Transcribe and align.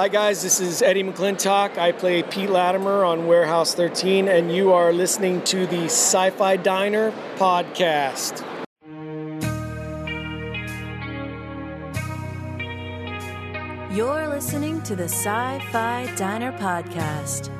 Hi, 0.00 0.08
guys, 0.08 0.42
this 0.42 0.60
is 0.60 0.80
Eddie 0.80 1.02
McClintock. 1.02 1.76
I 1.76 1.92
play 1.92 2.22
Pete 2.22 2.48
Latimer 2.48 3.04
on 3.04 3.26
Warehouse 3.26 3.74
13, 3.74 4.28
and 4.28 4.50
you 4.50 4.72
are 4.72 4.94
listening 4.94 5.42
to 5.42 5.66
the 5.66 5.84
Sci 5.90 6.30
Fi 6.30 6.56
Diner 6.56 7.12
podcast. 7.36 8.42
You're 13.94 14.26
listening 14.26 14.80
to 14.84 14.96
the 14.96 15.04
Sci 15.04 15.58
Fi 15.70 16.10
Diner 16.16 16.52
Podcast, 16.52 17.50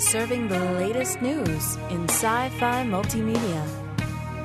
serving 0.00 0.48
the 0.48 0.58
latest 0.72 1.22
news 1.22 1.76
in 1.90 2.08
sci 2.08 2.48
fi 2.58 2.84
multimedia. 2.84 3.64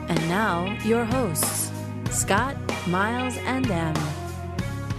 And 0.08 0.30
now, 0.30 0.78
your 0.86 1.04
hosts, 1.04 1.72
Scott, 2.12 2.56
Miles, 2.86 3.38
and 3.38 3.72
Em. 3.72 3.96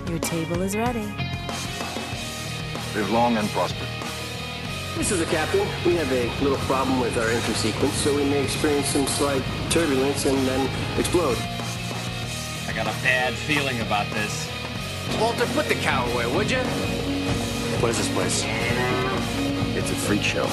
Your 0.08 0.18
table 0.18 0.62
is 0.62 0.74
ready. 0.76 1.29
Live 2.94 3.12
long 3.12 3.36
and 3.36 3.48
prosper. 3.50 3.86
This 4.96 5.12
is 5.12 5.20
the 5.20 5.26
captain. 5.26 5.60
We 5.86 5.94
have 5.94 6.10
a 6.10 6.26
little 6.42 6.58
problem 6.66 6.98
with 6.98 7.16
our 7.18 7.28
entry 7.28 7.54
sequence, 7.54 7.94
so 7.94 8.14
we 8.16 8.24
may 8.24 8.42
experience 8.42 8.88
some 8.88 9.06
slight 9.06 9.42
turbulence 9.70 10.26
and 10.26 10.36
then 10.38 10.68
explode. 10.98 11.38
I 12.66 12.72
got 12.74 12.88
a 12.88 13.02
bad 13.02 13.34
feeling 13.34 13.80
about 13.80 14.10
this. 14.10 14.50
Walter, 15.20 15.46
put 15.54 15.66
the 15.66 15.76
cow 15.76 16.04
away, 16.12 16.26
would 16.34 16.50
you? 16.50 16.58
What 17.78 17.92
is 17.92 17.98
this 17.98 18.12
place? 18.12 18.42
It's 19.76 19.90
a 19.92 19.94
freak 19.94 20.22
show. 20.22 20.48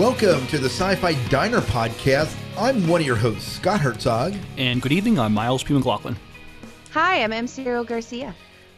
Welcome 0.00 0.46
to 0.46 0.56
the 0.56 0.70
Sci 0.70 0.94
Fi 0.94 1.12
Diner 1.28 1.60
Podcast. 1.60 2.34
I'm 2.56 2.88
one 2.88 3.02
of 3.02 3.06
your 3.06 3.16
hosts, 3.16 3.52
Scott 3.52 3.80
Herzog, 3.80 4.34
And 4.56 4.80
good 4.80 4.92
evening, 4.92 5.18
I'm 5.18 5.34
Miles 5.34 5.62
P. 5.62 5.74
McLaughlin. 5.74 6.16
Hi, 6.92 7.22
I'm 7.22 7.34
MC 7.34 7.64
Cyril 7.64 7.84
Garcia. 7.84 8.34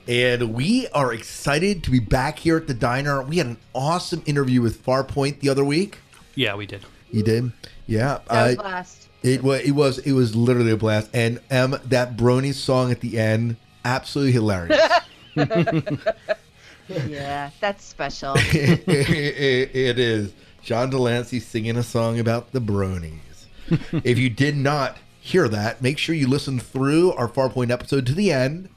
and 0.08 0.52
we 0.52 0.88
are 0.88 1.14
excited 1.14 1.84
to 1.84 1.92
be 1.92 2.00
back 2.00 2.40
here 2.40 2.56
at 2.56 2.66
the 2.66 2.74
diner. 2.74 3.22
We 3.22 3.36
had 3.36 3.46
an 3.46 3.56
awesome 3.72 4.24
interview 4.26 4.62
with 4.62 4.84
Farpoint 4.84 5.38
the 5.38 5.48
other 5.48 5.64
week. 5.64 5.98
Yeah, 6.34 6.56
we 6.56 6.66
did. 6.66 6.84
You 7.12 7.22
did? 7.22 7.52
Yeah. 7.86 8.18
That 8.28 8.48
was 8.48 8.58
uh, 8.58 8.62
last. 8.62 9.08
it 9.22 9.44
was 9.44 9.60
it 9.60 9.70
was 9.70 9.98
it 9.98 10.12
was 10.14 10.34
literally 10.34 10.72
a 10.72 10.76
blast. 10.76 11.08
And 11.14 11.38
um 11.52 11.78
that 11.84 12.16
Brony 12.16 12.52
song 12.52 12.90
at 12.90 12.98
the 12.98 13.20
end, 13.20 13.54
absolutely 13.84 14.32
hilarious. 14.32 14.90
Yeah, 17.08 17.50
that's 17.60 17.84
special. 17.84 18.34
it, 18.36 19.70
it 19.74 19.98
is. 19.98 20.32
John 20.62 20.90
de 20.90 20.98
Lancie 20.98 21.40
singing 21.40 21.76
a 21.76 21.82
song 21.82 22.18
about 22.18 22.52
the 22.52 22.60
bronies. 22.60 23.46
if 24.04 24.18
you 24.18 24.30
did 24.30 24.56
not 24.56 24.96
hear 25.20 25.48
that, 25.48 25.82
make 25.82 25.98
sure 25.98 26.14
you 26.14 26.28
listen 26.28 26.58
through 26.60 27.12
our 27.12 27.28
Farpoint 27.28 27.70
episode 27.70 28.06
to 28.06 28.14
the 28.14 28.32
end, 28.32 28.68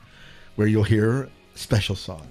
where 0.55 0.67
you'll 0.67 0.83
hear 0.83 1.23
a 1.23 1.29
special 1.57 1.95
song. 1.95 2.27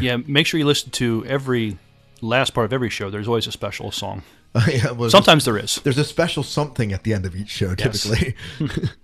Yeah, 0.00 0.16
make 0.26 0.46
sure 0.46 0.58
you 0.58 0.66
listen 0.66 0.90
to 0.92 1.24
every 1.26 1.78
last 2.22 2.54
part 2.54 2.64
of 2.64 2.72
every 2.72 2.88
show. 2.90 3.10
There's 3.10 3.28
always 3.28 3.46
a 3.46 3.52
special 3.52 3.90
song. 3.90 4.22
Oh, 4.56 4.64
yeah, 4.70 4.92
well, 4.92 5.10
Sometimes 5.10 5.44
there 5.46 5.58
is. 5.58 5.80
there's 5.82 5.98
a 5.98 6.04
special 6.04 6.44
something 6.44 6.92
at 6.92 7.02
the 7.02 7.12
end 7.12 7.26
of 7.26 7.34
each 7.34 7.48
show. 7.48 7.74
Yes. 7.76 8.04
Typically, 8.04 8.36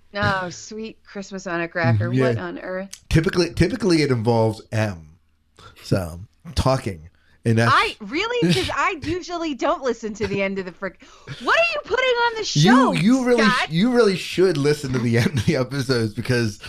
oh, 0.14 0.48
sweet 0.48 1.02
Christmas 1.02 1.44
on 1.44 1.60
a 1.60 1.66
cracker. 1.66 2.12
Yeah. 2.12 2.28
What 2.28 2.38
on 2.38 2.60
earth? 2.60 3.04
typically, 3.08 3.52
typically 3.52 4.02
it 4.02 4.12
involves 4.12 4.62
M. 4.70 5.18
So 5.82 6.20
talking, 6.54 7.09
and 7.44 7.60
I 7.60 7.96
really 8.00 8.48
because 8.48 8.70
I 8.74 8.98
usually 9.02 9.54
don't 9.54 9.82
listen 9.82 10.14
to 10.14 10.26
the 10.26 10.42
end 10.42 10.58
of 10.58 10.64
the 10.66 10.72
frick. 10.72 11.02
What 11.42 11.58
are 11.58 11.72
you 11.74 11.80
putting 11.84 12.04
on 12.04 12.34
the 12.36 12.44
show? 12.44 12.92
you. 12.92 13.00
You 13.00 13.24
really, 13.24 13.44
Scott? 13.44 13.70
you 13.70 13.90
really 13.90 14.16
should 14.16 14.56
listen 14.56 14.92
to 14.92 14.98
the 14.98 15.18
end 15.18 15.38
of 15.38 15.46
the 15.46 15.56
episodes 15.56 16.14
because 16.14 16.60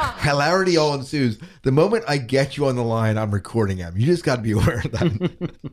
Oh, 0.00 0.16
hilarity 0.20 0.76
all 0.76 0.94
ensues. 0.94 1.38
The 1.62 1.72
moment 1.72 2.04
I 2.06 2.18
get 2.18 2.56
you 2.56 2.66
on 2.66 2.76
the 2.76 2.84
line, 2.84 3.18
I'm 3.18 3.32
recording 3.32 3.78
them. 3.78 3.94
You 3.96 4.06
just 4.06 4.24
got 4.24 4.36
to 4.36 4.42
be 4.42 4.52
aware 4.52 4.78
of 4.78 4.92
that. 4.92 5.72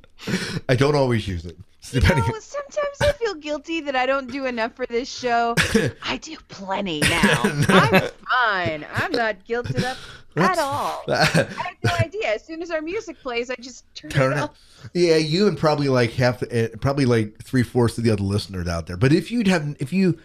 I 0.70 0.76
don't 0.76 0.96
always 0.96 1.28
use 1.28 1.46
it. 1.46 1.58
you 1.94 2.02
know, 2.02 2.40
sometimes 2.40 3.02
I 3.02 3.12
feel 3.14 3.36
guilty 3.36 3.82
that 3.82 3.96
I 3.96 4.06
don't 4.06 4.32
do 4.32 4.46
enough 4.46 4.74
for 4.76 4.86
this 4.86 5.10
show. 5.10 5.56
I 6.04 6.18
do 6.18 6.36
plenty 6.48 7.00
now. 7.02 7.42
I'm 7.70 8.02
fine. 8.30 8.86
I'm 8.94 9.12
not 9.12 9.46
guilted 9.46 9.84
up 9.84 9.98
at 10.36 10.58
all. 10.58 11.04
I 11.08 11.26
have 11.26 11.76
no 11.84 11.92
idea. 12.00 12.34
As 12.34 12.44
soon 12.44 12.62
as 12.62 12.72
our 12.72 12.82
music 12.82 13.20
plays, 13.20 13.50
I 13.50 13.56
just 13.56 13.86
turn, 13.96 14.10
Turn 14.12 14.34
it 14.34 14.38
it. 14.38 14.42
off. 14.42 14.58
Yeah, 14.94 15.18
you 15.18 15.48
and 15.48 15.58
probably 15.58 15.90
like 15.90 16.12
half, 16.12 16.42
uh, 16.44 16.70
probably 16.82 17.06
like 17.06 17.42
three 17.44 17.64
fourths 17.64 17.98
of 17.98 18.04
the 18.04 18.12
other 18.12 18.24
listeners 18.24 18.68
out 18.68 18.88
there. 18.88 18.98
But 18.98 19.14
if 19.14 19.32
you'd 19.32 19.48
have, 19.48 19.76
if 19.80 19.94
you, 19.94 20.18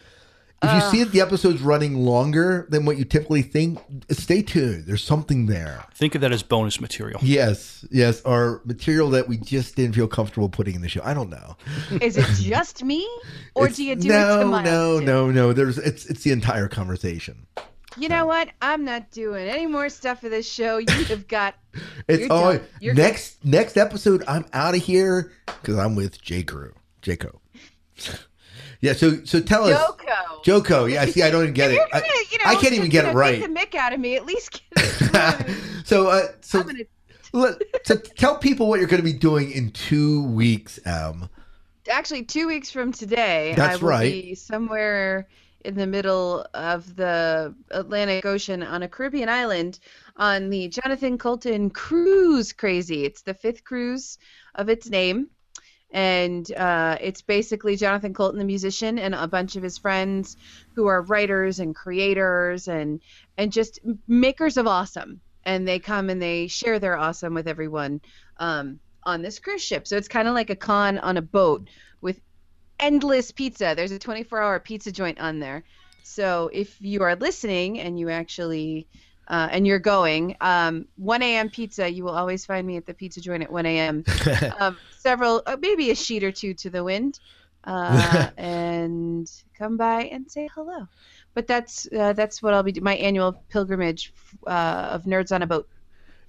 if 0.62 0.70
you 0.70 0.76
uh. 0.78 0.90
see 0.90 1.02
that 1.04 1.12
the 1.12 1.20
episode's 1.20 1.62
running 1.62 1.96
longer 1.96 2.66
than 2.68 2.84
what 2.84 2.98
you 2.98 3.04
typically 3.04 3.42
think, 3.42 3.78
stay 4.10 4.42
tuned. 4.42 4.84
There's 4.86 5.02
something 5.02 5.46
there. 5.46 5.84
Think 5.94 6.14
of 6.14 6.20
that 6.20 6.32
as 6.32 6.42
bonus 6.42 6.80
material. 6.80 7.18
Yes, 7.22 7.84
yes, 7.90 8.20
or 8.22 8.60
material 8.64 9.08
that 9.10 9.26
we 9.28 9.38
just 9.38 9.74
didn't 9.76 9.94
feel 9.94 10.08
comfortable 10.08 10.48
putting 10.48 10.74
in 10.74 10.82
the 10.82 10.88
show. 10.88 11.00
I 11.02 11.14
don't 11.14 11.30
know. 11.30 11.56
Is 12.02 12.16
it 12.16 12.26
just 12.40 12.84
me, 12.84 13.08
or 13.54 13.64
It's- 13.66 13.76
do 13.76 13.84
you 13.84 13.96
do 13.96 14.08
no, 14.08 14.40
it 14.40 14.42
to 14.42 14.46
Miles 14.46 14.64
no, 14.64 15.00
too? 15.00 15.06
no, 15.06 15.30
no. 15.30 15.52
There's 15.52 15.78
it's 15.78 16.06
it's 16.06 16.22
the 16.24 16.32
entire 16.32 16.68
conversation. 16.68 17.46
You 17.96 18.08
know 18.08 18.24
what? 18.24 18.50
I'm 18.62 18.84
not 18.84 19.10
doing 19.10 19.48
any 19.48 19.66
more 19.66 19.88
stuff 19.88 20.20
for 20.20 20.28
this 20.28 20.50
show. 20.50 20.78
You 20.78 21.04
have 21.06 21.26
got 21.26 21.56
It's 22.06 22.20
You're 22.20 22.32
all 22.32 22.52
done. 22.52 22.62
You're 22.80 22.94
next 22.94 23.44
next 23.44 23.76
episode. 23.76 24.22
I'm 24.28 24.44
out 24.52 24.74
of 24.76 24.82
here 24.82 25.32
because 25.46 25.76
I'm 25.78 25.96
with 25.96 26.20
J 26.22 26.42
Crew, 26.42 26.74
JoCo. 27.02 27.38
Yeah, 28.80 28.94
so 28.94 29.24
so 29.24 29.40
tell 29.40 29.64
us, 29.64 29.78
JoCo. 29.78 30.44
JoCo. 30.44 30.90
Yeah, 30.90 31.04
see, 31.06 31.22
I 31.22 31.30
don't 31.30 31.42
even 31.42 31.54
get 31.54 31.70
it. 31.70 31.80
I, 31.92 32.00
gonna, 32.00 32.12
you 32.30 32.38
know, 32.38 32.44
I 32.46 32.54
can't 32.54 32.72
even 32.72 32.88
get 32.88 33.04
it 33.04 33.14
right. 33.14 33.40
Take 33.40 33.54
the 33.54 33.60
mick 33.60 33.74
out 33.74 33.92
of 33.92 34.00
me. 34.00 34.16
At 34.16 34.24
least 34.24 34.52
get 34.52 34.62
it 34.76 35.56
so 35.84 36.08
uh, 36.08 36.28
so 36.40 36.62
gonna 36.62 36.84
let, 37.32 37.62
so 37.84 37.96
tell 37.96 38.38
people 38.38 38.68
what 38.68 38.80
you're 38.80 38.88
going 38.88 39.02
to 39.02 39.04
be 39.04 39.12
doing 39.12 39.50
in 39.50 39.70
two 39.70 40.24
weeks. 40.24 40.80
Um, 40.86 41.28
actually 41.88 42.22
two 42.22 42.46
weeks 42.46 42.70
from 42.70 42.92
today 42.92 43.54
That's 43.56 43.74
i 43.74 43.82
will 43.82 43.88
right. 43.88 44.12
be 44.12 44.34
somewhere 44.34 45.28
in 45.64 45.74
the 45.74 45.86
middle 45.86 46.46
of 46.54 46.96
the 46.96 47.54
atlantic 47.70 48.24
ocean 48.24 48.62
on 48.62 48.82
a 48.82 48.88
caribbean 48.88 49.28
island 49.28 49.80
on 50.16 50.50
the 50.50 50.68
jonathan 50.68 51.18
coulton 51.18 51.70
cruise 51.70 52.52
crazy 52.52 53.04
it's 53.04 53.22
the 53.22 53.34
fifth 53.34 53.64
cruise 53.64 54.18
of 54.54 54.68
its 54.68 54.88
name 54.88 55.28
and 55.92 56.52
uh, 56.52 56.96
it's 57.00 57.22
basically 57.22 57.76
jonathan 57.76 58.14
coulton 58.14 58.38
the 58.38 58.44
musician 58.44 58.98
and 58.98 59.14
a 59.14 59.26
bunch 59.26 59.56
of 59.56 59.62
his 59.62 59.78
friends 59.78 60.36
who 60.74 60.86
are 60.86 61.02
writers 61.02 61.58
and 61.58 61.74
creators 61.74 62.68
and 62.68 63.00
and 63.36 63.52
just 63.52 63.80
makers 64.06 64.56
of 64.56 64.66
awesome 64.66 65.20
and 65.44 65.66
they 65.66 65.78
come 65.78 66.10
and 66.10 66.20
they 66.20 66.46
share 66.46 66.78
their 66.78 66.96
awesome 66.96 67.34
with 67.34 67.48
everyone 67.48 68.00
um, 68.38 68.78
on 69.04 69.22
this 69.22 69.38
cruise 69.38 69.62
ship. 69.62 69.86
So 69.86 69.96
it's 69.96 70.08
kind 70.08 70.28
of 70.28 70.34
like 70.34 70.50
a 70.50 70.56
con 70.56 70.98
on 70.98 71.16
a 71.16 71.22
boat 71.22 71.68
with 72.00 72.20
endless 72.78 73.30
pizza. 73.30 73.74
There's 73.76 73.92
a 73.92 73.98
24 73.98 74.40
hour 74.40 74.60
pizza 74.60 74.92
joint 74.92 75.20
on 75.20 75.38
there. 75.38 75.64
So 76.02 76.50
if 76.52 76.80
you 76.80 77.02
are 77.02 77.16
listening 77.16 77.80
and 77.80 77.98
you 77.98 78.10
actually 78.10 78.88
uh, 79.30 79.48
and 79.52 79.64
you're 79.64 79.78
going, 79.78 80.36
um, 80.40 80.86
1 80.96 81.22
a.m. 81.22 81.48
pizza, 81.48 81.88
you 81.88 82.02
will 82.02 82.16
always 82.16 82.44
find 82.44 82.66
me 82.66 82.76
at 82.76 82.84
the 82.84 82.92
pizza 82.92 83.20
joint 83.20 83.44
at 83.44 83.50
1 83.50 83.64
a.m. 83.64 84.04
um, 84.58 84.76
several, 84.98 85.40
uh, 85.46 85.56
maybe 85.60 85.92
a 85.92 85.94
sheet 85.94 86.24
or 86.24 86.32
two 86.32 86.52
to 86.52 86.68
the 86.68 86.82
wind, 86.82 87.20
uh, 87.62 88.30
and 88.36 89.30
come 89.56 89.76
by 89.76 90.02
and 90.06 90.28
say 90.28 90.48
hello. 90.52 90.84
But 91.32 91.46
that's 91.46 91.86
uh, 91.96 92.12
that's 92.14 92.42
what 92.42 92.54
I'll 92.54 92.64
be 92.64 92.72
doing. 92.72 92.82
My 92.82 92.96
annual 92.96 93.40
pilgrimage 93.50 94.12
uh, 94.48 94.88
of 94.90 95.04
nerds 95.04 95.32
on 95.32 95.42
a 95.42 95.46
boat. 95.46 95.68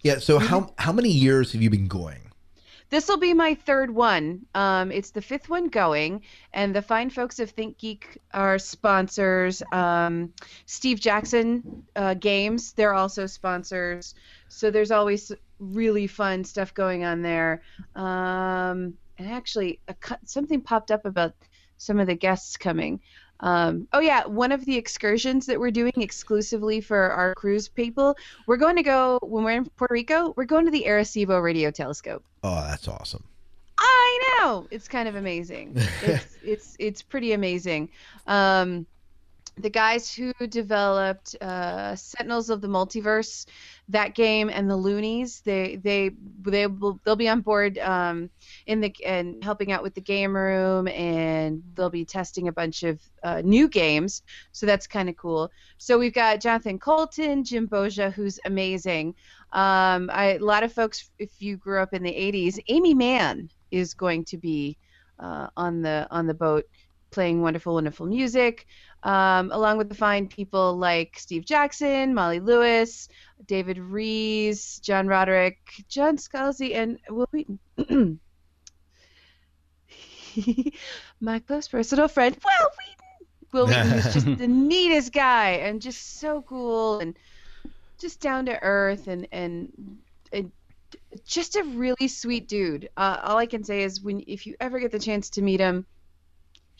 yeah. 0.04 0.20
So 0.20 0.38
how 0.38 0.72
how 0.78 0.92
many 0.92 1.10
years 1.10 1.54
have 1.54 1.62
you 1.64 1.72
been 1.72 1.88
going? 1.88 2.31
This 2.92 3.08
will 3.08 3.18
be 3.18 3.34
my 3.34 3.56
third 3.56 3.90
one. 3.90 4.46
Um, 4.54 4.92
it's 4.92 5.12
the 5.12 5.22
fifth 5.22 5.48
one 5.48 5.70
going, 5.70 6.24
and 6.52 6.76
the 6.76 6.82
fine 6.82 7.10
folks 7.10 7.40
of 7.40 7.56
ThinkGeek 7.56 8.18
are 8.34 8.60
sponsors. 8.60 9.64
Um, 9.72 10.34
Steve 10.66 11.00
Jackson 11.00 11.84
uh, 11.96 12.16
Games, 12.16 12.74
they're 12.74 12.94
also 12.94 13.28
sponsors. 13.28 14.14
So 14.50 14.70
there's 14.72 14.92
always 14.92 15.32
really 15.60 16.06
fun 16.06 16.44
stuff 16.44 16.74
going 16.74 17.06
on 17.06 17.22
there. 17.22 17.62
Um, 17.96 18.96
and 19.18 19.30
actually, 19.30 19.80
a, 19.88 19.96
something 20.26 20.60
popped 20.60 20.92
up 20.92 21.06
about 21.06 21.34
some 21.78 21.98
of 21.98 22.08
the 22.08 22.16
guests 22.16 22.58
coming. 22.58 23.00
Um, 23.40 23.88
oh 23.94 24.02
yeah, 24.02 24.26
one 24.26 24.52
of 24.52 24.66
the 24.66 24.76
excursions 24.76 25.46
that 25.46 25.58
we're 25.58 25.72
doing 25.72 25.94
exclusively 25.96 26.82
for 26.82 27.10
our 27.12 27.36
cruise 27.36 27.70
people, 27.70 28.18
we're 28.48 28.58
going 28.58 28.76
to 28.76 28.84
go 28.84 29.18
when 29.24 29.46
we're 29.46 29.52
in 29.52 29.66
Puerto 29.78 29.94
Rico. 29.94 30.34
We're 30.36 30.44
going 30.44 30.66
to 30.66 30.72
the 30.72 30.84
Arecibo 30.90 31.42
Radio 31.42 31.72
Telescope. 31.72 32.26
Oh, 32.44 32.66
that's 32.68 32.88
awesome. 32.88 33.24
I 33.78 34.38
know 34.40 34.68
it's 34.72 34.88
kind 34.88 35.08
of 35.08 35.16
amazing. 35.16 35.76
It's 36.04 36.38
it's 36.44 36.76
it's 36.80 37.02
pretty 37.02 37.34
amazing. 37.34 37.90
Um, 38.28 38.86
the 39.58 39.70
guys 39.70 40.14
who 40.14 40.34
developed 40.48 41.36
uh, 41.42 41.96
Sentinels 41.96 42.50
of 42.50 42.62
the 42.62 42.68
Multiverse, 42.68 43.46
that 43.90 44.16
game, 44.16 44.50
and 44.50 44.70
the 44.70 44.76
Loonies, 44.76 45.42
they 45.42 45.76
they 45.76 46.12
they 46.42 46.68
will 46.68 47.00
they'll 47.04 47.16
be 47.16 47.28
on 47.28 47.42
board 47.42 47.78
um, 47.80 48.30
in 48.66 48.80
the 48.80 48.96
and 49.06 49.44
helping 49.44 49.72
out 49.72 49.84
with 49.84 49.94
the 49.94 50.02
game 50.02 50.36
room, 50.36 50.88
and 50.88 51.64
they'll 51.76 51.90
be 51.90 52.06
testing 52.06 52.48
a 52.48 52.54
bunch 52.54 52.84
of 52.84 53.02
uh, 53.24 53.42
new 53.44 53.68
games. 53.68 54.24
So 54.52 54.66
that's 54.66 54.88
kind 54.88 55.10
of 55.10 55.18
cool. 55.18 55.52
So 55.78 56.00
we've 56.00 56.14
got 56.14 56.42
Jonathan 56.42 56.80
Coulton, 56.80 57.44
Jim 57.44 57.68
Boggia, 57.68 58.12
who's 58.12 58.40
amazing. 58.46 59.16
Um, 59.52 60.10
I, 60.14 60.38
a 60.40 60.40
lot 60.40 60.64
of 60.64 60.72
folks, 60.72 61.10
if 61.20 61.30
you 61.40 61.58
grew 61.58 61.82
up 61.82 61.94
in 61.94 62.04
the 62.04 62.14
'80s, 62.14 62.60
Aimee 62.70 62.94
Mann 62.94 63.50
is 63.70 63.94
going 63.94 64.26
to 64.26 64.38
be 64.38 64.78
uh, 65.20 65.48
on 65.58 65.82
the 65.82 66.08
on 66.10 66.28
the 66.28 66.34
boat 66.34 66.66
playing 67.12 67.42
wonderful, 67.42 67.74
wonderful 67.74 68.08
music, 68.08 68.66
um, 69.04 69.52
along 69.52 69.78
with 69.78 69.90
the 69.90 69.96
fine 69.96 70.28
people 70.28 70.78
like 70.78 71.18
Steve 71.18 71.46
Jackson, 71.46 72.14
Molly 72.14 72.40
Lewis, 72.40 73.08
David 73.46 73.78
Rees, 73.78 74.80
John 74.80 75.08
Roderick, 75.08 75.58
John 75.88 76.18
Scalzi, 76.18 76.76
and 76.76 77.00
Wil 77.10 77.28
Wheaton. 77.32 77.60
My 81.20 81.40
close 81.40 81.68
personal 81.68 82.08
friend, 82.08 82.38
Wil 82.44 82.70
Wheaton. 82.70 83.28
Wil 83.52 83.68
Wheaton 83.68 83.94
is 83.94 84.14
just 84.14 84.26
the 84.38 84.48
neatest 84.48 85.12
guy 85.12 85.52
and 85.52 85.82
just 85.82 86.20
so 86.20 86.42
cool 86.44 87.00
and 87.00 87.18
just 88.00 88.20
down 88.20 88.46
to 88.46 88.62
earth 88.62 89.08
and 89.08 89.28
and, 89.32 89.98
and 90.32 90.52
just 91.26 91.56
a 91.56 91.64
really 91.64 92.08
sweet 92.08 92.48
dude. 92.48 92.90
Uh, 92.96 93.20
all 93.24 93.38
I 93.38 93.46
can 93.46 93.64
say 93.64 93.84
is 93.84 94.02
when 94.02 94.24
if 94.28 94.46
you 94.46 94.56
ever 94.60 94.80
get 94.80 94.92
the 94.92 95.00
chance 95.00 95.32
to 95.32 95.42
meet 95.42 95.60
him, 95.60 95.86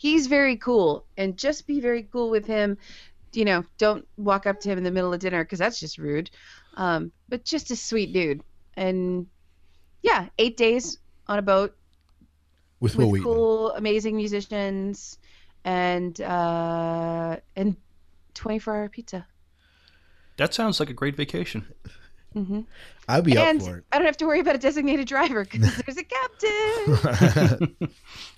he's 0.02 0.26
very 0.26 0.56
cool 0.56 1.04
and 1.16 1.36
just 1.38 1.64
be 1.68 1.80
very 1.80 2.02
cool 2.12 2.28
with 2.28 2.44
him 2.44 2.76
you 3.32 3.44
know 3.44 3.64
don't 3.78 4.04
walk 4.16 4.46
up 4.48 4.58
to 4.60 4.68
him 4.68 4.76
in 4.76 4.82
the 4.82 4.90
middle 4.90 5.14
of 5.14 5.20
dinner 5.20 5.44
because 5.44 5.60
that's 5.60 5.78
just 5.78 5.96
rude 5.96 6.28
um, 6.76 7.12
but 7.28 7.44
just 7.44 7.70
a 7.70 7.76
sweet 7.76 8.12
dude 8.12 8.42
and 8.76 9.26
yeah 10.02 10.26
eight 10.38 10.56
days 10.56 10.98
on 11.28 11.38
a 11.38 11.42
boat 11.42 11.76
With 12.80 12.96
Will 12.96 13.06
with 13.06 13.20
Wheaton. 13.20 13.32
cool 13.32 13.70
amazing 13.74 14.16
musicians 14.16 15.18
and 15.64 16.20
uh, 16.20 17.36
and 17.54 17.76
24 18.34 18.74
hour 18.74 18.88
pizza 18.88 19.24
That 20.36 20.52
sounds 20.52 20.80
like 20.80 20.90
a 20.90 20.94
great 20.94 21.14
vacation. 21.14 21.66
I'd 23.08 23.24
be 23.24 23.36
and 23.36 23.60
up 23.60 23.66
for 23.68 23.76
it. 23.78 23.84
i 23.92 23.98
don't 23.98 24.06
have 24.06 24.16
to 24.16 24.26
worry 24.26 24.40
about 24.40 24.54
a 24.54 24.58
designated 24.58 25.06
driver 25.06 25.44
because 25.44 25.76
there's 25.76 25.98
a 25.98 26.04
captain 26.04 27.76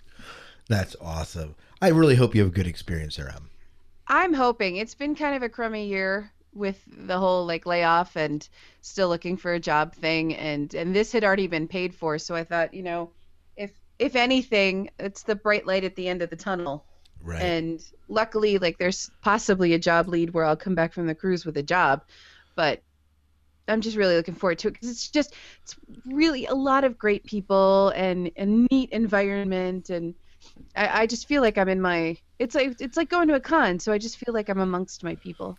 That's 0.68 0.96
awesome. 1.00 1.54
I 1.82 1.88
really 1.88 2.14
hope 2.14 2.34
you 2.34 2.42
have 2.42 2.50
a 2.52 2.54
good 2.54 2.66
experience 2.66 3.16
there, 3.16 3.28
Em. 3.28 3.50
I'm 4.06 4.32
hoping 4.34 4.76
it's 4.76 4.94
been 4.94 5.14
kind 5.14 5.34
of 5.34 5.42
a 5.42 5.48
crummy 5.48 5.86
year 5.86 6.30
with 6.54 6.80
the 6.86 7.18
whole 7.18 7.46
like 7.46 7.66
layoff 7.66 8.16
and 8.16 8.48
still 8.80 9.08
looking 9.08 9.36
for 9.36 9.52
a 9.52 9.60
job 9.60 9.92
thing 9.94 10.34
and 10.36 10.72
and 10.74 10.94
this 10.94 11.10
had 11.10 11.24
already 11.24 11.48
been 11.48 11.66
paid 11.66 11.92
for 11.92 12.16
so 12.16 12.34
I 12.34 12.44
thought 12.44 12.72
you 12.74 12.84
know 12.84 13.10
if 13.56 13.72
if 13.98 14.14
anything 14.14 14.88
it's 15.00 15.24
the 15.24 15.34
bright 15.34 15.66
light 15.66 15.82
at 15.82 15.96
the 15.96 16.06
end 16.06 16.22
of 16.22 16.30
the 16.30 16.36
tunnel 16.36 16.84
Right. 17.20 17.42
and 17.42 17.82
luckily 18.08 18.58
like 18.58 18.78
there's 18.78 19.10
possibly 19.22 19.72
a 19.72 19.78
job 19.78 20.08
lead 20.08 20.34
where 20.34 20.44
I'll 20.44 20.56
come 20.56 20.74
back 20.74 20.92
from 20.92 21.06
the 21.06 21.14
cruise 21.14 21.44
with 21.44 21.56
a 21.56 21.62
job 21.62 22.02
but 22.54 22.82
I'm 23.66 23.80
just 23.80 23.96
really 23.96 24.14
looking 24.14 24.34
forward 24.34 24.58
to 24.60 24.68
it 24.68 24.74
because 24.74 24.90
it's 24.90 25.08
just 25.08 25.34
it's 25.62 25.74
really 26.06 26.46
a 26.46 26.54
lot 26.54 26.84
of 26.84 26.98
great 26.98 27.24
people 27.24 27.88
and 27.96 28.30
a 28.36 28.46
neat 28.46 28.90
environment 28.90 29.90
and 29.90 30.14
I, 30.76 31.02
I 31.02 31.06
just 31.06 31.26
feel 31.28 31.42
like 31.42 31.58
I'm 31.58 31.68
in 31.68 31.80
my 31.80 32.16
it's 32.38 32.54
like 32.54 32.80
it's 32.80 32.96
like 32.96 33.08
going 33.08 33.28
to 33.28 33.34
a 33.34 33.40
con 33.40 33.78
so 33.78 33.92
I 33.92 33.98
just 33.98 34.16
feel 34.18 34.34
like 34.34 34.48
I'm 34.48 34.60
amongst 34.60 35.02
my 35.04 35.14
people. 35.16 35.58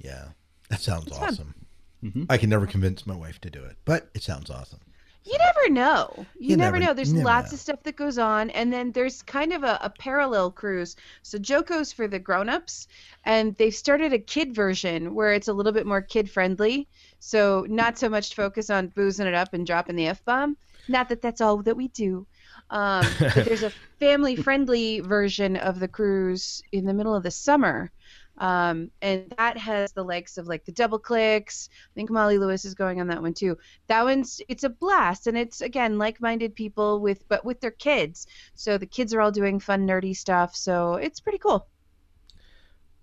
yeah. 0.00 0.28
That 0.70 0.80
sounds 0.80 1.14
fun. 1.16 1.28
awesome. 1.28 1.54
Mm-hmm. 2.02 2.24
I 2.30 2.38
can 2.38 2.48
never 2.48 2.66
convince 2.66 3.06
my 3.06 3.14
wife 3.14 3.38
to 3.42 3.50
do 3.50 3.62
it, 3.62 3.76
but 3.84 4.08
it 4.14 4.22
sounds 4.22 4.48
awesome. 4.48 4.80
You 5.24 5.36
never 5.38 5.68
know. 5.68 6.10
You, 6.40 6.50
You 6.50 6.56
never, 6.56 6.78
never- 6.78 6.86
know. 6.90 6.94
There's 6.94 7.12
never 7.12 7.26
lots 7.26 7.52
know. 7.52 7.56
of 7.56 7.60
stuff 7.60 7.82
that 7.84 7.94
goes 7.94 8.16
on, 8.18 8.48
and 8.50 8.72
then 8.72 8.90
there's 8.90 9.20
kind 9.22 9.52
of 9.52 9.62
a, 9.64 9.78
a 9.82 9.90
parallel 9.90 10.50
cruise. 10.50 10.96
So 11.22 11.38
JoCo's 11.38 11.92
for 11.92 12.08
the 12.08 12.18
grown-ups, 12.18 12.88
and 13.24 13.54
they've 13.56 13.74
started 13.74 14.12
a 14.14 14.18
kid 14.18 14.52
version 14.54 15.14
where 15.14 15.32
it's 15.34 15.46
a 15.48 15.52
little 15.52 15.70
bit 15.72 15.86
more 15.86 16.00
kid-friendly. 16.00 16.88
So 17.20 17.66
not 17.68 17.98
so 17.98 18.08
much 18.08 18.34
focus 18.34 18.68
on 18.70 18.88
boozing 18.88 19.26
it 19.28 19.34
up 19.34 19.52
and 19.54 19.64
dropping 19.66 19.94
the 19.96 20.08
f-bomb. 20.08 20.56
Not 20.88 21.08
that 21.10 21.20
that's 21.22 21.40
all 21.42 21.58
that 21.62 21.76
we 21.76 21.86
do. 21.88 22.26
Um, 22.70 23.06
but 23.18 23.44
there's 23.44 23.62
a 23.62 23.72
family-friendly 24.00 25.00
version 25.00 25.56
of 25.56 25.78
the 25.78 25.88
cruise 25.88 26.62
in 26.72 26.86
the 26.86 26.94
middle 26.94 27.14
of 27.14 27.22
the 27.22 27.30
summer. 27.30 27.90
Um, 28.38 28.90
and 29.02 29.32
that 29.36 29.58
has 29.58 29.92
the 29.92 30.02
likes 30.02 30.38
of 30.38 30.46
like 30.46 30.64
the 30.64 30.72
double 30.72 30.98
clicks. 30.98 31.68
I 31.72 31.94
think 31.94 32.10
Molly 32.10 32.38
Lewis 32.38 32.64
is 32.64 32.74
going 32.74 33.00
on 33.00 33.06
that 33.08 33.22
one 33.22 33.34
too. 33.34 33.58
That 33.88 34.04
one's 34.04 34.40
it's 34.48 34.64
a 34.64 34.70
blast, 34.70 35.26
and 35.26 35.36
it's 35.36 35.60
again 35.60 35.98
like-minded 35.98 36.54
people 36.54 37.00
with 37.00 37.28
but 37.28 37.44
with 37.44 37.60
their 37.60 37.70
kids. 37.70 38.26
So 38.54 38.78
the 38.78 38.86
kids 38.86 39.12
are 39.12 39.20
all 39.20 39.30
doing 39.30 39.60
fun 39.60 39.86
nerdy 39.86 40.16
stuff. 40.16 40.56
So 40.56 40.94
it's 40.94 41.20
pretty 41.20 41.38
cool. 41.38 41.68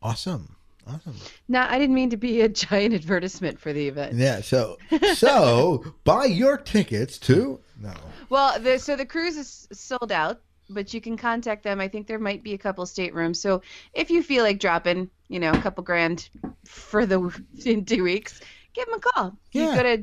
Awesome. 0.02 0.56
Awesome. 0.89 1.15
Now 1.47 1.68
I 1.69 1.77
didn't 1.77 1.95
mean 1.95 2.09
to 2.12 2.18
be 2.18 2.41
a 2.41 2.50
giant 2.50 2.94
advertisement 2.94 3.59
for 3.59 3.74
the 3.74 3.88
event. 3.88 4.15
Yeah. 4.15 4.41
So, 4.41 4.77
so 5.15 5.83
buy 6.03 6.25
your 6.25 6.57
tickets 6.57 7.18
to 7.19 7.59
no. 7.81 7.94
Well, 8.30 8.59
the, 8.59 8.77
so 8.77 8.95
the 8.95 9.06
cruise 9.06 9.38
is 9.38 9.68
sold 9.71 10.12
out, 10.12 10.41
but 10.69 10.94
you 10.94 11.01
can 11.01 11.18
contact 11.18 11.63
them. 11.63 11.80
I 11.80 11.88
think 11.88 12.07
there 12.07 12.19
might 12.19 12.44
be 12.44 12.53
a 12.53 12.57
couple 12.57 12.86
staterooms. 12.86 13.38
So 13.38 13.62
if 13.94 14.12
you 14.12 14.21
feel 14.21 14.44
like 14.44 14.59
dropping, 14.59 15.09
you 15.30 15.39
know, 15.39 15.51
a 15.51 15.62
couple 15.62 15.83
grand 15.83 16.30
for 16.65 17.06
the 17.06 17.31
in 17.65 17.86
two 17.86 18.03
weeks, 18.03 18.41
give 18.74 18.86
them 18.86 18.95
a 18.95 19.00
call. 19.00 19.38
Yeah. 19.51 19.71
You 19.71 19.75
go 19.75 19.83
to 19.83 19.97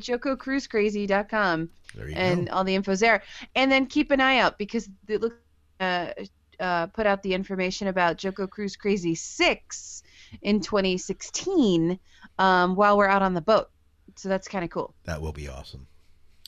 you 2.09 2.17
and 2.17 2.49
go. 2.49 2.53
all 2.53 2.65
the 2.65 2.75
info's 2.75 3.01
there. 3.01 3.23
And 3.55 3.71
then 3.71 3.87
keep 3.87 4.11
an 4.11 4.21
eye 4.21 4.39
out 4.39 4.59
because 4.59 4.89
it 5.09 5.21
looks 5.21 5.37
uh, 5.81 6.13
uh, 6.59 6.87
put 6.89 7.07
out 7.07 7.23
the 7.23 7.35
information 7.35 7.89
about 7.89 8.17
JoCo 8.17 8.49
Cruise 8.49 8.77
Crazy 8.77 9.15
Six 9.15 10.03
in 10.43 10.61
2016 10.61 11.99
um, 12.39 12.75
while 12.77 12.97
we're 12.97 13.09
out 13.09 13.23
on 13.23 13.35
the 13.35 13.41
boat. 13.41 13.71
So 14.17 14.29
that's 14.29 14.49
kind 14.49 14.65
of 14.65 14.71
cool. 14.71 14.95
That 15.05 15.21
will 15.21 15.33
be 15.33 15.49
awesome. 15.49 15.87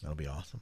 That'll 0.03 0.17
be 0.17 0.27
awesome. 0.27 0.61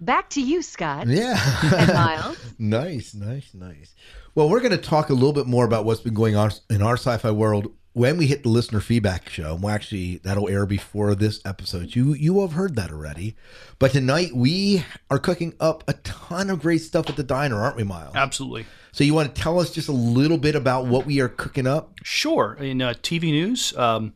Back 0.00 0.30
to 0.30 0.40
you, 0.40 0.62
Scott 0.62 1.06
Yeah. 1.08 1.38
and 1.74 1.92
Miles. 1.92 2.36
Nice, 2.58 3.14
nice, 3.14 3.52
nice. 3.54 3.94
Well, 4.34 4.48
we're 4.48 4.60
going 4.60 4.70
to 4.70 4.78
talk 4.78 5.10
a 5.10 5.14
little 5.14 5.32
bit 5.32 5.46
more 5.46 5.64
about 5.64 5.84
what's 5.84 6.00
been 6.00 6.14
going 6.14 6.36
on 6.36 6.50
in 6.70 6.80
our 6.82 6.94
sci-fi 6.96 7.30
world 7.30 7.72
when 7.92 8.16
we 8.16 8.26
hit 8.26 8.42
the 8.42 8.48
listener 8.48 8.80
feedback 8.80 9.28
show. 9.28 9.56
Well, 9.60 9.74
actually, 9.74 10.18
that'll 10.18 10.48
air 10.48 10.64
before 10.64 11.14
this 11.14 11.40
episode. 11.44 11.94
You 11.96 12.14
you 12.14 12.32
will 12.32 12.46
have 12.46 12.52
heard 12.56 12.76
that 12.76 12.90
already. 12.90 13.34
But 13.78 13.90
tonight 13.92 14.34
we 14.34 14.84
are 15.10 15.18
cooking 15.18 15.54
up 15.60 15.84
a 15.88 15.94
ton 15.94 16.48
of 16.50 16.60
great 16.62 16.78
stuff 16.82 17.10
at 17.10 17.16
the 17.16 17.22
diner, 17.24 17.60
aren't 17.60 17.76
we, 17.76 17.84
Miles? 17.84 18.14
Absolutely. 18.14 18.66
So 18.92 19.04
you 19.04 19.14
want 19.14 19.34
to 19.34 19.40
tell 19.40 19.60
us 19.60 19.70
just 19.70 19.88
a 19.88 19.92
little 19.92 20.38
bit 20.38 20.54
about 20.54 20.86
what 20.86 21.06
we 21.06 21.20
are 21.20 21.28
cooking 21.28 21.66
up? 21.66 21.92
Sure. 22.02 22.56
In 22.60 22.82
uh, 22.82 22.94
TV 23.02 23.24
news, 23.24 23.76
um, 23.76 24.14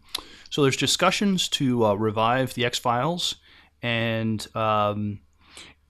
so 0.51 0.63
there's 0.63 0.77
discussions 0.77 1.49
to 1.51 1.85
uh, 1.87 1.95
revive 1.95 2.55
the 2.55 2.65
X 2.65 2.79
Files, 2.79 3.37
and 3.83 4.47
um, 4.57 5.21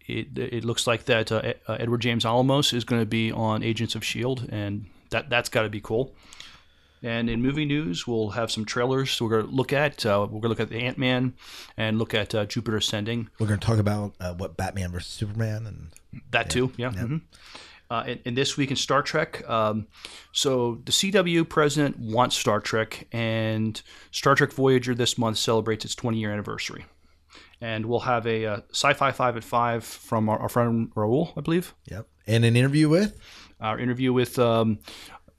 it, 0.07 0.37
it 0.39 0.65
looks 0.65 0.87
like 0.87 1.05
that 1.07 1.31
uh, 1.33 1.55
uh, 1.67 1.77
Edward 1.79 2.01
James 2.01 2.25
Olmos 2.25 2.73
is 2.73 2.85
going 2.85 3.01
to 3.03 3.07
be 3.07 3.31
on 3.33 3.63
Agents 3.63 3.95
of 3.95 4.05
Shield, 4.05 4.49
and 4.51 4.87
that 5.11 5.29
that's 5.31 5.49
got 5.49 5.63
to 5.63 5.69
be 5.69 5.81
cool. 5.81 6.15
And 7.03 7.29
in 7.29 7.43
movie 7.43 7.67
news, 7.67 8.07
we'll 8.07 8.31
have 8.31 8.51
some 8.51 8.65
trailers 8.65 9.21
we're 9.21 9.29
going 9.29 9.47
to 9.47 9.53
look 9.53 9.75
at. 9.75 10.07
Uh, 10.07 10.21
we're 10.23 10.41
going 10.41 10.43
to 10.43 10.49
look 10.49 10.61
at 10.61 10.71
the 10.71 10.79
Ant 10.79 10.97
Man 10.97 11.35
and 11.77 11.99
look 11.99 12.15
at 12.15 12.35
uh, 12.35 12.47
Jupiter 12.47 12.79
Ascending. 12.79 13.29
We're 13.39 13.47
going 13.47 13.61
to 13.61 13.67
talk 13.67 13.79
about 13.79 14.15
uh, 14.19 14.33
what 14.33 14.57
Batman 14.57 14.91
versus 14.93 15.13
Superman 15.13 15.67
and 15.67 16.23
That 16.31 16.49
too, 16.49 16.73
yeah. 16.79 16.93
mhm. 16.93 17.21
Uh, 17.91 18.05
and, 18.07 18.21
and 18.25 18.37
this 18.37 18.57
week 18.57 18.71
in 18.71 18.77
Star 18.77 19.03
Trek, 19.03 19.49
um, 19.49 19.87
so 20.33 20.81
the 20.85 20.93
CW 20.93 21.49
president 21.49 21.99
wants 21.99 22.37
Star 22.37 22.61
Trek, 22.61 23.07
and 23.13 23.81
Star 24.11 24.35
Trek 24.35 24.53
Voyager 24.53 24.95
this 24.95 25.19
month 25.19 25.37
celebrates 25.39 25.85
its 25.85 25.95
20 25.95 26.19
year 26.19 26.33
anniversary. 26.33 26.87
And 27.61 27.87
we'll 27.87 28.01
have 28.01 28.27
a 28.27 28.47
uh, 28.47 28.61
sci-fi 28.71 29.13
five 29.13 29.37
at 29.37 29.45
five 29.45 29.85
from 29.85 30.29
our, 30.29 30.39
our 30.39 30.49
friend 30.49 30.91
Raul, 30.95 31.33
I 31.37 31.41
believe. 31.41 31.75
yep, 31.91 32.07
and 32.27 32.45
an 32.45 32.57
interview 32.57 32.89
with. 32.89 33.19
Our 33.61 33.79
interview 33.79 34.13
with 34.13 34.39
um, 34.39 34.81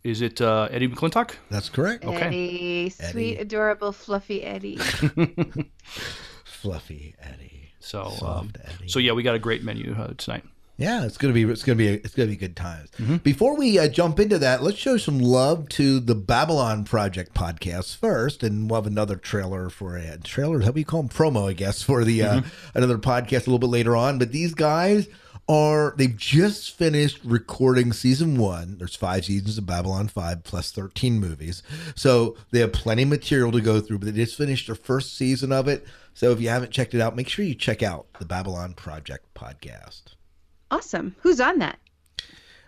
is 0.03 0.21
it 0.21 0.39
uh, 0.39 0.67
Eddie 0.71 0.87
McClintock? 0.87 1.31
That's 1.49 1.67
correct. 1.69 2.05
Okay. 2.05 2.21
Eddie, 2.21 2.89
sweet, 2.91 3.37
adorable, 3.39 3.91
fluffy 3.91 4.43
Eddie. 4.43 4.77
Fluffy 6.45 7.15
Eddie. 7.19 7.71
So, 7.79 8.03
um, 8.23 8.51
Eddie. 8.63 8.87
so 8.87 8.99
yeah, 8.99 9.11
we 9.13 9.23
got 9.23 9.35
a 9.35 9.39
great 9.39 9.63
menu 9.63 9.95
uh, 9.97 10.13
tonight. 10.17 10.43
Yeah, 10.77 11.05
it's 11.05 11.17
gonna 11.17 11.33
be 11.33 11.43
it's 11.43 11.63
gonna 11.63 11.77
be 11.77 11.87
it's 11.87 12.13
gonna 12.13 12.27
be 12.29 12.35
good 12.35 12.55
times. 12.57 12.89
Mm-hmm. 12.97 13.17
Before 13.17 13.55
we 13.55 13.79
uh, 13.79 13.87
jump 13.87 14.19
into 14.19 14.37
that, 14.39 14.61
let's 14.61 14.77
show 14.77 14.97
some 14.97 15.19
love 15.19 15.69
to 15.69 16.01
the 16.01 16.15
Babylon 16.15 16.83
Project 16.83 17.33
podcast 17.33 17.95
first, 17.95 18.43
and 18.43 18.69
we'll 18.69 18.81
have 18.81 18.87
another 18.87 19.15
trailer 19.15 19.69
for 19.69 19.95
a 19.95 20.17
trailer. 20.17 20.61
How 20.61 20.71
do 20.71 20.79
you 20.79 20.85
call 20.85 21.03
them? 21.03 21.09
Promo, 21.09 21.49
I 21.49 21.53
guess, 21.53 21.81
for 21.81 22.03
the 22.03 22.21
uh, 22.23 22.35
Mm-hmm. 22.41 22.77
another 22.77 22.97
podcast 22.97 23.47
a 23.47 23.51
little 23.51 23.59
bit 23.59 23.69
later 23.69 23.95
on. 23.95 24.19
But 24.19 24.33
these 24.33 24.53
guys 24.53 25.07
are 25.47 25.93
they've 25.97 26.17
just 26.17 26.71
finished 26.75 27.21
recording 27.23 27.93
season 27.93 28.37
one. 28.37 28.77
There's 28.77 28.95
five 28.97 29.23
seasons 29.25 29.57
of 29.57 29.65
Babylon 29.65 30.07
5 30.09 30.43
plus 30.43 30.71
13 30.71 31.19
movies. 31.19 31.63
So 31.95 32.35
they 32.51 32.59
have 32.59 32.73
plenty 32.73 33.03
of 33.03 33.09
material 33.09 33.51
to 33.53 33.61
go 33.61 33.79
through, 33.79 33.99
but 33.99 34.07
they 34.07 34.23
just 34.25 34.35
finished 34.37 34.65
their 34.67 34.75
first 34.75 35.15
season 35.15 35.51
of 35.53 35.67
it. 35.69 35.85
So 36.13 36.31
if 36.31 36.41
you 36.41 36.49
haven't 36.49 36.71
checked 36.71 36.93
it 36.95 36.99
out, 37.01 37.15
make 37.15 37.29
sure 37.29 37.45
you 37.45 37.55
check 37.55 37.81
out 37.83 38.07
the 38.19 38.25
Babylon 38.25 38.73
Project 38.73 39.33
podcast. 39.35 40.14
Awesome. 40.75 41.15
Who's 41.21 41.39
on 41.39 41.59
that? 41.59 41.79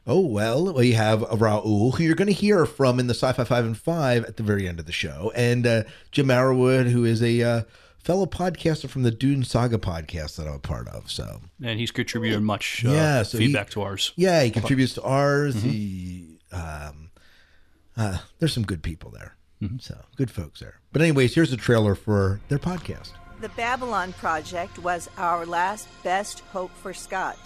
Oh, 0.10 0.22
well, 0.22 0.74
we 0.74 0.94
have 0.94 1.20
Raul, 1.20 1.94
who 1.96 2.04
you're 2.04 2.16
going 2.16 2.28
to 2.30 2.34
hear 2.34 2.66
from 2.66 2.98
in 3.00 3.08
the 3.08 3.14
Sci 3.14 3.34
Fi 3.34 3.44
5 3.44 3.66
and 3.66 3.78
5 3.78 4.24
at 4.24 4.38
the 4.38 4.44
very 4.44 4.66
end 4.68 4.80
of 4.80 4.86
the 4.86 4.94
show, 4.94 5.34
and 5.36 5.68
uh, 5.68 5.84
Jim 6.14 6.28
Arrowwood, 6.28 6.90
who 6.90 7.04
is 7.04 7.22
a 7.22 7.42
uh, 7.44 7.62
fellow 7.98 8.26
podcaster 8.26 8.90
from 8.90 9.04
the 9.04 9.12
Dune 9.12 9.44
Saga 9.44 9.78
podcast 9.78 10.38
that 10.38 10.48
I'm 10.48 10.54
a 10.54 10.60
part 10.60 10.88
of. 10.88 11.12
So, 11.12 11.42
and 11.62 11.78
he's 11.78 11.92
contributed 11.92 12.42
much 12.42 12.86
uh, 12.86 12.92
Yeah, 12.92 13.24
so 13.24 13.38
he- 13.38 13.48
feedback 13.48 13.70
to 13.72 13.82
ours. 13.82 14.14
yeah, 14.16 14.42
he 14.44 14.50
contributes 14.52 14.94
to 14.94 15.02
ours. 15.02 15.62
He, 15.62 16.40
um, 16.54 17.12
uh, 17.98 18.20
there's 18.40 18.54
some 18.54 18.64
good 18.64 18.82
people 18.84 19.12
there. 19.12 19.36
So, 19.80 19.98
good 20.16 20.30
folks 20.32 20.60
there. 20.62 20.76
But, 20.94 21.02
anyways, 21.02 21.34
here's 21.36 21.52
a 21.52 21.58
trailer 21.58 21.96
for 21.96 22.40
their 22.48 22.60
podcast. 22.60 23.10
The 23.42 23.50
Babylon 23.50 24.14
Project 24.14 24.78
was 24.80 25.10
our 25.18 25.46
last 25.48 25.88
best 26.04 26.40
hope 26.52 26.72
for 26.82 26.94
Scott. 26.94 27.38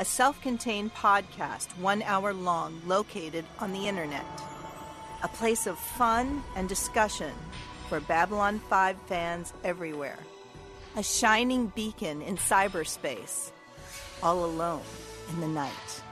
A 0.00 0.04
self 0.04 0.40
contained 0.40 0.94
podcast, 0.94 1.76
one 1.76 2.00
hour 2.04 2.32
long, 2.32 2.80
located 2.86 3.44
on 3.58 3.70
the 3.70 3.86
internet. 3.86 4.24
A 5.22 5.28
place 5.28 5.66
of 5.66 5.78
fun 5.78 6.42
and 6.56 6.66
discussion 6.66 7.34
for 7.90 8.00
Babylon 8.00 8.60
5 8.70 8.96
fans 9.02 9.52
everywhere. 9.62 10.18
A 10.96 11.02
shining 11.02 11.66
beacon 11.76 12.22
in 12.22 12.38
cyberspace, 12.38 13.50
all 14.22 14.46
alone 14.46 14.80
in 15.34 15.42
the 15.42 15.48
night. 15.48 16.02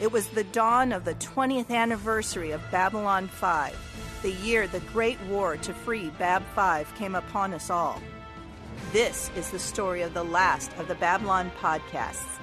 It 0.00 0.12
was 0.12 0.28
the 0.28 0.44
dawn 0.44 0.92
of 0.92 1.04
the 1.04 1.16
20th 1.16 1.70
anniversary 1.70 2.52
of 2.52 2.62
Babylon 2.70 3.26
5, 3.26 4.20
the 4.22 4.30
year 4.30 4.68
the 4.68 4.78
Great 4.92 5.20
War 5.22 5.56
to 5.56 5.74
free 5.74 6.10
Bab 6.20 6.44
5 6.54 6.94
came 6.94 7.16
upon 7.16 7.52
us 7.52 7.68
all. 7.68 8.00
This 8.92 9.28
is 9.34 9.50
the 9.50 9.58
story 9.58 10.02
of 10.02 10.14
the 10.14 10.22
last 10.22 10.70
of 10.78 10.86
the 10.86 10.94
Babylon 10.94 11.50
podcasts. 11.60 12.36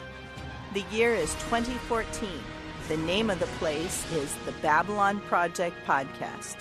The 0.77 0.95
year 0.95 1.15
is 1.15 1.33
2014. 1.45 2.29
The 2.87 2.97
name 2.97 3.31
of 3.31 3.39
the 3.39 3.47
place 3.57 4.05
is 4.11 4.31
the 4.45 4.51
Babylon 4.61 5.19
Project 5.21 5.75
Podcast. 5.87 6.57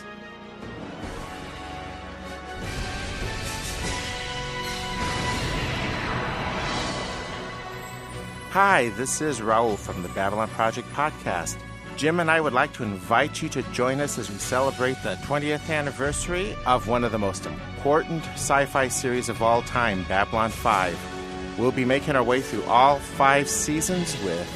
Hi, 8.53 8.89
this 8.97 9.21
is 9.21 9.41
Raul 9.41 9.77
from 9.77 10.03
the 10.03 10.09
Babylon 10.09 10.49
Project 10.49 10.91
podcast. 10.95 11.59
Jim 11.99 12.19
and 12.19 12.31
I 12.31 12.41
would 12.41 12.55
like 12.55 12.73
to 12.73 12.85
invite 12.85 13.43
you 13.43 13.51
to 13.51 13.63
join 13.75 14.01
us 14.01 14.17
as 14.17 14.31
we 14.31 14.39
celebrate 14.39 14.97
the 15.03 15.17
20th 15.27 15.69
anniversary 15.69 16.57
of 16.65 16.89
one 16.89 17.05
of 17.05 17.13
the 17.13 17.19
most 17.19 17.45
important 17.45 18.25
sci 18.29 18.65
fi 18.65 18.89
series 18.89 19.29
of 19.29 19.43
all 19.43 19.61
time, 19.61 20.05
Babylon 20.05 20.49
5. 20.49 21.16
We'll 21.59 21.73
be 21.73 21.85
making 21.85 22.17
our 22.17 22.23
way 22.23 22.41
through 22.41 22.65
all 22.65 22.99
five 22.99 23.49
seasons 23.49 24.17
with 24.23 24.49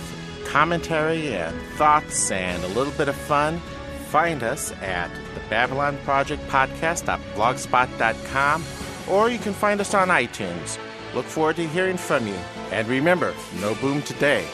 commentary 0.46 1.34
and 1.34 1.60
thoughts 1.76 2.30
and 2.30 2.62
a 2.64 2.68
little 2.68 2.92
bit 2.94 3.08
of 3.08 3.16
fun. 3.16 3.60
Find 4.08 4.42
us 4.42 4.72
at 4.82 5.10
the 5.34 5.40
Babylon 5.48 5.96
Project 6.04 6.46
Podcast.blogspot.com 6.48 8.64
or 9.08 9.30
you 9.30 9.38
can 9.38 9.52
find 9.52 9.80
us 9.80 9.94
on 9.94 10.08
iTunes. 10.08 10.78
Look 11.14 11.26
forward 11.26 11.56
to 11.56 11.66
hearing 11.68 11.96
from 11.96 12.26
you. 12.26 12.34
And 12.72 12.86
remember, 12.88 13.34
no 13.60 13.74
boom 13.76 14.02
today, 14.02 14.44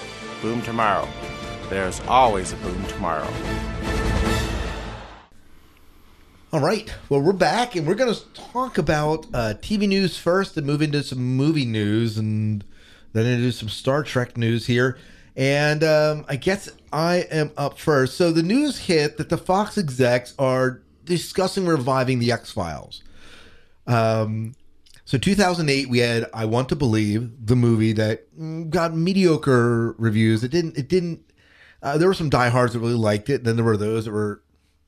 boom 0.41 0.63
tomorrow. 0.63 1.09
There's 1.69 2.01
always 2.03 2.53
a 2.53 2.57
boom 2.57 2.85
tomorrow. 2.87 3.29
All 6.53 6.61
right. 6.61 6.95
Well, 7.09 7.21
we're 7.21 7.33
back 7.33 7.75
and 7.75 7.89
we're 7.89 7.97
going 7.97 8.15
to 8.15 8.25
talk 8.33 8.79
about 8.79 9.27
uh, 9.35 9.55
TV 9.61 9.89
news 9.89 10.17
first 10.17 10.57
and 10.57 10.65
move 10.65 10.81
into 10.81 11.03
some 11.03 11.19
movie 11.19 11.65
news 11.65 12.17
and 12.19 12.65
then 13.13 13.27
into 13.27 13.51
some 13.51 13.69
Star 13.69 14.05
Trek 14.05 14.37
news 14.37 14.65
here. 14.65 14.97
And 15.35 15.83
um, 15.83 16.25
I 16.29 16.37
guess 16.37 16.71
I 16.93 17.27
am 17.33 17.51
up 17.57 17.81
first. 17.81 18.17
So 18.17 18.31
the 18.31 18.45
news 18.45 18.79
hit 18.79 19.17
that 19.17 19.29
the 19.29 19.37
Fox 19.37 19.77
execs 19.77 20.35
are 20.39 20.83
discussing 21.05 21.67
reviving 21.67 22.21
the 22.21 22.31
X 22.31 22.53
Files. 22.53 23.03
Um, 23.89 24.55
so 25.05 25.19
2008, 25.19 25.89
we 25.89 25.99
had 25.99 26.31
I 26.33 26.45
Want 26.45 26.69
to 26.69 26.77
Believe, 26.77 27.45
the 27.45 27.57
movie 27.57 27.93
that 27.95 28.33
mm, 28.39 28.71
got 28.71 28.95
mediocre 28.95 29.97
reviews. 29.99 30.45
It 30.45 30.53
didn't. 30.53 30.79
It 30.79 30.89
didn't. 30.89 31.29
Uh, 31.83 31.99
there 31.99 32.07
were 32.07 32.15
some 32.15 32.31
diehards 32.31 32.73
that 32.73 32.79
really 32.79 32.95
liked 32.95 33.31
it. 33.31 33.43
Then 33.43 33.57
there 33.57 33.65
were 33.65 33.77
those 33.77 34.05
that 34.05 34.13
were 34.13 34.43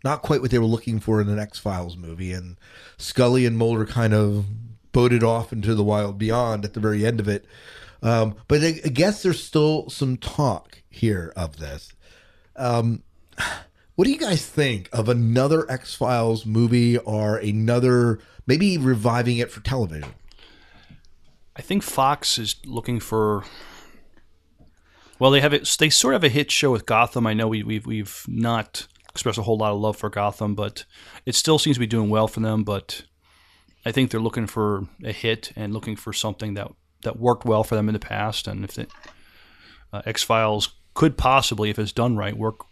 not 0.04 0.22
quite 0.22 0.40
what 0.40 0.50
they 0.50 0.58
were 0.58 0.64
looking 0.64 1.00
for 1.00 1.20
in 1.20 1.28
an 1.28 1.38
X 1.38 1.58
Files 1.58 1.96
movie. 1.96 2.32
And 2.32 2.56
Scully 2.96 3.46
and 3.46 3.58
Mulder 3.58 3.86
kind 3.86 4.14
of 4.14 4.46
boated 4.92 5.22
off 5.22 5.52
into 5.52 5.74
the 5.74 5.84
wild 5.84 6.18
beyond 6.18 6.64
at 6.64 6.74
the 6.74 6.80
very 6.80 7.04
end 7.04 7.20
of 7.20 7.28
it. 7.28 7.44
Um, 8.02 8.36
but 8.46 8.62
I, 8.62 8.80
I 8.84 8.88
guess 8.88 9.22
there's 9.22 9.42
still 9.42 9.88
some 9.90 10.16
talk 10.16 10.82
here 10.88 11.32
of 11.36 11.58
this. 11.58 11.92
Um, 12.56 13.02
what 13.94 14.04
do 14.04 14.12
you 14.12 14.18
guys 14.18 14.46
think 14.46 14.88
of 14.92 15.08
another 15.08 15.68
X 15.70 15.94
Files 15.94 16.46
movie 16.46 16.98
or 16.98 17.36
another 17.36 18.20
maybe 18.46 18.78
reviving 18.78 19.38
it 19.38 19.50
for 19.50 19.60
television? 19.60 20.14
I 21.56 21.62
think 21.62 21.82
Fox 21.82 22.38
is 22.38 22.54
looking 22.64 23.00
for. 23.00 23.42
Well, 25.18 25.32
they 25.32 25.40
have 25.40 25.52
it. 25.52 25.68
They 25.80 25.90
sort 25.90 26.14
of 26.14 26.22
have 26.22 26.30
a 26.30 26.32
hit 26.32 26.52
show 26.52 26.70
with 26.70 26.86
Gotham. 26.86 27.26
I 27.26 27.34
know 27.34 27.48
we, 27.48 27.64
we've 27.64 27.84
we've 27.84 28.24
not 28.28 28.86
expressed 29.10 29.38
a 29.38 29.42
whole 29.42 29.58
lot 29.58 29.72
of 29.72 29.80
love 29.80 29.96
for 29.96 30.10
Gotham, 30.10 30.54
but 30.54 30.84
it 31.26 31.34
still 31.34 31.58
seems 31.58 31.76
to 31.76 31.80
be 31.80 31.86
doing 31.86 32.10
well 32.10 32.28
for 32.28 32.40
them. 32.40 32.64
But 32.64 33.04
I 33.84 33.92
think 33.92 34.10
they're 34.10 34.20
looking 34.20 34.46
for 34.46 34.86
a 35.04 35.12
hit 35.12 35.52
and 35.56 35.72
looking 35.72 35.96
for 35.96 36.12
something 36.12 36.54
that 36.54 36.70
that 37.02 37.18
worked 37.18 37.44
well 37.44 37.64
for 37.64 37.74
them 37.74 37.88
in 37.88 37.92
the 37.92 38.00
past. 38.00 38.48
And 38.48 38.64
if 38.64 38.78
it, 38.78 38.90
uh, 39.92 40.02
X 40.04 40.22
Files 40.22 40.74
could 40.94 41.16
possibly, 41.16 41.70
if 41.70 41.78
it's 41.78 41.92
done 41.92 42.16
right, 42.16 42.36
work 42.36 42.64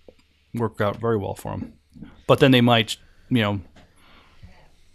work 0.55 0.81
out 0.81 0.97
very 0.97 1.17
well 1.17 1.35
for 1.35 1.53
them. 1.53 1.75
But 2.27 2.41
then 2.41 2.51
they 2.51 2.61
might, 2.61 2.97
you 3.29 3.43
know, 3.43 3.61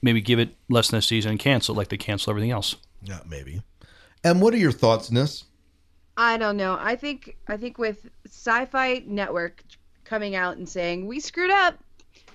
maybe 0.02 0.22
give 0.22 0.40
it 0.40 0.56
less 0.70 0.90
than 0.90 1.00
a 1.00 1.02
season 1.02 1.32
and 1.32 1.40
cancel 1.40 1.76
like 1.76 1.90
they 1.90 1.98
cancel 1.98 2.32
everything 2.32 2.52
else. 2.52 2.76
Yeah, 3.04 3.20
maybe. 3.28 3.62
And 4.24 4.42
what 4.42 4.54
are 4.54 4.58
your 4.58 4.72
thoughts 4.72 5.10
on 5.10 5.16
this? 5.16 5.46
I 6.18 6.38
don't 6.38 6.58
know. 6.58 6.78
I 6.80 6.96
think 6.96 7.38
I 7.48 7.58
think 7.58 7.78
with 7.78 8.10
Sci-Fi 8.26 9.04
Network 9.08 9.64
coming 10.12 10.36
out 10.36 10.58
and 10.58 10.68
saying 10.68 11.08
we 11.08 11.22
screwed 11.22 11.50
up, 11.50 11.80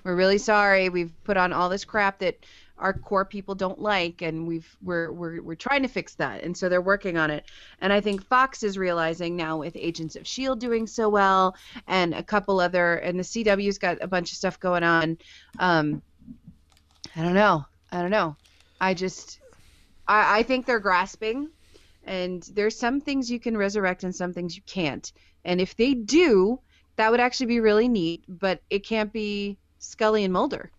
we're 0.03 0.17
really 0.17 0.39
sorry. 0.39 0.89
We've 0.89 1.13
put 1.25 1.37
on 1.37 1.53
all 1.53 1.69
this 1.69 1.85
crap 1.85 2.21
that 2.21 2.39
our 2.79 2.95
core 2.95 3.27
people 3.27 3.55
don't 3.55 3.79
like, 3.79 4.23
and 4.23 4.47
we've 4.47 4.67
we're 4.83 5.13
we're 5.13 5.43
we're 5.43 5.57
trying 5.57 5.83
to 5.83 5.89
fix 5.89 6.15
that, 6.15 6.43
and 6.43 6.57
so 6.57 6.71
they're 6.71 6.81
working 6.81 7.19
on 7.19 7.31
it. 7.31 7.45
And 7.83 7.93
I 7.93 8.01
think 8.01 8.25
Fox 8.25 8.63
is 8.63 8.79
realizing 8.79 9.37
now 9.37 9.59
with 9.59 9.77
Agents 9.77 10.17
of 10.17 10.27
Shield 10.27 10.59
doing 10.59 10.87
so 10.87 11.11
well, 11.11 11.55
and 11.87 12.15
a 12.15 12.23
couple 12.23 12.61
other, 12.61 12.95
and 12.95 13.19
the 13.19 13.25
CW's 13.25 13.77
got 13.77 13.99
a 14.01 14.07
bunch 14.07 14.33
of 14.33 14.39
stuff 14.39 14.59
going 14.59 14.83
on. 14.83 15.19
Um, 15.59 16.01
I 17.15 17.23
don't 17.23 17.35
know. 17.35 17.67
I 17.93 18.01
don't 18.01 18.11
know. 18.11 18.37
I 18.81 18.95
just 18.95 19.39
I, 20.09 20.39
I 20.39 20.43
think 20.45 20.65
they're 20.65 20.81
grasping 20.81 21.51
and 22.07 22.43
there's 22.55 22.79
some 22.79 23.03
things 23.03 23.31
you 23.31 23.41
can 23.41 23.55
resurrect 23.57 24.03
and 24.03 24.15
some 24.15 24.33
things 24.33 24.57
you 24.57 24.63
can't. 24.67 25.13
And 25.45 25.61
if 25.61 25.77
they 25.77 25.93
do, 25.93 26.61
that 26.97 27.11
would 27.11 27.21
actually 27.21 27.47
be 27.47 27.61
really 27.61 27.89
neat, 27.89 28.25
but 28.29 28.61
it 28.71 28.81
can't 28.85 29.13
be 29.13 29.57
Scully 29.79 30.25
and 30.25 30.33
Mulder. 30.33 30.71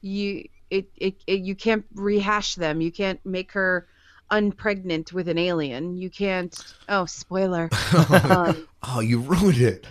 You 0.00 0.48
it, 0.70 0.88
it, 0.96 1.14
it 1.26 1.40
you 1.40 1.54
can't 1.54 1.84
rehash 1.94 2.54
them. 2.54 2.80
You 2.80 2.90
can't 2.92 3.24
make 3.26 3.52
her 3.52 3.86
unpregnant 4.30 5.12
with 5.12 5.28
an 5.28 5.36
alien. 5.38 5.96
You 5.96 6.08
can't 6.08 6.56
oh 6.88 7.04
spoiler. 7.06 7.68
um, 8.30 8.66
Oh, 8.82 9.00
you 9.00 9.18
ruined 9.20 9.58
it. 9.58 9.86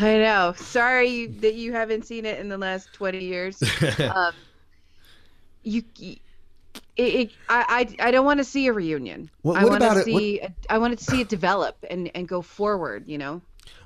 I 0.00 0.16
know. 0.18 0.54
Sorry 0.56 1.26
that 1.26 1.54
you 1.54 1.72
haven't 1.72 2.06
seen 2.06 2.24
it 2.24 2.38
in 2.38 2.48
the 2.48 2.56
last 2.56 2.90
20 2.94 3.22
years. 3.22 3.62
um, 4.14 4.32
you, 5.62 5.82
it, 6.00 6.18
it, 6.96 7.30
I, 7.48 7.86
I, 8.00 8.06
I 8.08 8.10
don't 8.10 8.24
want 8.24 8.38
to 8.38 8.44
see 8.44 8.66
a 8.68 8.72
reunion. 8.72 9.28
What- 9.42 9.58
I 9.58 9.64
want 9.64 9.76
about 9.76 9.94
to 9.94 10.00
it- 10.00 10.12
what- 10.12 10.20
see. 10.20 10.40
a- 10.40 10.54
I 10.70 10.78
want 10.78 10.98
to 10.98 11.04
see 11.04 11.20
it 11.20 11.28
develop 11.28 11.76
and, 11.90 12.10
and 12.14 12.26
go 12.26 12.40
forward. 12.40 13.06
You 13.06 13.18
know. 13.18 13.42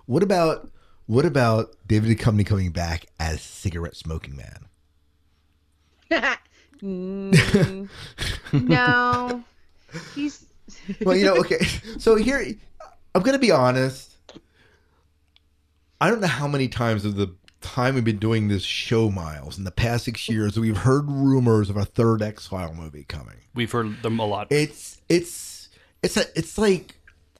What 0.06 0.22
about 0.22 0.70
what 1.06 1.24
about 1.24 1.74
David 1.86 2.16
Duchovny 2.16 2.44
coming 2.44 2.70
back 2.70 3.06
as 3.18 3.40
cigarette 3.40 3.96
smoking 3.96 4.36
man? 4.36 4.66
Mm, 6.82 7.88
no, 8.52 9.44
he's. 10.14 10.46
Well, 11.02 11.16
you 11.16 11.24
know, 11.24 11.36
okay. 11.36 11.64
So 11.98 12.16
here, 12.16 12.44
I'm 13.14 13.22
going 13.22 13.32
to 13.32 13.38
be 13.38 13.50
honest. 13.50 14.14
I 16.00 16.10
don't 16.10 16.20
know 16.20 16.26
how 16.26 16.46
many 16.46 16.68
times 16.68 17.04
of 17.06 17.16
the 17.16 17.34
time 17.62 17.94
we've 17.94 18.04
been 18.04 18.18
doing 18.18 18.48
this 18.48 18.62
show, 18.62 19.10
Miles, 19.10 19.56
in 19.56 19.64
the 19.64 19.70
past 19.70 20.04
six 20.04 20.28
years, 20.28 20.58
we've 20.58 20.76
heard 20.76 21.10
rumors 21.10 21.70
of 21.70 21.76
a 21.76 21.84
third 21.84 22.22
X 22.22 22.46
File 22.46 22.74
movie 22.74 23.04
coming. 23.04 23.36
We've 23.54 23.72
heard 23.72 24.02
them 24.02 24.18
a 24.18 24.26
lot. 24.26 24.48
It's 24.50 25.00
it's 25.08 25.68
it's 26.02 26.16
a 26.16 26.24
it's 26.36 26.58
like 26.58 26.95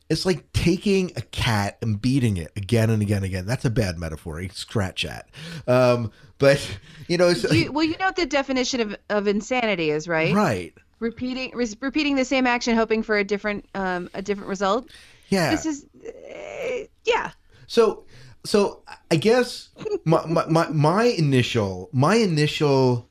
it's 0.08 0.24
like 0.24 0.52
taking 0.52 1.12
a 1.16 1.20
cat 1.20 1.78
and 1.82 2.00
beating 2.00 2.36
it 2.36 2.52
again 2.56 2.90
and 2.90 3.02
again 3.02 3.18
and 3.18 3.26
again. 3.26 3.46
That's 3.46 3.64
a 3.64 3.70
bad 3.70 3.98
metaphor. 3.98 4.42
Scratch 4.52 5.02
that. 5.02 5.28
Um, 5.66 6.12
but 6.38 6.78
you 7.08 7.16
know, 7.16 7.28
You, 7.28 7.72
well, 7.72 7.84
you 7.84 7.96
know 7.98 8.06
what 8.06 8.16
the 8.16 8.26
definition 8.26 8.80
of, 8.80 8.96
of 9.10 9.26
insanity 9.26 9.90
is, 9.90 10.06
right? 10.06 10.34
right. 10.34 10.74
Repeating 10.98 11.52
re- 11.54 11.68
repeating 11.80 12.16
the 12.16 12.24
same 12.24 12.46
action, 12.46 12.76
hoping 12.76 13.02
for 13.02 13.18
a 13.18 13.24
different 13.24 13.66
um, 13.74 14.08
a 14.14 14.22
different 14.22 14.48
result. 14.48 14.90
Yeah. 15.28 15.50
This 15.50 15.66
is, 15.66 15.86
uh, 16.06 16.86
yeah. 17.04 17.32
So, 17.66 18.04
so 18.44 18.82
I 19.10 19.16
guess 19.16 19.70
my, 20.04 20.24
my, 20.26 20.46
my, 20.46 20.68
my 20.68 21.04
initial, 21.04 21.90
my 21.92 22.14
initial, 22.14 23.08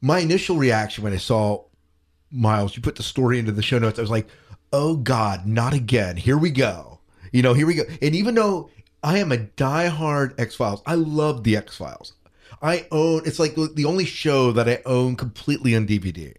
my 0.00 0.20
initial 0.20 0.56
reaction 0.56 1.02
when 1.02 1.12
I 1.12 1.16
saw 1.16 1.64
Miles, 2.30 2.76
you 2.76 2.82
put 2.82 2.94
the 2.96 3.02
story 3.02 3.38
into 3.38 3.52
the 3.52 3.62
show 3.62 3.78
notes, 3.78 3.98
I 3.98 4.02
was 4.02 4.10
like, 4.10 4.28
oh 4.72 4.96
God, 4.96 5.46
not 5.46 5.72
again. 5.74 6.16
Here 6.16 6.38
we 6.38 6.50
go. 6.50 6.98
You 7.32 7.42
know, 7.42 7.54
here 7.54 7.66
we 7.66 7.74
go. 7.74 7.82
And 8.02 8.14
even 8.14 8.34
though 8.34 8.70
I 9.02 9.18
am 9.18 9.32
a 9.32 9.36
diehard 9.38 10.38
X 10.38 10.54
Files, 10.54 10.82
I 10.86 10.94
love 10.94 11.44
the 11.44 11.56
X 11.56 11.76
Files. 11.76 12.12
I 12.62 12.86
own, 12.90 13.22
it's 13.26 13.38
like 13.38 13.54
the 13.54 13.84
only 13.84 14.04
show 14.06 14.52
that 14.52 14.68
I 14.68 14.80
own 14.86 15.16
completely 15.16 15.76
on 15.76 15.86
DVD. 15.86 16.34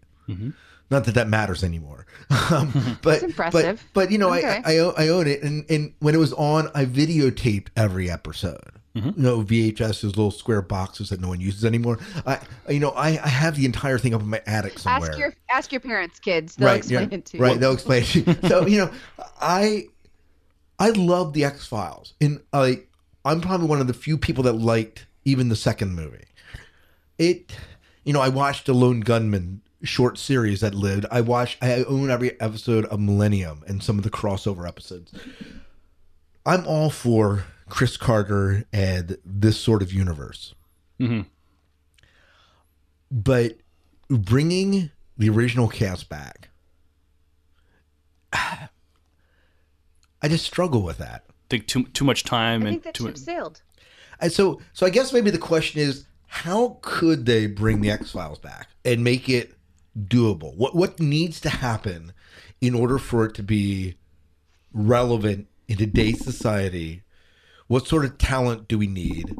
Not 0.89 1.03
that 1.05 1.15
that 1.15 1.27
matters 1.27 1.63
anymore. 1.63 2.05
Um, 2.49 2.97
but. 3.01 3.21
But, 3.51 3.63
but 3.93 4.11
you 4.11 4.17
know, 4.17 4.33
Okay. 4.33 4.61
I, 4.65 4.75
I, 4.75 4.77
own- 4.79 4.93
I 4.97 5.07
own 5.09 5.27
it. 5.27 5.43
And, 5.43 5.65
and 5.69 5.93
when 5.99 6.15
it 6.15 6.17
was 6.17 6.31
on, 6.33 6.69
I 6.73 6.85
videotaped 6.85 7.67
every 7.75 8.09
episode. 8.09 8.71
Mm-hmm. 8.97 9.21
You 9.21 9.23
know, 9.23 9.43
VHS, 9.43 10.01
those 10.01 10.03
little 10.03 10.31
square 10.31 10.61
boxes 10.61 11.09
that 11.09 11.21
no 11.21 11.27
one 11.29 11.39
uses 11.39 11.65
anymore. 11.65 11.99
I, 12.25 12.39
you 12.69 12.79
know, 12.79 12.91
I, 12.91 13.09
I 13.09 13.27
have 13.27 13.55
the 13.55 13.65
entire 13.65 13.97
thing 13.97 14.13
up 14.13 14.21
in 14.21 14.29
my 14.29 14.41
attic 14.45 14.79
somewhere. 14.79 15.11
Ask 15.11 15.19
your 15.19 15.33
ask 15.49 15.71
your 15.71 15.81
parents, 15.81 16.19
kids. 16.19 16.55
They'll 16.55 16.69
explain 16.75 17.09
yeah, 17.09 17.17
it 17.17 17.25
to 17.25 17.37
you. 17.37 17.43
Right, 17.43 17.59
they'll 17.59 17.73
explain 17.73 18.03
it. 18.03 18.07
to 18.07 18.19
you. 18.19 18.49
so 18.49 18.67
you 18.67 18.79
know, 18.79 18.91
I 19.39 19.85
I 20.79 20.89
love 20.89 21.33
the 21.33 21.43
X 21.43 21.67
Files, 21.67 22.13
and 22.19 22.41
I 22.53 22.81
I'm 23.23 23.41
probably 23.41 23.67
one 23.67 23.81
of 23.81 23.87
the 23.87 23.93
few 23.93 24.17
people 24.17 24.43
that 24.45 24.53
liked 24.53 25.05
even 25.25 25.49
the 25.49 25.55
second 25.55 25.95
movie. 25.95 26.25
It, 27.17 27.55
you 28.03 28.13
know, 28.13 28.21
I 28.21 28.29
watched 28.29 28.67
the 28.67 28.73
Lone 28.73 29.01
Gunman 29.01 29.61
short 29.83 30.17
series 30.17 30.61
that 30.61 30.73
lived. 30.73 31.05
I 31.11 31.21
watched. 31.21 31.57
I 31.61 31.83
own 31.83 32.09
every 32.09 32.39
episode 32.39 32.85
of 32.85 32.99
Millennium 32.99 33.63
and 33.67 33.83
some 33.83 33.97
of 33.97 34.03
the 34.03 34.09
crossover 34.09 34.67
episodes. 34.67 35.13
I'm 36.45 36.65
all 36.65 36.89
for 36.89 37.43
Chris 37.69 37.97
Carter 37.97 38.63
and 38.73 39.17
this 39.25 39.59
sort 39.59 39.81
of 39.81 39.91
universe. 39.93 40.53
Hmm 40.99 41.21
but 43.09 43.57
bringing 44.09 44.91
the 45.17 45.29
original 45.29 45.67
cast 45.67 46.09
back 46.09 46.49
i 48.33 48.67
just 50.27 50.45
struggle 50.45 50.81
with 50.81 50.97
that. 50.97 51.23
Think 51.49 51.67
too 51.67 51.83
too 51.85 52.03
much 52.03 52.23
time 52.25 52.63
I 52.63 52.69
and 52.69 52.73
think 52.73 52.83
that 52.83 52.93
too 52.93 53.05
ship 53.07 53.17
sailed. 53.17 53.61
and 54.19 54.31
so 54.31 54.59
so 54.73 54.85
i 54.85 54.89
guess 54.89 55.13
maybe 55.13 55.29
the 55.31 55.37
question 55.37 55.79
is 55.79 56.05
how 56.27 56.77
could 56.81 57.25
they 57.25 57.47
bring 57.47 57.79
the 57.79 57.89
x-files 57.89 58.39
back 58.39 58.67
and 58.83 59.01
make 59.01 59.29
it 59.29 59.53
doable? 59.97 60.53
What 60.57 60.75
what 60.75 60.99
needs 60.99 61.39
to 61.41 61.49
happen 61.49 62.11
in 62.59 62.75
order 62.75 62.97
for 62.97 63.23
it 63.25 63.33
to 63.35 63.43
be 63.43 63.95
relevant 64.73 65.47
in 65.69 65.77
today's 65.77 66.21
society 66.23 67.03
what 67.67 67.87
sort 67.87 68.05
of 68.05 68.17
talent 68.17 68.67
do 68.67 68.77
we 68.77 68.87
need 68.87 69.35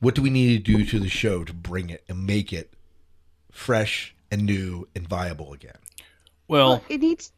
what 0.00 0.14
do 0.14 0.22
we 0.22 0.30
need 0.30 0.64
to 0.64 0.72
do 0.76 0.84
to 0.84 0.98
the 0.98 1.08
show 1.08 1.44
to 1.44 1.52
bring 1.54 1.90
it 1.90 2.04
and 2.08 2.26
make 2.26 2.52
it 2.52 2.74
fresh 3.50 4.14
and 4.30 4.44
new 4.44 4.86
and 4.94 5.08
viable 5.08 5.52
again 5.52 5.78
well, 6.48 6.82
It 6.88 7.00
needs. 7.00 7.32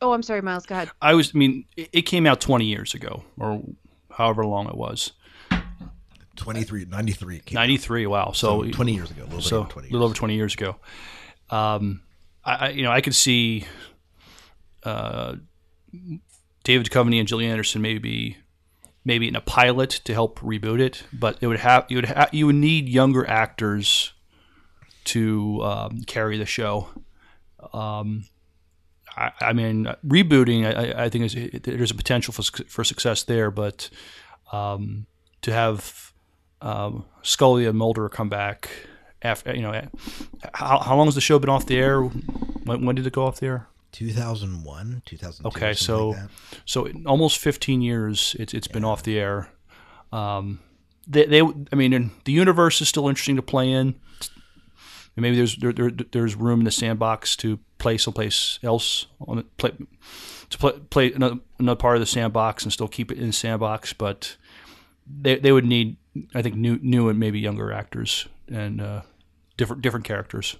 Oh, 0.00 0.12
I'm 0.12 0.22
sorry, 0.22 0.42
Miles. 0.42 0.66
Go 0.66 0.74
ahead. 0.74 0.90
I 1.00 1.14
was. 1.14 1.32
I 1.34 1.38
mean, 1.38 1.64
it 1.76 1.88
it 1.92 2.02
came 2.02 2.26
out 2.26 2.40
20 2.40 2.64
years 2.64 2.94
ago, 2.94 3.22
or 3.38 3.62
however 4.10 4.44
long 4.44 4.68
it 4.68 4.76
was. 4.76 5.12
23 6.36 6.84
93 6.84 7.36
it 7.36 7.46
came 7.46 7.58
out. 7.58 7.62
93. 7.62 8.06
Wow. 8.06 8.30
So, 8.32 8.62
So 8.62 8.70
20 8.70 8.94
years 8.94 9.10
ago, 9.10 9.22
a 9.22 9.24
little 9.24 9.38
bit 9.38 9.44
so 9.44 9.58
over 9.60 9.68
20 9.68 9.88
a 9.88 9.92
little 9.92 10.06
over 10.06 10.14
20 10.14 10.34
years 10.34 10.54
ago. 10.54 10.76
Um, 11.50 12.02
I, 12.44 12.54
I 12.54 12.68
you 12.70 12.82
know 12.82 12.92
I 12.92 13.00
could 13.00 13.14
see 13.14 13.64
uh, 14.84 15.34
David 16.62 16.86
Duchovny 16.86 17.18
and 17.18 17.26
Gillian 17.26 17.50
Anderson 17.50 17.82
maybe 17.82 18.36
maybe 19.08 19.26
in 19.26 19.34
a 19.34 19.40
pilot 19.40 19.88
to 20.04 20.12
help 20.12 20.38
reboot 20.40 20.80
it, 20.80 21.02
but 21.12 21.38
it 21.40 21.46
would 21.46 21.58
have 21.60 21.86
you 21.88 21.96
would 21.96 22.04
ha- 22.04 22.28
you 22.30 22.46
would 22.46 22.54
need 22.54 22.88
younger 22.88 23.28
actors 23.28 24.12
to 25.04 25.60
um, 25.64 26.02
carry 26.06 26.36
the 26.36 26.44
show. 26.44 26.88
Um, 27.72 28.26
I, 29.16 29.32
I 29.40 29.52
mean, 29.54 29.86
rebooting 30.06 30.66
I, 30.66 31.04
I 31.04 31.08
think 31.08 31.24
is 31.24 31.62
there's 31.62 31.90
a 31.90 31.94
potential 31.94 32.32
for 32.34 32.42
for 32.68 32.84
success 32.84 33.22
there, 33.24 33.50
but 33.50 33.88
um, 34.52 35.06
to 35.40 35.52
have 35.52 36.12
um, 36.60 37.06
Scully 37.22 37.64
and 37.64 37.78
Mulder 37.78 38.10
come 38.10 38.28
back 38.28 38.68
after 39.22 39.54
you 39.56 39.62
know 39.62 39.88
how, 40.52 40.80
how 40.80 40.96
long 40.96 41.06
has 41.06 41.14
the 41.14 41.22
show 41.22 41.38
been 41.38 41.50
off 41.50 41.64
the 41.64 41.78
air? 41.78 42.02
When, 42.02 42.84
when 42.84 42.94
did 42.94 43.06
it 43.06 43.12
go 43.14 43.24
off 43.24 43.40
the 43.40 43.46
air? 43.46 43.68
2001 43.92 45.02
2002 45.06 45.48
Okay, 45.48 45.72
so 45.74 46.10
like 46.10 46.18
that. 46.18 46.30
so 46.64 46.84
in 46.84 47.06
almost 47.06 47.38
15 47.38 47.80
years 47.80 48.36
it's 48.38 48.54
it's 48.54 48.68
been 48.68 48.84
off 48.84 49.02
the 49.02 49.18
air. 49.18 49.50
Um, 50.12 50.60
they, 51.06 51.24
they 51.26 51.40
I 51.40 51.76
mean 51.76 51.92
and 51.92 52.10
the 52.24 52.32
universe 52.32 52.80
is 52.80 52.88
still 52.88 53.08
interesting 53.08 53.36
to 53.36 53.42
play 53.42 53.70
in. 53.70 53.94
And 55.16 55.22
maybe 55.22 55.36
there's 55.36 55.56
there, 55.56 55.72
there, 55.72 55.90
there's 55.90 56.36
room 56.36 56.60
in 56.60 56.64
the 56.64 56.70
sandbox 56.70 57.34
to 57.36 57.58
play 57.78 57.98
someplace 57.98 58.60
else 58.62 59.06
on 59.20 59.38
it, 59.38 59.56
play 59.56 59.72
to 60.50 60.58
play, 60.58 60.72
play 60.90 61.12
another, 61.12 61.36
another 61.58 61.76
part 61.76 61.96
of 61.96 62.00
the 62.00 62.06
sandbox 62.06 62.62
and 62.62 62.72
still 62.72 62.88
keep 62.88 63.10
it 63.10 63.18
in 63.18 63.26
the 63.26 63.32
sandbox, 63.32 63.92
but 63.92 64.36
they 65.06 65.36
they 65.36 65.50
would 65.50 65.64
need 65.64 65.96
I 66.34 66.42
think 66.42 66.54
new 66.54 66.78
new 66.82 67.08
and 67.08 67.18
maybe 67.18 67.40
younger 67.40 67.72
actors 67.72 68.28
and 68.48 68.80
uh, 68.80 69.02
different 69.56 69.82
different 69.82 70.04
characters. 70.06 70.56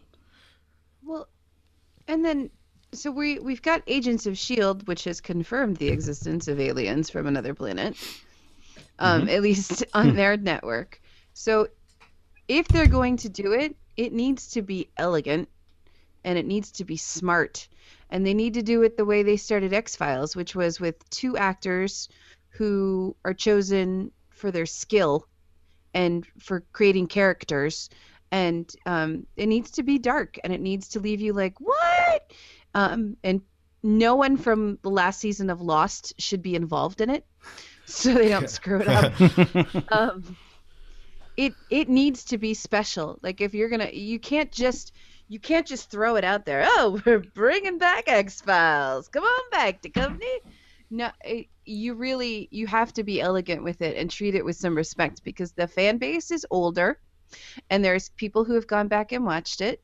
Well, 1.04 1.28
and 2.06 2.24
then 2.24 2.50
so 2.92 3.11
we 3.11 3.38
we've 3.38 3.62
got 3.62 3.83
Agents 3.87 4.27
of 4.27 4.38
Shield, 4.38 4.87
which 4.88 5.05
has 5.05 5.20
confirmed 5.20 5.77
the 5.77 5.88
existence 5.88 6.48
of 6.48 6.59
aliens 6.61 7.11
from 7.11 7.27
another 7.27 7.55
planet, 7.55 7.96
um, 8.98 9.29
at 9.29 9.42
least 9.42 9.85
on 9.94 10.14
their 10.14 10.37
network. 10.37 11.01
So 11.35 11.68
if 12.48 12.66
they're 12.68 12.87
going 12.87 13.18
to 13.18 13.29
do 13.29 13.53
it, 13.53 13.77
it 13.96 14.12
needs 14.12 14.48
to 14.53 14.62
be 14.62 14.88
elegant, 14.96 15.48
and 16.24 16.38
it 16.38 16.46
needs 16.46 16.72
to 16.72 16.85
be 16.85 16.96
smart, 16.96 17.68
and 18.11 18.27
they 18.27 18.35
need 18.35 18.55
to 18.55 18.62
do 18.62 18.83
it 18.83 18.96
the 18.96 19.05
way 19.05 19.22
they 19.22 19.37
started 19.37 19.72
X 19.72 19.94
Files, 19.94 20.35
which 20.35 20.55
was 20.55 20.81
with 20.81 21.09
two 21.11 21.37
actors 21.37 22.09
who 22.51 23.14
are 23.24 23.35
chosen 23.35 24.11
for 24.31 24.51
their 24.51 24.66
skill 24.66 25.27
and 25.94 26.27
for 26.38 26.64
creating 26.72 27.07
characters. 27.07 27.90
And 28.31 28.70
um, 28.85 29.27
it 29.37 29.46
needs 29.46 29.70
to 29.72 29.83
be 29.83 29.98
dark 29.98 30.38
and 30.44 30.53
it 30.53 30.61
needs 30.61 30.88
to 30.88 31.01
leave 31.01 31.20
you 31.20 31.33
like 31.33 31.59
what 31.61 32.31
um, 32.78 33.16
and 33.24 33.40
no 33.82 34.14
one 34.14 34.36
from 34.36 34.78
the 34.82 34.90
last 34.90 35.18
season 35.20 35.50
of 35.50 35.60
lost 35.60 36.14
should 36.18 36.42
be 36.42 36.54
involved 36.54 37.00
in 37.00 37.10
it. 37.10 37.26
So 37.90 38.12
they 38.12 38.28
don't 38.28 38.50
screw 38.50 38.82
it 38.82 38.88
up. 38.88 39.14
Um, 39.90 40.36
it 41.38 41.54
it 41.70 41.88
needs 41.88 42.24
to 42.24 42.36
be 42.36 42.52
special. 42.52 43.18
Like 43.22 43.40
if 43.40 43.54
you're 43.54 43.70
gonna 43.70 43.88
you 43.90 44.18
can't 44.18 44.52
just 44.52 44.92
you 45.26 45.40
can't 45.40 45.66
just 45.66 45.90
throw 45.90 46.16
it 46.16 46.24
out 46.24 46.44
there. 46.44 46.66
Oh 46.66 47.00
we're 47.06 47.20
bringing 47.20 47.78
back 47.78 48.04
x-files. 48.06 49.08
Come 49.08 49.24
on 49.24 49.50
back 49.50 49.80
to 49.80 49.88
company. 49.88 50.38
No 50.90 51.10
it, 51.24 51.46
you 51.64 51.94
really 51.94 52.48
you 52.50 52.66
have 52.66 52.92
to 52.92 53.04
be 53.04 53.22
elegant 53.22 53.64
with 53.64 53.80
it 53.80 53.96
and 53.96 54.10
treat 54.10 54.34
it 54.34 54.44
with 54.44 54.56
some 54.56 54.76
respect 54.76 55.24
because 55.24 55.52
the 55.52 55.66
fan 55.66 55.96
base 55.96 56.30
is 56.30 56.44
older 56.50 57.00
and 57.70 57.82
there's 57.82 58.10
people 58.10 58.44
who 58.44 58.52
have 58.52 58.66
gone 58.66 58.88
back 58.88 59.12
and 59.12 59.24
watched 59.24 59.62
it 59.62 59.82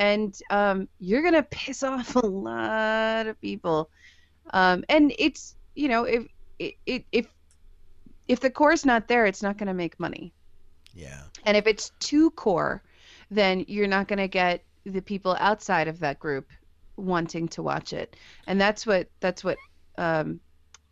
and 0.00 0.36
um, 0.48 0.88
you're 0.98 1.22
gonna 1.22 1.44
piss 1.44 1.82
off 1.84 2.16
a 2.16 2.26
lot 2.26 3.28
of 3.28 3.40
people. 3.40 3.88
Um, 4.52 4.82
and 4.88 5.14
it's 5.18 5.54
you 5.76 5.86
know 5.86 6.04
if 6.04 6.26
it 6.58 7.04
if 7.12 7.26
if 8.26 8.40
the 8.40 8.50
core 8.50 8.72
is 8.72 8.84
not 8.84 9.06
there 9.06 9.26
it's 9.26 9.42
not 9.42 9.58
gonna 9.58 9.74
make 9.74 10.00
money. 10.00 10.32
Yeah. 10.92 11.22
And 11.44 11.56
if 11.56 11.68
it's 11.68 11.92
too 12.00 12.30
core 12.32 12.82
then 13.30 13.64
you're 13.68 13.86
not 13.86 14.08
gonna 14.08 14.26
get 14.26 14.64
the 14.84 15.02
people 15.02 15.36
outside 15.38 15.86
of 15.86 16.00
that 16.00 16.18
group 16.18 16.48
wanting 16.96 17.46
to 17.48 17.62
watch 17.62 17.92
it. 17.92 18.16
And 18.46 18.60
that's 18.60 18.86
what 18.86 19.08
that's 19.20 19.44
what 19.44 19.58
um, 19.98 20.40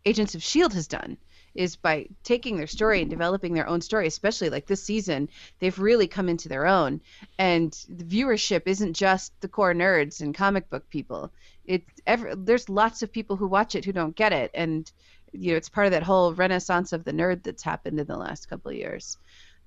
agents 0.05 0.35
of 0.35 0.43
shield 0.43 0.73
has 0.73 0.87
done 0.87 1.17
is 1.55 1.75
by 1.75 2.07
taking 2.23 2.57
their 2.57 2.67
story 2.67 3.01
and 3.01 3.09
developing 3.09 3.53
their 3.53 3.67
own 3.67 3.81
story 3.81 4.07
especially 4.07 4.49
like 4.49 4.65
this 4.67 4.83
season 4.83 5.29
they've 5.59 5.79
really 5.79 6.07
come 6.07 6.29
into 6.29 6.49
their 6.49 6.65
own. 6.65 7.01
And 7.37 7.71
the 7.87 8.03
viewership 8.03 8.63
isn't 8.65 8.93
just 8.93 9.33
the 9.41 9.47
core 9.47 9.73
nerds 9.73 10.21
and 10.21 10.35
comic 10.35 10.69
book 10.69 10.89
people. 10.89 11.31
It 11.65 11.83
ever 12.07 12.35
there's 12.35 12.69
lots 12.69 13.01
of 13.01 13.11
people 13.11 13.35
who 13.35 13.47
watch 13.47 13.75
it 13.75 13.85
who 13.85 13.93
don't 13.93 14.15
get 14.15 14.33
it. 14.33 14.51
And 14.53 14.91
you 15.31 15.51
know 15.51 15.57
it's 15.57 15.69
part 15.69 15.87
of 15.87 15.91
that 15.91 16.03
whole 16.03 16.33
renaissance 16.33 16.93
of 16.93 17.03
the 17.03 17.13
nerd 17.13 17.43
that's 17.43 17.63
happened 17.63 17.99
in 17.99 18.07
the 18.07 18.17
last 18.17 18.49
couple 18.49 18.71
of 18.71 18.77
years. 18.77 19.17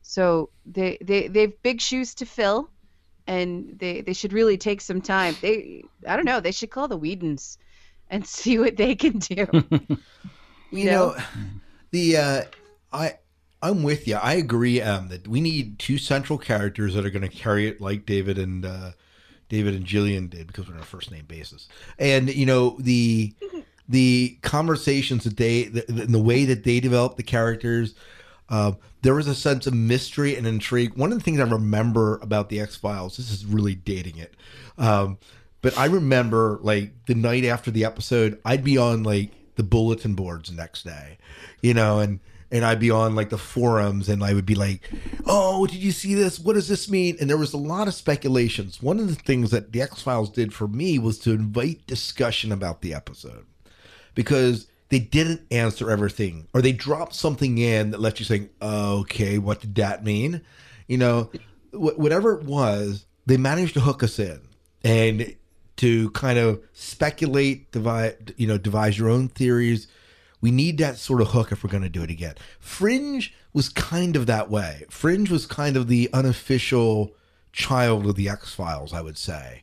So 0.02 0.50
they 0.66 0.98
they 1.00 1.28
they've 1.28 1.62
big 1.62 1.80
shoes 1.80 2.14
to 2.16 2.26
fill 2.26 2.70
and 3.26 3.78
they 3.78 4.00
they 4.00 4.14
should 4.14 4.32
really 4.32 4.58
take 4.58 4.80
some 4.80 5.00
time. 5.00 5.36
They 5.40 5.84
i 6.06 6.16
don't 6.16 6.24
know 6.26 6.40
they 6.40 6.52
should 6.52 6.70
call 6.70 6.88
the 6.88 6.96
Whedons 6.96 7.58
and 8.10 8.26
see 8.38 8.58
what 8.58 8.76
they 8.76 8.94
can 8.94 9.18
do. 9.18 9.46
You 10.72 10.86
know, 10.86 11.16
the 11.92 12.16
uh, 12.16 12.42
I 12.92 13.18
I'm 13.62 13.84
with 13.84 14.08
you. 14.08 14.16
I 14.16 14.34
agree 14.34 14.82
um, 14.82 15.08
that 15.08 15.28
we 15.28 15.40
need 15.40 15.78
two 15.78 15.96
central 15.96 16.38
characters 16.38 16.94
that 16.94 17.06
are 17.06 17.10
going 17.10 17.22
to 17.22 17.28
carry 17.28 17.68
it 17.68 17.80
like 17.80 18.04
David 18.04 18.36
and 18.36 18.64
uh, 18.64 18.90
David 19.48 19.74
and 19.74 19.84
Gillian 19.84 20.26
did 20.26 20.48
because 20.48 20.68
we're 20.68 20.74
on 20.74 20.80
a 20.80 20.84
first 20.84 21.12
name 21.12 21.26
basis. 21.26 21.68
And 21.98 22.34
you 22.34 22.46
know 22.46 22.76
the 22.80 23.34
the 23.88 24.38
conversations 24.42 25.24
that 25.24 25.36
they 25.36 25.64
the, 25.64 25.82
the 25.82 26.18
way 26.18 26.44
that 26.44 26.64
they 26.64 26.80
develop 26.80 27.16
the 27.16 27.22
characters. 27.22 27.94
Uh, 28.48 28.72
there 29.02 29.14
was 29.14 29.26
a 29.26 29.34
sense 29.34 29.66
of 29.66 29.74
mystery 29.74 30.36
and 30.36 30.46
intrigue. 30.46 30.94
One 30.94 31.10
of 31.10 31.18
the 31.18 31.24
things 31.24 31.40
I 31.40 31.44
remember 31.44 32.18
about 32.18 32.50
the 32.50 32.60
X 32.60 32.76
Files, 32.76 33.16
this 33.16 33.30
is 33.30 33.46
really 33.46 33.74
dating 33.74 34.18
it, 34.18 34.34
um, 34.76 35.18
but 35.62 35.78
I 35.78 35.86
remember 35.86 36.58
like 36.62 37.06
the 37.06 37.14
night 37.14 37.44
after 37.44 37.70
the 37.70 37.84
episode, 37.84 38.38
I'd 38.44 38.62
be 38.62 38.76
on 38.76 39.04
like 39.04 39.30
the 39.56 39.62
bulletin 39.62 40.14
boards 40.14 40.50
next 40.50 40.84
day, 40.84 41.18
you 41.62 41.74
know, 41.74 41.98
and 41.98 42.20
and 42.50 42.66
I'd 42.66 42.80
be 42.80 42.90
on 42.90 43.14
like 43.14 43.30
the 43.30 43.38
forums 43.38 44.10
and 44.10 44.22
I 44.22 44.34
would 44.34 44.44
be 44.44 44.54
like, 44.54 44.90
"Oh, 45.24 45.66
did 45.66 45.78
you 45.78 45.90
see 45.90 46.14
this? 46.14 46.38
What 46.38 46.52
does 46.52 46.68
this 46.68 46.88
mean?" 46.90 47.16
And 47.20 47.28
there 47.28 47.38
was 47.38 47.54
a 47.54 47.58
lot 47.58 47.88
of 47.88 47.94
speculations. 47.94 48.82
One 48.82 48.98
of 48.98 49.08
the 49.08 49.14
things 49.14 49.50
that 49.50 49.72
the 49.72 49.80
X 49.80 50.02
Files 50.02 50.30
did 50.30 50.52
for 50.52 50.68
me 50.68 50.98
was 50.98 51.18
to 51.20 51.32
invite 51.32 51.86
discussion 51.86 52.52
about 52.52 52.82
the 52.82 52.92
episode 52.92 53.46
because 54.14 54.66
they 54.90 54.98
didn't 54.98 55.40
answer 55.50 55.90
everything 55.90 56.46
or 56.52 56.60
they 56.60 56.72
dropped 56.72 57.14
something 57.14 57.56
in 57.56 57.90
that 57.90 58.00
left 58.00 58.18
you 58.20 58.26
saying, 58.26 58.50
"Okay, 58.60 59.38
what 59.38 59.62
did 59.62 59.74
that 59.76 60.04
mean?" 60.04 60.42
You 60.86 60.98
know, 60.98 61.30
wh- 61.70 61.98
whatever 61.98 62.38
it 62.38 62.44
was, 62.44 63.06
they 63.24 63.38
managed 63.38 63.74
to 63.74 63.80
hook 63.80 64.02
us 64.02 64.18
in 64.18 64.40
and 64.84 65.34
to 65.76 66.10
kind 66.10 66.38
of 66.38 66.60
speculate, 66.72 67.72
devise, 67.72 68.14
you 68.36 68.46
know, 68.46 68.58
devise 68.58 68.98
your 68.98 69.08
own 69.08 69.28
theories. 69.28 69.88
We 70.40 70.50
need 70.50 70.78
that 70.78 70.98
sort 70.98 71.20
of 71.20 71.28
hook 71.28 71.52
if 71.52 71.62
we're 71.62 71.70
going 71.70 71.82
to 71.84 71.88
do 71.88 72.02
it 72.02 72.10
again. 72.10 72.34
Fringe 72.58 73.32
was 73.52 73.68
kind 73.68 74.16
of 74.16 74.26
that 74.26 74.50
way. 74.50 74.84
Fringe 74.90 75.30
was 75.30 75.46
kind 75.46 75.76
of 75.76 75.88
the 75.88 76.10
unofficial 76.12 77.14
child 77.52 78.06
of 78.06 78.16
the 78.16 78.28
X 78.28 78.54
Files, 78.54 78.92
I 78.92 79.00
would 79.00 79.18
say. 79.18 79.62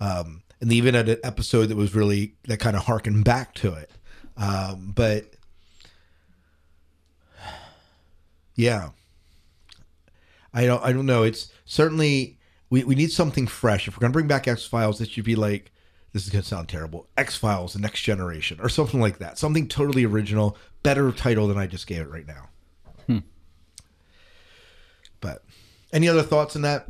Um, 0.00 0.42
and 0.60 0.72
even 0.72 0.94
had 0.94 1.08
an 1.08 1.18
episode 1.24 1.66
that 1.66 1.76
was 1.76 1.94
really 1.94 2.34
that 2.44 2.58
kind 2.58 2.76
of 2.76 2.84
harkened 2.84 3.24
back 3.24 3.54
to 3.56 3.72
it. 3.74 3.90
Um, 4.36 4.92
but 4.94 5.34
yeah, 8.54 8.90
I 10.52 10.66
don't. 10.66 10.82
I 10.84 10.92
don't 10.92 11.06
know. 11.06 11.22
It's 11.22 11.52
certainly 11.64 12.38
we, 12.70 12.84
we 12.84 12.94
need 12.94 13.10
something 13.12 13.46
fresh. 13.46 13.86
If 13.88 13.96
we're 13.96 14.00
gonna 14.00 14.12
bring 14.12 14.28
back 14.28 14.48
X 14.48 14.64
Files, 14.64 15.00
it 15.00 15.10
should 15.10 15.24
be 15.24 15.36
like 15.36 15.72
this 16.12 16.24
is 16.24 16.30
gonna 16.30 16.42
sound 16.44 16.68
terrible. 16.68 17.08
X 17.16 17.36
Files: 17.36 17.74
The 17.74 17.80
Next 17.80 18.00
Generation, 18.02 18.58
or 18.62 18.68
something 18.68 19.00
like 19.00 19.18
that. 19.18 19.38
Something 19.38 19.68
totally 19.68 20.04
original, 20.04 20.56
better 20.82 21.12
title 21.12 21.48
than 21.48 21.58
I 21.58 21.66
just 21.66 21.86
gave 21.86 22.00
it 22.00 22.08
right 22.10 22.26
now. 22.26 22.48
Hmm. 23.06 23.18
But 25.20 25.44
any 25.92 26.08
other 26.08 26.22
thoughts 26.22 26.56
on 26.56 26.62
that? 26.62 26.86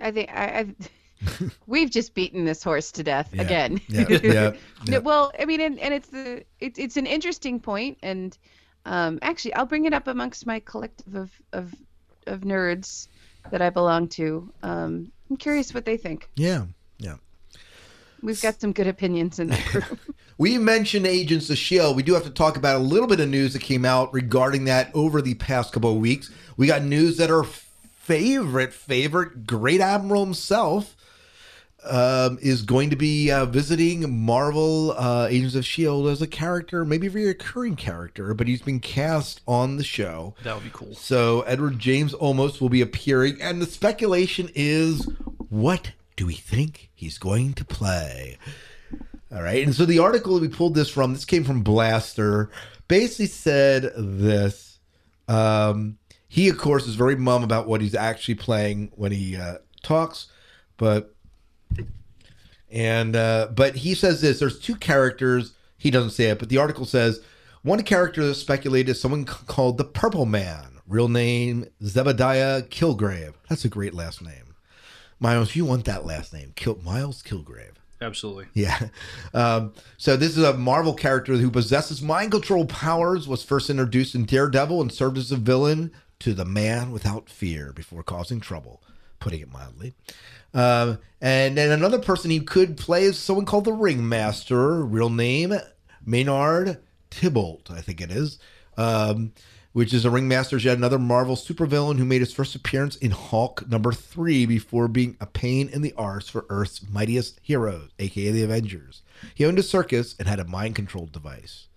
I 0.00 0.10
think 0.10 0.30
I, 0.30 0.44
I 0.60 0.74
we've 1.66 1.90
just 1.90 2.14
beaten 2.14 2.44
this 2.44 2.62
horse 2.62 2.90
to 2.92 3.02
death 3.02 3.30
Yeah, 3.32 3.42
again. 3.42 3.80
yeah, 3.88 4.06
yeah, 4.08 4.32
No, 4.32 4.54
yeah. 4.86 4.98
Well, 4.98 5.32
I 5.38 5.44
mean, 5.44 5.60
and, 5.60 5.78
and 5.78 5.92
it's 5.94 6.08
the 6.08 6.44
it's 6.60 6.78
it's 6.78 6.96
an 6.96 7.06
interesting 7.06 7.60
point, 7.60 7.98
and 8.02 8.36
um, 8.84 9.18
actually, 9.22 9.54
I'll 9.54 9.66
bring 9.66 9.84
it 9.84 9.92
up 9.92 10.06
amongst 10.06 10.46
my 10.46 10.60
collective 10.60 11.14
of 11.14 11.30
of 11.52 11.74
of 12.26 12.40
nerds 12.40 13.08
that 13.50 13.62
I 13.62 13.70
belong 13.70 14.08
to. 14.08 14.52
Um, 14.62 15.12
I'm 15.28 15.36
curious 15.36 15.72
what 15.74 15.84
they 15.84 15.96
think. 15.96 16.28
Yeah, 16.36 16.64
yeah. 16.98 17.16
We've 18.22 18.40
got 18.40 18.60
some 18.60 18.72
good 18.72 18.86
opinions 18.86 19.38
in 19.38 19.48
that 19.48 19.64
group. 19.72 19.98
We 20.36 20.58
mentioned 20.58 21.06
Agents 21.06 21.48
of 21.50 21.54
S.H.I.E.L.D. 21.54 21.96
We 21.96 22.02
do 22.02 22.14
have 22.14 22.24
to 22.24 22.30
talk 22.30 22.56
about 22.56 22.76
a 22.76 22.84
little 22.84 23.06
bit 23.06 23.20
of 23.20 23.28
news 23.28 23.52
that 23.52 23.62
came 23.62 23.84
out 23.84 24.12
regarding 24.12 24.64
that 24.64 24.90
over 24.94 25.20
the 25.20 25.34
past 25.34 25.72
couple 25.72 25.92
of 25.92 25.98
weeks. 25.98 26.30
We 26.56 26.66
got 26.66 26.82
news 26.82 27.16
that 27.18 27.30
our 27.30 27.44
favorite, 27.44 28.72
favorite 28.72 29.46
Great 29.46 29.80
Admiral 29.80 30.24
himself 30.24 30.96
um, 31.84 32.38
is 32.40 32.62
going 32.62 32.90
to 32.90 32.96
be 32.96 33.30
uh, 33.30 33.46
visiting 33.46 34.24
Marvel 34.24 34.92
uh, 34.92 35.28
Agents 35.30 35.54
of 35.54 35.60
S.H.I.E.L.D. 35.60 36.10
as 36.10 36.22
a 36.22 36.26
character, 36.26 36.84
maybe 36.84 37.06
a 37.06 37.10
recurring 37.10 37.76
character, 37.76 38.34
but 38.34 38.46
he's 38.46 38.62
been 38.62 38.80
cast 38.80 39.40
on 39.46 39.76
the 39.76 39.84
show. 39.84 40.34
That 40.44 40.54
would 40.54 40.64
be 40.64 40.70
cool. 40.72 40.94
So 40.94 41.42
Edward 41.42 41.78
James 41.78 42.14
Olmos 42.14 42.60
will 42.60 42.68
be 42.68 42.80
appearing, 42.80 43.40
and 43.40 43.60
the 43.60 43.66
speculation 43.66 44.50
is 44.54 45.08
what 45.48 45.92
do 46.16 46.26
we 46.26 46.34
think 46.34 46.90
he's 46.94 47.18
going 47.18 47.54
to 47.54 47.64
play? 47.64 48.38
All 49.32 49.42
right. 49.42 49.64
And 49.64 49.74
so 49.74 49.84
the 49.84 50.00
article 50.00 50.38
we 50.40 50.48
pulled 50.48 50.74
this 50.74 50.90
from, 50.90 51.12
this 51.12 51.24
came 51.24 51.44
from 51.44 51.62
Blastr, 51.62 52.48
basically 52.88 53.26
said 53.26 53.92
this. 53.96 54.78
Um, 55.28 55.98
he, 56.28 56.48
of 56.48 56.58
course, 56.58 56.86
is 56.86 56.96
very 56.96 57.16
mum 57.16 57.42
about 57.42 57.66
what 57.66 57.80
he's 57.80 57.94
actually 57.94 58.34
playing 58.34 58.92
when 58.94 59.12
he 59.12 59.36
uh, 59.36 59.58
talks, 59.82 60.26
but 60.76 61.14
and 62.70 63.16
uh, 63.16 63.48
but 63.54 63.76
he 63.76 63.94
says 63.94 64.20
this: 64.20 64.38
there's 64.38 64.58
two 64.58 64.76
characters. 64.76 65.54
He 65.76 65.90
doesn't 65.90 66.10
say 66.10 66.26
it, 66.26 66.38
but 66.38 66.48
the 66.48 66.58
article 66.58 66.84
says 66.84 67.20
one 67.62 67.82
character 67.82 68.26
that's 68.26 68.38
speculated 68.38 68.92
is 68.92 69.00
someone 69.00 69.24
called 69.24 69.78
the 69.78 69.84
Purple 69.84 70.26
Man. 70.26 70.80
Real 70.86 71.08
name 71.08 71.66
Zebediah 71.82 72.68
Kilgrave. 72.68 73.34
That's 73.48 73.64
a 73.64 73.68
great 73.68 73.94
last 73.94 74.22
name. 74.22 74.54
Miles, 75.20 75.54
you 75.54 75.64
want 75.64 75.84
that 75.84 76.06
last 76.06 76.32
name, 76.32 76.52
Kil- 76.56 76.80
Miles 76.82 77.22
Kilgrave. 77.22 77.74
Absolutely. 78.00 78.46
Yeah. 78.54 78.88
Um, 79.34 79.74
so 79.98 80.16
this 80.16 80.36
is 80.36 80.42
a 80.42 80.54
Marvel 80.54 80.94
character 80.94 81.34
who 81.36 81.50
possesses 81.50 82.00
mind 82.00 82.32
control 82.32 82.64
powers, 82.64 83.28
was 83.28 83.44
first 83.44 83.68
introduced 83.68 84.14
in 84.14 84.24
Daredevil 84.24 84.80
and 84.80 84.90
served 84.90 85.18
as 85.18 85.30
a 85.30 85.36
villain 85.36 85.92
to 86.20 86.32
the 86.32 86.46
Man 86.46 86.90
Without 86.92 87.28
Fear 87.28 87.72
before 87.74 88.02
causing 88.02 88.40
trouble, 88.40 88.82
putting 89.18 89.40
it 89.40 89.52
mildly. 89.52 89.94
Um, 90.52 90.98
and 91.20 91.56
then 91.56 91.70
another 91.70 91.98
person 91.98 92.30
he 92.30 92.40
could 92.40 92.76
play 92.76 93.04
is 93.04 93.18
someone 93.18 93.46
called 93.46 93.64
the 93.64 93.72
Ringmaster, 93.72 94.84
real 94.84 95.10
name 95.10 95.54
Maynard 96.04 96.78
Tiboldt, 97.10 97.70
I 97.70 97.80
think 97.80 98.00
it 98.00 98.10
is. 98.10 98.38
Um, 98.76 99.32
which 99.72 99.94
is 99.94 100.04
a 100.04 100.10
ringmaster 100.10 100.56
yet 100.56 100.76
another 100.76 100.98
Marvel 100.98 101.36
supervillain 101.36 101.98
who 101.98 102.04
made 102.04 102.20
his 102.20 102.32
first 102.32 102.54
appearance 102.54 102.96
in 102.96 103.12
Hulk 103.12 103.68
number 103.68 103.92
three 103.92 104.44
before 104.44 104.88
being 104.88 105.16
a 105.20 105.26
pain 105.26 105.68
in 105.68 105.82
the 105.82 105.92
arse 105.96 106.28
for 106.28 106.46
Earth's 106.48 106.88
mightiest 106.88 107.38
heroes, 107.42 107.90
aka 107.98 108.32
the 108.32 108.42
Avengers. 108.42 109.02
He 109.34 109.44
owned 109.44 109.58
a 109.58 109.62
circus 109.62 110.16
and 110.18 110.26
had 110.26 110.40
a 110.40 110.44
mind 110.44 110.74
controlled 110.74 111.12
device. 111.12 111.68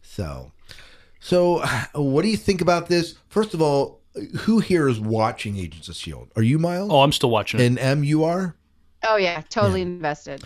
So, 0.00 0.52
so 1.20 1.64
what 1.94 2.22
do 2.22 2.28
you 2.28 2.36
think 2.36 2.60
about 2.60 2.88
this? 2.88 3.16
First 3.28 3.52
of 3.52 3.60
all, 3.60 4.00
who 4.40 4.60
here 4.60 4.88
is 4.88 4.98
watching 5.00 5.56
Agents 5.56 5.88
of 5.88 5.94
Shield? 5.96 6.30
Are 6.36 6.42
you 6.42 6.58
Miles? 6.58 6.90
Oh, 6.92 7.00
I'm 7.02 7.12
still 7.12 7.30
watching 7.30 7.60
it. 7.60 7.66
And 7.66 7.78
M, 7.78 8.04
you 8.04 8.24
are? 8.24 8.56
oh 9.08 9.16
yeah, 9.16 9.40
totally 9.48 9.82
invested. 9.82 10.42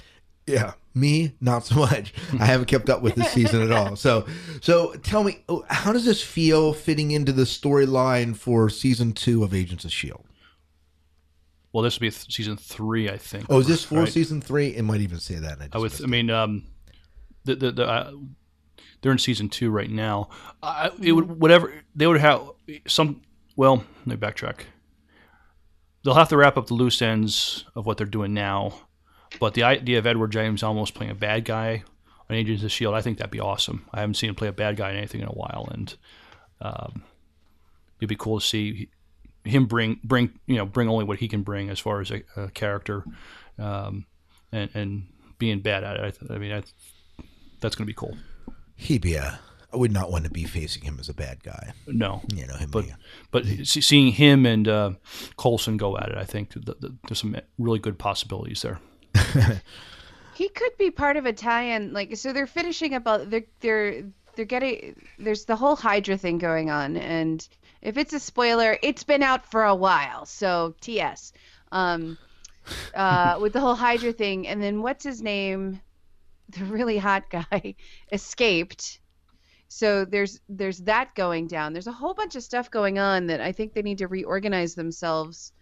Yeah, 0.46 0.72
me 0.94 1.34
not 1.40 1.64
so 1.64 1.76
much. 1.76 2.12
I 2.38 2.44
haven't 2.46 2.66
kept 2.66 2.90
up 2.90 3.00
with 3.02 3.14
this 3.14 3.30
season 3.30 3.62
at 3.62 3.70
all. 3.70 3.94
So, 3.96 4.26
so 4.60 4.94
tell 4.94 5.22
me, 5.22 5.44
oh, 5.48 5.64
how 5.68 5.92
does 5.92 6.04
this 6.04 6.22
feel 6.22 6.72
fitting 6.72 7.12
into 7.12 7.32
the 7.32 7.44
storyline 7.44 8.36
for 8.36 8.68
season 8.68 9.12
two 9.12 9.44
of 9.44 9.54
Agents 9.54 9.84
of 9.84 9.92
Shield? 9.92 10.24
Well, 11.72 11.84
this 11.84 11.96
will 11.96 12.06
be 12.06 12.10
th- 12.10 12.32
season 12.34 12.56
three, 12.56 13.08
I 13.08 13.16
think. 13.16 13.46
Oh, 13.48 13.60
is 13.60 13.68
this 13.68 13.84
for 13.84 14.00
Right. 14.00 14.08
season 14.12 14.40
three? 14.40 14.68
It 14.74 14.82
might 14.82 15.00
even 15.02 15.20
say 15.20 15.36
that. 15.36 15.60
and 15.60 15.72
I 15.72 15.76
I 15.76 15.78
would. 15.78 15.92
missed 15.92 16.02
I 16.02 16.06
mean, 16.06 16.28
um, 16.30 16.64
the 17.44 17.54
the, 17.54 17.70
the 17.70 17.86
uh, 17.86 18.12
they're 19.02 19.12
in 19.12 19.18
season 19.18 19.48
two 19.48 19.70
right 19.70 19.88
now. 19.90 20.30
I, 20.62 20.90
it 21.00 21.12
would 21.12 21.38
whatever 21.40 21.72
they 21.94 22.06
would 22.08 22.20
have 22.20 22.50
some. 22.88 23.22
Well, 23.60 23.84
let 24.06 24.06
me 24.06 24.16
backtrack. 24.16 24.60
They'll 26.02 26.14
have 26.14 26.30
to 26.30 26.36
wrap 26.38 26.56
up 26.56 26.68
the 26.68 26.72
loose 26.72 27.02
ends 27.02 27.66
of 27.76 27.84
what 27.84 27.98
they're 27.98 28.06
doing 28.06 28.32
now, 28.32 28.72
but 29.38 29.52
the 29.52 29.64
idea 29.64 29.98
of 29.98 30.06
Edward 30.06 30.32
James 30.32 30.62
Olmos 30.62 30.94
playing 30.94 31.12
a 31.12 31.14
bad 31.14 31.44
guy 31.44 31.84
on 32.30 32.36
Agents 32.36 32.64
of 32.64 32.72
Shield, 32.72 32.94
I 32.94 33.02
think 33.02 33.18
that'd 33.18 33.30
be 33.30 33.38
awesome. 33.38 33.84
I 33.92 34.00
haven't 34.00 34.14
seen 34.14 34.30
him 34.30 34.34
play 34.34 34.48
a 34.48 34.52
bad 34.52 34.78
guy 34.78 34.92
in 34.92 34.96
anything 34.96 35.20
in 35.20 35.26
a 35.26 35.32
while, 35.32 35.68
and 35.70 35.94
um, 36.62 37.04
it'd 37.98 38.08
be 38.08 38.16
cool 38.16 38.40
to 38.40 38.46
see 38.46 38.88
him 39.44 39.66
bring 39.66 40.00
bring 40.02 40.40
you 40.46 40.56
know 40.56 40.64
bring 40.64 40.88
only 40.88 41.04
what 41.04 41.18
he 41.18 41.28
can 41.28 41.42
bring 41.42 41.68
as 41.68 41.78
far 41.78 42.00
as 42.00 42.10
a, 42.10 42.22
a 42.38 42.48
character, 42.48 43.04
um, 43.58 44.06
and 44.52 44.70
and 44.72 45.06
being 45.38 45.60
bad 45.60 45.84
at 45.84 45.96
it. 45.98 46.18
I, 46.30 46.34
I 46.34 46.38
mean, 46.38 46.52
I, 46.52 46.62
that's 47.60 47.76
going 47.76 47.84
to 47.84 47.90
be 47.90 47.92
cool. 47.92 48.16
He'd 48.76 49.02
be 49.02 49.16
a. 49.16 49.38
I 49.72 49.76
would 49.76 49.92
not 49.92 50.10
want 50.10 50.24
to 50.24 50.30
be 50.30 50.44
facing 50.44 50.82
him 50.82 50.96
as 51.00 51.08
a 51.08 51.14
bad 51.14 51.42
guy. 51.44 51.72
No, 51.86 52.22
You 52.34 52.46
know 52.46 52.56
him. 52.56 52.70
but 52.70 52.84
being- 52.84 52.96
but 53.30 53.46
seeing 53.66 54.12
him 54.12 54.44
and 54.46 54.66
uh, 54.66 54.90
Coulson 55.36 55.76
go 55.76 55.96
at 55.96 56.08
it, 56.10 56.18
I 56.18 56.24
think 56.24 56.52
th- 56.52 56.64
th- 56.80 56.92
there's 57.06 57.20
some 57.20 57.36
really 57.58 57.78
good 57.78 57.98
possibilities 57.98 58.62
there. 58.62 58.80
He 60.34 60.48
could 60.48 60.72
be 60.78 60.90
part 60.90 61.18
of 61.18 61.26
a 61.26 61.32
tie-in, 61.34 61.92
like 61.92 62.16
so 62.16 62.32
they're 62.32 62.46
finishing 62.46 62.94
up. 62.94 63.06
all- 63.06 63.26
They're 63.26 63.44
they're 63.60 64.04
they're 64.36 64.46
getting 64.46 64.96
there's 65.18 65.44
the 65.44 65.56
whole 65.56 65.76
Hydra 65.76 66.16
thing 66.16 66.38
going 66.38 66.70
on, 66.70 66.96
and 66.96 67.46
if 67.82 67.98
it's 67.98 68.14
a 68.14 68.20
spoiler, 68.20 68.78
it's 68.82 69.04
been 69.04 69.22
out 69.22 69.44
for 69.50 69.64
a 69.64 69.74
while. 69.74 70.24
So 70.24 70.74
TS. 70.80 71.32
Um, 71.72 72.16
uh, 72.94 73.36
with 73.42 73.52
the 73.52 73.60
whole 73.60 73.74
Hydra 73.74 74.12
thing, 74.14 74.48
and 74.48 74.62
then 74.62 74.80
what's 74.80 75.04
his 75.04 75.20
name, 75.20 75.80
the 76.48 76.64
really 76.64 76.96
hot 76.96 77.28
guy, 77.28 77.74
escaped. 78.12 78.99
So 79.72 80.04
there's 80.04 80.40
there's 80.48 80.78
that 80.80 81.14
going 81.14 81.46
down. 81.46 81.72
There's 81.72 81.86
a 81.86 81.92
whole 81.92 82.12
bunch 82.12 82.34
of 82.34 82.42
stuff 82.42 82.72
going 82.72 82.98
on 82.98 83.28
that 83.28 83.40
I 83.40 83.52
think 83.52 83.72
they 83.72 83.82
need 83.82 83.98
to 83.98 84.08
reorganize 84.08 84.74
themselves 84.74 85.52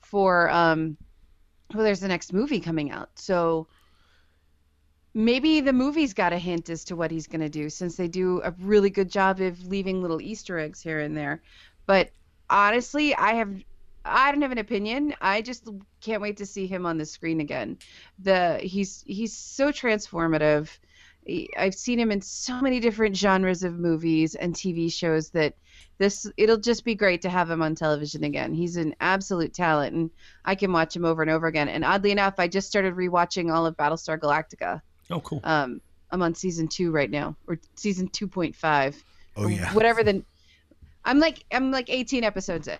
for. 0.00 0.50
Um, 0.50 0.96
well, 1.74 1.84
there's 1.84 2.00
the 2.00 2.08
next 2.08 2.32
movie 2.32 2.60
coming 2.60 2.90
out, 2.90 3.10
so 3.16 3.68
maybe 5.12 5.60
the 5.60 5.74
movie's 5.74 6.14
got 6.14 6.32
a 6.32 6.38
hint 6.38 6.70
as 6.70 6.84
to 6.84 6.96
what 6.96 7.10
he's 7.10 7.26
going 7.26 7.42
to 7.42 7.50
do 7.50 7.68
since 7.68 7.96
they 7.96 8.08
do 8.08 8.40
a 8.42 8.54
really 8.60 8.88
good 8.88 9.10
job 9.10 9.40
of 9.40 9.66
leaving 9.66 10.00
little 10.00 10.22
easter 10.22 10.58
eggs 10.58 10.80
here 10.80 11.00
and 11.00 11.16
there 11.16 11.42
but 11.84 12.10
honestly 12.48 13.12
i 13.16 13.32
have 13.32 13.52
i 14.04 14.30
don't 14.30 14.42
have 14.42 14.52
an 14.52 14.58
opinion 14.58 15.12
i 15.20 15.42
just 15.42 15.68
can't 16.00 16.22
wait 16.22 16.36
to 16.36 16.46
see 16.46 16.66
him 16.66 16.86
on 16.86 16.96
the 16.96 17.04
screen 17.04 17.40
again 17.40 17.76
the 18.20 18.58
he's 18.62 19.02
he's 19.04 19.36
so 19.36 19.72
transformative 19.72 20.68
i've 21.56 21.74
seen 21.74 21.98
him 21.98 22.10
in 22.10 22.20
so 22.20 22.60
many 22.60 22.80
different 22.80 23.16
genres 23.16 23.62
of 23.62 23.78
movies 23.78 24.34
and 24.34 24.54
tv 24.54 24.92
shows 24.92 25.30
that 25.30 25.54
this 25.98 26.26
it'll 26.36 26.56
just 26.56 26.84
be 26.84 26.94
great 26.94 27.22
to 27.22 27.28
have 27.28 27.50
him 27.50 27.62
on 27.62 27.74
television 27.74 28.24
again 28.24 28.54
he's 28.54 28.76
an 28.76 28.94
absolute 29.00 29.52
talent 29.52 29.94
and 29.94 30.10
i 30.44 30.54
can 30.54 30.72
watch 30.72 30.96
him 30.96 31.04
over 31.04 31.22
and 31.22 31.30
over 31.30 31.46
again 31.46 31.68
and 31.68 31.84
oddly 31.84 32.10
enough 32.10 32.34
i 32.38 32.48
just 32.48 32.66
started 32.68 32.94
rewatching 32.94 33.52
all 33.52 33.66
of 33.66 33.76
battlestar 33.76 34.18
galactica 34.18 34.80
Oh, 35.10 35.20
cool. 35.20 35.40
um, 35.44 35.80
I'm 36.10 36.22
on 36.22 36.34
season 36.34 36.68
two 36.68 36.90
right 36.90 37.10
now, 37.10 37.36
or 37.46 37.58
season 37.76 38.08
two 38.08 38.28
point 38.28 38.54
five. 38.54 39.02
Oh 39.36 39.48
yeah. 39.48 39.72
Whatever 39.74 40.02
the, 40.02 40.22
I'm 41.04 41.18
like 41.18 41.44
I'm 41.52 41.70
like 41.70 41.90
18 41.90 42.24
episodes 42.24 42.68
in. 42.68 42.78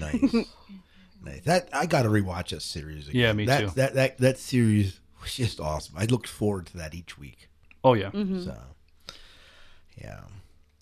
Nice. 0.00 0.34
nice. 1.24 1.40
That 1.44 1.68
I 1.72 1.86
got 1.86 2.02
to 2.02 2.08
rewatch 2.08 2.48
that 2.48 2.62
series. 2.62 3.08
Again. 3.08 3.20
Yeah, 3.20 3.32
me 3.32 3.46
that, 3.46 3.60
too. 3.60 3.70
That 3.76 3.94
that 3.94 4.18
that 4.18 4.38
series 4.38 5.00
was 5.22 5.34
just 5.34 5.60
awesome. 5.60 5.94
I 5.98 6.04
looked 6.06 6.28
forward 6.28 6.66
to 6.68 6.76
that 6.78 6.94
each 6.94 7.18
week. 7.18 7.48
Oh 7.84 7.94
yeah. 7.94 8.10
Mhm. 8.10 8.44
So, 8.44 8.56
yeah. 10.00 10.20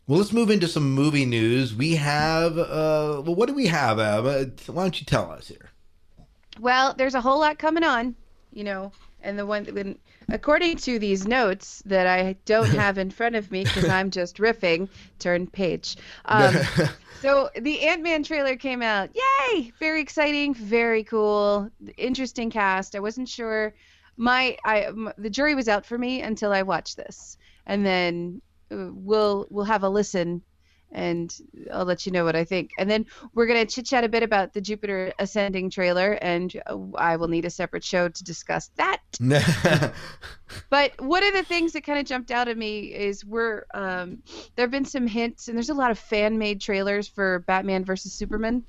Well, 0.06 0.18
let's 0.18 0.32
move 0.32 0.50
into 0.50 0.66
some 0.68 0.90
movie 0.92 1.26
news. 1.26 1.74
We 1.74 1.96
have, 1.96 2.56
uh, 2.56 3.20
well, 3.24 3.34
what 3.34 3.46
do 3.46 3.54
we 3.54 3.66
have? 3.66 3.98
Uh, 3.98 4.46
why 4.66 4.82
don't 4.84 4.98
you 4.98 5.04
tell 5.04 5.30
us 5.30 5.48
here? 5.48 5.68
Well, 6.58 6.94
there's 6.96 7.14
a 7.14 7.20
whole 7.20 7.40
lot 7.40 7.58
coming 7.58 7.84
on, 7.84 8.16
you 8.50 8.64
know, 8.64 8.92
and 9.22 9.38
the 9.38 9.44
one 9.44 9.66
when 9.66 9.98
according 10.30 10.76
to 10.78 10.98
these 10.98 11.26
notes 11.26 11.82
that 11.86 12.06
I 12.06 12.36
don't 12.46 12.70
have 12.82 12.96
in 12.98 13.10
front 13.10 13.36
of 13.36 13.50
me 13.50 13.64
because 13.64 13.88
I'm 13.88 14.10
just 14.10 14.38
riffing, 14.38 14.88
turn 15.18 15.46
page. 15.46 15.96
Um, 16.24 16.56
so 17.20 17.50
the 17.60 17.80
Ant 17.80 18.02
Man 18.02 18.22
trailer 18.22 18.56
came 18.56 18.80
out. 18.80 19.10
Yay! 19.14 19.72
Very 19.78 20.00
exciting, 20.00 20.54
very 20.54 21.02
cool, 21.04 21.68
interesting 21.96 22.48
cast. 22.50 22.94
I 22.96 23.00
wasn't 23.00 23.28
sure. 23.28 23.74
My 24.18 24.58
I 24.64 24.82
m- 24.82 25.12
the 25.16 25.30
jury 25.30 25.54
was 25.54 25.68
out 25.68 25.86
for 25.86 25.96
me 25.96 26.20
until 26.20 26.52
I 26.52 26.62
watched 26.62 26.96
this, 26.96 27.38
and 27.66 27.86
then 27.86 28.42
uh, 28.70 28.88
we'll 28.92 29.46
we'll 29.48 29.64
have 29.64 29.84
a 29.84 29.88
listen, 29.88 30.42
and 30.90 31.34
I'll 31.72 31.84
let 31.84 32.04
you 32.04 32.10
know 32.10 32.24
what 32.24 32.34
I 32.34 32.44
think. 32.44 32.72
And 32.78 32.90
then 32.90 33.06
we're 33.32 33.46
gonna 33.46 33.64
chit 33.64 33.86
chat 33.86 34.02
a 34.02 34.08
bit 34.08 34.24
about 34.24 34.52
the 34.52 34.60
Jupiter 34.60 35.12
Ascending 35.20 35.70
trailer, 35.70 36.12
and 36.14 36.52
uh, 36.66 36.76
I 36.96 37.16
will 37.16 37.28
need 37.28 37.44
a 37.44 37.50
separate 37.50 37.84
show 37.84 38.08
to 38.08 38.24
discuss 38.24 38.70
that. 38.76 39.00
But 40.70 41.00
one 41.00 41.24
of 41.24 41.34
the 41.34 41.42
things 41.44 41.72
that 41.74 41.84
kind 41.84 41.98
of 41.98 42.06
jumped 42.06 42.30
out 42.30 42.48
at 42.48 42.56
me 42.56 42.94
is 42.94 43.24
we're 43.24 43.64
um, 43.74 44.22
there 44.56 44.64
have 44.64 44.70
been 44.70 44.84
some 44.84 45.06
hints, 45.06 45.48
and 45.48 45.56
there's 45.56 45.70
a 45.70 45.74
lot 45.74 45.90
of 45.90 45.98
fan 45.98 46.38
made 46.38 46.60
trailers 46.60 47.06
for 47.06 47.40
Batman 47.40 47.84
versus 47.84 48.12
Superman, 48.12 48.64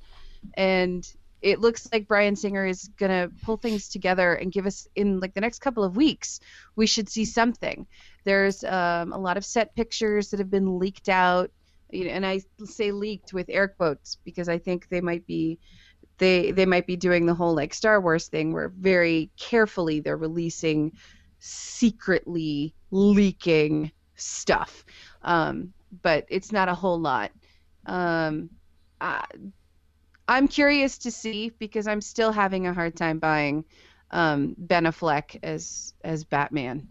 and 0.54 1.10
it 1.42 1.60
looks 1.60 1.88
like 1.92 2.08
Brian 2.08 2.36
Singer 2.36 2.66
is 2.66 2.90
gonna 2.98 3.30
pull 3.42 3.56
things 3.56 3.88
together 3.88 4.34
and 4.34 4.52
give 4.52 4.66
us 4.66 4.86
in 4.94 5.20
like 5.20 5.34
the 5.34 5.40
next 5.40 5.60
couple 5.60 5.84
of 5.84 5.96
weeks. 5.96 6.40
We 6.76 6.86
should 6.86 7.08
see 7.08 7.24
something. 7.24 7.86
There's 8.24 8.62
um, 8.64 9.12
a 9.12 9.18
lot 9.18 9.36
of 9.36 9.44
set 9.44 9.74
pictures 9.74 10.30
that 10.30 10.40
have 10.40 10.50
been 10.50 10.78
leaked 10.78 11.08
out, 11.08 11.50
you 11.90 12.04
know, 12.04 12.10
and 12.10 12.26
I 12.26 12.40
say 12.64 12.92
leaked 12.92 13.32
with 13.32 13.48
air 13.48 13.68
quotes 13.68 14.16
because 14.24 14.48
I 14.48 14.58
think 14.58 14.88
they 14.88 15.00
might 15.00 15.26
be 15.26 15.58
they 16.18 16.52
they 16.52 16.66
might 16.66 16.86
be 16.86 16.96
doing 16.96 17.26
the 17.26 17.34
whole 17.34 17.54
like 17.54 17.74
Star 17.74 18.00
Wars 18.00 18.28
thing 18.28 18.52
where 18.52 18.68
very 18.68 19.30
carefully 19.38 20.00
they're 20.00 20.16
releasing 20.16 20.92
secretly 21.38 22.74
leaking 22.90 23.90
stuff. 24.14 24.84
Um, 25.22 25.72
but 26.02 26.26
it's 26.28 26.52
not 26.52 26.68
a 26.68 26.74
whole 26.74 27.00
lot. 27.00 27.32
Um, 27.86 28.50
I, 29.00 29.24
I'm 30.30 30.46
curious 30.46 30.96
to 30.98 31.10
see 31.10 31.50
because 31.58 31.88
I'm 31.88 32.00
still 32.00 32.30
having 32.30 32.68
a 32.68 32.72
hard 32.72 32.94
time 32.94 33.18
buying 33.18 33.64
um, 34.12 34.54
Ben 34.56 34.84
Affleck 34.84 35.36
as 35.42 35.92
as 36.04 36.22
Batman. 36.22 36.88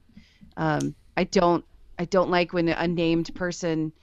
Um, 0.57 0.93
I 1.15 1.23
don't 1.23 1.63
I 1.97 2.03
don't 2.03 2.29
like 2.29 2.51
when 2.51 2.67
a 2.67 2.85
named 2.85 3.33
person 3.35 3.93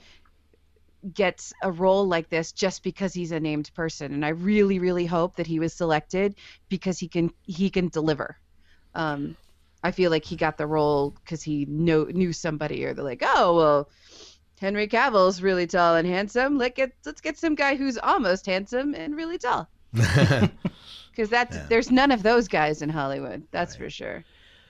gets 1.12 1.52
a 1.62 1.70
role 1.70 2.08
like 2.08 2.30
this 2.30 2.50
just 2.50 2.82
because 2.82 3.12
he's 3.12 3.30
a 3.30 3.38
named 3.38 3.70
person 3.76 4.12
and 4.12 4.26
i 4.26 4.30
really 4.30 4.80
really 4.80 5.06
hope 5.06 5.36
that 5.36 5.46
he 5.46 5.60
was 5.60 5.72
selected 5.72 6.34
because 6.68 6.98
he 6.98 7.06
can 7.06 7.30
he 7.44 7.70
can 7.70 7.86
deliver 7.88 8.36
um 8.96 9.36
i 9.84 9.92
feel 9.92 10.10
like 10.10 10.24
he 10.24 10.34
got 10.34 10.58
the 10.58 10.66
role 10.66 11.10
because 11.10 11.44
he 11.44 11.64
know, 11.66 12.04
knew 12.04 12.32
somebody 12.32 12.84
or 12.84 12.92
they're 12.92 13.04
like 13.04 13.22
oh 13.24 13.54
well 13.54 13.88
henry 14.60 14.86
cavill's 14.86 15.42
really 15.42 15.66
tall 15.66 15.96
and 15.96 16.06
handsome. 16.06 16.58
Let 16.58 16.74
get 16.74 16.92
let's 17.04 17.20
get 17.20 17.38
some 17.38 17.54
guy 17.54 17.76
who's 17.76 17.98
almost 17.98 18.46
handsome 18.46 18.94
and 18.94 19.16
really 19.16 19.38
tall. 19.38 19.68
Because 21.10 21.30
that's 21.30 21.56
there's 21.68 21.90
none 21.90 22.12
of 22.12 22.22
those 22.22 22.46
guys 22.46 22.82
in 22.82 22.90
hollywood 22.90 23.42
that's 23.50 23.74
for 23.76 23.88
sure. 23.88 24.22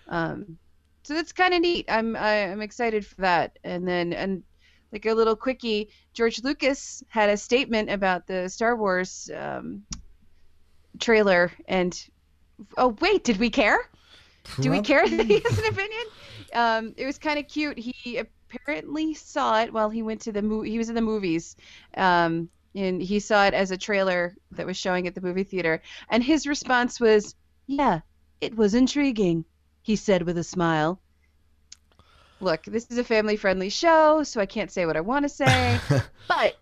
Um 0.08 0.58
so 1.02 1.14
that's 1.14 1.32
kind 1.32 1.54
of 1.54 1.60
neat. 1.60 1.86
I'm 1.88 2.14
I, 2.14 2.44
i'm 2.50 2.62
excited 2.62 3.04
for 3.04 3.16
that. 3.22 3.58
And 3.64 3.86
then 3.86 4.12
and 4.12 4.44
like 4.92 5.06
a 5.06 5.14
little 5.14 5.36
quickie, 5.36 5.90
George 6.14 6.42
Lucas 6.42 7.02
had 7.08 7.28
a 7.28 7.36
statement 7.36 7.90
about 7.90 8.26
the 8.26 8.48
Star 8.48 8.76
Wars 8.76 9.30
um, 9.36 9.82
trailer, 11.00 11.52
and 11.68 12.08
oh 12.76 12.96
wait, 13.00 13.24
did 13.24 13.38
we 13.38 13.50
care? 13.50 13.90
Do 14.60 14.70
we 14.70 14.80
care? 14.80 15.06
That 15.08 15.26
he 15.26 15.40
has 15.40 15.58
an 15.58 15.66
opinion? 15.66 16.02
Um, 16.54 16.94
it 16.96 17.04
was 17.04 17.18
kind 17.18 17.38
of 17.38 17.48
cute. 17.48 17.78
He 17.78 18.22
apparently 18.56 19.14
saw 19.14 19.60
it 19.60 19.72
while 19.72 19.90
he 19.90 20.02
went 20.02 20.22
to 20.22 20.32
the 20.32 20.42
movie. 20.42 20.70
He 20.70 20.78
was 20.78 20.88
in 20.88 20.94
the 20.94 21.00
movies, 21.00 21.56
um, 21.96 22.48
and 22.74 23.00
he 23.00 23.20
saw 23.20 23.46
it 23.46 23.54
as 23.54 23.70
a 23.70 23.78
trailer 23.78 24.34
that 24.52 24.66
was 24.66 24.76
showing 24.76 25.06
at 25.06 25.14
the 25.14 25.20
movie 25.20 25.44
theater. 25.44 25.82
And 26.10 26.22
his 26.22 26.46
response 26.46 27.00
was, 27.00 27.34
"Yeah, 27.66 28.00
it 28.40 28.56
was 28.56 28.74
intriguing," 28.74 29.44
he 29.82 29.96
said 29.96 30.22
with 30.22 30.38
a 30.38 30.44
smile 30.44 31.00
look, 32.40 32.64
this 32.64 32.86
is 32.90 32.98
a 32.98 33.04
family 33.04 33.36
friendly 33.36 33.68
show, 33.68 34.22
so 34.22 34.40
I 34.40 34.46
can't 34.46 34.70
say 34.70 34.86
what 34.86 34.96
I 34.96 35.00
want 35.00 35.24
to 35.24 35.28
say. 35.28 35.80
but 36.28 36.58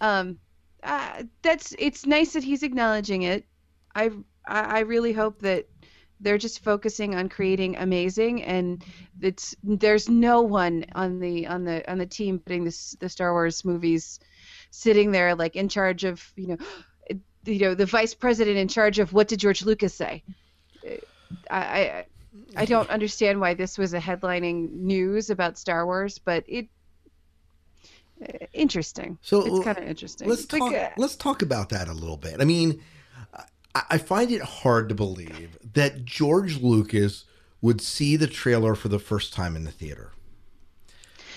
um, 0.00 0.38
uh, 0.82 1.24
that's 1.42 1.74
it's 1.78 2.06
nice 2.06 2.32
that 2.32 2.44
he's 2.44 2.62
acknowledging 2.62 3.22
it. 3.22 3.44
I 3.94 4.10
I 4.46 4.80
really 4.80 5.12
hope 5.12 5.40
that 5.40 5.66
they're 6.24 6.38
just 6.38 6.64
focusing 6.64 7.14
on 7.14 7.28
creating 7.28 7.76
amazing, 7.76 8.42
and 8.42 8.82
it's 9.20 9.54
there's 9.62 10.08
no 10.08 10.42
one 10.42 10.86
on 10.94 11.20
the 11.20 11.46
on 11.46 11.64
the 11.64 11.88
on 11.90 11.98
the 11.98 12.06
team 12.06 12.38
putting 12.40 12.64
this 12.64 12.96
the 12.98 13.08
Star 13.08 13.32
Wars 13.32 13.64
movies 13.64 14.18
sitting 14.70 15.12
there 15.12 15.34
like 15.36 15.54
in 15.54 15.68
charge 15.68 16.02
of 16.02 16.32
you 16.34 16.48
know 16.48 16.56
you 17.44 17.60
know 17.60 17.74
the 17.74 17.86
vice 17.86 18.14
president 18.14 18.56
in 18.56 18.68
charge 18.68 18.98
of 18.98 19.12
what 19.12 19.28
did 19.28 19.38
George 19.38 19.62
Lucas 19.64 19.94
say. 19.94 20.24
I, 21.50 21.56
I 21.58 22.06
I 22.56 22.64
don't 22.64 22.90
understand 22.90 23.40
why 23.40 23.54
this 23.54 23.78
was 23.78 23.94
a 23.94 24.00
headlining 24.00 24.72
news 24.72 25.30
about 25.30 25.58
Star 25.58 25.86
Wars, 25.86 26.18
but 26.18 26.44
it 26.48 26.68
interesting. 28.52 29.18
So 29.22 29.44
it's 29.44 29.64
kind 29.64 29.78
of 29.78 29.84
interesting. 29.84 30.28
Let's 30.28 30.44
It's 30.44 30.52
like, 30.52 30.60
talk. 30.60 30.74
uh, 30.74 30.88
let's 30.96 31.16
talk 31.16 31.42
about 31.42 31.68
that 31.70 31.88
a 31.88 31.92
little 31.92 32.16
bit. 32.16 32.40
I 32.40 32.44
mean, 32.44 32.80
I, 33.74 33.82
I 33.90 33.98
find 33.98 34.30
it 34.30 34.42
hard 34.42 34.88
to 34.88 34.94
believe 34.94 35.58
that 35.74 36.04
George 36.04 36.60
Lucas 36.60 37.24
would 37.60 37.80
see 37.80 38.16
the 38.16 38.26
trailer 38.26 38.74
for 38.74 38.88
the 38.88 38.98
first 38.98 39.32
time 39.32 39.56
in 39.56 39.64
the 39.64 39.70
theater. 39.70 40.12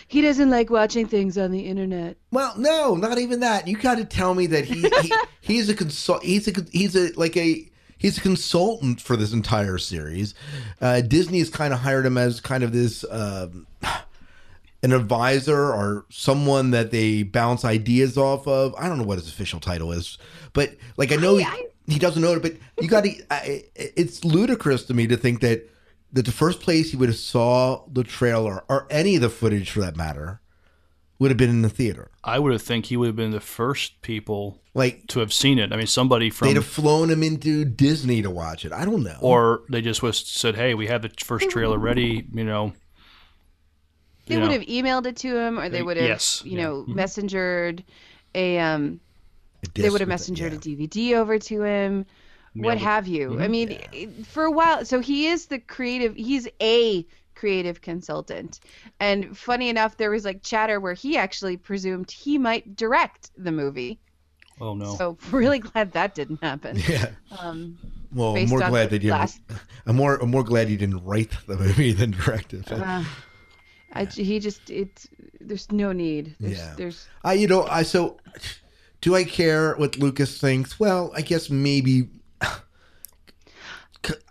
he 0.07 0.21
doesn't 0.21 0.49
like 0.49 0.69
watching 0.69 1.07
things 1.07 1.37
on 1.37 1.51
the 1.51 1.61
internet. 1.61 2.17
Well, 2.31 2.53
no, 2.57 2.95
not 2.95 3.17
even 3.17 3.39
that. 3.41 3.67
You 3.67 3.77
got 3.77 3.97
to 3.97 4.05
tell 4.05 4.33
me 4.35 4.47
that 4.47 4.65
he, 4.65 4.89
he 5.01 5.13
he's 5.41 5.69
a 5.69 5.73
consult. 5.75 6.23
He's 6.23 6.47
a 6.47 6.53
he's 6.71 6.95
a 6.95 7.11
like 7.17 7.35
a 7.37 7.69
he's 7.97 8.17
a 8.17 8.21
consultant 8.21 9.01
for 9.01 9.15
this 9.15 9.33
entire 9.33 9.77
series. 9.77 10.33
Uh, 10.81 11.01
Disney 11.01 11.39
has 11.39 11.49
kind 11.49 11.73
of 11.73 11.79
hired 11.79 12.05
him 12.05 12.17
as 12.17 12.39
kind 12.41 12.63
of 12.63 12.71
this 12.73 13.03
um, 13.09 13.67
an 14.83 14.93
advisor 14.93 15.73
or 15.73 16.05
someone 16.09 16.71
that 16.71 16.91
they 16.91 17.23
bounce 17.23 17.65
ideas 17.65 18.17
off 18.17 18.47
of. 18.47 18.75
I 18.77 18.87
don't 18.87 18.97
know 18.97 19.05
what 19.05 19.17
his 19.17 19.27
official 19.29 19.59
title 19.59 19.91
is, 19.91 20.17
but 20.53 20.75
like 20.97 21.11
I 21.11 21.15
know 21.15 21.37
he, 21.37 21.47
he 21.87 21.97
doesn't 21.99 22.21
know 22.21 22.33
it. 22.33 22.41
But 22.41 22.55
you 22.81 22.87
got 22.87 23.03
to. 23.05 23.11
It's 23.75 24.23
ludicrous 24.25 24.83
to 24.85 24.93
me 24.93 25.07
to 25.07 25.17
think 25.17 25.41
that 25.41 25.69
that 26.13 26.25
the 26.25 26.31
first 26.31 26.59
place 26.61 26.91
he 26.91 26.97
would 26.97 27.09
have 27.09 27.17
saw 27.17 27.83
the 27.91 28.03
trailer 28.03 28.63
or 28.69 28.87
any 28.89 29.15
of 29.15 29.21
the 29.21 29.29
footage 29.29 29.71
for 29.71 29.81
that 29.81 29.95
matter 29.97 30.39
would 31.19 31.31
have 31.31 31.37
been 31.37 31.49
in 31.49 31.63
the 31.63 31.69
theater. 31.69 32.11
I 32.23 32.37
would 32.39 32.51
have 32.53 32.61
think 32.61 32.85
he 32.85 32.95
would 32.97 33.07
have 33.07 33.15
been 33.15 33.31
the 33.31 33.39
first 33.39 34.01
people 34.03 34.61
Like 34.75 35.07
to 35.07 35.19
have 35.19 35.33
seen 35.33 35.57
it. 35.59 35.73
I 35.73 35.75
mean, 35.75 35.87
somebody 35.87 36.29
from 36.29 36.47
they'd 36.49 36.55
have 36.55 36.65
flown 36.65 37.09
him 37.09 37.23
into 37.23 37.65
Disney 37.65 38.21
to 38.21 38.29
watch 38.29 38.65
it. 38.65 38.71
I 38.71 38.85
don't 38.85 39.03
know. 39.03 39.17
or 39.21 39.61
they 39.69 39.81
just 39.81 40.03
was 40.03 40.17
said, 40.19 40.55
"Hey, 40.55 40.75
we 40.75 40.87
have 40.87 41.01
the 41.01 41.09
first 41.23 41.49
trailer 41.49 41.77
ready." 41.79 42.25
You 42.31 42.43
know, 42.43 42.73
They 44.27 44.35
you 44.35 44.41
would 44.41 44.47
know. 44.47 44.53
have 44.53 44.61
emailed 44.67 45.05
it 45.07 45.15
to 45.17 45.35
him, 45.37 45.57
or 45.59 45.69
they 45.69 45.81
would 45.81 45.97
have, 45.97 46.05
yes, 46.07 46.41
you 46.45 46.57
yeah. 46.57 46.63
know, 46.63 46.85
Mhm. 46.87 46.95
messengered 46.95 47.83
a 48.35 48.59
um. 48.59 48.99
They 49.73 49.89
would 49.89 50.01
have 50.01 50.09
it, 50.09 50.13
messengered 50.13 50.51
yeah. 50.51 50.57
a 50.57 50.61
DVD 50.87 51.13
over 51.17 51.37
to 51.39 51.61
him, 51.63 52.05
what 52.53 52.61
Mailed 52.75 52.77
have 52.79 53.07
you. 53.07 53.29
Mm-hmm. 53.31 53.41
I 53.41 53.47
mean, 53.47 53.71
it- 53.91 54.25
for 54.27 54.43
a 54.43 54.51
while, 54.51 54.85
so 54.85 54.99
he 54.99 55.27
is 55.27 55.47
the 55.47 55.59
creative. 55.59 56.15
He's 56.15 56.47
a 56.61 57.05
creative 57.35 57.81
consultant, 57.81 58.59
and 58.99 59.37
funny 59.37 59.69
enough, 59.69 59.97
there 59.97 60.09
was 60.09 60.25
like 60.25 60.41
chatter 60.43 60.79
where 60.79 60.93
he 60.93 61.17
actually 61.17 61.55
presumed 61.57 62.09
he 62.09 62.37
might 62.37 62.75
direct 62.75 63.29
the 63.37 63.51
movie. 63.51 63.99
Oh 64.59 64.73
no. 64.73 64.95
So 64.95 65.17
really 65.31 65.59
glad 65.59 65.91
that 65.93 66.15
didn't 66.15 66.41
happen. 66.43 66.77
Yeah. 66.87 67.09
Um, 67.39 67.77
Well, 68.11 68.35
I'm 68.35 68.49
more 68.49 68.59
glad 68.59 68.89
that 68.89 69.03
you. 69.03 69.11
last- 69.11 69.39
I'm 69.85 69.95
more. 69.97 70.15
I'm 70.21 70.31
more 70.31 70.43
glad 70.43 70.69
you 70.69 70.77
didn't 70.77 71.03
write 71.05 71.31
the 71.47 71.57
movie 71.57 71.91
than 71.91 72.11
direct 72.11 72.53
it. 72.55 72.71
uh, 72.71 73.03
I, 73.93 74.05
he 74.05 74.39
just 74.39 74.69
it's 74.71 75.07
there's 75.39 75.71
no 75.71 75.91
need. 75.91 76.35
There's, 76.39 76.57
Yeah. 76.57 76.73
There's 76.75 77.07
I, 77.23 77.33
you 77.33 77.47
know, 77.47 77.63
I 77.67 77.83
so. 77.83 78.17
Do 79.01 79.15
I 79.15 79.23
care 79.23 79.75
what 79.75 79.97
Lucas 79.97 80.39
thinks? 80.39 80.79
Well, 80.79 81.11
I 81.15 81.21
guess 81.21 81.49
maybe. 81.49 82.09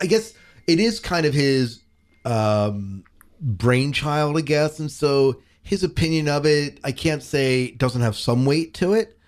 I 0.00 0.06
guess 0.06 0.32
it 0.66 0.80
is 0.80 1.00
kind 1.00 1.26
of 1.26 1.34
his 1.34 1.82
um, 2.24 3.04
brainchild, 3.40 4.36
I 4.36 4.40
guess, 4.40 4.78
and 4.78 4.90
so 4.90 5.40
his 5.62 5.82
opinion 5.82 6.28
of 6.28 6.46
it, 6.46 6.80
I 6.84 6.92
can't 6.92 7.22
say 7.22 7.72
doesn't 7.72 8.02
have 8.02 8.16
some 8.16 8.44
weight 8.44 8.74
to 8.74 8.94
it, 8.94 9.18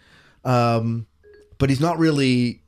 um, 0.44 1.06
but 1.58 1.68
he's 1.68 1.80
not 1.80 1.98
really 1.98 2.62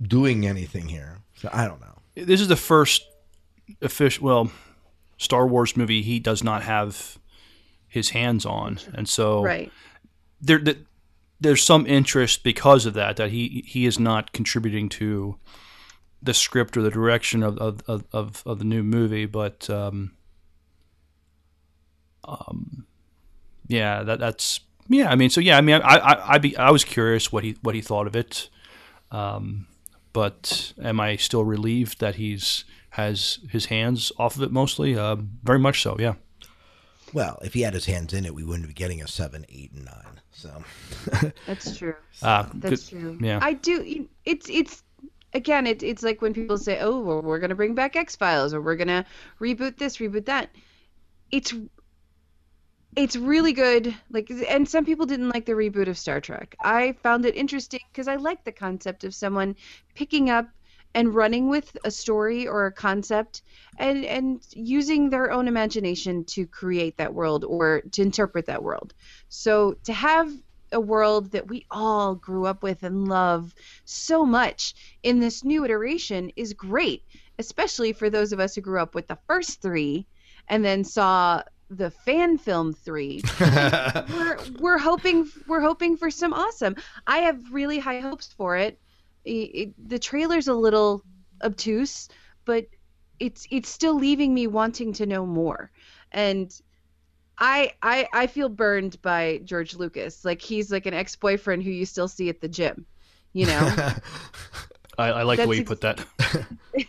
doing 0.00 0.46
anything 0.46 0.88
here. 0.88 1.18
So 1.36 1.48
I 1.52 1.66
don't 1.66 1.80
know. 1.80 1.98
this 2.14 2.40
is 2.40 2.48
the 2.48 2.56
first 2.56 3.06
official, 3.82 4.24
well, 4.24 4.50
Star 5.18 5.46
Wars 5.46 5.76
movie 5.76 6.02
he 6.02 6.18
does 6.18 6.42
not 6.42 6.62
have 6.62 7.18
his 7.86 8.10
hands 8.10 8.44
on, 8.44 8.78
and 8.94 9.08
so 9.08 9.42
right. 9.42 9.72
there, 10.40 10.58
there 10.58 10.76
there's 11.40 11.62
some 11.62 11.86
interest 11.86 12.42
because 12.42 12.86
of 12.86 12.94
that 12.94 13.16
that 13.16 13.30
he 13.30 13.64
he 13.66 13.86
is 13.86 13.98
not 13.98 14.32
contributing 14.32 14.88
to 14.88 15.38
the 16.22 16.34
script 16.34 16.76
or 16.76 16.82
the 16.82 16.90
direction 16.90 17.42
of 17.42 17.58
of, 17.58 17.82
of, 18.12 18.42
of, 18.44 18.58
the 18.58 18.64
new 18.64 18.82
movie, 18.82 19.26
but 19.26 19.70
um, 19.70 20.12
um, 22.24 22.86
yeah, 23.68 24.02
that 24.02 24.18
that's 24.18 24.60
yeah. 24.88 25.10
I 25.10 25.14
mean, 25.14 25.30
so 25.30 25.40
yeah, 25.40 25.56
I 25.56 25.60
mean, 25.60 25.80
I 25.82 25.96
I 25.96 26.34
I, 26.34 26.38
be, 26.38 26.56
I 26.56 26.70
was 26.70 26.84
curious 26.84 27.30
what 27.30 27.44
he 27.44 27.56
what 27.62 27.74
he 27.74 27.80
thought 27.80 28.06
of 28.06 28.16
it, 28.16 28.48
um, 29.10 29.66
but 30.12 30.72
am 30.82 31.00
I 31.00 31.16
still 31.16 31.44
relieved 31.44 32.00
that 32.00 32.16
he's 32.16 32.64
has 32.90 33.38
his 33.50 33.66
hands 33.66 34.10
off 34.18 34.36
of 34.36 34.42
it 34.42 34.50
mostly? 34.50 34.98
Uh, 34.98 35.16
very 35.44 35.58
much 35.58 35.82
so, 35.82 35.96
yeah. 36.00 36.14
Well, 37.12 37.38
if 37.42 37.54
he 37.54 37.62
had 37.62 37.74
his 37.74 37.86
hands 37.86 38.12
in 38.12 38.24
it, 38.26 38.34
we 38.34 38.44
wouldn't 38.44 38.68
be 38.68 38.74
getting 38.74 39.02
a 39.02 39.08
seven, 39.08 39.46
eight, 39.48 39.72
and 39.72 39.84
nine. 39.84 40.20
So 40.30 40.62
That's 41.46 41.76
true. 41.76 41.94
Uh, 42.22 42.46
That's 42.54 42.88
good- 42.90 43.00
true. 43.00 43.18
Yeah. 43.20 43.38
I 43.42 43.54
do. 43.54 44.06
It's 44.24 44.48
it's 44.50 44.82
again. 45.32 45.66
It, 45.66 45.82
it's 45.82 46.02
like 46.02 46.20
when 46.22 46.34
people 46.34 46.58
say, 46.58 46.78
"Oh, 46.80 47.00
well, 47.00 47.22
we're 47.22 47.38
gonna 47.38 47.54
bring 47.54 47.74
back 47.74 47.96
X 47.96 48.16
Files, 48.16 48.52
or 48.54 48.60
we're 48.60 48.76
gonna 48.76 49.04
reboot 49.40 49.76
this, 49.78 49.96
reboot 49.98 50.26
that." 50.26 50.50
It's 51.30 51.54
it's 52.96 53.16
really 53.16 53.52
good. 53.52 53.94
Like, 54.10 54.30
and 54.48 54.68
some 54.68 54.84
people 54.84 55.06
didn't 55.06 55.28
like 55.28 55.46
the 55.46 55.52
reboot 55.52 55.88
of 55.88 55.98
Star 55.98 56.20
Trek. 56.20 56.56
I 56.60 56.92
found 57.02 57.26
it 57.26 57.36
interesting 57.36 57.80
because 57.92 58.08
I 58.08 58.16
like 58.16 58.44
the 58.44 58.52
concept 58.52 59.04
of 59.04 59.14
someone 59.14 59.56
picking 59.94 60.30
up 60.30 60.48
and 60.94 61.14
running 61.14 61.48
with 61.48 61.76
a 61.84 61.90
story 61.90 62.46
or 62.46 62.66
a 62.66 62.72
concept 62.72 63.42
and 63.78 64.04
and 64.04 64.42
using 64.52 65.10
their 65.10 65.30
own 65.30 65.48
imagination 65.48 66.24
to 66.24 66.46
create 66.46 66.96
that 66.96 67.14
world 67.14 67.44
or 67.44 67.82
to 67.92 68.02
interpret 68.02 68.46
that 68.46 68.62
world. 68.62 68.94
So 69.28 69.76
to 69.84 69.92
have 69.92 70.32
a 70.72 70.80
world 70.80 71.32
that 71.32 71.48
we 71.48 71.64
all 71.70 72.14
grew 72.14 72.46
up 72.46 72.62
with 72.62 72.82
and 72.82 73.08
love 73.08 73.54
so 73.84 74.24
much 74.24 74.74
in 75.02 75.20
this 75.20 75.44
new 75.44 75.64
iteration 75.64 76.30
is 76.36 76.52
great, 76.52 77.04
especially 77.38 77.92
for 77.92 78.10
those 78.10 78.32
of 78.32 78.40
us 78.40 78.54
who 78.54 78.60
grew 78.60 78.80
up 78.80 78.94
with 78.94 79.06
the 79.08 79.18
first 79.26 79.62
3 79.62 80.06
and 80.48 80.64
then 80.64 80.84
saw 80.84 81.42
the 81.70 81.90
fan 81.90 82.38
film 82.38 82.72
3 82.72 83.22
we're 83.40 84.38
we're 84.58 84.78
hoping 84.78 85.28
we're 85.46 85.60
hoping 85.60 85.96
for 85.96 86.10
some 86.10 86.32
awesome. 86.32 86.74
I 87.06 87.18
have 87.18 87.52
really 87.52 87.78
high 87.78 88.00
hopes 88.00 88.32
for 88.32 88.56
it. 88.56 88.80
It- 89.28 89.50
it- 89.68 89.88
the 89.88 89.98
trailer's 89.98 90.48
a 90.48 90.54
little 90.54 91.04
obtuse, 91.42 92.08
but 92.44 92.66
it's 93.20 93.46
it's 93.50 93.68
still 93.68 93.94
leaving 93.94 94.32
me 94.32 94.46
wanting 94.46 94.92
to 94.94 95.06
know 95.06 95.26
more. 95.26 95.70
And 96.12 96.52
I 97.38 97.72
I 97.82 98.08
I 98.12 98.26
feel 98.26 98.48
burned 98.48 99.00
by 99.02 99.40
George 99.44 99.74
Lucas. 99.74 100.24
Like 100.24 100.40
he's 100.40 100.72
like 100.72 100.86
an 100.86 100.94
ex-boyfriend 100.94 101.62
who 101.62 101.70
you 101.70 101.84
still 101.86 102.08
see 102.08 102.28
at 102.28 102.40
the 102.40 102.48
gym. 102.48 102.86
You 103.34 103.46
know? 103.46 103.76
I, 104.98 105.08
I 105.10 105.22
like 105.22 105.38
the 105.38 105.46
way 105.46 105.56
you 105.56 105.60
ex- 105.62 105.68
put 105.68 105.80
that. 105.82 106.04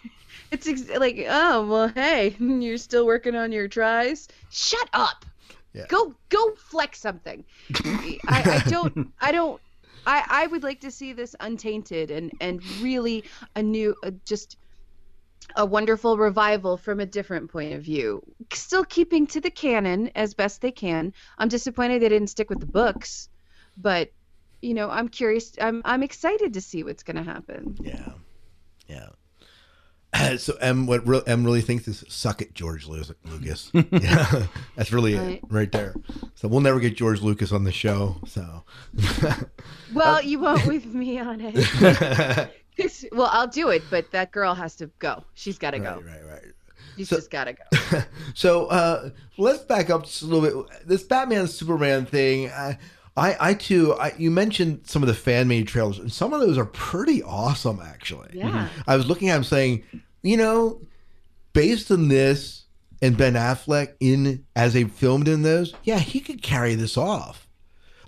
it's 0.51 0.67
ex- 0.67 0.89
like, 0.97 1.23
oh, 1.29 1.67
well, 1.67 1.87
hey, 1.89 2.35
you're 2.39 2.77
still 2.77 3.05
working 3.05 3.35
on 3.35 3.51
your 3.51 3.67
tries. 3.67 4.27
Shut 4.49 4.89
up. 4.93 5.25
Yeah. 5.73 5.85
Go 5.87 6.15
go 6.29 6.55
flex 6.55 6.99
something. 6.99 7.43
I, 7.85 8.17
I 8.27 8.63
don't 8.69 9.13
I 9.21 9.31
don't 9.31 9.61
I 10.05 10.23
I 10.29 10.47
would 10.47 10.63
like 10.63 10.81
to 10.81 10.91
see 10.91 11.13
this 11.13 11.35
untainted 11.39 12.11
and 12.11 12.31
and 12.39 12.61
really 12.81 13.25
a 13.55 13.63
new 13.63 13.95
just 14.25 14.57
a 15.55 15.65
wonderful 15.65 16.17
revival 16.17 16.77
from 16.77 16.99
a 16.99 17.05
different 17.05 17.51
point 17.51 17.73
of 17.73 17.81
view. 17.81 18.21
Still 18.53 18.85
keeping 18.85 19.27
to 19.27 19.41
the 19.41 19.49
canon 19.49 20.11
as 20.15 20.33
best 20.33 20.61
they 20.61 20.71
can. 20.71 21.13
I'm 21.37 21.47
disappointed 21.47 22.01
they 22.01 22.09
didn't 22.09 22.29
stick 22.29 22.49
with 22.49 22.59
the 22.59 22.65
books, 22.67 23.29
but 23.77 24.09
you 24.61 24.73
know, 24.73 24.89
I'm 24.89 25.07
curious. 25.07 25.53
I'm 25.59 25.81
I'm 25.85 26.03
excited 26.03 26.53
to 26.53 26.61
see 26.61 26.83
what's 26.83 27.03
going 27.03 27.17
to 27.17 27.23
happen. 27.23 27.77
yeah, 27.81 28.13
yeah. 28.87 29.09
so 30.37 30.55
M, 30.61 30.87
what 30.87 31.07
re- 31.07 31.21
M 31.27 31.43
really 31.43 31.61
thinks 31.61 31.87
is 31.87 32.03
suck 32.07 32.41
it, 32.41 32.53
George 32.55 32.87
Lucas. 32.87 33.71
yeah, 33.91 34.45
that's 34.75 34.91
really 34.91 35.13
it 35.13 35.19
Right. 35.19 35.41
right 35.49 35.71
there. 35.71 35.93
So 36.35 36.47
we'll 36.47 36.61
never 36.61 36.79
get 36.79 36.95
George 36.97 37.21
Lucas 37.21 37.51
on 37.51 37.63
the 37.63 37.71
show. 37.71 38.17
So 38.27 38.63
Well, 39.93 40.21
you 40.23 40.39
won't 40.39 40.65
with 40.65 40.85
me 40.85 41.19
on 41.19 41.39
it. 41.41 42.49
well, 43.11 43.29
I'll 43.31 43.47
do 43.47 43.69
it, 43.69 43.83
but 43.89 44.11
that 44.11 44.31
girl 44.31 44.53
has 44.55 44.75
to 44.77 44.87
go. 44.99 45.23
She's 45.35 45.57
got 45.57 45.71
to 45.71 45.79
go. 45.79 46.01
right, 46.05 46.25
right. 46.27 46.41
She's 46.97 47.09
So- 47.09 47.15
just 47.17 47.31
got 47.31 47.45
to 47.45 47.53
go. 47.53 48.01
So 48.33 48.65
uh, 48.67 49.09
let's 49.37 49.63
back 49.63 49.89
up 49.89 50.05
just 50.05 50.21
a 50.21 50.25
little 50.25 50.63
bit. 50.63 50.87
This 50.87 51.03
Batman 51.03 51.47
Superman 51.47 52.05
thing, 52.05 52.49
I, 52.49 52.77
I, 53.19 53.49
I 53.49 53.53
too, 53.53 53.93
I, 53.95 54.13
you 54.17 54.31
mentioned 54.31 54.81
some 54.85 55.03
of 55.03 55.07
the 55.07 55.13
fan 55.13 55.47
made 55.47 55.67
trailers, 55.67 55.99
and 55.99 56.11
some 56.11 56.33
of 56.33 56.39
those 56.39 56.57
are 56.57 56.65
pretty 56.65 57.21
awesome, 57.21 57.79
actually. 57.81 58.29
Yeah. 58.33 58.49
Mm-hmm. 58.49 58.81
I 58.89 58.95
was 58.95 59.07
looking 59.07 59.29
at 59.29 59.35
them 59.35 59.43
saying, 59.43 59.83
you 60.23 60.37
know, 60.37 60.81
based 61.53 61.91
on 61.91 62.07
this 62.07 62.65
and 63.01 63.17
Ben 63.17 63.33
Affleck 63.33 63.93
in 63.99 64.45
as 64.55 64.73
they 64.73 64.85
filmed 64.85 65.27
in 65.27 65.41
those, 65.41 65.73
yeah, 65.83 65.99
he 65.99 66.19
could 66.19 66.41
carry 66.41 66.75
this 66.75 66.97
off. 66.97 67.47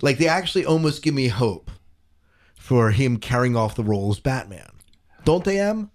Like 0.00 0.18
they 0.18 0.28
actually 0.28 0.66
almost 0.66 1.02
give 1.02 1.14
me 1.14 1.28
hope 1.28 1.70
for 2.56 2.90
him 2.90 3.18
carrying 3.18 3.56
off 3.56 3.76
the 3.76 3.84
role 3.84 4.10
as 4.10 4.20
Batman. 4.20 4.70
Don't 5.24 5.44
they, 5.44 5.60
Em? 5.60 5.90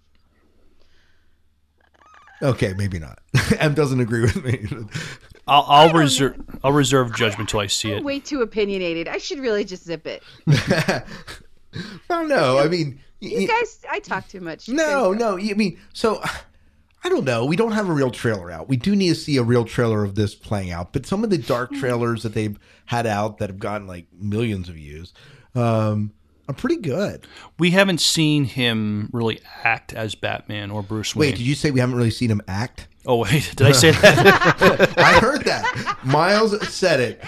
Okay, 2.40 2.72
maybe 2.76 2.98
not. 2.98 3.18
Em 3.58 3.74
doesn't 3.74 4.00
agree 4.00 4.22
with 4.22 4.44
me. 4.44 4.66
I'll, 5.48 5.64
I'll 5.68 5.92
reserve 5.92 6.36
I'll 6.62 6.72
reserve 6.72 7.14
judgment 7.16 7.48
till 7.48 7.60
I 7.60 7.66
see 7.66 7.92
it. 7.92 8.04
Way 8.04 8.20
too 8.20 8.42
opinionated. 8.42 9.08
I 9.08 9.18
should 9.18 9.38
really 9.40 9.64
just 9.64 9.84
zip 9.84 10.06
it. 10.06 10.22
I 10.48 11.02
don't 12.08 12.28
know. 12.28 12.58
I 12.58 12.68
mean, 12.68 13.00
You 13.20 13.46
guys, 13.46 13.80
I 13.90 13.98
talk 14.00 14.28
too 14.28 14.40
much. 14.40 14.68
no, 14.68 15.12
no. 15.12 15.38
I 15.38 15.54
mean, 15.54 15.78
so 15.92 16.20
I 17.04 17.08
don't 17.08 17.24
know. 17.24 17.44
We 17.44 17.56
don't 17.56 17.72
have 17.72 17.88
a 17.88 17.92
real 17.92 18.10
trailer 18.10 18.50
out. 18.50 18.68
We 18.68 18.76
do 18.76 18.96
need 18.96 19.10
to 19.10 19.14
see 19.14 19.36
a 19.36 19.42
real 19.42 19.64
trailer 19.64 20.04
of 20.04 20.14
this 20.14 20.34
playing 20.34 20.70
out. 20.70 20.92
But 20.92 21.06
some 21.06 21.22
of 21.24 21.30
the 21.30 21.38
dark 21.38 21.72
trailers 21.72 22.22
that 22.22 22.34
they've 22.34 22.58
had 22.86 23.06
out 23.06 23.38
that 23.38 23.50
have 23.50 23.58
gotten 23.58 23.86
like 23.86 24.06
millions 24.12 24.68
of 24.68 24.74
views 24.74 25.12
um, 25.54 26.12
are 26.48 26.54
pretty 26.54 26.76
good. 26.76 27.26
We 27.58 27.70
haven't 27.70 28.00
seen 28.00 28.44
him 28.44 29.10
really 29.12 29.40
act 29.62 29.92
as 29.92 30.14
Batman 30.14 30.70
or 30.70 30.82
Bruce 30.82 31.14
Wayne. 31.14 31.30
Wait, 31.30 31.36
did 31.36 31.46
you 31.46 31.54
say 31.54 31.70
we 31.70 31.80
haven't 31.80 31.96
really 31.96 32.10
seen 32.10 32.30
him 32.30 32.42
act? 32.48 32.88
Oh 33.08 33.16
wait, 33.22 33.52
did 33.56 33.66
I 33.66 33.72
say 33.72 33.90
that? 33.92 34.94
I 34.98 35.18
heard 35.18 35.44
that. 35.46 35.98
Miles 36.04 36.68
said 36.68 37.00
it. 37.00 37.24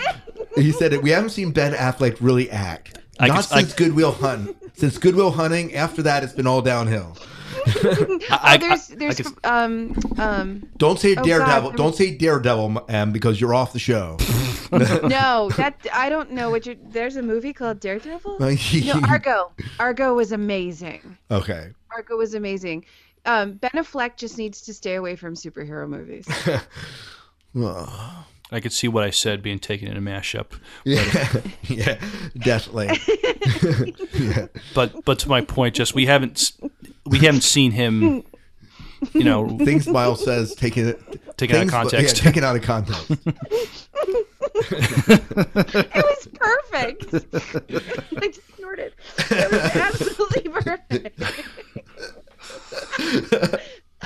He 0.54 0.72
said 0.72 0.92
it. 0.92 1.02
We 1.02 1.08
haven't 1.10 1.30
seen 1.30 1.52
Ben 1.52 1.72
Affleck 1.72 2.18
really 2.20 2.50
act. 2.50 2.98
I 3.18 3.28
Not 3.28 3.44
could- 3.46 3.52
I- 3.56 3.60
since 3.62 3.72
Goodwill 3.72 4.12
Hunting. 4.12 4.54
Since 4.74 4.98
Goodwill 4.98 5.30
Hunting, 5.30 5.74
after 5.74 6.02
that, 6.02 6.22
it's 6.22 6.32
been 6.34 6.46
all 6.46 6.60
downhill. 6.62 7.16
oh, 7.66 8.18
I- 8.30 8.56
there's 8.58 8.90
I 8.92 8.94
there's 8.96 9.20
um 9.44 9.96
um. 10.18 10.68
Don't 10.76 10.98
say 11.00 11.16
Oh, 11.16 11.22
Daredevil. 11.24 11.70
God. 11.70 11.76
Don't 11.78 11.94
say 11.96 12.14
Daredevil, 12.14 12.84
um, 12.88 13.12
because 13.12 13.40
you're 13.40 13.54
off 13.54 13.72
the 13.72 13.78
show. 13.78 14.18
no, 14.72 15.50
that 15.56 15.74
I 15.94 16.08
don't 16.10 16.30
know 16.32 16.50
what 16.50 16.66
you. 16.66 16.76
There's 16.90 17.16
a 17.16 17.22
movie 17.22 17.52
called 17.54 17.80
Daredevil. 17.80 18.38
no, 18.38 19.00
Argo. 19.08 19.52
Argo 19.78 20.14
was 20.14 20.32
amazing. 20.32 21.16
Okay. 21.30 21.70
Argo 21.90 22.16
was 22.16 22.34
amazing. 22.34 22.84
Um, 23.24 23.54
ben 23.54 23.70
Affleck 23.74 24.16
just 24.16 24.38
needs 24.38 24.62
to 24.62 24.74
stay 24.74 24.94
away 24.94 25.16
from 25.16 25.34
superhero 25.34 25.88
movies. 25.88 26.26
Oh. 27.56 28.26
I 28.52 28.58
could 28.58 28.72
see 28.72 28.88
what 28.88 29.04
I 29.04 29.10
said 29.10 29.42
being 29.42 29.60
taken 29.60 29.86
in 29.88 29.96
a 29.96 30.00
mashup. 30.00 30.58
Yeah, 30.84 31.04
yeah, 31.62 32.00
definitely. 32.36 32.98
yeah. 34.12 34.46
But 34.74 35.04
but 35.04 35.20
to 35.20 35.28
my 35.28 35.40
point, 35.40 35.76
just 35.76 35.94
we 35.94 36.06
haven't 36.06 36.52
we 37.06 37.18
haven't 37.18 37.42
seen 37.42 37.70
him. 37.70 38.24
You 39.14 39.24
know, 39.24 39.56
Things 39.58 39.86
Miles 39.86 40.22
says 40.24 40.54
taken 40.54 40.88
it 40.88 41.36
Taken 41.38 41.56
out 41.56 41.62
of 41.62 41.70
context. 41.70 42.18
Yeah, 42.18 42.22
taken 42.24 42.44
out 42.44 42.56
of 42.56 42.62
context. 42.62 43.10
it 45.08 45.94
was 45.94 46.28
perfect. 46.34 47.14
I 48.16 48.26
just 48.26 48.56
snorted. 48.56 48.92
It 49.30 49.50
was 49.50 49.60
absolutely 49.76 50.50
perfect. 50.50 51.20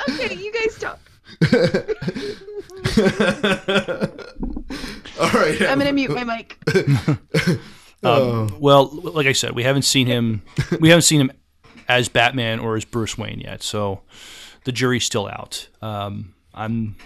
Okay, 0.09 0.35
you 0.35 0.53
guys 0.53 0.79
talk. 0.79 0.99
All 5.21 5.31
right. 5.31 5.63
I'm 5.63 5.79
gonna 5.79 5.93
mute 5.93 6.11
my 6.11 6.25
mic. 6.25 6.59
um, 8.03 8.57
well, 8.61 8.87
like 8.87 9.27
I 9.27 9.33
said, 9.33 9.53
we 9.53 9.63
haven't 9.63 9.83
seen 9.83 10.07
him. 10.07 10.43
We 10.81 10.89
haven't 10.89 11.03
seen 11.03 11.21
him 11.21 11.33
as 11.89 12.09
Batman 12.09 12.61
or 12.61 12.77
as 12.77 12.85
Bruce 12.85 13.19
Wayne 13.19 13.41
yet. 13.41 13.63
So 13.63 14.01
the 14.65 14.73
jury's 14.73 15.05
still 15.05 15.27
out. 15.27 15.69
Um, 15.83 16.35
I'm. 16.53 16.97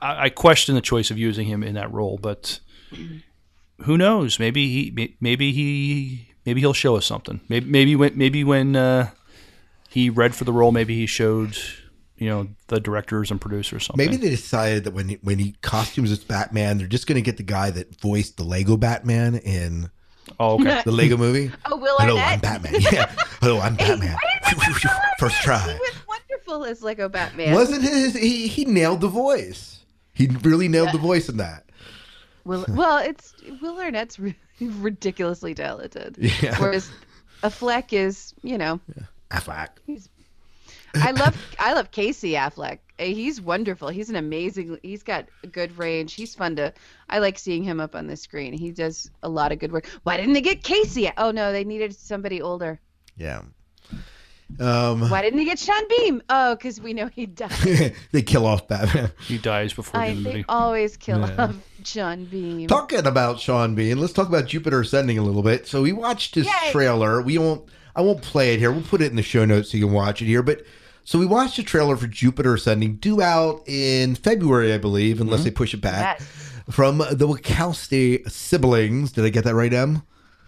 I, 0.00 0.24
I 0.24 0.28
question 0.30 0.74
the 0.74 0.80
choice 0.80 1.10
of 1.10 1.18
using 1.18 1.46
him 1.46 1.62
in 1.62 1.74
that 1.74 1.92
role, 1.92 2.18
but 2.20 2.60
who 3.82 3.96
knows? 3.96 4.38
Maybe 4.38 4.68
he. 4.68 5.16
Maybe 5.20 5.52
he. 5.52 6.31
Maybe 6.44 6.60
he'll 6.60 6.72
show 6.72 6.96
us 6.96 7.06
something. 7.06 7.40
Maybe 7.48 7.70
maybe 7.70 7.96
when 7.96 8.16
maybe 8.16 8.44
when 8.44 8.76
uh, 8.76 9.10
he 9.88 10.10
read 10.10 10.34
for 10.34 10.44
the 10.44 10.52
role, 10.52 10.72
maybe 10.72 10.94
he 10.96 11.06
showed 11.06 11.56
you 12.16 12.28
know 12.28 12.48
the 12.68 12.80
directors 12.80 13.30
and 13.30 13.40
producers 13.40 13.84
something. 13.86 14.04
Maybe 14.04 14.16
they 14.16 14.30
decided 14.30 14.84
that 14.84 14.92
when 14.94 15.08
he, 15.08 15.14
when 15.22 15.38
he 15.38 15.56
costumes 15.62 16.10
as 16.10 16.18
Batman, 16.20 16.78
they're 16.78 16.86
just 16.86 17.06
going 17.06 17.16
to 17.16 17.22
get 17.22 17.36
the 17.36 17.42
guy 17.42 17.70
that 17.70 18.00
voiced 18.00 18.36
the 18.36 18.44
Lego 18.44 18.76
Batman 18.76 19.36
in 19.36 19.90
Oh, 20.38 20.54
okay. 20.54 20.82
the 20.84 20.92
Lego 20.92 21.16
movie. 21.16 21.50
Oh, 21.66 21.76
Will 21.76 21.96
Hello, 21.98 22.16
Arnett. 22.16 22.32
I'm 22.34 22.40
Batman. 22.40 22.80
Yeah. 22.92 23.12
Hello, 23.40 23.58
I'm 23.60 23.74
Batman. 23.76 24.16
First 25.18 25.36
He 25.38 25.42
try. 25.44 25.66
was 25.80 25.94
wonderful 26.08 26.64
as 26.64 26.82
Lego 26.82 27.08
Batman. 27.08 27.54
Wasn't 27.54 27.82
his? 27.82 28.14
He 28.14 28.46
he 28.48 28.64
nailed 28.64 29.00
the 29.00 29.08
voice. 29.08 29.80
He 30.12 30.26
really 30.42 30.68
nailed 30.68 30.92
the 30.92 30.98
voice 30.98 31.28
in 31.28 31.38
that. 31.38 31.64
Will, 32.44 32.64
well, 32.68 32.98
it's 32.98 33.34
Will 33.60 33.78
Arnett's 33.78 34.18
re- 34.18 34.36
ridiculously 34.60 35.54
talented. 35.54 36.16
Yeah. 36.18 36.58
Whereas 36.58 36.90
Affleck 37.42 37.92
is, 37.92 38.34
you 38.42 38.58
know, 38.58 38.80
Affleck. 39.30 39.68
I 40.94 41.12
love 41.12 41.36
I 41.58 41.72
love 41.72 41.90
Casey 41.90 42.32
Affleck. 42.32 42.78
He's 42.98 43.40
wonderful. 43.40 43.88
He's 43.88 44.10
an 44.10 44.16
amazing. 44.16 44.78
He's 44.82 45.02
got 45.02 45.26
a 45.42 45.46
good 45.46 45.78
range. 45.78 46.14
He's 46.14 46.34
fun 46.34 46.56
to. 46.56 46.72
I 47.08 47.18
like 47.18 47.38
seeing 47.38 47.64
him 47.64 47.80
up 47.80 47.94
on 47.94 48.06
the 48.06 48.16
screen. 48.16 48.52
He 48.52 48.70
does 48.70 49.10
a 49.22 49.28
lot 49.28 49.52
of 49.52 49.58
good 49.58 49.72
work. 49.72 49.86
Why 50.02 50.16
didn't 50.16 50.34
they 50.34 50.40
get 50.40 50.62
Casey? 50.62 51.10
Oh 51.16 51.30
no, 51.30 51.52
they 51.52 51.64
needed 51.64 51.94
somebody 51.96 52.42
older. 52.42 52.80
Yeah. 53.16 53.42
Um, 54.60 55.08
Why 55.08 55.22
didn't 55.22 55.38
he 55.38 55.44
get 55.44 55.58
Sean 55.58 55.82
Bean? 55.88 56.22
Oh, 56.28 56.54
because 56.54 56.80
we 56.80 56.92
know 56.92 57.06
he 57.08 57.26
died. 57.26 57.94
they 58.12 58.22
kill 58.22 58.46
off 58.46 58.68
Batman. 58.68 59.10
He 59.26 59.38
dies 59.38 59.72
before 59.72 60.00
I, 60.00 60.10
the 60.10 60.14
movie. 60.16 60.30
they 60.32 60.44
always 60.48 60.96
kill 60.96 61.20
Yeah. 61.20 61.44
off 61.44 61.56
Sean 61.84 62.24
Bean. 62.26 62.68
Talking 62.68 63.06
about 63.06 63.40
Sean 63.40 63.74
Bean, 63.74 63.98
let's 63.98 64.12
talk 64.12 64.28
about 64.28 64.46
Jupiter 64.46 64.80
Ascending 64.80 65.18
a 65.18 65.22
little 65.22 65.42
bit. 65.42 65.66
So 65.66 65.82
we 65.82 65.92
watched 65.92 66.34
his 66.34 66.46
Yay! 66.46 66.70
trailer. 66.72 67.22
We 67.22 67.38
won't. 67.38 67.68
I 67.94 68.00
won't 68.02 68.22
play 68.22 68.54
it 68.54 68.58
here. 68.58 68.72
We'll 68.72 68.82
put 68.82 69.02
it 69.02 69.10
in 69.10 69.16
the 69.16 69.22
show 69.22 69.44
notes 69.44 69.70
so 69.70 69.76
you 69.78 69.84
can 69.86 69.94
watch 69.94 70.22
it 70.22 70.26
here. 70.26 70.42
But 70.42 70.62
so 71.04 71.18
we 71.18 71.26
watched 71.26 71.56
the 71.56 71.62
trailer 71.62 71.96
for 71.96 72.06
Jupiter 72.06 72.54
Ascending, 72.54 72.96
due 72.96 73.20
out 73.20 73.62
in 73.66 74.14
February, 74.14 74.72
I 74.72 74.78
believe, 74.78 75.20
unless 75.20 75.44
they 75.44 75.50
push 75.50 75.74
it 75.74 75.80
back. 75.80 76.18
Yes. 76.20 76.28
From 76.70 76.98
the 76.98 77.26
Wachowski 77.28 78.30
siblings. 78.30 79.12
Did 79.12 79.24
I 79.24 79.28
get 79.30 79.44
that 79.44 79.54
right, 79.54 79.72
Em? 79.74 80.02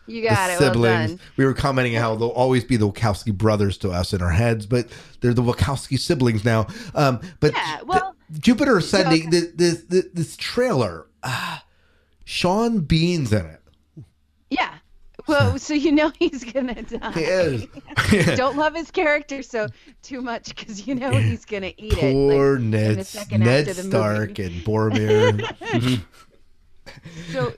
You 0.07 0.23
got 0.29 0.51
it. 0.51 0.61
Well 0.61 0.73
siblings. 0.73 1.11
done. 1.13 1.21
we 1.37 1.45
were 1.45 1.55
commenting 1.55 1.95
how 1.95 2.15
they'll 2.17 2.29
always 2.29 2.63
be 2.65 2.77
the 2.77 2.91
Wachowski 2.91 3.33
brothers 3.33 3.79
to 3.79 3.91
us 3.91 4.13
in 4.13 4.21
our 4.23 4.31
heads, 4.31 4.67
but 4.67 4.89
they're 5.21 5.35
the 5.35 5.43
Wachowski 5.43 5.99
siblings 5.99 6.45
now. 6.45 6.67
Um, 6.95 7.21
but 7.41 7.53
Yeah, 7.53 7.83
well- 7.83 8.15
the- 8.31 8.39
Jupiter 8.39 8.79
Ascending, 8.79 9.31
this, 9.31 9.49
this, 9.55 9.85
this, 9.85 10.07
this 10.13 10.37
trailer, 10.37 11.07
ah, 11.23 11.65
Sean 12.25 12.81
Bean's 12.81 13.33
in 13.33 13.47
it. 13.47 13.61
Yeah. 14.51 14.75
Well, 15.27 15.59
so 15.59 15.73
you 15.75 15.93
know 15.93 16.11
he's 16.19 16.45
gonna 16.45 16.83
die. 16.83 17.13
He 17.13 17.21
is. 17.21 18.37
Don't 18.37 18.57
love 18.57 18.75
his 18.75 18.91
character 18.91 19.43
so 19.43 19.69
too 20.03 20.21
much 20.21 20.55
because 20.55 20.87
you 20.87 20.95
know 20.95 21.13
he's 21.13 21.45
gonna 21.47 21.73
eat 21.79 21.95
it. 21.95 21.99
Poor 22.13 22.55
like, 22.59 22.63
Ned, 22.63 23.07
Ned 23.39 23.75
Stark 23.77 24.39
movie. 24.39 24.43
and 24.43 24.65
Boromir. 24.65 26.01
So 27.33 27.53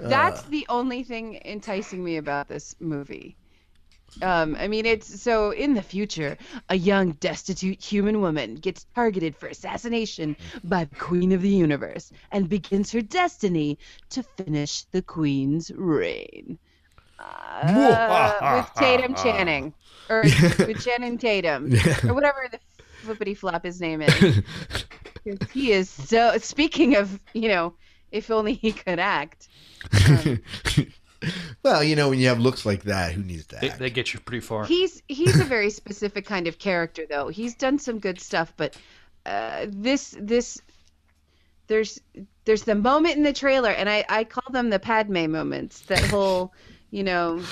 that's 0.00 0.40
Uh. 0.42 0.48
the 0.50 0.66
only 0.68 1.02
thing 1.02 1.40
enticing 1.44 2.02
me 2.04 2.16
about 2.16 2.48
this 2.48 2.74
movie. 2.80 3.36
Um, 4.22 4.56
I 4.58 4.68
mean, 4.68 4.86
it's 4.86 5.20
so 5.20 5.50
in 5.50 5.74
the 5.74 5.82
future, 5.82 6.38
a 6.70 6.74
young, 6.76 7.12
destitute 7.12 7.82
human 7.82 8.20
woman 8.22 8.54
gets 8.54 8.86
targeted 8.94 9.36
for 9.36 9.48
assassination 9.48 10.34
by 10.64 10.84
the 10.84 10.96
Queen 10.96 11.32
of 11.32 11.42
the 11.42 11.50
Universe 11.50 12.10
and 12.32 12.48
begins 12.48 12.90
her 12.92 13.02
destiny 13.02 13.78
to 14.10 14.22
finish 14.22 14.84
the 14.84 15.02
Queen's 15.02 15.70
reign. 15.74 16.58
Uh, 17.18 18.56
with 18.56 18.74
Tatum 18.74 19.14
Channing, 19.22 19.74
or 20.08 20.22
with 20.22 20.84
Channing 20.84 21.18
Tatum, 21.18 21.72
or 22.08 22.14
whatever 22.14 22.48
the 22.50 22.58
flippity 23.02 23.34
flop 23.34 23.64
his 23.64 23.80
name 23.80 24.00
is. 24.02 24.42
he 25.52 25.72
is 25.72 25.90
so. 25.90 26.38
Speaking 26.38 26.96
of, 26.96 27.20
you 27.34 27.48
know, 27.48 27.74
if 28.10 28.30
only 28.30 28.54
he 28.54 28.72
could 28.72 28.98
act. 28.98 29.48
well, 31.62 31.82
you 31.82 31.96
know, 31.96 32.10
when 32.10 32.18
you 32.18 32.28
have 32.28 32.38
looks 32.38 32.64
like 32.64 32.84
that, 32.84 33.12
who 33.12 33.22
needs 33.22 33.46
that? 33.46 33.60
They, 33.60 33.68
they 33.68 33.90
get 33.90 34.14
you 34.14 34.20
pretty 34.20 34.40
far. 34.40 34.64
He's 34.64 35.02
he's 35.08 35.40
a 35.40 35.44
very 35.44 35.70
specific 35.82 36.24
kind 36.26 36.46
of 36.46 36.58
character, 36.58 37.04
though. 37.08 37.28
He's 37.28 37.54
done 37.54 37.78
some 37.78 37.98
good 37.98 38.20
stuff, 38.20 38.52
but 38.56 38.76
uh, 39.26 39.66
this 39.68 40.16
this 40.18 40.60
there's 41.66 42.00
there's 42.44 42.62
the 42.62 42.74
moment 42.74 43.16
in 43.16 43.22
the 43.22 43.32
trailer, 43.32 43.70
and 43.70 43.88
I 43.88 44.04
I 44.08 44.24
call 44.24 44.52
them 44.52 44.70
the 44.70 44.78
Padme 44.78 45.30
moments. 45.30 45.80
That 45.82 46.04
whole, 46.04 46.52
you 46.90 47.02
know, 47.04 47.42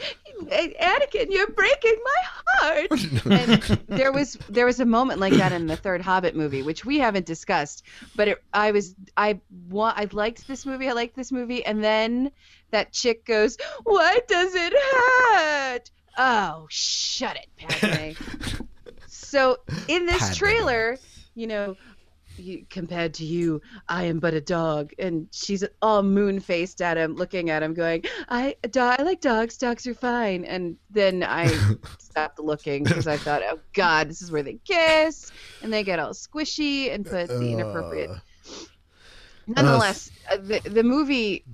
Anakin, 0.42 1.30
you're 1.30 1.50
breaking 1.50 1.96
my 2.04 2.22
heart. 2.46 2.90
and 3.26 3.62
there 3.88 4.12
was 4.12 4.36
there 4.48 4.66
was 4.66 4.80
a 4.80 4.84
moment 4.86 5.20
like 5.20 5.32
that 5.34 5.52
in 5.52 5.66
the 5.66 5.76
third 5.76 6.02
Hobbit 6.02 6.36
movie, 6.36 6.62
which 6.62 6.84
we 6.84 6.98
haven't 6.98 7.26
discussed. 7.26 7.84
But 8.16 8.28
it, 8.28 8.42
I 8.52 8.72
was 8.72 8.94
I 9.16 9.40
wa- 9.68 9.94
I 9.96 10.08
liked 10.12 10.46
this 10.46 10.66
movie. 10.66 10.88
I 10.88 10.92
liked 10.92 11.16
this 11.16 11.32
movie, 11.32 11.64
and 11.64 11.82
then 11.82 12.30
that 12.70 12.92
chick 12.92 13.24
goes, 13.24 13.56
"Why 13.84 14.20
does 14.28 14.54
it 14.54 14.72
hurt?" 14.74 15.90
Oh, 16.18 16.66
shut 16.68 17.36
it, 17.36 17.48
Padme. 17.56 18.64
so 19.06 19.58
in 19.88 20.06
this 20.06 20.20
Padme. 20.22 20.34
trailer, 20.34 20.98
you 21.34 21.46
know. 21.46 21.76
You, 22.42 22.66
compared 22.68 23.14
to 23.14 23.24
you, 23.24 23.62
I 23.88 24.04
am 24.04 24.18
but 24.18 24.34
a 24.34 24.40
dog, 24.40 24.92
and 24.98 25.28
she's 25.32 25.64
all 25.80 26.02
moon 26.02 26.40
faced 26.40 26.82
at 26.82 26.96
him, 26.96 27.14
looking 27.14 27.50
at 27.50 27.62
him, 27.62 27.72
going, 27.74 28.04
"I, 28.28 28.56
do- 28.68 28.80
I 28.80 29.02
like 29.02 29.20
dogs. 29.20 29.56
Dogs 29.58 29.86
are 29.86 29.94
fine." 29.94 30.44
And 30.44 30.76
then 30.90 31.22
I 31.22 31.46
stopped 31.98 32.40
looking 32.40 32.84
because 32.84 33.06
I 33.06 33.16
thought, 33.16 33.42
"Oh 33.44 33.60
God, 33.72 34.08
this 34.08 34.22
is 34.22 34.32
where 34.32 34.42
they 34.42 34.58
kiss 34.64 35.30
and 35.62 35.72
they 35.72 35.84
get 35.84 35.98
all 35.98 36.10
squishy 36.10 36.92
and 36.92 37.06
put 37.06 37.28
the 37.28 37.52
inappropriate." 37.52 38.10
Uh, 38.10 38.18
Nonetheless, 39.46 40.10
uh, 40.30 40.36
the 40.36 40.60
the 40.64 40.82
movie, 40.82 41.44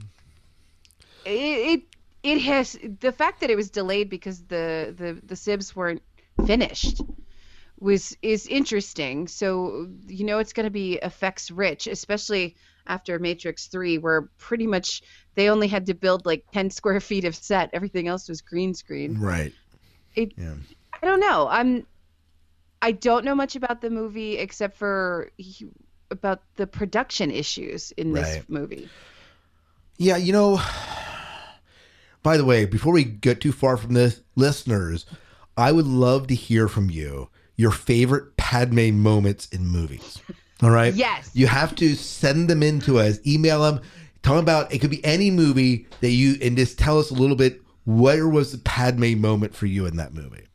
it, 1.24 1.30
it 1.30 1.82
it 2.22 2.40
has 2.42 2.78
the 3.00 3.12
fact 3.12 3.40
that 3.40 3.50
it 3.50 3.56
was 3.56 3.70
delayed 3.70 4.08
because 4.10 4.42
the 4.44 4.94
the 4.96 5.20
the 5.26 5.36
sibs 5.36 5.76
weren't 5.76 6.02
finished 6.46 7.02
was 7.80 8.16
is 8.22 8.46
interesting. 8.46 9.28
So 9.28 9.88
you 10.06 10.24
know 10.24 10.38
it's 10.38 10.52
going 10.52 10.64
to 10.64 10.70
be 10.70 10.94
effects 10.96 11.50
rich, 11.50 11.86
especially 11.86 12.56
after 12.86 13.18
Matrix 13.18 13.66
3 13.66 13.98
where 13.98 14.22
pretty 14.38 14.66
much 14.66 15.02
they 15.34 15.50
only 15.50 15.68
had 15.68 15.86
to 15.86 15.94
build 15.94 16.24
like 16.26 16.44
10 16.52 16.70
square 16.78 17.00
feet 17.00 17.24
of 17.24 17.34
set. 17.34 17.70
Everything 17.72 18.08
else 18.08 18.28
was 18.28 18.40
green 18.40 18.74
screen. 18.74 19.18
right. 19.20 19.52
It 20.14 20.32
Yeah. 20.36 20.54
I 21.02 21.06
don't 21.06 21.20
know. 21.20 21.46
I'm 21.48 21.86
I 22.80 22.92
don't 22.92 23.24
know 23.24 23.34
much 23.34 23.56
about 23.56 23.80
the 23.80 23.90
movie 23.90 24.38
except 24.38 24.76
for 24.76 25.30
he- 25.36 25.68
about 26.10 26.42
the 26.56 26.66
production 26.66 27.30
issues 27.30 27.92
in 27.92 28.12
this 28.12 28.36
Right. 28.36 28.48
movie. 28.48 28.88
Yeah, 29.98 30.16
you 30.16 30.32
know. 30.32 30.60
By 32.22 32.36
the 32.36 32.44
way, 32.44 32.64
before 32.64 32.92
we 32.92 33.04
get 33.04 33.40
too 33.40 33.52
far 33.52 33.76
from 33.76 33.94
this, 33.94 34.22
listeners, 34.34 35.06
I 35.56 35.72
would 35.72 35.86
love 35.86 36.26
to 36.28 36.34
hear 36.34 36.68
from 36.68 36.90
you 36.90 37.30
your 37.58 37.72
favorite 37.72 38.34
Padme 38.38 38.92
moments 38.92 39.48
in 39.48 39.66
movies. 39.66 40.18
All 40.62 40.70
right. 40.70 40.94
Yes. 40.94 41.30
You 41.34 41.48
have 41.48 41.74
to 41.76 41.94
send 41.94 42.48
them 42.48 42.62
in 42.62 42.80
to 42.82 42.98
us. 43.00 43.18
Email 43.26 43.62
them. 43.62 43.82
Tell 44.22 44.36
them 44.36 44.44
about 44.44 44.72
it. 44.72 44.78
Could 44.78 44.90
be 44.90 45.04
any 45.04 45.30
movie 45.30 45.86
that 46.00 46.10
you 46.10 46.36
and 46.40 46.56
just 46.56 46.78
tell 46.78 46.98
us 46.98 47.10
a 47.10 47.14
little 47.14 47.36
bit. 47.36 47.60
Where 47.84 48.28
was 48.28 48.52
the 48.52 48.58
Padme 48.58 49.18
moment 49.20 49.54
for 49.54 49.66
you 49.66 49.86
in 49.86 49.96
that 49.96 50.14
movie? 50.14 50.46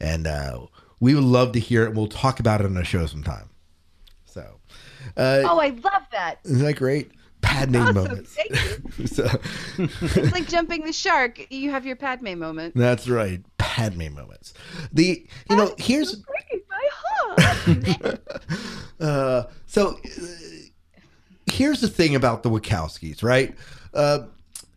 And 0.00 0.26
uh, 0.26 0.66
we 0.98 1.14
would 1.14 1.24
love 1.24 1.52
to 1.52 1.60
hear 1.60 1.84
it. 1.84 1.94
We'll 1.94 2.06
talk 2.08 2.40
about 2.40 2.60
it 2.60 2.66
on 2.66 2.74
the 2.74 2.84
show 2.84 3.06
sometime. 3.06 3.50
So, 4.24 4.40
uh, 5.16 5.42
oh, 5.44 5.58
I 5.58 5.68
love 5.68 6.02
that. 6.12 6.36
isn't 6.44 6.64
that 6.64 6.76
great? 6.76 7.12
Padme 7.44 7.76
Awesome. 7.76 7.94
moments. 7.94 8.36
So, 9.06 9.26
It's 9.78 10.32
like 10.32 10.46
jumping 10.48 10.84
the 10.84 10.92
shark. 10.92 11.50
You 11.52 11.70
have 11.70 11.84
your 11.86 11.96
Padme 11.96 12.38
moment. 12.38 12.74
that's 12.76 13.08
right. 13.08 13.40
Padme 13.58 14.12
moments. 14.14 14.54
The 14.92 15.26
you 15.50 15.56
know 15.56 15.74
here's 15.78 16.16
my 16.26 16.88
heart. 16.92 18.20
Uh, 19.00 19.42
so 19.66 19.96
uh, 20.04 20.26
here's 21.46 21.80
the 21.80 21.88
thing 21.88 22.14
about 22.14 22.42
the 22.44 22.48
Wachowskis, 22.50 23.22
right? 23.24 23.54
Uh, 23.92 24.20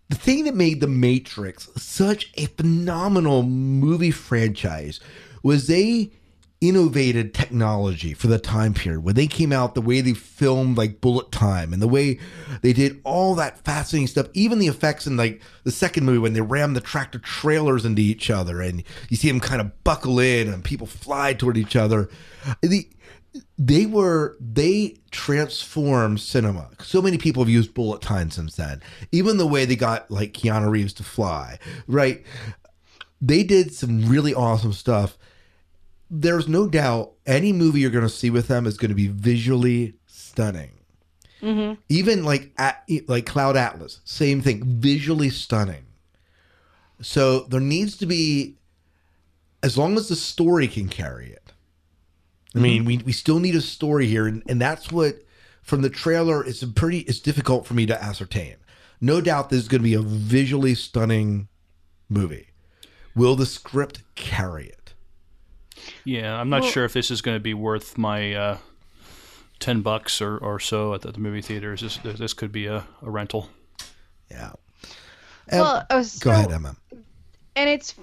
the 0.10 0.16
thing 0.16 0.44
that 0.46 0.56
made 0.56 0.82
The 0.82 0.88
Matrix 0.88 1.70
such 1.78 2.32
a 2.36 2.48
phenomenal 2.48 3.44
movie 3.44 4.10
franchise 4.12 5.00
was 5.44 5.68
they 5.68 6.12
innovated 6.60 7.34
technology 7.34 8.14
for 8.14 8.28
the 8.28 8.40
time 8.40 8.74
period 8.74 9.04
when 9.04 9.14
they 9.14 9.28
came 9.28 9.54
out 9.54 9.76
the 9.76 9.82
way 9.82 10.02
they 10.02 10.14
filmed 10.14 10.76
like 10.76 11.00
bullet 11.02 11.32
time 11.32 11.72
and 11.72 11.82
the 11.82 11.88
way 11.88 12.20
they 12.64 12.74
did 12.74 13.00
all 13.04 13.36
that 13.36 13.64
fascinating 13.64 14.08
stuff 14.08 14.28
even 14.34 14.58
the 14.58 14.68
effects 14.68 15.06
in 15.06 15.16
like 15.16 15.40
the 15.66 15.72
second 15.72 16.04
movie 16.04 16.18
when 16.18 16.34
they 16.34 16.42
rammed 16.42 16.76
the 16.76 16.82
tractor 16.82 17.20
trailers 17.20 17.86
into 17.86 18.02
each 18.02 18.32
other 18.32 18.60
and 18.60 18.84
you 19.10 19.16
see 19.16 19.28
them 19.28 19.40
kind 19.40 19.62
of 19.62 19.84
buckle 19.84 20.18
in 20.18 20.52
and 20.52 20.64
people 20.64 20.88
fly 20.88 21.32
toward 21.32 21.58
each 21.58 21.76
other 21.76 22.10
the 22.64 22.90
they 23.58 23.86
were 23.86 24.36
they 24.40 24.98
transformed 25.12 26.20
cinema. 26.20 26.70
So 26.82 27.02
many 27.02 27.18
people 27.18 27.44
have 27.44 27.50
used 27.50 27.74
bullet 27.74 28.02
time 28.02 28.32
since 28.32 28.56
then. 28.56 28.82
Even 29.12 29.38
the 29.38 29.48
way 29.48 29.66
they 29.66 29.76
got 29.76 30.10
like 30.10 30.34
Keanu 30.34 30.70
Reeves 30.70 30.94
to 30.94 31.04
fly, 31.04 31.60
right? 31.88 32.24
They 33.22 33.44
did 33.44 33.74
some 33.74 34.08
really 34.08 34.34
awesome 34.34 34.74
stuff. 34.74 35.18
There's 36.10 36.48
no 36.48 36.68
doubt 36.68 37.12
any 37.26 37.52
movie 37.52 37.82
you're 37.82 37.92
going 37.92 38.04
to 38.04 38.10
see 38.10 38.30
with 38.30 38.48
them 38.48 38.66
is 38.66 38.78
going 38.78 38.90
to 38.90 38.96
be 38.96 39.08
visually 39.08 39.96
stunning. 40.06 40.72
Mm-hmm. 41.42 41.80
Even 41.90 42.24
like 42.24 42.52
at, 42.58 42.84
like 43.08 43.26
Cloud 43.26 43.58
Atlas, 43.58 44.02
same 44.06 44.42
thing, 44.42 44.64
visually 44.64 45.30
stunning. 45.30 45.86
So 47.02 47.42
there 47.42 47.60
needs 47.60 47.98
to 47.98 48.06
be, 48.06 48.56
as 49.62 49.78
long 49.78 49.98
as 49.98 50.10
the 50.10 50.16
story 50.16 50.68
can 50.68 50.88
carry 50.90 51.32
it. 51.32 51.52
I 52.56 52.60
mean, 52.60 52.86
we, 52.86 52.98
we 53.00 53.12
still 53.12 53.40
need 53.40 53.56
a 53.56 53.62
story 53.62 54.08
here, 54.08 54.26
and, 54.26 54.42
and 54.48 54.60
that's 54.60 54.92
what 54.92 55.22
from 55.62 55.84
the 55.84 55.90
trailer 55.92 56.44
it's 56.44 56.64
a 56.64 56.68
pretty 56.68 57.00
it's 57.02 57.20
difficult 57.20 57.68
for 57.68 57.76
me 57.76 57.86
to 57.86 58.04
ascertain. 58.04 58.56
No 59.00 59.22
doubt 59.22 59.50
this 59.50 59.60
is 59.60 59.68
going 59.68 59.82
to 59.82 59.84
be 59.84 59.94
a 59.94 60.02
visually 60.02 60.74
stunning 60.74 61.50
movie. 62.10 62.48
Will 63.16 63.36
the 63.36 63.46
script 63.46 64.02
carry 64.16 64.68
it? 64.68 64.77
Yeah, 66.06 66.40
I'm 66.40 66.50
not 66.50 66.62
Well- 66.62 66.72
sure 66.72 66.86
if 66.86 66.94
this 66.94 67.12
is 67.12 67.22
going 67.22 67.36
to 67.36 67.42
be 67.42 67.54
worth 67.54 67.98
my 67.98 68.34
uh, 68.34 68.58
ten 69.60 69.82
bucks 69.82 70.22
or, 70.22 70.38
or 70.38 70.60
so 70.60 70.94
at 70.94 71.02
the, 71.02 71.12
the 71.12 71.20
movie 71.20 71.42
theaters. 71.42 71.82
This 71.82 71.98
this 71.98 72.34
could 72.34 72.52
be 72.52 72.66
a, 72.68 72.86
a 73.02 73.10
rental. 73.10 73.50
Yeah. 74.30 74.52
Well, 75.52 75.86
oh, 75.90 76.06
go 76.20 76.32
ahead, 76.32 76.52
Emma. 76.52 76.76
and 77.56 77.70
it's 77.70 77.96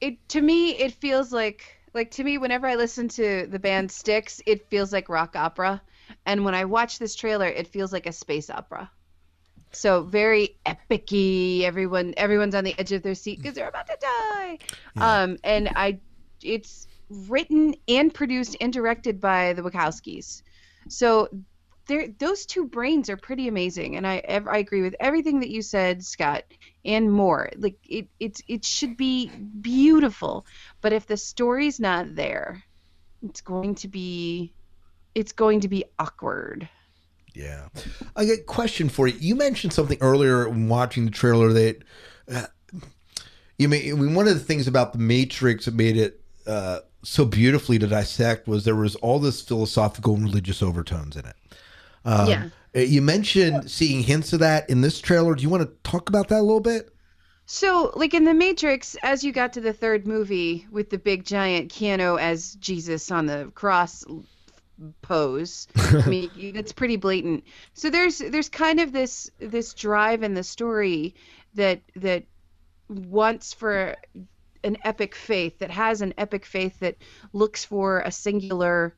it 0.00 0.28
to 0.28 0.40
me 0.40 0.70
it 0.72 0.92
feels 0.92 1.32
like 1.32 1.64
like 1.92 2.10
to 2.12 2.24
me 2.24 2.38
whenever 2.38 2.66
i 2.66 2.74
listen 2.74 3.08
to 3.08 3.46
the 3.48 3.58
band 3.58 3.90
Styx, 3.90 4.40
it 4.46 4.68
feels 4.68 4.92
like 4.92 5.08
rock 5.08 5.34
opera 5.36 5.80
and 6.26 6.44
when 6.44 6.54
i 6.54 6.64
watch 6.64 6.98
this 6.98 7.14
trailer 7.14 7.46
it 7.46 7.66
feels 7.68 7.92
like 7.92 8.06
a 8.06 8.12
space 8.12 8.50
opera 8.50 8.90
so 9.72 10.02
very 10.02 10.56
epic-y 10.66 11.62
everyone 11.64 12.12
everyone's 12.16 12.54
on 12.54 12.64
the 12.64 12.74
edge 12.78 12.92
of 12.92 13.02
their 13.02 13.14
seat 13.14 13.38
because 13.38 13.54
they're 13.54 13.68
about 13.68 13.86
to 13.86 13.96
die 14.00 14.58
um 14.96 15.36
and 15.44 15.68
i 15.76 15.98
it's 16.42 16.86
written 17.08 17.74
and 17.88 18.12
produced 18.12 18.56
and 18.60 18.72
directed 18.72 19.20
by 19.20 19.52
the 19.52 19.62
wachowskis 19.62 20.42
so 20.88 21.28
those 22.18 22.46
two 22.46 22.66
brains 22.66 23.10
are 23.10 23.16
pretty 23.16 23.46
amazing 23.46 23.96
and 23.96 24.06
i 24.06 24.22
i 24.26 24.58
agree 24.58 24.82
with 24.82 24.96
everything 25.00 25.40
that 25.40 25.50
you 25.50 25.60
said 25.60 26.02
scott 26.02 26.44
and 26.84 27.12
more 27.12 27.50
like 27.56 27.76
it 27.84 28.08
it's 28.20 28.42
it 28.48 28.64
should 28.64 28.96
be 28.96 29.30
beautiful 29.60 30.46
but 30.80 30.92
if 30.92 31.06
the 31.06 31.16
story's 31.16 31.78
not 31.78 32.14
there 32.14 32.62
it's 33.22 33.40
going 33.42 33.74
to 33.74 33.88
be 33.88 34.52
it's 35.14 35.32
going 35.32 35.60
to 35.60 35.68
be 35.68 35.84
awkward 35.98 36.68
Yeah. 37.34 37.66
I 38.14 38.24
got 38.26 38.38
a 38.38 38.42
question 38.42 38.88
for 38.88 39.08
you. 39.08 39.16
You 39.18 39.34
mentioned 39.34 39.72
something 39.72 39.98
earlier 40.00 40.48
when 40.48 40.68
watching 40.68 41.04
the 41.04 41.10
trailer 41.10 41.52
that 41.52 41.82
uh, 42.32 42.46
you 43.58 43.66
I 43.68 43.70
mean, 43.70 44.14
one 44.14 44.28
of 44.28 44.34
the 44.34 44.40
things 44.40 44.66
about 44.66 44.92
the 44.92 44.98
Matrix 44.98 45.64
that 45.64 45.74
made 45.74 45.96
it 45.96 46.20
uh, 46.46 46.80
so 47.04 47.24
beautifully 47.24 47.78
to 47.78 47.86
dissect 47.86 48.48
was 48.48 48.64
there 48.64 48.74
was 48.74 48.96
all 48.96 49.18
this 49.18 49.40
philosophical 49.42 50.14
and 50.14 50.24
religious 50.24 50.62
overtones 50.62 51.16
in 51.16 51.26
it. 51.26 51.36
Um, 52.04 52.28
Yeah. 52.28 52.48
uh, 52.76 52.80
You 52.80 53.02
mentioned 53.02 53.70
seeing 53.70 54.02
hints 54.02 54.32
of 54.32 54.40
that 54.40 54.68
in 54.68 54.80
this 54.80 55.00
trailer. 55.00 55.34
Do 55.34 55.42
you 55.42 55.48
want 55.50 55.62
to 55.62 55.90
talk 55.90 56.08
about 56.08 56.28
that 56.28 56.40
a 56.40 56.42
little 56.42 56.60
bit? 56.60 56.90
so 57.46 57.92
like 57.94 58.14
in 58.14 58.24
the 58.24 58.32
matrix 58.32 58.96
as 59.02 59.22
you 59.22 59.30
got 59.30 59.52
to 59.52 59.60
the 59.60 59.72
third 59.74 60.06
movie 60.06 60.66
with 60.70 60.88
the 60.88 60.96
big 60.96 61.26
giant 61.26 61.70
Keanu 61.70 62.18
as 62.18 62.54
jesus 62.54 63.10
on 63.10 63.26
the 63.26 63.52
cross 63.54 64.02
pose 65.02 65.68
i 65.76 66.06
mean 66.08 66.30
it's 66.34 66.72
pretty 66.72 66.96
blatant 66.96 67.44
so 67.74 67.90
there's 67.90 68.16
there's 68.18 68.48
kind 68.48 68.80
of 68.80 68.92
this 68.92 69.30
this 69.38 69.74
drive 69.74 70.22
in 70.22 70.32
the 70.32 70.42
story 70.42 71.14
that 71.54 71.82
that 71.96 72.24
wants 72.88 73.52
for 73.52 73.94
an 74.64 74.76
epic 74.84 75.14
faith 75.14 75.58
that 75.58 75.70
has 75.70 76.00
an 76.00 76.14
epic 76.18 76.44
faith 76.44 76.78
that 76.80 76.96
looks 77.32 77.64
for 77.64 78.00
a 78.00 78.10
singular 78.10 78.96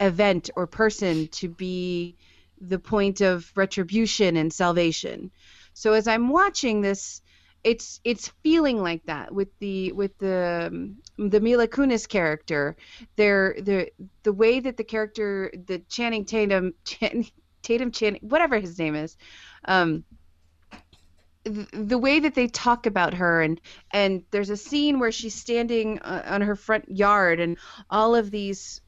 event 0.00 0.50
or 0.56 0.66
person 0.66 1.28
to 1.28 1.48
be 1.48 2.16
the 2.60 2.78
point 2.78 3.20
of 3.20 3.50
retribution 3.56 4.36
and 4.36 4.52
salvation 4.52 5.30
so 5.74 5.92
as 5.92 6.08
i'm 6.08 6.28
watching 6.28 6.80
this 6.80 7.20
it's 7.64 8.00
it's 8.04 8.28
feeling 8.42 8.80
like 8.80 9.04
that 9.06 9.34
with 9.34 9.48
the 9.58 9.92
with 9.92 10.16
the 10.18 10.68
um, 10.70 10.96
the 11.30 11.40
Mila 11.40 11.66
Kunis 11.66 12.08
character. 12.08 12.76
They're 13.16 13.56
the 13.60 13.90
the 14.22 14.32
way 14.32 14.60
that 14.60 14.76
the 14.76 14.84
character 14.84 15.52
the 15.66 15.80
Channing 15.80 16.24
Tatum 16.24 16.74
Tatum 17.62 17.90
Channing 17.90 18.20
whatever 18.22 18.58
his 18.58 18.78
name 18.78 18.94
is, 18.94 19.16
um, 19.64 20.04
the, 21.44 21.98
way 21.98 22.20
that 22.20 22.34
they 22.34 22.46
talk 22.46 22.86
about 22.86 23.14
her 23.14 23.40
and 23.40 23.60
and 23.92 24.22
there's 24.30 24.50
a 24.50 24.56
scene 24.56 24.98
where 24.98 25.12
she's 25.12 25.34
standing 25.34 25.98
uh, 26.00 26.22
on 26.26 26.42
her 26.42 26.56
front 26.56 26.88
yard 26.90 27.40
and 27.40 27.56
all 27.88 28.14
of 28.14 28.30
these 28.30 28.80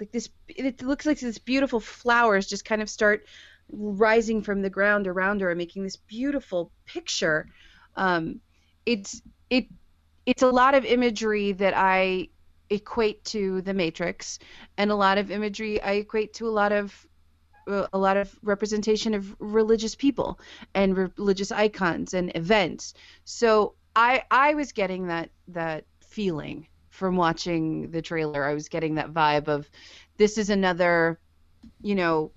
like 0.00 0.12
this 0.12 0.28
it 0.48 0.82
looks 0.82 1.06
like 1.06 1.18
this 1.20 1.38
beautiful 1.38 1.80
flowers 1.80 2.46
just 2.46 2.64
kind 2.64 2.80
of 2.80 2.88
start 2.88 3.26
rising 3.70 4.42
from 4.42 4.62
the 4.62 4.70
ground 4.70 5.06
around 5.06 5.40
her 5.40 5.50
and 5.50 5.58
making 5.58 5.82
this 5.82 5.96
beautiful 5.96 6.70
picture. 6.84 7.48
Um, 7.96 8.40
it's 8.84 9.22
it 9.50 9.66
it's 10.24 10.42
a 10.42 10.50
lot 10.50 10.74
of 10.74 10.84
imagery 10.84 11.52
that 11.52 11.74
I 11.76 12.28
equate 12.68 13.24
to 13.26 13.62
the 13.62 13.74
Matrix, 13.74 14.38
and 14.76 14.90
a 14.90 14.94
lot 14.96 15.18
of 15.18 15.30
imagery 15.30 15.80
I 15.80 15.92
equate 15.92 16.34
to 16.34 16.48
a 16.48 16.50
lot 16.50 16.72
of 16.72 17.05
Uh, 17.66 17.86
a 17.92 17.98
lot 17.98 18.16
of 18.16 18.32
representation 18.42 19.14
of 19.14 19.34
religious 19.40 19.94
people 19.94 20.38
and 20.74 20.96
re- 20.96 21.08
religious 21.16 21.50
icons 21.50 22.14
and 22.14 22.30
events. 22.36 22.94
So 23.24 23.74
I 23.94 24.22
I 24.30 24.54
was 24.54 24.72
getting 24.72 25.08
that 25.08 25.30
that 25.48 25.84
feeling 26.00 26.68
from 26.90 27.16
watching 27.16 27.90
the 27.90 28.02
trailer. 28.02 28.44
I 28.44 28.54
was 28.54 28.68
getting 28.68 28.94
that 28.94 29.12
vibe 29.12 29.48
of 29.48 29.68
this 30.16 30.38
is 30.38 30.48
another, 30.48 31.18
you 31.82 31.94
know, 31.94 32.30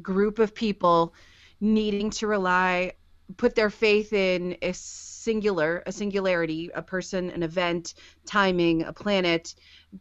group 0.00 0.38
of 0.38 0.54
people 0.54 1.14
needing 1.60 2.10
to 2.10 2.26
rely 2.26 2.92
put 3.36 3.54
their 3.54 3.70
faith 3.70 4.12
in 4.12 4.56
a 4.62 4.72
singular 4.72 5.82
a 5.86 5.92
singularity 5.92 6.70
a 6.74 6.82
person 6.82 7.30
an 7.30 7.42
event 7.42 7.94
timing 8.26 8.82
a 8.82 8.92
planet 8.92 9.54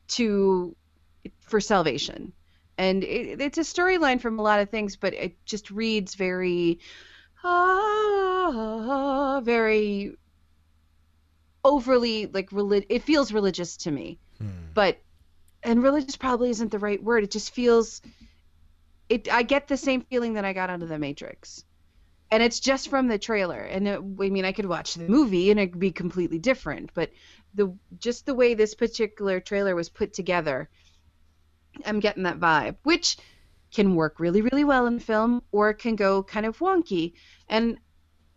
to 0.07 0.75
for 1.41 1.59
salvation 1.59 2.33
and 2.81 3.03
it, 3.03 3.39
it's 3.39 3.57
a 3.57 3.61
storyline 3.61 4.19
from 4.19 4.39
a 4.39 4.41
lot 4.41 4.59
of 4.59 4.69
things 4.69 4.95
but 4.95 5.13
it 5.13 5.33
just 5.45 5.71
reads 5.71 6.15
very 6.15 6.79
ah, 7.43 9.41
very 9.43 10.15
overly 11.63 12.27
like 12.27 12.51
relig- 12.51 12.87
it 12.89 13.03
feels 13.03 13.31
religious 13.31 13.77
to 13.77 13.91
me. 13.91 14.19
But 14.73 15.01
and 15.63 15.83
religious 15.83 16.17
probably 16.17 16.49
isn't 16.49 16.71
the 16.71 16.79
right 16.79 17.01
word. 17.01 17.23
It 17.23 17.31
just 17.31 17.53
feels 17.53 18.01
it 19.09 19.31
i 19.31 19.43
get 19.43 19.67
the 19.67 19.77
same 19.77 20.01
feeling 20.01 20.33
that 20.33 20.45
i 20.45 20.53
got 20.53 20.69
out 20.69 20.81
of 20.81 20.89
the 20.89 20.99
matrix. 20.99 21.63
And 22.33 22.41
it's 22.41 22.61
just 22.61 22.87
from 22.89 23.07
the 23.07 23.19
trailer. 23.19 23.61
And 23.61 23.87
it, 23.87 23.99
i 23.99 24.29
mean 24.29 24.45
i 24.45 24.51
could 24.51 24.65
watch 24.65 24.95
the 24.95 25.07
movie 25.07 25.51
and 25.51 25.59
it'd 25.59 25.79
be 25.79 25.91
completely 25.91 26.39
different 26.39 26.91
but 26.93 27.11
the 27.53 27.75
just 27.99 28.25
the 28.25 28.33
way 28.33 28.53
this 28.53 28.73
particular 28.73 29.39
trailer 29.39 29.75
was 29.75 29.89
put 29.89 30.13
together 30.13 30.69
i'm 31.85 31.99
getting 31.99 32.23
that 32.23 32.39
vibe 32.39 32.75
which 32.83 33.17
can 33.71 33.95
work 33.95 34.19
really, 34.19 34.41
really 34.41 34.63
well 34.63 34.85
in 34.85 34.99
film, 34.99 35.41
or 35.51 35.69
it 35.69 35.75
can 35.75 35.95
go 35.95 36.23
kind 36.23 36.45
of 36.45 36.59
wonky. 36.59 37.13
And 37.47 37.77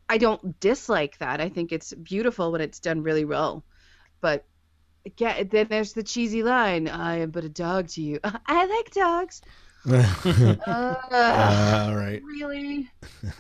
I 0.09 0.19
don't 0.19 0.59
dislike 0.61 1.19
that. 1.19 1.41
I 1.41 1.49
think 1.49 1.73
it's 1.73 1.93
beautiful 1.93 2.53
when 2.53 2.61
it's 2.61 2.81
done 2.81 3.03
really 3.03 3.25
well. 3.25 3.65
But 4.21 4.45
yeah, 5.19 5.43
then 5.43 5.67
there's 5.69 5.93
the 5.93 6.03
cheesy 6.03 6.43
line, 6.43 6.89
"I 6.89 7.19
am 7.19 7.31
but 7.31 7.45
a 7.45 7.49
dog 7.49 7.89
to 7.89 8.03
you." 8.03 8.21
I 8.25 8.67
like 8.67 8.91
dogs. 8.93 9.43
Uh, 9.87 11.87
All 11.87 11.95
right. 11.95 12.23
Really? 12.25 12.91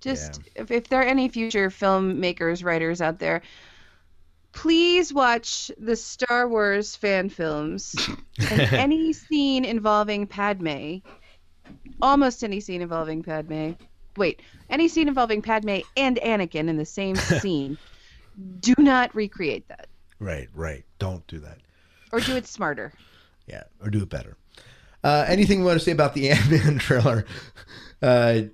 Just 0.00 0.40
if, 0.56 0.72
if 0.72 0.88
there 0.88 1.00
are 1.00 1.04
any 1.04 1.28
future 1.28 1.70
filmmakers, 1.70 2.64
writers 2.64 3.00
out 3.00 3.20
there, 3.20 3.42
please 4.54 5.12
watch 5.12 5.70
the 5.78 5.96
Star 5.96 6.48
Wars 6.48 6.96
fan 6.96 7.28
films 7.28 7.94
and 8.50 8.60
any 8.72 9.12
scene 9.12 9.64
involving 9.64 10.26
Padme, 10.26 10.96
almost 12.00 12.42
any 12.44 12.60
scene 12.60 12.80
involving 12.82 13.22
Padme. 13.22 13.72
Wait, 14.16 14.40
any 14.70 14.86
scene 14.88 15.08
involving 15.08 15.42
Padme 15.42 15.78
and 15.96 16.16
Anakin 16.18 16.68
in 16.68 16.76
the 16.76 16.84
same 16.84 17.16
scene. 17.40 17.76
Do 18.60 18.74
not 18.78 19.14
recreate 19.14 19.68
that, 19.68 19.86
Right, 20.18 20.48
right. 20.54 20.84
Don't 20.98 21.24
do 21.26 21.38
that. 21.40 21.58
or 22.12 22.20
do 22.20 22.36
it 22.36 22.46
smarter. 22.46 22.92
Yeah, 23.46 23.64
or 23.82 23.90
do 23.90 24.02
it 24.02 24.08
better. 24.08 24.38
Uh, 25.04 25.26
anything 25.28 25.58
you 25.58 25.66
want 25.66 25.78
to 25.78 25.84
say 25.84 25.92
about 25.92 26.14
the 26.14 26.30
Ant 26.30 26.50
Man 26.50 26.78
trailer? 26.78 27.26
Uh, 28.00 28.44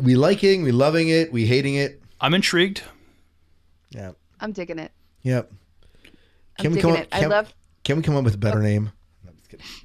we 0.00 0.14
liking, 0.14 0.62
we 0.62 0.72
loving 0.72 1.10
it, 1.10 1.30
we 1.30 1.44
hating 1.44 1.74
it. 1.74 2.00
I'm 2.18 2.32
intrigued. 2.32 2.82
Yeah. 3.90 4.12
I'm 4.42 4.52
digging 4.52 4.78
it. 4.78 4.92
Yep. 5.22 5.50
I'm 6.58 6.70
we 6.72 6.76
digging 6.76 6.82
come 6.82 6.96
it. 6.96 7.00
up? 7.02 7.08
I 7.12 7.20
Can, 7.20 7.30
love- 7.30 7.54
Can 7.84 7.96
we 7.96 8.02
come 8.02 8.16
up 8.16 8.24
with 8.24 8.34
a 8.34 8.38
better 8.38 8.60
name? 8.60 8.92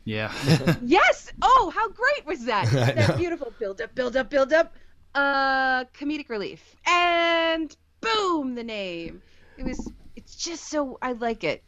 Yeah. 0.05 0.31
Yes. 0.83 1.31
Oh, 1.41 1.71
how 1.75 1.89
great 1.89 2.25
was 2.25 2.45
that? 2.45 2.69
That 2.71 3.17
beautiful 3.17 3.53
build 3.59 3.81
up, 3.81 3.93
build 3.95 4.15
up, 4.17 4.29
build 4.29 4.53
up. 4.53 4.73
Uh, 5.13 5.83
comedic 5.93 6.29
relief, 6.29 6.75
and 6.85 7.75
boom, 8.01 8.55
the 8.55 8.63
name. 8.63 9.21
It 9.57 9.65
was. 9.65 9.91
It's 10.15 10.35
just 10.35 10.65
so. 10.69 10.97
I 11.01 11.13
like 11.13 11.43
it. 11.43 11.63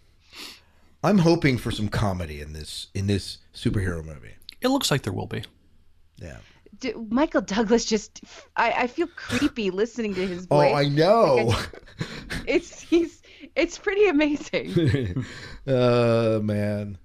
I'm 1.04 1.18
hoping 1.20 1.58
for 1.58 1.72
some 1.72 1.90
comedy 1.90 2.42
in 2.42 2.54
this 2.54 2.88
in 2.94 3.08
this 3.08 3.40
superhero 3.56 4.04
movie. 4.06 4.36
It 4.62 4.68
looks 4.68 4.92
like 4.92 5.02
there 5.02 5.14
will 5.14 5.26
be. 5.28 5.44
Yeah. 6.18 6.38
D- 6.80 6.94
Michael 7.10 7.42
Douglas 7.42 7.86
just. 7.86 8.22
I, 8.56 8.72
I 8.84 8.88
feel 8.88 9.08
creepy 9.16 9.72
listening 9.72 10.14
to 10.16 10.28
his 10.28 10.46
voice. 10.46 10.50
Oh, 10.72 10.74
voice. 10.74 10.86
I 10.86 10.90
know. 10.90 11.56
It's 12.48 12.82
he's. 12.82 13.22
It's 13.56 13.78
pretty 13.78 14.08
amazing. 14.08 15.26
uh 15.68 16.40
man, 16.44 16.98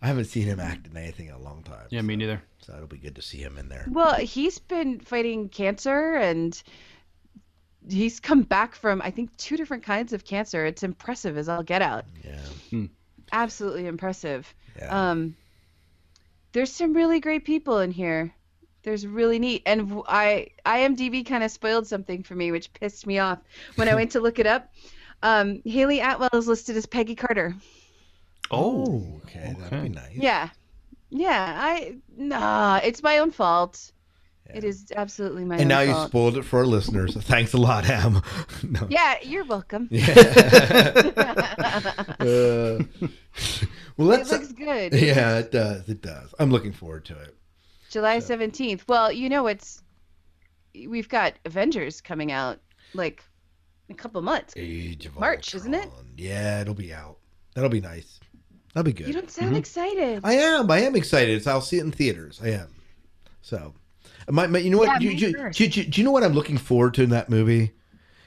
I 0.00 0.06
haven't 0.06 0.26
seen 0.26 0.44
him 0.44 0.60
act 0.60 0.86
in 0.86 0.96
anything 0.96 1.28
in 1.28 1.34
a 1.34 1.38
long 1.38 1.62
time. 1.62 1.86
Yeah, 1.90 2.02
me 2.02 2.16
neither. 2.16 2.42
So 2.60 2.74
it'll 2.74 2.86
be 2.86 2.98
good 2.98 3.16
to 3.16 3.22
see 3.22 3.38
him 3.38 3.58
in 3.58 3.68
there. 3.68 3.86
Well, 3.90 4.14
he's 4.14 4.58
been 4.58 5.00
fighting 5.00 5.48
cancer 5.48 6.14
and 6.16 6.60
he's 7.88 8.20
come 8.20 8.42
back 8.42 8.74
from 8.74 9.00
I 9.02 9.10
think 9.10 9.34
two 9.36 9.56
different 9.56 9.82
kinds 9.82 10.12
of 10.12 10.24
cancer. 10.24 10.66
It's 10.66 10.82
impressive 10.82 11.36
as 11.38 11.48
all 11.48 11.62
get 11.62 11.82
out. 11.82 12.04
Yeah. 12.24 12.82
Absolutely 13.32 13.86
impressive. 13.86 14.54
Yeah. 14.78 15.10
Um 15.10 15.36
there's 16.52 16.72
some 16.72 16.92
really 16.94 17.20
great 17.20 17.44
people 17.44 17.78
in 17.78 17.90
here. 17.90 18.32
There's 18.88 19.06
really 19.06 19.38
neat 19.38 19.64
and 19.66 20.02
I 20.08 20.48
IMDb 20.64 21.26
kind 21.26 21.44
of 21.44 21.50
spoiled 21.50 21.86
something 21.86 22.22
for 22.22 22.34
me 22.34 22.50
which 22.50 22.72
pissed 22.72 23.06
me 23.06 23.18
off 23.18 23.38
when 23.76 23.86
I 23.86 23.94
went 23.94 24.12
to 24.12 24.20
look 24.20 24.38
it 24.38 24.46
up. 24.46 24.72
Um 25.22 25.60
Hayley 25.66 26.00
Atwell 26.00 26.30
is 26.32 26.48
listed 26.48 26.74
as 26.74 26.86
Peggy 26.86 27.14
Carter. 27.14 27.54
Oh, 28.50 29.20
okay, 29.24 29.54
that'd 29.58 29.82
be 29.82 29.90
nice. 29.90 30.14
Yeah. 30.14 30.48
Yeah, 31.10 31.54
I 31.60 31.96
nah, 32.16 32.80
it's 32.82 33.02
my 33.02 33.18
own 33.18 33.30
fault. 33.30 33.92
It 34.54 34.64
is 34.64 34.90
absolutely 34.96 35.44
my 35.44 35.56
And 35.56 35.64
own 35.64 35.68
now 35.68 35.80
you 35.80 36.06
spoiled 36.06 36.38
it 36.38 36.46
for 36.46 36.60
our 36.60 36.66
listeners. 36.66 37.14
Thanks 37.14 37.52
a 37.52 37.58
lot, 37.58 37.86
Em. 37.90 38.22
no. 38.62 38.86
Yeah, 38.88 39.16
you're 39.22 39.44
welcome. 39.44 39.90
Uh, 42.20 42.82
well, 43.96 44.08
let's. 44.08 44.32
looks 44.32 44.52
good. 44.52 44.92
Yeah, 44.94 45.38
it 45.38 45.52
does. 45.52 45.88
It 45.88 46.00
does. 46.02 46.34
I'm 46.38 46.50
looking 46.50 46.72
forward 46.72 47.04
to 47.06 47.18
it. 47.18 47.36
July 47.90 48.18
17th. 48.18 48.82
Well, 48.88 49.10
you 49.12 49.28
know 49.28 49.46
it's 49.46 49.82
we've 50.86 51.08
got 51.08 51.34
Avengers 51.44 52.00
coming 52.00 52.30
out 52.32 52.58
like 52.94 53.22
in 53.88 53.94
a 53.94 53.98
couple 53.98 54.20
months. 54.22 54.54
Age 54.56 55.06
of 55.06 55.18
March, 55.18 55.54
isn't 55.54 55.74
it? 55.74 55.88
Yeah, 56.16 56.60
it'll 56.60 56.74
be 56.74 56.92
out. 56.92 57.18
That'll 57.54 57.70
be 57.70 57.80
nice. 57.80 58.20
That'll 58.74 58.84
be 58.84 58.92
good. 58.92 59.06
You 59.08 59.14
don't 59.14 59.30
sound 59.30 59.56
excited. 59.56 60.20
I 60.24 60.34
am. 60.34 60.70
I 60.70 60.80
am 60.80 60.94
excited. 60.94 61.42
So 61.42 61.50
I'll 61.50 61.60
see 61.60 61.78
it 61.78 61.84
in 61.84 61.90
theaters. 61.92 62.40
I 62.42 62.50
am. 62.50 62.68
So, 63.40 63.72
my, 64.28 64.46
my 64.46 64.58
you 64.58 64.70
know 64.70 64.78
what? 64.78 64.88
Yeah, 64.88 64.98
do, 64.98 65.06
me 65.08 65.14
you- 65.14 65.50
do 65.50 65.64
you- 65.64 65.84
do 65.84 66.00
you 66.00 66.04
know 66.04 66.12
what 66.12 66.22
I'm 66.22 66.34
looking 66.34 66.58
forward 66.58 66.94
to 66.94 67.02
in 67.02 67.10
that 67.10 67.30
movie? 67.30 67.72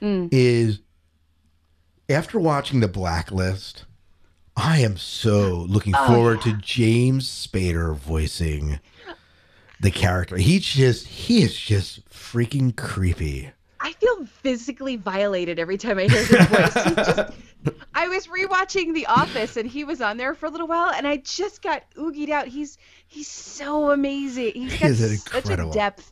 Mm. 0.01 0.30
Is 0.32 0.80
after 2.09 2.39
watching 2.39 2.80
the 2.80 2.88
Blacklist, 2.88 3.86
I 4.57 4.80
am 4.80 4.97
so 4.97 5.66
looking 5.70 5.93
Oh, 5.95 6.07
forward 6.07 6.41
to 6.41 6.53
James 6.57 7.30
Spader 7.30 7.95
voicing 7.95 8.80
the 9.82 9.92
character. 9.92 10.38
He's 10.38 10.64
just 10.66 11.08
he 11.08 11.42
is 11.44 11.58
just 11.58 12.08
freaking 12.10 12.76
creepy. 12.76 13.52
I 13.84 13.94
feel 13.94 14.26
physically 14.28 14.96
violated 14.96 15.58
every 15.58 15.78
time 15.78 15.98
I 15.98 16.04
hear 16.04 16.24
his 16.24 16.48
voice. 16.48 16.74
Just, 16.74 17.34
I 17.96 18.08
was 18.10 18.28
rewatching 18.28 18.94
The 18.94 19.08
Office 19.08 19.58
and 19.58 19.68
he 19.68 19.84
was 19.84 20.02
on 20.02 20.18
there 20.18 20.36
for 20.36 20.46
a 20.46 20.50
little 20.50 20.68
while 20.68 20.92
and 20.92 21.08
I 21.08 21.18
just 21.18 21.64
got 21.64 21.84
oogied 21.98 22.30
out. 22.30 22.48
He's 22.48 22.78
he's 23.08 23.28
so 23.28 23.90
amazing. 23.90 24.52
He's 24.54 24.74
He 24.74 24.88
got 24.88 24.96
such 24.96 25.12
incredible. 25.36 25.72
a 25.72 25.74
depth. 25.74 26.12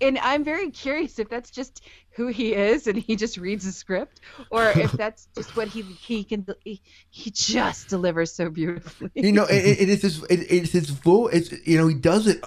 And 0.00 0.18
I'm 0.18 0.44
very 0.44 0.70
curious 0.70 1.18
if 1.18 1.28
that's 1.30 1.50
just 1.50 1.82
who 2.10 2.28
he 2.28 2.54
is 2.54 2.86
and 2.86 2.98
he 2.98 3.16
just 3.16 3.38
reads 3.38 3.64
a 3.64 3.72
script 3.72 4.20
or 4.50 4.64
if 4.68 4.92
that's 5.02 5.28
just 5.34 5.56
what 5.56 5.68
he 5.68 5.80
he 5.80 6.24
can 6.24 6.46
he, 6.62 6.82
he 7.08 7.30
just 7.30 7.88
delivers 7.88 8.32
so 8.34 8.50
beautifully. 8.50 9.10
You 9.14 9.32
know, 9.32 9.44
it, 9.44 9.80
it 9.80 9.88
is 9.88 10.02
his 10.02 10.22
it, 10.24 10.40
it's 10.50 10.72
his 10.72 10.90
voice. 10.90 11.32
It's 11.50 11.66
you 11.66 11.78
know 11.78 11.88
he 11.88 11.94
does 11.94 12.26
it 12.26 12.44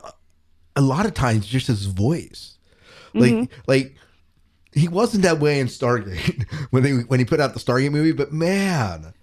a 0.76 0.82
lot 0.82 1.06
of 1.06 1.14
times 1.14 1.46
just 1.48 1.68
his 1.68 1.86
voice, 1.86 2.58
like 3.14 3.34
Mhm. 3.34 3.50
like 3.68 3.96
he 4.74 4.88
wasn't 4.88 5.24
that 5.24 5.40
way 5.40 5.60
in 5.60 5.68
Stargate 5.68 6.44
when 6.72 6.84
they 6.84 6.92
when 6.92 7.20
he 7.20 7.26
put 7.26 7.40
out 7.40 7.54
the 7.54 7.60
Stargate 7.60 7.92
movie, 7.92 8.12
but 8.14 8.32
man. 8.34 9.14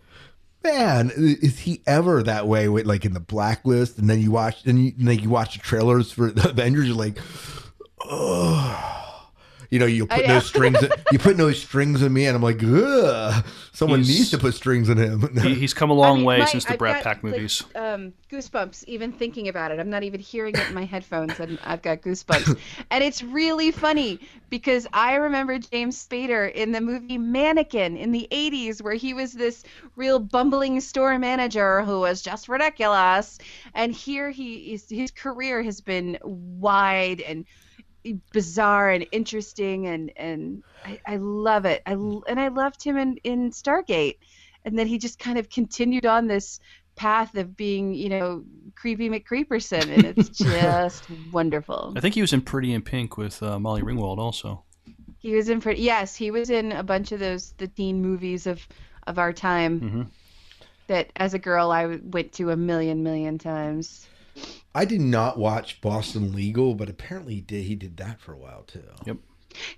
Man, 0.65 1.13
is 1.15 1.61
he 1.61 1.83
ever 1.87 2.21
that 2.25 2.49
way 2.49 2.69
with 2.69 2.85
like 2.85 3.05
in 3.05 3.15
the 3.15 3.21
blacklist? 3.21 3.97
And 3.97 4.11
then 4.11 4.21
you 4.21 4.33
watch, 4.33 4.67
and 4.67 4.85
you, 4.87 4.93
like 4.99 5.23
you 5.23 5.31
watch 5.31 5.53
the 5.55 5.61
trailers 5.61 6.11
for 6.11 6.31
the 6.33 6.51
Avengers. 6.51 6.89
You're 6.89 6.97
like, 6.97 7.17
oh, 8.05 9.08
you 9.71 9.79
know, 9.79 9.87
you 9.87 10.07
put 10.07 10.27
know. 10.27 10.35
no 10.35 10.41
strings. 10.41 10.83
In, 10.83 10.91
you 11.13 11.19
put 11.19 11.37
no 11.37 11.53
strings 11.53 12.03
in 12.03 12.13
me, 12.13 12.27
and 12.27 12.37
I'm 12.37 12.43
like, 12.43 12.63
ugh. 12.65 13.45
Someone 13.73 14.01
He's- 14.01 14.19
needs 14.19 14.31
to 14.31 14.39
put 14.39 14.55
strings 14.55 14.89
in 14.89 14.99
him. 14.99 15.37
He, 15.43 15.55
he's 15.55 15.75
come 15.75 15.91
a 15.91 15.95
long 15.95 16.15
I 16.15 16.17
mean, 16.17 16.25
way 16.27 16.39
my- 16.39 16.45
since 16.47 16.65
the 16.65 16.73
I've 16.73 16.79
Brat 16.79 16.97
got, 16.97 17.05
Pack 17.05 17.23
like, 17.23 17.33
movies. 17.35 17.63
um, 17.75 18.13
goosebumps 18.31 18.85
even 18.85 19.13
thinking 19.13 19.49
about 19.49 19.71
it. 19.71 19.79
I'm 19.79 19.91
not 19.91 20.03
even 20.03 20.21
hearing 20.21 20.55
it 20.55 20.69
in 20.69 20.75
my 20.75 20.85
headphones, 20.85 21.39
and 21.39 21.59
I've 21.65 21.83
got 21.83 22.01
goosebumps. 22.03 22.59
and 22.91 23.05
it's 23.05 23.23
really 23.23 23.71
funny 23.71 24.19
because 24.51 24.87
I 24.93 25.15
remember 25.17 25.59
James 25.59 26.05
Spader 26.05 26.53
in 26.53 26.73
the 26.73 26.81
movie 26.81 27.19
Mannequin 27.19 27.97
in 27.97 28.11
the 28.13 28.27
80s, 28.33 28.83
where 28.83 28.95
he 28.95 29.15
was 29.15 29.33
this 29.35 29.65
real 29.97 30.19
bumbling 30.19 30.81
store 30.81 31.19
manager 31.19 31.83
who 31.83 32.01
was 32.01 32.23
just 32.23 32.49
ridiculous. 32.49 33.39
And 33.75 33.93
here 33.93 34.31
he 34.31 34.73
is. 34.73 34.89
His 34.89 35.11
career 35.11 35.63
has 35.63 35.81
been 35.81 36.19
wide 36.23 37.21
and 37.21 37.45
bizarre 38.33 38.91
and 38.91 39.07
interesting 39.13 39.87
and 39.87 40.13
and 40.17 40.63
I, 40.85 41.01
I 41.07 41.17
love 41.17 41.65
it. 41.65 41.83
I 41.87 41.93
and 41.93 42.41
I 42.41 42.49
loved 42.49 42.83
him 42.83 42.97
in 42.97 43.17
in 43.25 43.51
Stargate. 43.51 44.19
And 44.65 44.79
then 44.79 44.87
he 44.87 44.99
just 44.99 45.19
kind 45.19 45.39
of 45.39 45.49
continued 45.49 46.05
on 46.07 46.27
this 46.27 46.61
path 46.97 47.37
of 47.37 47.57
being 47.57 47.95
you 47.95 48.09
know 48.09 48.45
creepy 48.75 49.09
McCreeperson 49.09 49.93
and 49.95 50.05
it's 50.05 50.29
just 50.45 51.09
wonderful. 51.09 51.95
I 51.97 52.01
think 52.01 52.15
he 52.15 52.21
was 52.21 52.33
in 52.33 52.41
Pretty 52.43 52.73
in 52.73 52.83
Pink 52.83 53.17
with 53.17 53.43
uh, 53.43 53.59
Molly 53.59 53.83
Ringwald 53.83 54.19
also. 54.19 54.65
he 55.19 55.35
was 55.35 55.49
in 55.49 55.61
for 55.61 55.73
yes 55.73 56.15
he 56.17 56.31
was 56.31 56.51
in 56.51 56.73
a 56.73 56.83
bunch 56.83 57.13
of 57.13 57.21
those 57.21 57.53
the 57.59 57.69
teen 57.69 58.03
movies 58.03 58.47
of 58.47 58.67
of 59.07 59.19
our 59.19 59.33
time 59.33 59.81
hmm 59.81 60.03
that 60.87 61.13
as 61.17 61.35
a 61.35 61.39
girl 61.39 61.71
I 61.71 61.85
went 62.03 62.33
to 62.35 62.51
a 62.51 62.57
million 62.57 63.03
million 63.03 63.37
times 63.39 64.09
I 64.75 64.85
did 64.85 65.01
not 65.01 65.39
watch 65.39 65.81
Boston 65.81 66.33
Legal, 66.35 66.75
but 66.75 66.89
apparently 66.89 67.37
he 67.37 67.41
did. 67.41 67.65
He 67.65 67.75
did 67.75 67.97
that 67.99 68.21
for 68.21 68.33
a 68.33 68.39
while 68.39 68.63
too. 68.65 68.85
Yep. 69.05 69.19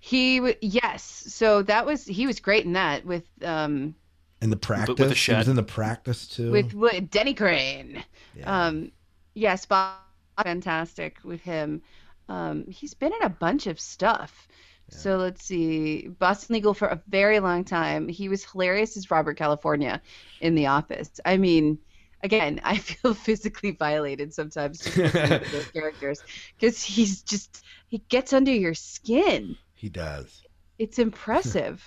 he 0.01 0.39
w- 0.39 0.57
yes 0.61 1.03
so 1.29 1.63
that 1.63 1.87
was 1.87 2.05
he 2.05 2.27
was 2.27 2.41
great 2.41 2.65
in 2.65 2.73
that 2.73 3.05
with 3.07 3.25
um 3.43 3.95
And 4.43 4.53
the 4.53 4.57
practice. 4.57 4.99
with 4.99 5.09
the 5.09 5.15
he 5.15 5.35
was 5.35 5.49
in 5.49 5.57
the 5.57 5.63
practice 5.63 6.27
too. 6.27 6.51
with, 6.51 6.75
with 6.75 7.11
Denny 7.11 7.35
Crane. 7.35 8.05
Yeah. 8.35 8.67
Um, 8.67 8.93
yes, 9.35 9.67
Bob, 9.67 9.97
fantastic 10.43 11.19
with 11.25 11.41
him. 11.43 11.83
Um, 12.29 12.67
he's 12.69 12.95
been 12.95 13.13
in 13.13 13.23
a 13.23 13.29
bunch 13.29 13.67
of 13.67 13.81
stuff. 13.81 14.49
So 14.89 15.17
let's 15.19 15.45
see, 15.45 16.09
Boston 16.09 16.55
Legal 16.55 16.75
for 16.75 16.89
a 16.89 17.01
very 17.09 17.39
long 17.41 17.65
time. 17.65 18.09
He 18.09 18.29
was 18.29 18.45
hilarious 18.45 18.97
as 18.97 19.11
Robert 19.11 19.37
California 19.37 20.03
in 20.41 20.55
The 20.57 20.67
Office. 20.67 21.21
I 21.25 21.37
mean, 21.37 21.79
again, 22.23 22.61
I 22.65 22.77
feel 22.79 23.15
physically 23.27 23.73
violated 23.73 24.35
sometimes 24.35 24.79
just 24.79 24.97
to 24.97 25.43
those 25.53 25.71
characters 25.73 26.23
because 26.59 26.83
he's 26.83 27.23
just 27.23 27.65
he 27.89 27.99
gets 28.09 28.33
under 28.33 28.53
your 28.53 28.75
skin. 28.75 29.57
He 29.75 29.89
does. 29.89 30.43
It's 30.79 30.99
impressive. 31.09 31.85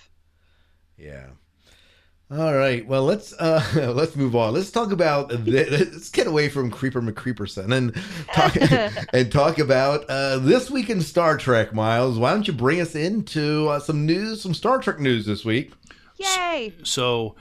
Yeah. 0.98 1.28
All 2.32 2.56
right. 2.56 2.88
Well, 2.88 3.04
let's 3.04 3.34
uh 3.34 3.92
let's 3.96 4.16
move 4.16 4.36
on. 4.36 4.54
Let's 4.54 4.72
talk 4.72 4.92
about 4.92 5.30
the, 5.30 5.68
let's 5.70 6.10
get 6.10 6.26
away 6.26 6.50
from 6.50 6.72
Creeper 6.72 7.02
McCreeperson 7.02 7.72
and 7.72 7.94
talk 8.34 8.56
and 9.14 9.32
talk 9.32 9.60
about 9.60 10.06
uh 10.10 10.40
this 10.40 10.72
week 10.72 10.90
in 10.90 11.02
Star 11.02 11.38
Trek. 11.38 11.74
Miles, 11.74 12.18
why 12.18 12.32
don't 12.32 12.48
you 12.48 12.54
bring 12.54 12.80
us 12.82 12.96
into 12.96 13.68
uh, 13.68 13.80
some 13.80 14.06
news, 14.06 14.42
some 14.42 14.54
Star 14.54 14.80
Trek 14.80 15.00
news 15.00 15.26
this 15.28 15.46
week? 15.46 15.74
Yay! 16.18 16.74
So, 16.84 17.36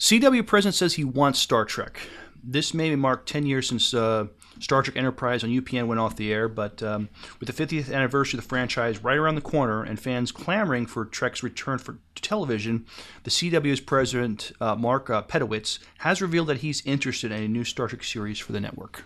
CW 0.00 0.46
president 0.46 0.74
says 0.74 0.94
he 0.94 1.04
wants 1.04 1.38
Star 1.38 1.64
Trek. 1.64 2.00
This 2.42 2.72
may 2.72 2.96
mark 2.96 3.26
10 3.26 3.44
years 3.44 3.68
since 3.68 3.92
uh, 3.92 4.28
Star 4.58 4.82
Trek 4.82 4.96
Enterprise 4.96 5.44
on 5.44 5.50
UPN 5.50 5.86
went 5.86 6.00
off 6.00 6.16
the 6.16 6.32
air, 6.32 6.48
but 6.48 6.82
um, 6.82 7.10
with 7.38 7.54
the 7.54 7.66
50th 7.66 7.92
anniversary 7.92 8.38
of 8.38 8.44
the 8.44 8.48
franchise 8.48 9.04
right 9.04 9.18
around 9.18 9.34
the 9.34 9.42
corner 9.42 9.82
and 9.82 10.00
fans 10.00 10.32
clamoring 10.32 10.86
for 10.86 11.04
Trek's 11.04 11.42
return 11.42 11.76
for 11.78 11.98
television, 12.14 12.86
the 13.24 13.30
CW's 13.30 13.80
president, 13.80 14.52
uh, 14.58 14.74
Mark 14.74 15.10
uh, 15.10 15.22
Pedowitz, 15.22 15.78
has 15.98 16.22
revealed 16.22 16.48
that 16.48 16.58
he's 16.58 16.84
interested 16.86 17.30
in 17.30 17.42
a 17.42 17.48
new 17.48 17.64
Star 17.64 17.86
Trek 17.86 18.02
series 18.02 18.38
for 18.38 18.52
the 18.52 18.60
network. 18.60 19.04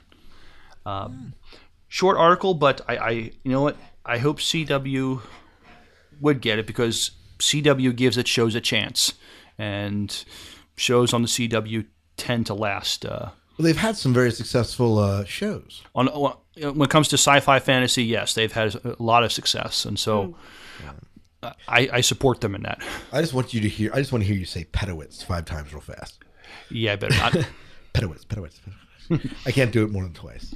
Um, 0.87 1.35
Short 1.89 2.17
article, 2.17 2.55
but 2.55 2.81
I, 2.89 2.97
I, 2.97 3.11
you 3.11 3.53
know 3.53 3.63
what? 3.63 3.77
I 4.05 4.19
hope 4.19 4.41
CW 4.41 5.23
would 6.21 6.41
get 6.41 6.59
it 6.59 6.67
because 6.67 7.13
CW 7.39 7.95
gives 7.95 8.17
its 8.19 8.29
shows 8.29 8.57
a 8.57 8.61
chance, 8.61 9.15
and 9.57 10.25
shows 10.77 11.13
on 11.13 11.23
the 11.23 11.29
CW 11.29 11.87
tend 12.17 12.47
to 12.47 12.55
last. 12.55 13.05
Uh, 13.05 13.31
Well, 13.59 13.65
they've 13.67 13.77
had 13.77 13.97
some 13.97 14.13
very 14.15 14.31
successful 14.33 14.99
uh, 14.99 15.25
shows. 15.25 15.83
on 15.95 16.09
on- 16.09 16.37
when 16.57 16.83
it 16.83 16.91
comes 16.91 17.09
to 17.09 17.17
sci-fi 17.17 17.59
fantasy, 17.59 18.05
yes, 18.05 18.35
they've 18.35 18.53
had 18.53 18.75
a 18.85 18.95
lot 19.01 19.25
of 19.25 19.33
success, 19.33 19.85
and 19.85 19.99
so 19.99 20.37
I, 21.69 21.89
I 21.93 22.01
support 22.01 22.41
them 22.41 22.55
in 22.55 22.63
that. 22.63 22.81
I 23.13 23.21
just 23.21 23.35
want 23.35 23.53
you 23.53 23.61
to 23.61 23.69
hear. 23.69 23.91
I 23.93 23.99
just 23.99 24.13
want 24.13 24.23
to 24.23 24.27
hear 24.29 24.37
you 24.37 24.47
say 24.47 24.65
Pedowitz 24.73 25.23
five 25.25 25.45
times 25.45 25.73
real 25.73 25.83
fast. 25.83 26.21
Yeah, 26.71 26.93
I 26.93 26.97
better 26.97 27.17
not. 27.17 27.33
Pedowitz, 27.95 28.25
Pedowitz. 28.25 28.61
Pedowitz. 29.11 29.31
I 29.47 29.51
can't 29.51 29.71
do 29.73 29.85
it 29.85 29.91
more 29.91 30.03
than 30.05 30.15
twice. 30.15 30.55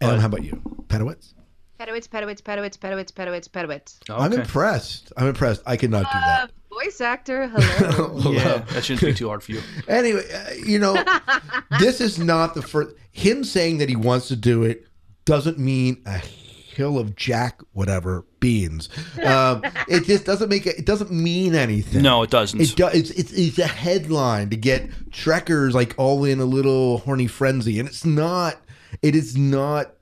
Adam, 0.00 0.20
how 0.20 0.26
about 0.26 0.44
you? 0.44 0.62
Pedowitz? 0.86 1.34
Pedowitz, 1.80 2.08
Pedowitz, 2.08 2.40
Pedowitz, 2.40 2.76
Pedowitz, 2.78 3.10
Pedowitz, 3.12 3.48
Pedowitz. 3.48 3.98
I'm 4.08 4.32
impressed. 4.32 5.12
I'm 5.16 5.26
impressed. 5.26 5.62
I 5.66 5.76
could 5.76 5.90
not 5.90 6.04
do 6.04 6.18
that. 6.18 6.50
Voice 6.72 7.00
actor, 7.00 7.48
hello. 7.54 8.32
yeah, 8.32 8.58
that 8.58 8.84
shouldn't 8.84 9.04
be 9.04 9.14
too 9.14 9.28
hard 9.28 9.42
for 9.42 9.52
you. 9.52 9.60
Anyway, 9.88 10.22
uh, 10.32 10.52
you 10.64 10.78
know, 10.78 11.02
this 11.80 12.00
is 12.00 12.18
not 12.18 12.54
the 12.54 12.62
first. 12.62 12.94
Him 13.10 13.44
saying 13.44 13.78
that 13.78 13.88
he 13.88 13.96
wants 13.96 14.28
to 14.28 14.36
do 14.36 14.62
it 14.62 14.86
doesn't 15.24 15.58
mean 15.58 16.02
a 16.06 16.18
hill 16.18 16.98
of 16.98 17.14
jack 17.14 17.60
whatever 17.72 18.24
beans. 18.40 18.88
Um, 19.22 19.62
it 19.86 20.04
just 20.04 20.24
doesn't 20.24 20.48
make 20.48 20.66
it. 20.66 20.78
It 20.78 20.86
doesn't 20.86 21.10
mean 21.10 21.54
anything. 21.54 22.02
No, 22.02 22.22
it 22.22 22.30
doesn't. 22.30 22.60
It 22.60 22.74
does. 22.74 22.94
It's, 22.94 23.10
it's 23.10 23.32
it's 23.32 23.58
a 23.58 23.66
headline 23.66 24.48
to 24.50 24.56
get 24.56 24.88
trekkers 25.10 25.74
like 25.74 25.94
all 25.98 26.24
in 26.24 26.40
a 26.40 26.46
little 26.46 26.98
horny 26.98 27.26
frenzy, 27.26 27.78
and 27.80 27.88
it's 27.88 28.06
not. 28.06 28.56
It 29.02 29.14
is 29.14 29.36
not 29.36 29.94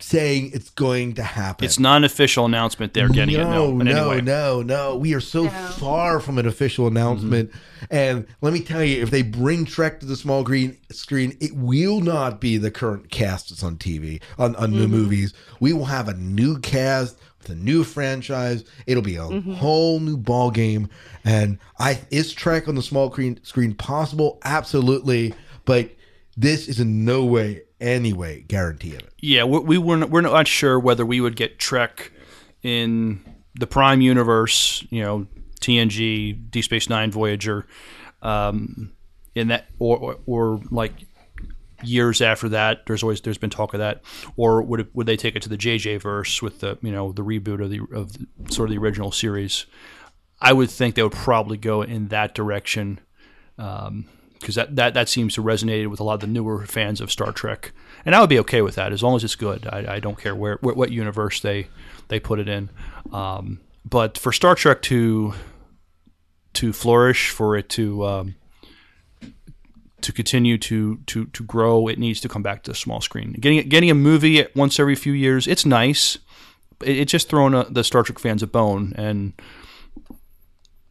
saying 0.00 0.50
it's 0.54 0.70
going 0.70 1.14
to 1.14 1.22
happen. 1.22 1.64
It's 1.64 1.78
not 1.78 1.98
an 1.98 2.04
official 2.04 2.44
announcement 2.44 2.94
they're 2.94 3.08
getting 3.08 3.34
it. 3.34 3.38
No, 3.38 3.72
no, 3.72 4.10
way. 4.10 4.20
no, 4.20 4.62
no. 4.62 4.96
We 4.96 5.14
are 5.14 5.20
so 5.20 5.48
far 5.48 6.20
from 6.20 6.38
an 6.38 6.46
official 6.46 6.86
announcement. 6.86 7.50
And 7.90 8.26
let 8.40 8.52
me 8.52 8.60
tell 8.60 8.82
you, 8.84 9.02
if 9.02 9.10
they 9.10 9.22
bring 9.22 9.64
Trek 9.64 10.00
to 10.00 10.06
the 10.06 10.16
small 10.16 10.44
green 10.44 10.76
screen, 10.90 11.36
it 11.40 11.54
will 11.54 12.00
not 12.00 12.40
be 12.40 12.58
the 12.58 12.70
current 12.70 13.10
cast 13.10 13.48
that's 13.48 13.62
on 13.62 13.76
TV, 13.76 14.20
on, 14.38 14.54
on 14.56 14.72
the 14.72 14.78
mm-hmm. 14.78 14.92
movies. 14.92 15.34
We 15.60 15.72
will 15.72 15.86
have 15.86 16.08
a 16.08 16.14
new 16.14 16.58
cast 16.60 17.18
with 17.38 17.50
a 17.50 17.54
new 17.54 17.82
franchise. 17.82 18.64
It'll 18.86 19.02
be 19.02 19.16
a 19.16 19.22
mm-hmm. 19.22 19.54
whole 19.54 19.98
new 19.98 20.16
ball 20.16 20.50
game. 20.50 20.88
And 21.24 21.58
I 21.78 22.00
is 22.10 22.32
Trek 22.32 22.68
on 22.68 22.76
the 22.76 22.82
small 22.82 23.10
screen 23.10 23.40
screen 23.42 23.74
possible? 23.74 24.38
Absolutely. 24.44 25.34
But 25.64 25.90
this 26.38 26.68
is 26.68 26.78
in 26.78 27.04
no 27.04 27.24
way, 27.24 27.62
anyway, 27.80 28.42
guarantee 28.42 28.94
of 28.94 29.00
it. 29.00 29.12
Yeah, 29.18 29.42
we, 29.42 29.58
we 29.58 29.78
were 29.78 30.06
we're 30.06 30.20
not 30.20 30.46
sure 30.46 30.78
whether 30.78 31.04
we 31.04 31.20
would 31.20 31.34
get 31.34 31.58
Trek 31.58 32.12
in 32.62 33.20
the 33.58 33.66
Prime 33.66 34.00
universe, 34.00 34.84
you 34.88 35.02
know, 35.02 35.26
TNG, 35.60 36.50
Deep 36.50 36.64
Space 36.64 36.88
Nine, 36.88 37.10
Voyager, 37.10 37.66
um, 38.22 38.92
in 39.34 39.48
that, 39.48 39.66
or, 39.80 39.98
or 39.98 40.18
or 40.26 40.60
like 40.70 40.92
years 41.82 42.22
after 42.22 42.48
that. 42.50 42.86
There's 42.86 43.02
always 43.02 43.20
there's 43.20 43.38
been 43.38 43.50
talk 43.50 43.74
of 43.74 43.80
that, 43.80 44.02
or 44.36 44.62
would 44.62 44.80
it, 44.80 44.94
would 44.94 45.06
they 45.06 45.16
take 45.16 45.34
it 45.34 45.42
to 45.42 45.48
the 45.48 45.58
JJ 45.58 46.00
verse 46.00 46.40
with 46.40 46.60
the 46.60 46.78
you 46.82 46.92
know 46.92 47.10
the 47.10 47.24
reboot 47.24 47.60
of 47.60 47.70
the 47.70 47.80
of 47.92 48.12
the, 48.12 48.52
sort 48.52 48.68
of 48.68 48.76
the 48.76 48.78
original 48.80 49.10
series? 49.10 49.66
I 50.40 50.52
would 50.52 50.70
think 50.70 50.94
they 50.94 51.02
would 51.02 51.10
probably 51.10 51.56
go 51.56 51.82
in 51.82 52.08
that 52.08 52.32
direction. 52.32 53.00
Um, 53.58 54.08
because 54.40 54.54
that, 54.54 54.76
that, 54.76 54.94
that 54.94 55.08
seems 55.08 55.34
to 55.34 55.42
resonate 55.42 55.88
with 55.88 56.00
a 56.00 56.04
lot 56.04 56.14
of 56.14 56.20
the 56.20 56.26
newer 56.26 56.64
fans 56.66 57.00
of 57.00 57.10
Star 57.10 57.32
Trek, 57.32 57.72
and 58.04 58.14
I 58.14 58.20
would 58.20 58.30
be 58.30 58.38
okay 58.40 58.62
with 58.62 58.74
that 58.76 58.92
as 58.92 59.02
long 59.02 59.16
as 59.16 59.24
it's 59.24 59.34
good. 59.34 59.66
I, 59.66 59.96
I 59.96 60.00
don't 60.00 60.18
care 60.18 60.34
where, 60.34 60.58
where 60.60 60.74
what 60.74 60.90
universe 60.90 61.40
they 61.40 61.68
they 62.08 62.20
put 62.20 62.38
it 62.38 62.48
in, 62.48 62.70
um, 63.12 63.60
but 63.84 64.16
for 64.18 64.32
Star 64.32 64.54
Trek 64.54 64.82
to 64.82 65.34
to 66.54 66.72
flourish, 66.72 67.30
for 67.30 67.56
it 67.56 67.68
to 67.70 68.04
um, 68.06 68.34
to 70.00 70.12
continue 70.12 70.58
to, 70.58 70.98
to 71.06 71.26
to 71.26 71.44
grow, 71.44 71.88
it 71.88 71.98
needs 71.98 72.20
to 72.20 72.28
come 72.28 72.42
back 72.42 72.62
to 72.62 72.70
the 72.70 72.76
small 72.76 73.00
screen. 73.00 73.32
Getting 73.32 73.68
getting 73.68 73.90
a 73.90 73.94
movie 73.94 74.46
once 74.54 74.78
every 74.80 74.94
few 74.94 75.12
years, 75.12 75.46
it's 75.46 75.66
nice. 75.66 76.18
It, 76.82 76.98
it's 76.98 77.12
just 77.12 77.28
throwing 77.28 77.54
a, 77.54 77.64
the 77.64 77.84
Star 77.84 78.02
Trek 78.02 78.18
fans 78.18 78.42
a 78.42 78.46
bone, 78.46 78.92
and 78.96 79.32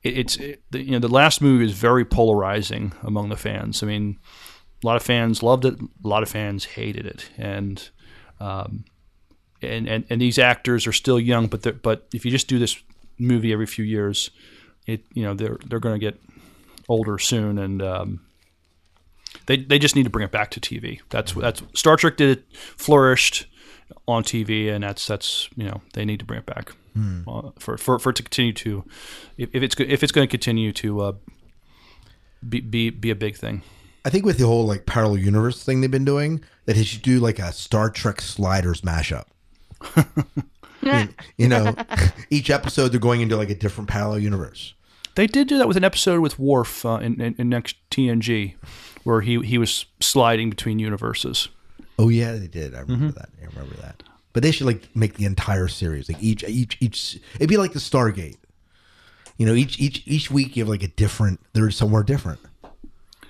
it, 0.04 0.18
it's 0.18 0.38
it, 0.38 0.64
the, 0.72 0.82
you 0.84 0.91
know 0.91 1.00
the 1.00 1.08
last 1.08 1.41
movie 1.41 1.66
is 1.66 1.74
very 1.74 2.06
polarizing 2.06 2.93
among 3.04 3.30
the 3.30 3.38
fans. 3.38 3.84
I 3.84 3.86
mean, 3.86 4.20
a 4.84 4.88
lot 4.88 4.95
of 4.95 5.04
fans 5.04 5.43
loved 5.43 5.66
it, 5.66 5.80
a 5.80 6.08
lot 6.08 6.24
of 6.24 6.30
fans 6.30 6.66
hated 6.66 7.06
it, 7.06 7.30
and 7.38 7.89
um, 8.39 8.86
and, 9.62 9.88
and 9.88 10.06
and 10.10 10.22
these 10.22 10.38
actors 10.38 10.88
are 10.88 10.93
still 10.93 11.20
young, 11.20 11.48
but 11.48 11.82
but 11.82 12.08
if 12.14 12.26
you 12.26 12.32
just 12.32 12.48
do 12.48 12.60
this 12.60 12.82
movie 13.18 13.54
every 13.54 13.66
few 13.66 13.86
years, 13.86 14.30
it 14.86 15.04
you 15.14 15.24
know 15.24 15.34
they're 15.34 15.58
they're 15.66 15.80
going 15.80 16.00
to 16.00 16.06
get 16.06 16.20
older 16.88 17.18
soon, 17.18 17.58
and 17.58 17.82
um, 17.82 18.22
they 19.48 19.58
they 19.58 19.80
just 19.80 19.95
need 19.95 20.04
to 20.04 20.10
bring 20.10 20.26
it 20.26 20.32
back 20.32 20.52
to 20.52 20.60
TV. 20.60 21.02
That's 21.10 21.34
that's 21.34 21.64
Star 21.74 21.98
Trek 21.98 22.18
did 22.18 22.38
it, 22.38 22.45
flourished 22.56 23.48
on 24.08 24.24
TV, 24.24 24.72
and 24.72 24.84
that's 24.84 25.06
that's 25.08 25.50
you 25.56 25.66
know 25.66 25.82
they 25.94 26.06
need 26.06 26.20
to 26.20 26.26
bring 26.26 26.40
it 26.40 26.46
back 26.46 26.72
Hmm. 26.94 27.22
uh, 27.28 27.52
for, 27.60 27.78
for 27.78 28.00
for 28.00 28.10
it 28.10 28.16
to 28.16 28.24
continue 28.24 28.54
to 28.54 28.84
if, 29.38 29.50
if 29.54 29.62
it's 29.64 29.76
if 29.80 30.02
it's 30.04 30.12
going 30.12 30.28
to 30.28 30.32
continue 30.32 30.72
to 30.74 31.00
uh, 31.02 31.12
be, 32.48 32.60
be 32.62 32.90
be 32.90 33.10
a 33.12 33.16
big 33.16 33.36
thing. 33.36 33.62
I 34.06 34.10
think 34.10 34.26
with 34.26 34.38
the 34.38 34.48
whole 34.48 34.66
like 34.66 34.86
parallel 34.86 35.18
universe 35.18 35.64
thing 35.64 35.82
they've 35.82 35.92
been 35.92 36.06
doing, 36.06 36.42
that 36.66 36.76
they 36.76 36.84
should 36.84 37.02
do 37.02 37.20
like 37.20 37.40
a 37.40 37.52
Star 37.52 37.90
Trek 37.90 38.22
sliders 38.22 38.82
mashup. 38.82 39.26
You- 40.82 41.10
you 41.38 41.48
know, 41.48 41.76
each 42.30 42.50
episode 42.52 42.90
they're 42.90 43.00
going 43.00 43.22
into 43.22 43.36
like 43.36 43.50
a 43.50 43.56
different 43.56 43.90
parallel 43.90 44.20
universe. 44.20 44.74
They 45.16 45.26
did 45.26 45.48
do 45.48 45.58
that 45.58 45.68
with 45.68 45.76
an 45.76 45.84
episode 45.84 46.20
with 46.22 46.38
Worf 46.38 46.86
uh, 46.86 47.00
in, 47.02 47.20
in, 47.20 47.36
in 47.40 47.50
next 47.50 47.78
TNG, 47.90 48.54
where 49.04 49.22
he 49.22 49.40
he 49.42 49.58
was 49.58 49.86
sliding 50.00 50.50
between 50.52 50.78
universes. 50.78 51.50
Oh 52.00 52.10
yeah, 52.10 52.34
they 52.34 52.48
did. 52.48 52.76
I 52.76 52.80
remember 52.82 53.08
Mm-hmm. 53.08 53.18
that. 53.20 53.30
I 53.41 53.45
remember 53.56 53.76
that. 53.82 54.04
But 54.34 54.43
they 54.43 54.52
should 54.52 54.68
like 54.68 54.95
make 54.95 55.16
the 55.16 55.26
entire 55.26 55.68
series 55.68 56.10
like 56.10 56.22
each 56.22 56.43
each 56.43 56.78
each. 56.80 57.20
It'd 57.36 57.50
be 57.50 57.58
like 57.58 57.74
the 57.74 57.80
Stargate. 57.80 58.38
You 59.38 59.45
know, 59.45 59.54
each 59.54 59.80
each 59.80 60.04
each 60.06 60.30
week 60.32 60.56
you 60.56 60.64
have 60.64 60.70
like 60.70 60.84
a 60.84 60.88
different. 60.89 61.39
They're 61.54 61.72
somewhere 61.72 62.04
different. 62.04 62.39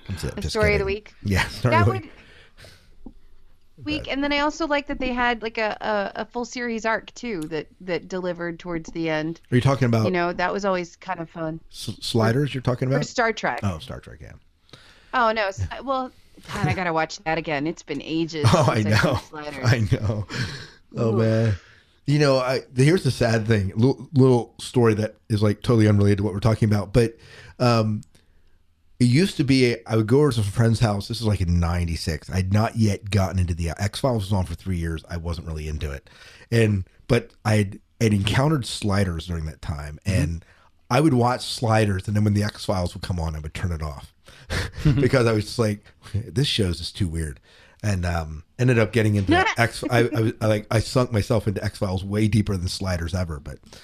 That's 0.08 0.24
it. 0.24 0.34
The 0.36 0.40
Just 0.42 0.52
story 0.54 0.74
of 0.74 0.78
the 0.80 0.84
week. 0.84 1.14
Yeah, 1.22 1.46
story 1.48 1.74
that 1.74 1.82
of 1.82 1.86
would 1.88 2.02
week. 2.02 2.12
week, 3.84 4.08
and 4.10 4.22
then 4.24 4.32
I 4.32 4.40
also 4.40 4.66
like 4.66 4.86
that 4.88 4.98
they 4.98 5.12
had 5.12 5.42
like 5.42 5.58
a, 5.58 5.76
a, 6.16 6.22
a 6.22 6.24
full 6.24 6.44
series 6.44 6.84
arc 6.84 7.12
too 7.14 7.40
that 7.42 7.66
that 7.82 8.08
delivered 8.08 8.58
towards 8.58 8.90
the 8.92 9.08
end. 9.08 9.40
Are 9.52 9.54
you 9.56 9.60
talking 9.60 9.86
about 9.86 10.04
You 10.06 10.10
know, 10.10 10.32
that 10.32 10.52
was 10.52 10.64
always 10.64 10.96
kind 10.96 11.20
of 11.20 11.30
fun. 11.30 11.60
s- 11.70 11.96
sliders? 12.00 12.54
You're 12.54 12.62
talking 12.62 12.88
For 12.88 12.96
about 12.96 13.06
Star 13.06 13.32
Trek. 13.32 13.60
Oh, 13.62 13.78
Star 13.78 14.00
Trek. 14.00 14.18
Yeah. 14.20 14.32
Oh 15.14 15.32
no, 15.32 15.46
s- 15.48 15.66
well, 15.84 16.10
God, 16.52 16.66
I 16.66 16.74
gotta 16.74 16.92
watch 16.92 17.18
that 17.20 17.38
again. 17.38 17.66
It's 17.66 17.82
been 17.82 18.02
ages. 18.02 18.46
Oh, 18.54 18.68
I 18.70 18.82
know. 18.82 19.20
I 19.34 19.88
know. 19.92 20.26
Oh 20.96 21.12
man. 21.12 21.54
You 22.06 22.18
know, 22.18 22.38
I 22.38 22.62
here's 22.74 23.04
the 23.04 23.10
sad 23.10 23.46
thing. 23.46 23.72
Little, 23.76 24.08
little 24.14 24.54
story 24.58 24.94
that 24.94 25.16
is 25.28 25.42
like 25.42 25.60
totally 25.62 25.88
unrelated 25.88 26.18
to 26.18 26.24
what 26.24 26.32
we're 26.32 26.40
talking 26.40 26.68
about, 26.68 26.92
but 26.92 27.16
um, 27.58 28.00
it 28.98 29.04
used 29.04 29.36
to 29.36 29.44
be 29.44 29.76
I 29.86 29.96
would 29.96 30.06
go 30.06 30.20
over 30.20 30.30
to 30.30 30.36
some 30.36 30.44
friend's 30.44 30.80
house. 30.80 31.08
This 31.08 31.20
is 31.20 31.26
like 31.26 31.40
in 31.40 31.60
'96. 31.60 32.30
I'd 32.30 32.52
not 32.52 32.76
yet 32.76 33.10
gotten 33.10 33.38
into 33.38 33.54
the 33.54 33.70
X 33.78 34.00
Files 34.00 34.24
was 34.24 34.32
on 34.32 34.46
for 34.46 34.54
three 34.54 34.78
years. 34.78 35.04
I 35.10 35.18
wasn't 35.18 35.46
really 35.46 35.68
into 35.68 35.90
it, 35.92 36.08
and 36.50 36.84
but 37.06 37.30
I'd 37.44 37.80
had 38.00 38.12
encountered 38.12 38.64
sliders 38.64 39.26
during 39.26 39.44
that 39.46 39.60
time, 39.60 39.98
and 40.06 40.44
I 40.90 41.00
would 41.00 41.14
watch 41.14 41.44
Sliders, 41.44 42.06
and 42.08 42.16
then 42.16 42.24
when 42.24 42.34
the 42.34 42.42
X 42.44 42.64
Files 42.64 42.94
would 42.94 43.02
come 43.02 43.20
on, 43.20 43.36
I 43.36 43.40
would 43.40 43.54
turn 43.54 43.72
it 43.72 43.82
off 43.82 44.14
because 45.00 45.26
I 45.26 45.32
was 45.32 45.44
just 45.44 45.58
like, 45.58 45.84
this 46.14 46.46
show's 46.46 46.78
just 46.78 46.96
too 46.96 47.08
weird. 47.08 47.40
And 47.82 48.04
um, 48.04 48.42
ended 48.58 48.78
up 48.78 48.92
getting 48.92 49.14
into 49.14 49.32
X. 49.58 49.84
I, 49.90 49.98
I, 50.00 50.20
was- 50.20 50.32
I 50.40 50.46
like 50.46 50.66
I 50.70 50.80
sunk 50.80 51.12
myself 51.12 51.46
into 51.46 51.62
X 51.62 51.78
Files 51.78 52.04
way 52.04 52.26
deeper 52.26 52.56
than 52.56 52.68
Sliders 52.68 53.14
ever, 53.14 53.38
but 53.38 53.54
it 53.54 53.78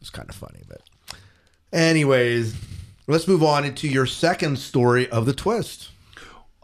was 0.00 0.10
kind 0.10 0.28
of 0.28 0.34
funny. 0.34 0.60
But 0.68 0.82
anyways, 1.72 2.54
let's 3.06 3.26
move 3.28 3.42
on 3.42 3.64
into 3.64 3.88
your 3.88 4.06
second 4.06 4.58
story 4.58 5.08
of 5.08 5.26
the 5.26 5.32
twist. 5.32 5.90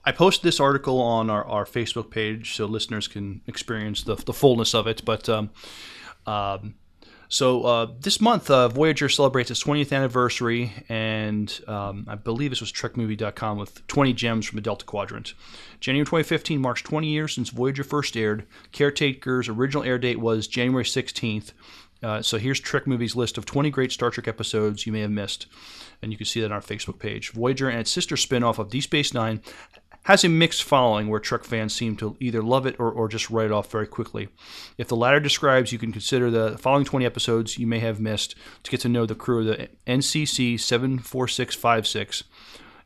I 0.04 0.12
posted 0.12 0.44
this 0.44 0.60
article 0.60 1.00
on 1.00 1.30
our, 1.30 1.44
our 1.46 1.64
Facebook 1.64 2.10
page 2.10 2.54
so 2.54 2.66
listeners 2.66 3.08
can 3.08 3.40
experience 3.46 4.02
the, 4.04 4.14
the 4.14 4.32
fullness 4.32 4.74
of 4.74 4.86
it. 4.86 5.04
But 5.04 5.28
um, 5.28 5.50
um, 6.26 6.74
so 7.28 7.62
uh, 7.62 7.86
this 8.00 8.20
month, 8.20 8.50
uh, 8.50 8.68
Voyager 8.68 9.08
celebrates 9.08 9.50
its 9.50 9.62
20th 9.62 9.92
anniversary, 9.92 10.72
and 10.88 11.60
um, 11.66 12.06
I 12.08 12.14
believe 12.14 12.50
this 12.50 12.60
was 12.60 12.72
TrekMovie.com 12.72 13.58
with 13.58 13.86
20 13.86 14.12
gems 14.12 14.46
from 14.46 14.56
the 14.56 14.62
Delta 14.62 14.84
Quadrant. 14.84 15.34
January 15.80 16.04
2015 16.04 16.60
marks 16.60 16.82
20 16.82 17.08
years 17.08 17.34
since 17.34 17.50
Voyager 17.50 17.84
first 17.84 18.16
aired. 18.16 18.46
Caretaker's 18.72 19.48
original 19.48 19.82
air 19.82 19.98
date 19.98 20.20
was 20.20 20.46
January 20.46 20.84
16th. 20.84 21.52
Uh, 22.02 22.22
so 22.22 22.38
here's 22.38 22.60
Trek 22.60 22.86
Movie's 22.86 23.16
list 23.16 23.38
of 23.38 23.46
20 23.46 23.70
great 23.70 23.90
Star 23.90 24.10
Trek 24.10 24.28
episodes 24.28 24.86
you 24.86 24.92
may 24.92 25.00
have 25.00 25.10
missed, 25.10 25.46
and 26.02 26.12
you 26.12 26.18
can 26.18 26.26
see 26.26 26.40
that 26.40 26.46
on 26.46 26.52
our 26.52 26.60
Facebook 26.60 26.98
page. 26.98 27.30
Voyager 27.30 27.68
and 27.68 27.80
its 27.80 27.90
sister 27.90 28.16
spin-off 28.16 28.58
of 28.58 28.70
Deep 28.70 28.84
Space 28.84 29.14
Nine 29.14 29.40
has 30.06 30.22
a 30.22 30.28
mixed 30.28 30.62
following 30.62 31.08
where 31.08 31.18
Trek 31.18 31.42
fans 31.42 31.74
seem 31.74 31.96
to 31.96 32.16
either 32.20 32.40
love 32.40 32.64
it 32.64 32.76
or, 32.78 32.92
or 32.92 33.08
just 33.08 33.28
write 33.28 33.46
it 33.46 33.52
off 33.52 33.70
very 33.72 33.88
quickly. 33.88 34.28
If 34.78 34.86
the 34.86 34.94
latter 34.94 35.18
describes, 35.18 35.72
you 35.72 35.80
can 35.80 35.90
consider 35.90 36.30
the 36.30 36.56
following 36.58 36.84
20 36.84 37.04
episodes 37.04 37.58
you 37.58 37.66
may 37.66 37.80
have 37.80 37.98
missed 37.98 38.36
to 38.62 38.70
get 38.70 38.80
to 38.82 38.88
know 38.88 39.04
the 39.04 39.16
crew 39.16 39.40
of 39.40 39.46
the 39.46 39.68
NCC 39.84 40.60
74656. 40.60 42.22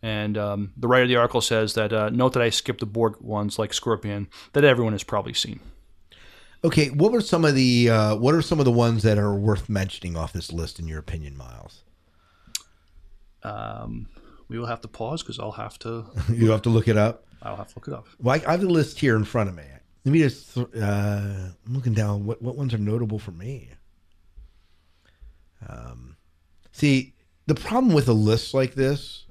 And 0.02 0.38
um, 0.38 0.72
the 0.78 0.88
writer 0.88 1.02
of 1.02 1.08
the 1.10 1.16
article 1.16 1.42
says 1.42 1.74
that 1.74 1.92
uh, 1.92 2.08
note 2.08 2.32
that 2.32 2.42
I 2.42 2.48
skipped 2.48 2.80
the 2.80 2.86
Borg 2.86 3.20
ones 3.20 3.58
like 3.58 3.74
Scorpion 3.74 4.28
that 4.54 4.64
everyone 4.64 4.94
has 4.94 5.04
probably 5.04 5.34
seen. 5.34 5.60
Okay, 6.64 6.88
what 6.88 7.12
were 7.12 7.20
some 7.20 7.44
of 7.44 7.54
the 7.54 7.90
uh, 7.90 8.16
what 8.16 8.34
are 8.34 8.40
some 8.40 8.58
of 8.58 8.64
the 8.64 8.72
ones 8.72 9.02
that 9.02 9.18
are 9.18 9.34
worth 9.34 9.68
mentioning 9.68 10.16
off 10.16 10.32
this 10.32 10.52
list 10.52 10.78
in 10.78 10.88
your 10.88 10.98
opinion, 10.98 11.36
Miles? 11.36 11.82
Um, 13.42 14.08
we 14.50 14.58
will 14.58 14.66
have 14.66 14.80
to 14.80 14.88
pause 14.88 15.22
because 15.22 15.38
I'll 15.38 15.52
have 15.52 15.78
to. 15.80 16.04
you 16.32 16.50
have 16.50 16.62
to 16.62 16.68
look 16.68 16.88
it 16.88 16.98
up. 16.98 17.24
I'll 17.40 17.56
have 17.56 17.68
to 17.68 17.74
look 17.76 17.88
it 17.88 17.94
up. 17.94 18.06
Well, 18.18 18.34
I, 18.34 18.48
I 18.48 18.50
have 18.50 18.60
the 18.60 18.68
list 18.68 18.98
here 18.98 19.16
in 19.16 19.24
front 19.24 19.48
of 19.48 19.54
me. 19.54 19.62
Let 20.04 20.12
me 20.12 20.18
just. 20.18 20.58
Uh, 20.58 20.62
I'm 20.76 21.54
looking 21.68 21.94
down. 21.94 22.26
What 22.26 22.42
what 22.42 22.56
ones 22.56 22.74
are 22.74 22.78
notable 22.78 23.20
for 23.20 23.30
me? 23.30 23.70
Um, 25.66 26.16
see, 26.72 27.14
the 27.46 27.54
problem 27.54 27.94
with 27.94 28.08
a 28.08 28.12
list 28.12 28.52
like 28.52 28.74
this 28.74 29.26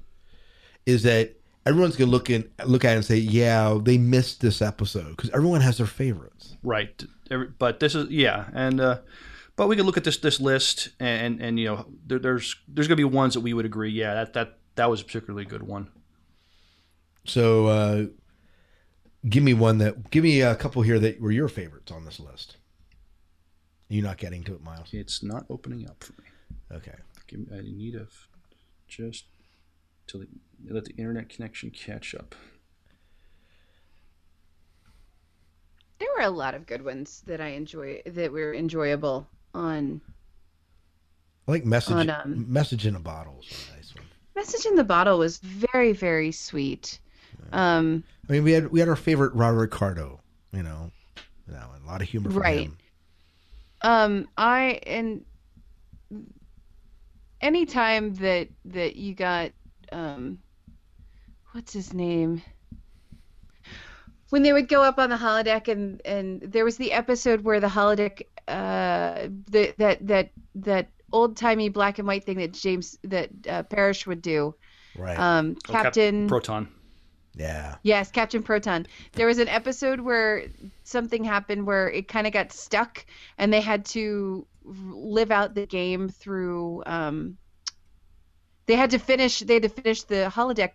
is 0.86 1.02
that 1.02 1.34
everyone's 1.66 1.96
gonna 1.96 2.10
look 2.10 2.30
in, 2.30 2.48
look 2.64 2.84
at 2.84 2.92
it 2.92 2.96
and 2.96 3.04
say, 3.04 3.18
"Yeah, 3.18 3.78
they 3.80 3.98
missed 3.98 4.40
this 4.40 4.62
episode," 4.62 5.16
because 5.16 5.30
everyone 5.30 5.60
has 5.60 5.76
their 5.76 5.86
favorites. 5.86 6.56
Right. 6.62 7.02
But 7.58 7.78
this 7.78 7.94
is 7.94 8.08
yeah, 8.10 8.46
and 8.54 8.80
uh, 8.80 9.00
but 9.60 9.66
we 9.68 9.76
can 9.76 9.84
look 9.84 9.98
at 9.98 10.04
this 10.04 10.16
this 10.16 10.40
list 10.40 10.88
and 10.98 11.38
and 11.42 11.60
you 11.60 11.66
know 11.66 11.86
there, 12.06 12.18
there's 12.18 12.56
there's 12.66 12.88
gonna 12.88 12.96
be 12.96 13.04
ones 13.04 13.34
that 13.34 13.40
we 13.40 13.52
would 13.52 13.66
agree 13.66 13.90
yeah 13.90 14.14
that 14.14 14.32
that 14.32 14.59
that 14.80 14.88
was 14.88 15.02
a 15.02 15.04
particularly 15.04 15.44
good 15.44 15.62
one. 15.62 15.90
So, 17.26 17.66
uh, 17.66 18.04
give 19.28 19.42
me 19.42 19.52
one 19.52 19.76
that. 19.76 20.10
Give 20.10 20.24
me 20.24 20.40
a 20.40 20.54
couple 20.54 20.80
here 20.80 20.98
that 20.98 21.20
were 21.20 21.30
your 21.30 21.48
favorites 21.48 21.92
on 21.92 22.06
this 22.06 22.18
list. 22.18 22.56
You're 23.90 24.04
not 24.04 24.16
getting 24.16 24.42
to 24.44 24.54
it, 24.54 24.62
Miles? 24.62 24.88
It's 24.92 25.22
not 25.22 25.44
opening 25.50 25.86
up 25.86 26.02
for 26.02 26.12
me. 26.12 26.28
Okay. 26.72 26.94
Give 27.26 27.40
me, 27.40 27.58
I 27.58 27.60
need 27.60 27.94
a 27.94 28.02
f- 28.02 28.28
just 28.88 29.26
to 30.06 30.26
let 30.66 30.86
the 30.86 30.92
internet 30.92 31.28
connection 31.28 31.70
catch 31.70 32.14
up. 32.14 32.34
There 35.98 36.08
were 36.16 36.24
a 36.24 36.30
lot 36.30 36.54
of 36.54 36.64
good 36.64 36.82
ones 36.82 37.22
that 37.26 37.42
I 37.42 37.48
enjoy 37.48 38.00
that 38.06 38.32
were 38.32 38.54
enjoyable 38.54 39.28
on 39.52 40.00
I 41.46 41.50
like 41.50 41.64
message 41.66 41.96
On, 41.96 42.08
um, 42.10 42.46
message 42.50 42.86
in 42.86 42.94
a 42.94 43.00
bottle. 43.00 43.42
Message 44.36 44.66
in 44.66 44.74
the 44.76 44.84
Bottle 44.84 45.18
was 45.18 45.38
very 45.38 45.92
very 45.92 46.32
sweet. 46.32 47.00
Um, 47.52 48.04
I 48.28 48.32
mean, 48.32 48.44
we 48.44 48.52
had 48.52 48.70
we 48.70 48.80
had 48.80 48.88
our 48.88 48.96
favorite 48.96 49.34
Robert 49.34 49.70
Picardo. 49.70 50.20
You 50.52 50.62
know, 50.62 50.90
you 51.46 51.54
know, 51.54 51.70
a 51.82 51.86
lot 51.86 52.00
of 52.02 52.08
humor 52.08 52.30
from 52.30 52.42
Right. 52.42 52.66
him. 52.66 52.78
um, 53.82 54.28
I 54.36 54.80
and 54.86 55.24
anytime 57.40 58.14
that 58.14 58.48
that 58.66 58.96
you 58.96 59.14
got 59.14 59.52
um, 59.92 60.38
what's 61.52 61.72
his 61.72 61.92
name? 61.92 62.42
When 64.30 64.42
they 64.44 64.52
would 64.52 64.68
go 64.68 64.82
up 64.82 64.98
on 64.98 65.10
the 65.10 65.16
holodeck 65.16 65.66
and 65.68 66.00
and 66.04 66.40
there 66.42 66.64
was 66.64 66.76
the 66.76 66.92
episode 66.92 67.42
where 67.42 67.58
the 67.60 67.66
holodeck 67.66 68.22
uh 68.46 69.28
the, 69.50 69.74
that 69.78 70.06
that 70.06 70.30
that 70.56 70.88
old 71.12 71.36
timey 71.36 71.68
black 71.68 71.98
and 71.98 72.06
white 72.06 72.24
thing 72.24 72.38
that 72.38 72.52
James 72.52 72.98
that 73.04 73.30
uh, 73.48 73.62
Paris 73.64 74.06
would 74.06 74.22
do. 74.22 74.54
Right. 74.96 75.18
Um, 75.18 75.56
Oh, 75.68 75.72
Cap- 75.72 75.82
Captain 75.84 76.28
Proton. 76.28 76.68
Yeah. 77.36 77.76
Yes, 77.82 78.10
Captain 78.10 78.42
Proton. 78.42 78.86
There 79.12 79.26
was 79.26 79.38
an 79.38 79.48
episode 79.48 80.00
where 80.00 80.46
something 80.82 81.22
happened 81.22 81.66
where 81.66 81.88
it 81.88 82.08
kind 82.08 82.26
of 82.26 82.32
got 82.32 82.52
stuck, 82.52 83.06
and 83.38 83.52
they 83.52 83.60
had 83.60 83.84
to 83.86 84.46
live 84.64 85.30
out 85.30 85.54
the 85.54 85.66
game 85.66 86.08
through. 86.08 86.82
Um, 86.86 87.38
they 88.66 88.74
had 88.76 88.90
to 88.90 88.98
finish. 88.98 89.40
They 89.40 89.54
had 89.54 89.62
to 89.62 89.68
finish 89.68 90.02
the 90.02 90.30
holodeck 90.34 90.72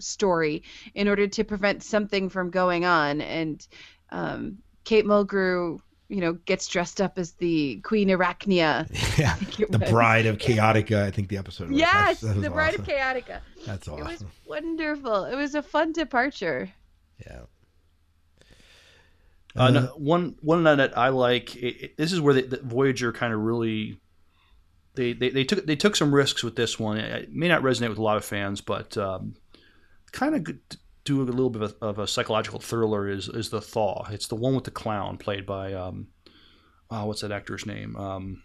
story 0.00 0.64
in 0.94 1.06
order 1.08 1.28
to 1.28 1.44
prevent 1.44 1.82
something 1.84 2.28
from 2.28 2.50
going 2.50 2.84
on. 2.84 3.20
And 3.20 3.66
um, 4.10 4.58
Kate 4.84 5.04
Mulgrew, 5.04 5.78
you 6.12 6.20
know, 6.20 6.34
gets 6.34 6.68
dressed 6.68 7.00
up 7.00 7.18
as 7.18 7.32
the 7.32 7.76
Queen 7.80 8.08
Arachnia. 8.08 8.86
Yeah. 9.18 9.36
The 9.70 9.78
was. 9.78 9.90
Bride 9.90 10.26
of 10.26 10.38
Chaotica, 10.38 11.02
I 11.02 11.10
think 11.10 11.28
the 11.28 11.36
episode 11.38 11.70
was. 11.70 11.78
Yes, 11.78 11.92
That's- 11.92 12.20
that 12.20 12.34
was 12.36 12.44
the 12.44 12.50
Bride 12.50 12.74
awesome. 12.74 12.82
of 12.82 12.88
Chaotica. 12.88 13.40
That's 13.66 13.88
awesome. 13.88 14.00
It 14.00 14.08
was 14.10 14.16
awesome. 14.16 14.30
wonderful. 14.46 15.24
It 15.24 15.34
was 15.36 15.54
a 15.54 15.62
fun 15.62 15.92
departure. 15.92 16.70
Yeah. 17.24 17.40
Uh, 19.54 19.70
no, 19.70 19.80
one 19.96 20.36
one 20.40 20.64
that 20.64 20.96
I 20.96 21.08
like. 21.10 21.56
It, 21.56 21.84
it- 21.84 21.96
this 21.96 22.12
is 22.12 22.20
where 22.20 22.34
the, 22.34 22.42
the 22.42 22.60
Voyager 22.62 23.12
kind 23.12 23.32
of 23.34 23.40
really 23.40 24.00
they, 24.94 25.12
they 25.12 25.28
they 25.30 25.44
took 25.44 25.66
they 25.66 25.76
took 25.76 25.94
some 25.96 26.14
risks 26.14 26.42
with 26.42 26.56
this 26.56 26.78
one. 26.78 26.96
It 26.98 27.32
may 27.32 27.48
not 27.48 27.62
resonate 27.62 27.90
with 27.90 27.98
a 27.98 28.02
lot 28.02 28.16
of 28.16 28.24
fans, 28.24 28.60
but 28.62 28.96
um, 28.96 29.34
kind 30.10 30.34
of 30.34 30.54
do 31.04 31.20
a 31.20 31.24
little 31.24 31.50
bit 31.50 31.62
of 31.62 31.76
a, 31.80 31.84
of 31.84 31.98
a 31.98 32.06
psychological 32.06 32.60
thriller. 32.60 33.08
Is 33.08 33.28
is 33.28 33.50
the 33.50 33.60
Thaw? 33.60 34.06
It's 34.10 34.28
the 34.28 34.36
one 34.36 34.54
with 34.54 34.64
the 34.64 34.70
clown 34.70 35.16
played 35.18 35.46
by 35.46 35.72
um, 35.72 36.08
oh, 36.90 37.06
what's 37.06 37.22
that 37.22 37.32
actor's 37.32 37.66
name? 37.66 37.96
Um, 37.96 38.42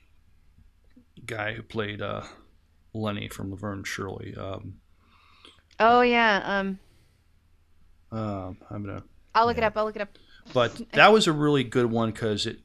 guy 1.25 1.53
who 1.53 1.63
played 1.63 2.01
uh, 2.01 2.23
Lenny 2.93 3.27
from 3.27 3.51
Laverne 3.51 3.83
Shirley. 3.83 4.35
Um, 4.35 4.75
Oh 5.79 6.01
yeah. 6.01 6.41
Um, 6.43 6.79
uh, 8.11 8.51
I'm 8.69 8.83
gonna 8.85 9.03
I'll 9.35 9.45
look 9.45 9.57
it 9.57 9.63
up. 9.63 9.77
I'll 9.77 9.85
look 9.85 9.95
it 9.95 10.01
up. 10.01 10.17
but 10.53 10.81
that 10.93 11.11
was 11.11 11.27
a 11.27 11.31
really 11.33 11.63
good 11.63 11.91
one 11.91 12.11
because 12.11 12.47
it, 12.47 12.59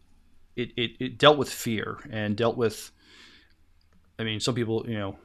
it, 0.56 0.70
it, 0.76 0.90
it 1.00 1.18
dealt 1.18 1.36
with 1.36 1.50
fear 1.50 1.98
and 2.10 2.36
dealt 2.36 2.56
with 2.56 2.90
i 4.18 4.22
mean 4.22 4.38
some 4.38 4.54
people 4.54 4.84
you 4.86 4.98
know 4.98 5.16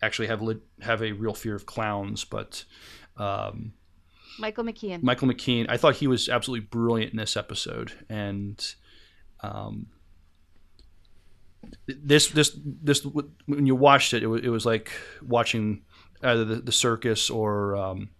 actually 0.00 0.28
have 0.28 0.40
lit, 0.40 0.60
have 0.80 1.02
a 1.02 1.12
real 1.12 1.34
fear 1.34 1.54
of 1.54 1.66
clowns 1.66 2.24
but 2.24 2.64
um, 3.16 3.72
Michael 4.38 4.64
McKean. 4.64 5.02
michael 5.02 5.28
mckean 5.28 5.66
i 5.68 5.76
thought 5.76 5.96
he 5.96 6.06
was 6.06 6.28
absolutely 6.28 6.66
brilliant 6.66 7.12
in 7.12 7.18
this 7.18 7.36
episode 7.36 7.92
and 8.08 8.74
um, 9.40 9.86
this 11.86 12.28
this 12.28 12.56
this 12.64 13.04
when 13.46 13.66
you 13.66 13.74
watched 13.74 14.14
it 14.14 14.22
it 14.22 14.26
was, 14.26 14.42
it 14.42 14.48
was 14.48 14.66
like 14.66 14.92
watching 15.22 15.82
either 16.22 16.44
the, 16.44 16.56
the 16.56 16.72
circus 16.72 17.30
or 17.30 17.76
um, 17.76 18.10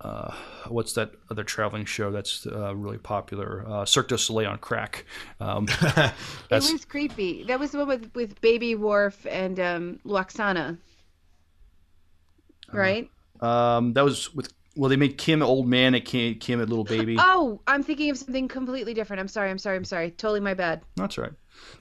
uh, 0.00 0.32
what's 0.68 0.92
that 0.92 1.12
other 1.30 1.42
traveling 1.42 1.84
show 1.84 2.10
that's 2.10 2.46
uh, 2.46 2.74
really 2.74 2.98
popular? 2.98 3.64
Uh, 3.66 3.84
Cirque 3.84 4.08
du 4.08 4.18
Soleil 4.18 4.48
on 4.48 4.58
crack. 4.58 5.04
Um, 5.40 5.66
it 5.82 6.12
was 6.50 6.84
creepy. 6.84 7.42
That 7.44 7.58
was 7.58 7.72
the 7.72 7.78
one 7.78 7.88
with, 7.88 8.14
with 8.14 8.40
Baby 8.40 8.76
Worf 8.76 9.26
and 9.28 9.58
um, 9.58 10.00
Lwaxana. 10.06 10.78
Right? 12.72 13.10
um, 13.40 13.94
that 13.94 14.04
was 14.04 14.34
with 14.34 14.52
well 14.76 14.88
they 14.88 14.96
made 14.96 15.18
Kim 15.18 15.42
old 15.42 15.66
man 15.66 15.94
and 15.94 16.04
Kim, 16.04 16.34
Kim 16.36 16.60
a 16.60 16.64
little 16.64 16.84
baby. 16.84 17.16
Oh, 17.18 17.60
I'm 17.66 17.82
thinking 17.82 18.10
of 18.10 18.18
something 18.18 18.48
completely 18.48 18.94
different. 18.94 19.20
I'm 19.20 19.28
sorry. 19.28 19.50
I'm 19.50 19.58
sorry. 19.58 19.76
I'm 19.76 19.84
sorry. 19.84 20.10
Totally 20.12 20.40
my 20.40 20.54
bad. 20.54 20.82
That's 20.96 21.18
right. 21.18 21.32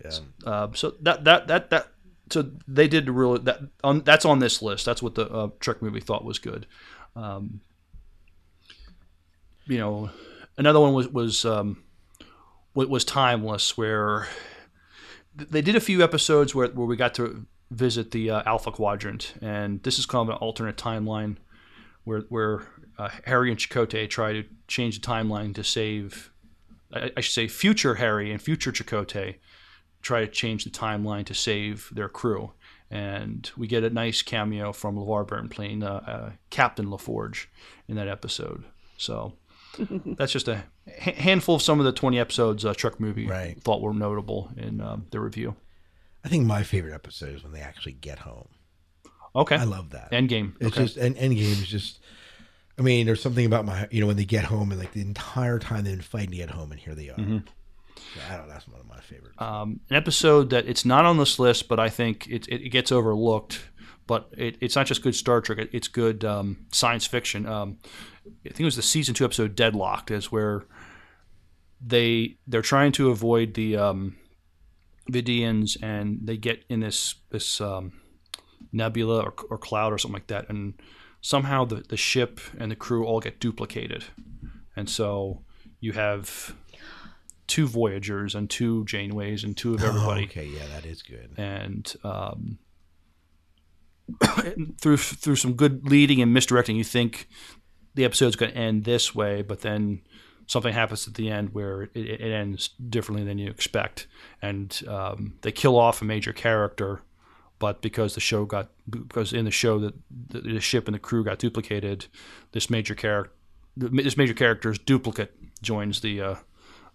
Yeah. 0.04 0.12
Uh, 0.46 0.68
so 0.74 0.96
that 1.02 1.24
that 1.26 1.48
that 1.48 1.70
that 1.70 1.88
so 2.32 2.52
they 2.68 2.88
did 2.88 3.10
really 3.10 3.40
that 3.40 3.60
on 3.84 4.02
that's 4.02 4.26
on 4.26 4.40
this 4.40 4.62
list. 4.62 4.86
That's 4.86 5.02
what 5.02 5.16
the 5.16 5.30
uh, 5.30 5.50
Trek 5.60 5.82
movie 5.82 6.00
thought 6.00 6.26
was 6.26 6.40
good. 6.40 6.66
Um, 7.16 7.62
you 9.66 9.78
know, 9.78 10.10
another 10.58 10.80
one 10.80 10.94
was 10.94 11.08
was 11.08 11.46
um, 11.46 11.84
was 12.74 13.06
timeless, 13.06 13.78
where 13.78 14.28
they 15.36 15.62
did 15.62 15.76
a 15.76 15.80
few 15.80 16.04
episodes 16.04 16.54
where 16.54 16.68
where 16.70 16.88
we 16.88 16.96
got 16.96 17.14
to 17.16 17.46
visit 17.72 18.12
the 18.12 18.30
uh, 18.30 18.44
Alpha 18.46 18.72
Quadrant, 18.72 19.34
and 19.42 19.84
this 19.84 20.00
is 20.00 20.06
kind 20.06 20.30
of 20.30 20.36
an 20.36 20.40
alternate 20.40 20.78
timeline 20.78 21.38
where 22.08 22.22
where 22.30 22.68
uh, 22.98 23.10
Harry 23.26 23.52
and 23.52 23.60
Chakotay 23.60 24.10
try 24.10 24.34
to 24.34 24.44
change 24.68 25.00
the 25.00 25.06
timeline 25.06 25.54
to 25.56 25.64
save. 25.64 26.32
I, 26.94 27.12
I 27.18 27.22
should 27.22 27.34
say, 27.34 27.48
future 27.48 27.96
Harry 27.96 28.32
and 28.32 28.42
future 28.42 28.72
Chakotay 28.72 29.36
try 30.02 30.22
to 30.22 30.28
change 30.28 30.64
the 30.64 30.70
timeline 30.70 31.26
to 31.26 31.34
save 31.34 31.90
their 31.92 32.08
crew, 32.08 32.52
and 32.90 33.52
we 33.58 33.68
get 33.68 33.84
a 33.84 33.90
nice 33.90 34.22
cameo 34.22 34.72
from 34.72 34.96
LeVar 34.96 35.28
Burton 35.28 35.50
playing 35.50 35.84
uh, 35.84 35.92
uh, 36.08 36.32
Captain 36.50 36.86
LaForge 36.88 37.48
in 37.90 37.96
that 37.98 38.08
episode. 38.08 38.64
So 38.98 39.34
that's 40.18 40.32
just 40.32 40.48
a 40.48 40.64
handful 40.98 41.56
of 41.56 41.62
some 41.62 41.80
of 41.80 41.86
the 41.86 41.92
20 41.92 42.18
episodes 42.20 42.64
uh, 42.64 42.74
Trek 42.74 43.00
Movie 43.00 43.28
Right. 43.28 43.62
thought 43.62 43.82
were 43.82 43.94
notable 43.94 44.50
in 44.56 44.80
um, 44.82 45.08
the 45.12 45.20
review. 45.20 45.56
I 46.24 46.30
think 46.30 46.46
my 46.46 46.64
favorite 46.64 46.94
episode 46.94 47.36
is 47.36 47.44
when 47.44 47.52
they 47.52 47.60
actually 47.62 47.94
get 47.94 48.20
home. 48.20 48.48
Okay. 49.38 49.56
I 49.56 49.64
love 49.64 49.92
that. 49.92 50.12
Endgame. 50.12 50.54
It's 50.60 50.76
okay. 50.76 50.86
just 50.86 50.98
and 50.98 51.16
Endgame 51.16 51.52
is 51.62 51.68
just. 51.68 52.00
I 52.80 52.84
mean, 52.84 53.06
there's 53.08 53.22
something 53.22 53.46
about 53.46 53.66
my 53.66 53.88
you 53.92 54.02
know 54.02 54.08
when 54.08 54.18
they 54.18 54.26
get 54.26 54.44
home 54.46 54.72
and 54.72 54.80
like 54.80 54.92
the 54.94 55.02
entire 55.02 55.60
time 55.60 55.84
they've 55.84 55.94
been 55.94 56.02
fighting 56.02 56.32
to 56.32 56.38
get 56.38 56.50
home 56.52 56.72
and 56.72 56.80
here 56.80 56.94
they 56.96 57.10
are. 57.10 57.16
Mhm. 57.16 57.44
Yeah, 58.16 58.34
I 58.34 58.38
don't 58.38 58.48
know. 58.48 58.54
That's 58.54 58.68
one 58.68 58.80
of 58.80 58.88
my 58.88 59.00
favorites. 59.00 59.36
um, 59.40 59.80
an 59.90 59.96
episode 59.96 60.50
that 60.52 60.68
it's 60.68 60.86
not 60.86 61.06
on 61.06 61.18
this 61.18 61.40
list, 61.40 61.68
but 61.68 61.80
I 61.80 61.90
think 61.90 62.28
it, 62.28 62.48
it, 62.48 62.62
it 62.66 62.70
gets 62.70 62.92
overlooked. 62.92 63.68
But 64.06 64.30
it, 64.38 64.58
it's 64.62 64.76
not 64.76 64.86
just 64.86 65.02
good 65.02 65.16
Star 65.16 65.42
Trek; 65.42 65.58
it, 65.58 65.70
it's 65.74 65.88
good 65.88 66.24
um, 66.24 66.66
science 66.72 67.06
fiction. 67.06 67.46
Um, 67.46 67.78
I 68.26 68.50
think 68.50 68.62
it 68.62 68.66
was 68.66 68.76
the 68.76 68.82
season 68.82 69.14
two 69.14 69.26
episode 69.26 69.56
"Deadlocked," 69.56 70.12
is 70.12 70.32
where 70.32 70.66
they 71.86 72.38
they're 72.48 72.62
trying 72.62 72.92
to 72.94 73.10
avoid 73.10 73.54
the 73.56 73.76
um, 73.78 74.16
Vidians, 75.12 75.78
and 75.82 76.20
they 76.24 76.38
get 76.38 76.64
in 76.70 76.80
this 76.80 77.16
this 77.32 77.60
um, 77.60 77.94
nebula 78.72 79.22
or, 79.22 79.34
or 79.50 79.58
cloud 79.58 79.94
or 79.94 79.98
something 79.98 80.14
like 80.14 80.28
that, 80.28 80.50
and 80.50 80.74
somehow 81.22 81.66
the, 81.66 81.76
the 81.76 81.98
ship 81.98 82.40
and 82.60 82.72
the 82.72 82.76
crew 82.76 83.06
all 83.06 83.20
get 83.20 83.40
duplicated, 83.40 84.06
and 84.76 84.90
so 84.90 85.44
you 85.80 85.94
have 85.94 86.56
two 87.48 87.66
Voyagers 87.66 88.36
and 88.36 88.50
two 88.50 88.84
Janeways 88.86 89.44
and 89.44 89.56
two 89.56 89.74
of 89.74 89.84
everybody. 89.84 90.22
Oh, 90.22 90.26
okay, 90.26 90.46
yeah, 90.46 90.66
that 90.74 90.86
is 90.86 91.02
good. 91.02 91.32
And 91.38 91.94
um, 92.04 92.60
through 94.82 94.98
through 94.98 95.36
some 95.36 95.54
good 95.54 95.90
leading 95.90 96.22
and 96.22 96.34
misdirecting, 96.34 96.76
you 96.76 96.84
think 96.84 97.28
the 97.96 98.06
episode's 98.06 98.36
going 98.36 98.52
to 98.52 98.58
end 98.58 98.84
this 98.84 99.16
way, 99.16 99.42
but 99.42 99.62
then 99.62 100.02
something 100.46 100.74
happens 100.74 101.08
at 101.08 101.16
the 101.16 101.30
end 101.30 101.54
where 101.54 101.84
it, 101.84 101.96
it 101.96 102.32
ends 102.32 102.70
differently 102.90 103.26
than 103.26 103.38
you 103.38 103.50
expect, 103.50 104.08
and 104.42 104.82
um, 104.88 105.34
they 105.42 105.52
kill 105.52 105.78
off 105.78 106.02
a 106.02 106.06
major 106.06 106.34
character. 106.34 107.02
But 107.60 107.82
because 107.82 108.14
the 108.14 108.22
show 108.22 108.46
got 108.46 108.70
because 108.90 109.34
in 109.34 109.46
the 109.46 109.52
show 109.52 109.80
that 109.80 109.96
the, 110.30 110.42
the 110.42 110.60
ship 110.60 110.88
and 110.88 110.94
the 110.94 111.00
crew 111.00 111.24
got 111.24 111.40
duplicated, 111.40 112.06
this 112.52 112.70
major 112.70 112.94
character 112.94 113.32
this 113.78 114.18
major 114.18 114.34
character's 114.34 114.80
duplicate 114.80 115.34
joins 115.62 116.02
the 116.02 116.22
uh, 116.22 116.36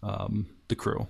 um, 0.03 0.47
the 0.69 0.75
crew. 0.75 1.07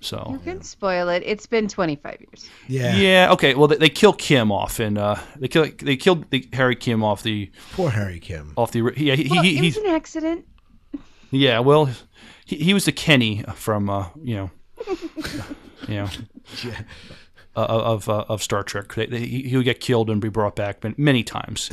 So 0.00 0.30
You 0.32 0.38
can 0.40 0.62
spoil 0.62 1.08
it. 1.08 1.22
It's 1.24 1.46
been 1.46 1.68
25 1.68 2.20
years. 2.20 2.50
yeah. 2.66 2.96
Yeah. 2.96 3.32
Okay. 3.32 3.54
Well, 3.54 3.68
they, 3.68 3.76
they 3.76 3.88
kill 3.88 4.12
Kim 4.12 4.50
off, 4.50 4.80
and 4.80 4.98
uh, 4.98 5.16
they 5.36 5.46
kill 5.48 5.68
they 5.78 5.96
killed 5.96 6.28
the, 6.30 6.48
Harry 6.52 6.74
Kim 6.74 7.04
off 7.04 7.22
the 7.22 7.50
poor 7.72 7.90
Harry 7.90 8.18
Kim 8.18 8.52
off 8.56 8.72
the 8.72 8.92
yeah 8.96 9.14
he, 9.14 9.28
well, 9.30 9.42
he, 9.42 9.58
it 9.58 9.62
was 9.62 9.74
he, 9.76 9.80
an 9.80 9.94
accident. 9.94 10.44
yeah 11.30 11.60
well 11.60 11.88
he, 12.44 12.56
he 12.56 12.74
was 12.74 12.84
the 12.86 12.92
Kenny 12.92 13.44
from 13.54 13.88
uh, 13.88 14.08
you 14.22 14.34
know 14.34 14.50
you 15.88 15.94
know 15.94 16.08
uh, 17.56 17.66
of 17.66 18.08
uh, 18.08 18.24
of 18.28 18.42
Star 18.42 18.62
Trek. 18.62 18.94
They, 18.94 19.06
they, 19.06 19.26
he 19.26 19.56
would 19.56 19.64
get 19.64 19.80
killed 19.80 20.10
and 20.10 20.20
be 20.20 20.28
brought 20.28 20.56
back 20.56 20.84
many, 20.98 21.24
times. 21.24 21.70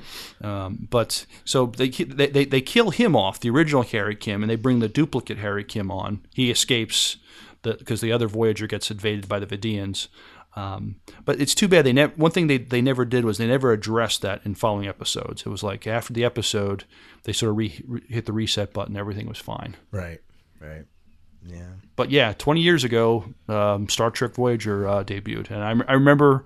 um, 0.40 0.86
but 0.88 1.26
so 1.44 1.66
they, 1.66 1.88
they 1.88 2.28
they 2.28 2.44
they 2.44 2.60
kill 2.60 2.90
him 2.90 3.16
off, 3.16 3.40
the 3.40 3.50
original 3.50 3.82
Harry 3.82 4.14
Kim, 4.14 4.42
and 4.42 4.50
they 4.50 4.56
bring 4.56 4.78
the 4.78 4.88
duplicate 4.88 5.38
Harry 5.38 5.64
Kim 5.64 5.90
on. 5.90 6.24
He 6.32 6.50
escapes 6.50 7.16
because 7.62 8.00
the, 8.00 8.12
other 8.12 8.28
Voyager 8.28 8.66
gets 8.66 8.90
invaded 8.90 9.28
by 9.28 9.38
the 9.38 9.46
Vidians. 9.46 10.08
Um, 10.56 10.96
but 11.24 11.40
it's 11.40 11.54
too 11.54 11.66
bad 11.66 11.84
they 11.84 11.92
never. 11.92 12.12
One 12.14 12.30
thing 12.30 12.46
they, 12.46 12.58
they 12.58 12.80
never 12.80 13.04
did 13.04 13.24
was 13.24 13.38
they 13.38 13.46
never 13.46 13.72
addressed 13.72 14.22
that 14.22 14.42
in 14.44 14.54
following 14.54 14.86
episodes. 14.86 15.42
It 15.42 15.48
was 15.48 15.64
like 15.64 15.86
after 15.86 16.12
the 16.12 16.24
episode, 16.24 16.84
they 17.24 17.32
sort 17.32 17.50
of 17.50 17.56
re, 17.56 17.82
re, 17.86 18.02
hit 18.08 18.26
the 18.26 18.32
reset 18.32 18.72
button. 18.72 18.96
Everything 18.96 19.26
was 19.26 19.38
fine. 19.38 19.74
Right. 19.90 20.20
Right. 20.60 20.84
Yeah. 21.46 21.66
But 21.96 22.10
yeah, 22.10 22.32
20 22.32 22.60
years 22.60 22.84
ago, 22.84 23.24
um, 23.48 23.88
Star 23.88 24.10
Trek 24.10 24.34
Voyager 24.34 24.88
uh, 24.88 25.04
debuted, 25.04 25.50
and 25.50 25.62
I, 25.62 25.90
I 25.90 25.94
remember 25.94 26.44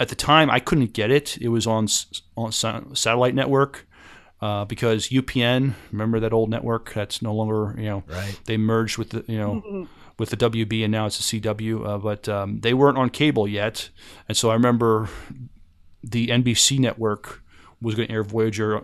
at 0.00 0.08
the 0.08 0.14
time 0.14 0.50
I 0.50 0.60
couldn't 0.60 0.92
get 0.92 1.10
it. 1.10 1.36
It 1.38 1.48
was 1.48 1.66
on 1.66 1.88
on 2.36 2.52
sa- 2.52 2.82
satellite 2.94 3.34
network 3.34 3.86
uh, 4.40 4.64
because 4.64 5.08
UPN. 5.08 5.74
Remember 5.92 6.20
that 6.20 6.32
old 6.32 6.48
network 6.50 6.92
that's 6.94 7.20
no 7.20 7.34
longer 7.34 7.74
you 7.78 7.86
know 7.88 8.04
Right. 8.06 8.38
they 8.46 8.56
merged 8.56 8.96
with 8.98 9.10
the 9.10 9.24
you 9.26 9.38
know 9.38 9.88
with 10.18 10.30
the 10.30 10.36
WB 10.36 10.82
and 10.84 10.92
now 10.92 11.06
it's 11.06 11.30
the 11.30 11.40
CW. 11.40 11.86
Uh, 11.86 11.98
but 11.98 12.28
um, 12.28 12.60
they 12.60 12.72
weren't 12.72 12.96
on 12.98 13.10
cable 13.10 13.46
yet, 13.48 13.90
and 14.28 14.36
so 14.36 14.50
I 14.50 14.54
remember 14.54 15.08
the 16.02 16.28
NBC 16.28 16.78
network 16.78 17.42
was 17.82 17.94
going 17.94 18.08
to 18.08 18.14
air 18.14 18.22
Voyager 18.22 18.82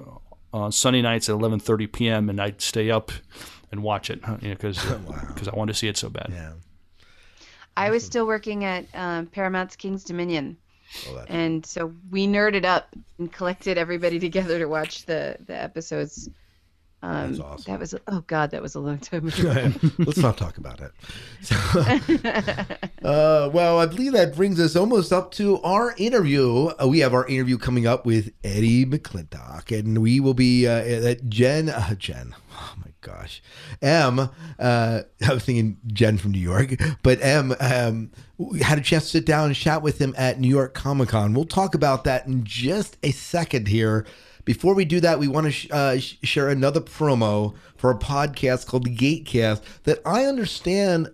on 0.52 0.70
Sunday 0.72 1.00
nights 1.00 1.28
at 1.30 1.34
11:30 1.36 1.90
p.m. 1.92 2.28
and 2.28 2.40
I'd 2.40 2.60
stay 2.60 2.90
up 2.90 3.10
and 3.72 3.82
watch 3.82 4.10
it 4.10 4.20
you 4.40 4.50
know, 4.50 4.54
because 4.54 4.84
because 5.28 5.48
I 5.48 5.56
wanted 5.56 5.72
to 5.72 5.78
see 5.78 5.88
it 5.88 5.96
so 5.96 6.08
bad. 6.08 6.28
Yeah. 6.30 6.52
I 7.76 7.90
was 7.90 8.04
still 8.04 8.26
working 8.26 8.64
at 8.64 8.84
um, 8.94 9.26
Paramount's 9.26 9.76
King's 9.76 10.04
Dominion. 10.04 10.58
Oh, 11.08 11.24
and 11.28 11.64
so 11.64 11.94
we 12.10 12.26
nerded 12.26 12.66
up 12.66 12.94
and 13.18 13.32
collected 13.32 13.78
everybody 13.78 14.18
together 14.20 14.58
to 14.58 14.66
watch 14.66 15.06
the, 15.06 15.36
the 15.46 15.56
episodes. 15.56 16.28
Um, 17.04 17.30
That's 17.32 17.40
awesome. 17.40 17.72
That 17.72 17.80
was 17.80 17.94
oh 18.06 18.22
god, 18.28 18.52
that 18.52 18.62
was 18.62 18.76
a 18.76 18.80
long 18.80 18.98
time 18.98 19.26
ago. 19.40 19.72
Let's 19.98 20.18
not 20.18 20.36
talk 20.36 20.58
about 20.58 20.80
it. 20.80 20.92
uh, 23.02 23.50
well, 23.52 23.80
I 23.80 23.86
believe 23.86 24.12
that 24.12 24.36
brings 24.36 24.60
us 24.60 24.76
almost 24.76 25.12
up 25.12 25.32
to 25.32 25.60
our 25.62 25.94
interview. 25.96 26.70
Uh, 26.80 26.86
we 26.86 27.00
have 27.00 27.12
our 27.12 27.26
interview 27.26 27.58
coming 27.58 27.88
up 27.88 28.06
with 28.06 28.32
Eddie 28.44 28.86
McClintock, 28.86 29.76
and 29.76 30.00
we 30.00 30.20
will 30.20 30.34
be 30.34 30.68
uh, 30.68 31.08
at 31.08 31.28
Jen. 31.28 31.70
Uh, 31.70 31.94
Jen. 31.96 32.36
Oh 32.52 32.74
my 32.78 32.91
gosh, 33.02 33.42
M. 33.82 34.18
Uh, 34.18 34.28
I 35.28 35.34
was 35.34 35.44
thinking 35.44 35.76
Jen 35.88 36.16
from 36.16 36.30
New 36.30 36.38
York, 36.40 36.74
but 37.02 37.22
M. 37.22 37.54
Um, 37.60 38.10
had 38.62 38.78
a 38.78 38.80
chance 38.80 39.04
to 39.04 39.10
sit 39.10 39.26
down 39.26 39.46
and 39.46 39.54
chat 39.54 39.82
with 39.82 39.98
him 39.98 40.14
at 40.16 40.40
New 40.40 40.48
York 40.48 40.72
Comic 40.72 41.10
Con. 41.10 41.34
We'll 41.34 41.44
talk 41.44 41.74
about 41.74 42.04
that 42.04 42.26
in 42.26 42.44
just 42.44 42.96
a 43.02 43.10
second 43.10 43.68
here. 43.68 44.06
Before 44.44 44.74
we 44.74 44.84
do 44.84 44.98
that, 45.00 45.18
we 45.18 45.28
want 45.28 45.46
to 45.46 45.52
sh- 45.52 45.68
uh, 45.70 45.98
sh- 45.98 46.16
share 46.22 46.48
another 46.48 46.80
promo 46.80 47.54
for 47.76 47.90
a 47.90 47.98
podcast 47.98 48.66
called 48.66 48.84
the 48.84 48.96
Gatecast 48.96 49.62
that 49.84 50.00
I 50.06 50.24
understand. 50.24 51.10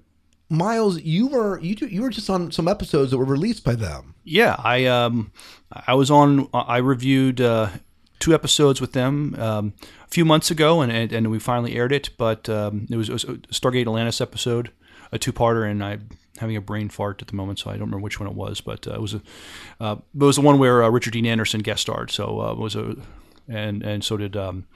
Miles, 0.50 1.02
you 1.02 1.26
were 1.26 1.60
you 1.60 1.76
you 1.86 2.00
were 2.00 2.08
just 2.08 2.30
on 2.30 2.50
some 2.52 2.68
episodes 2.68 3.10
that 3.10 3.18
were 3.18 3.24
released 3.26 3.64
by 3.64 3.74
them. 3.74 4.14
Yeah, 4.24 4.56
I 4.58 4.86
um, 4.86 5.30
I 5.70 5.92
was 5.92 6.10
on. 6.10 6.48
I 6.54 6.78
reviewed 6.78 7.42
uh, 7.42 7.68
two 8.18 8.34
episodes 8.34 8.80
with 8.80 8.92
them 8.92 9.34
um, 9.38 9.72
a 10.04 10.08
few 10.08 10.24
months 10.24 10.50
ago, 10.50 10.80
and, 10.80 10.90
and 10.92 11.12
and 11.12 11.30
we 11.30 11.38
finally 11.38 11.74
aired 11.74 11.92
it. 11.92 12.10
But 12.16 12.48
um, 12.48 12.86
it, 12.90 12.96
was, 12.96 13.08
it 13.08 13.12
was 13.12 13.24
a 13.24 13.34
Stargate 13.52 13.82
Atlantis 13.82 14.20
episode, 14.20 14.70
a 15.12 15.18
two-parter, 15.18 15.68
and 15.68 15.82
I'm 15.82 16.08
having 16.38 16.56
a 16.56 16.60
brain 16.60 16.88
fart 16.88 17.20
at 17.22 17.28
the 17.28 17.36
moment, 17.36 17.58
so 17.58 17.70
I 17.70 17.74
don't 17.74 17.82
remember 17.82 18.04
which 18.04 18.18
one 18.18 18.28
it 18.28 18.34
was. 18.34 18.60
But 18.60 18.86
uh, 18.86 18.94
it 18.94 19.00
was 19.00 19.14
a 19.14 19.22
uh, 19.80 19.96
it 20.14 20.24
was 20.24 20.36
the 20.36 20.42
one 20.42 20.58
where 20.58 20.82
uh, 20.82 20.88
Richard 20.88 21.12
Dean 21.12 21.26
Anderson 21.26 21.60
guest 21.60 21.82
starred. 21.82 22.10
So 22.10 22.40
uh, 22.40 22.52
it 22.52 22.58
was 22.58 22.74
a 22.74 22.96
and 23.48 23.82
and 23.82 24.04
so 24.04 24.16
did. 24.16 24.36
Um, 24.36 24.66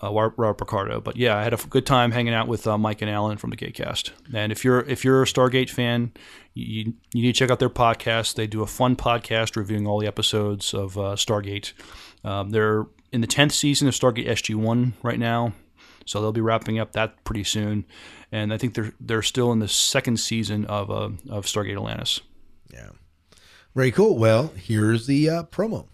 uh, 0.00 0.12
Robert 0.12 0.58
Picardo. 0.58 1.00
But 1.00 1.16
yeah, 1.16 1.36
I 1.36 1.42
had 1.42 1.52
a 1.52 1.56
good 1.56 1.84
time 1.84 2.12
hanging 2.12 2.32
out 2.32 2.46
with 2.46 2.68
uh, 2.68 2.78
Mike 2.78 3.02
and 3.02 3.10
Alan 3.10 3.36
from 3.36 3.50
the 3.50 3.56
Gatecast. 3.56 4.12
And 4.32 4.52
if 4.52 4.64
you're 4.64 4.82
if 4.82 5.04
you're 5.04 5.24
a 5.24 5.26
Stargate 5.26 5.70
fan, 5.70 6.12
you, 6.54 6.94
you 7.12 7.22
need 7.22 7.34
to 7.34 7.38
check 7.38 7.50
out 7.50 7.58
their 7.58 7.68
podcast. 7.68 8.36
They 8.36 8.46
do 8.46 8.62
a 8.62 8.66
fun 8.68 8.94
podcast 8.94 9.56
reviewing 9.56 9.88
all 9.88 9.98
the 9.98 10.06
episodes 10.06 10.72
of 10.72 10.94
Stargate. 10.94 11.72
Um, 12.28 12.50
they're 12.50 12.84
in 13.10 13.22
the 13.22 13.26
tenth 13.26 13.52
season 13.52 13.88
of 13.88 13.94
Stargate 13.94 14.28
SG 14.28 14.54
One 14.54 14.92
right 15.02 15.18
now, 15.18 15.54
so 16.04 16.20
they'll 16.20 16.30
be 16.30 16.42
wrapping 16.42 16.78
up 16.78 16.92
that 16.92 17.24
pretty 17.24 17.42
soon. 17.42 17.86
And 18.30 18.52
I 18.52 18.58
think 18.58 18.74
they're 18.74 18.92
they're 19.00 19.22
still 19.22 19.50
in 19.50 19.60
the 19.60 19.68
second 19.68 20.20
season 20.20 20.66
of 20.66 20.90
uh, 20.90 21.08
of 21.30 21.46
Stargate 21.46 21.72
Atlantis. 21.72 22.20
Yeah, 22.70 22.90
very 23.74 23.90
cool. 23.90 24.18
Well, 24.18 24.52
here's 24.56 25.06
the 25.06 25.30
uh, 25.30 25.42
promo. 25.44 25.86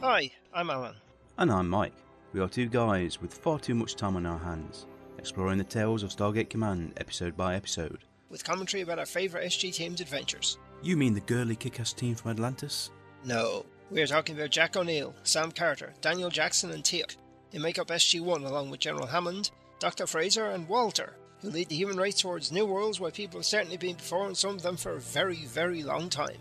Hi, 0.00 0.30
I'm 0.54 0.70
Alan. 0.70 0.94
And 1.36 1.52
I'm 1.52 1.68
Mike. 1.68 1.92
We 2.32 2.40
are 2.40 2.48
two 2.48 2.66
guys 2.66 3.20
with 3.20 3.34
far 3.34 3.58
too 3.58 3.74
much 3.74 3.94
time 3.94 4.16
on 4.16 4.24
our 4.24 4.38
hands, 4.38 4.86
exploring 5.18 5.58
the 5.58 5.64
tales 5.64 6.02
of 6.02 6.08
Stargate 6.08 6.48
Command 6.48 6.94
episode 6.96 7.36
by 7.36 7.56
episode. 7.56 7.98
With 8.30 8.42
commentary 8.42 8.82
about 8.82 8.98
our 8.98 9.06
favourite 9.06 9.46
SG 9.46 9.74
team's 9.74 10.00
adventures. 10.00 10.56
You 10.82 10.96
mean 10.96 11.14
the 11.14 11.20
girly 11.20 11.56
kick 11.56 11.80
ass 11.80 11.92
team 11.92 12.14
from 12.14 12.30
Atlantis? 12.30 12.90
No, 13.24 13.66
we 13.90 14.00
are 14.00 14.06
talking 14.06 14.36
about 14.36 14.50
Jack 14.50 14.76
O'Neill, 14.76 15.14
Sam 15.24 15.50
Carter, 15.50 15.92
Daniel 16.00 16.30
Jackson, 16.30 16.70
and 16.70 16.84
Teal'c. 16.84 17.16
They 17.50 17.58
make 17.58 17.78
up 17.78 17.88
SG 17.88 18.20
1 18.20 18.44
along 18.44 18.70
with 18.70 18.80
General 18.80 19.06
Hammond, 19.06 19.50
Dr. 19.80 20.06
Fraiser, 20.06 20.46
and 20.46 20.68
Walter. 20.68 21.14
who 21.40 21.50
lead 21.50 21.68
the 21.68 21.76
human 21.76 21.96
race 21.96 22.20
towards 22.20 22.50
new 22.50 22.66
worlds 22.66 22.98
where 22.98 23.10
people 23.12 23.38
have 23.38 23.46
certainly 23.46 23.76
been 23.76 23.94
before 23.96 24.26
and 24.26 24.36
some 24.36 24.56
of 24.56 24.62
them 24.62 24.76
for 24.76 24.94
a 24.94 25.00
very, 25.00 25.44
very 25.46 25.82
long 25.84 26.08
time. 26.08 26.36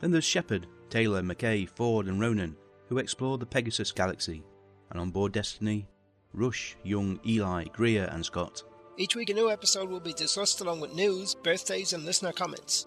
Then 0.00 0.10
there's 0.10 0.24
Sheppard, 0.24 0.66
Taylor, 0.88 1.22
McKay, 1.22 1.68
Ford, 1.68 2.06
and 2.06 2.20
Ronan, 2.20 2.56
who 2.88 2.98
explore 2.98 3.38
the 3.38 3.46
Pegasus 3.46 3.92
galaxy. 3.92 4.42
And 4.90 5.00
on 5.00 5.10
board 5.10 5.32
Destiny, 5.32 5.86
Rush, 6.32 6.76
Young, 6.82 7.20
Eli, 7.24 7.64
Greer, 7.72 8.08
and 8.10 8.24
Scott. 8.24 8.64
Each 8.96 9.14
week, 9.14 9.30
a 9.30 9.34
new 9.34 9.50
episode 9.50 9.88
will 9.88 10.00
be 10.00 10.12
discussed 10.12 10.60
along 10.60 10.80
with 10.80 10.94
news, 10.94 11.34
birthdays, 11.36 11.92
and 11.92 12.04
listener 12.04 12.32
comments. 12.32 12.86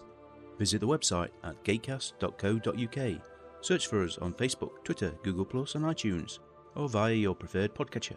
Visit 0.58 0.80
the 0.80 0.86
website 0.86 1.30
at 1.42 1.62
gatecast.co.uk. 1.64 3.20
Search 3.60 3.86
for 3.86 4.04
us 4.04 4.18
on 4.18 4.34
Facebook, 4.34 4.84
Twitter, 4.84 5.14
Google, 5.22 5.46
and 5.74 5.84
iTunes, 5.84 6.38
or 6.74 6.88
via 6.88 7.14
your 7.14 7.34
preferred 7.34 7.74
podcatcher. 7.74 8.16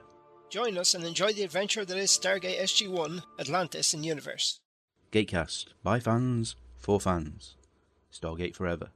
Join 0.50 0.78
us 0.78 0.94
and 0.94 1.04
enjoy 1.04 1.34
the 1.34 1.44
adventure 1.44 1.84
that 1.84 1.98
is 1.98 2.12
Stargate 2.12 2.62
SG 2.62 2.90
1 2.90 3.22
Atlantis 3.40 3.94
and 3.94 4.06
Universe. 4.06 4.60
Gatecast, 5.12 5.68
by 5.84 6.00
fans, 6.00 6.56
for 6.78 7.00
fans. 7.00 7.56
Stargate 8.12 8.56
Forever. 8.56 8.90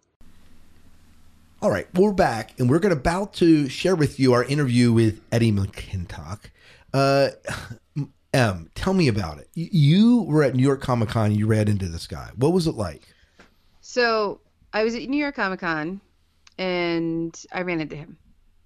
All 1.62 1.70
right, 1.70 1.88
we're 1.94 2.14
back, 2.14 2.60
and 2.60 2.70
we're 2.70 2.80
going 2.80 2.94
to 2.94 3.00
about 3.00 3.34
to 3.36 3.70
share 3.70 3.96
with 3.96 4.20
you 4.20 4.34
our 4.34 4.44
interview 4.44 4.92
with 4.92 5.22
Eddie 5.32 5.52
McClintock. 5.52 6.46
Uh, 6.94 7.30
M, 8.34 8.70
tell 8.74 8.94
me 8.94 9.08
about 9.08 9.40
it. 9.40 9.50
You 9.54 10.24
were 10.24 10.44
at 10.44 10.56
New 10.56 10.64
York 10.64 10.82
Comic 10.82 11.10
Con. 11.10 11.36
You 11.36 11.48
ran 11.48 11.68
into 11.68 11.88
this 11.88 12.08
guy. 12.08 12.32
What 12.36 12.54
was 12.54 12.66
it 12.66 12.76
like? 12.76 13.04
So 13.82 14.40
I 14.74 14.84
was 14.84 14.96
at 14.96 15.02
New 15.02 15.18
York 15.18 15.36
Comic 15.36 15.60
Con, 15.60 16.00
and 16.58 17.38
I 17.52 17.62
ran 17.64 17.82
into 17.82 17.96
him. 17.96 18.18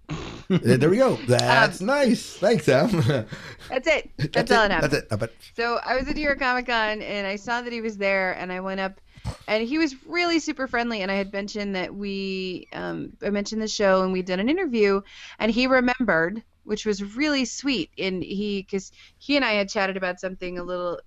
there 0.49 0.89
we 0.89 0.97
go. 0.97 1.15
That's 1.27 1.81
um, 1.81 1.87
nice. 1.87 2.37
Thanks, 2.37 2.65
Sam. 2.65 2.91
that's 3.69 3.87
it. 3.87 4.11
That's, 4.17 4.31
that's 4.31 4.51
all 4.51 4.65
it. 4.65 4.71
happened. 4.71 4.93
That's 4.93 5.11
it. 5.11 5.19
bet. 5.19 5.31
So 5.55 5.79
I 5.83 5.95
was 5.95 6.07
at 6.07 6.15
New 6.15 6.21
York 6.21 6.39
Comic 6.39 6.67
Con, 6.67 7.01
and 7.01 7.25
I 7.25 7.35
saw 7.35 7.61
that 7.61 7.73
he 7.73 7.81
was 7.81 7.97
there, 7.97 8.33
and 8.33 8.51
I 8.51 8.59
went 8.59 8.79
up 8.79 9.01
and 9.47 9.67
he 9.67 9.77
was 9.77 9.95
really 10.05 10.37
super 10.37 10.67
friendly 10.67 11.01
and 11.01 11.11
i 11.11 11.15
had 11.15 11.33
mentioned 11.33 11.75
that 11.75 11.95
we 11.95 12.67
um, 12.73 13.11
i 13.23 13.29
mentioned 13.31 13.59
the 13.59 13.67
show 13.67 14.03
and 14.03 14.13
we 14.13 14.21
did 14.21 14.39
an 14.39 14.49
interview 14.49 15.01
and 15.39 15.51
he 15.51 15.65
remembered 15.65 16.43
which 16.63 16.85
was 16.85 17.15
really 17.15 17.43
sweet 17.43 17.89
and 17.97 18.23
he 18.23 18.61
because 18.61 18.91
he 19.17 19.35
and 19.35 19.43
i 19.43 19.53
had 19.53 19.67
chatted 19.67 19.97
about 19.97 20.19
something 20.19 20.59
a 20.59 20.63
little 20.63 20.99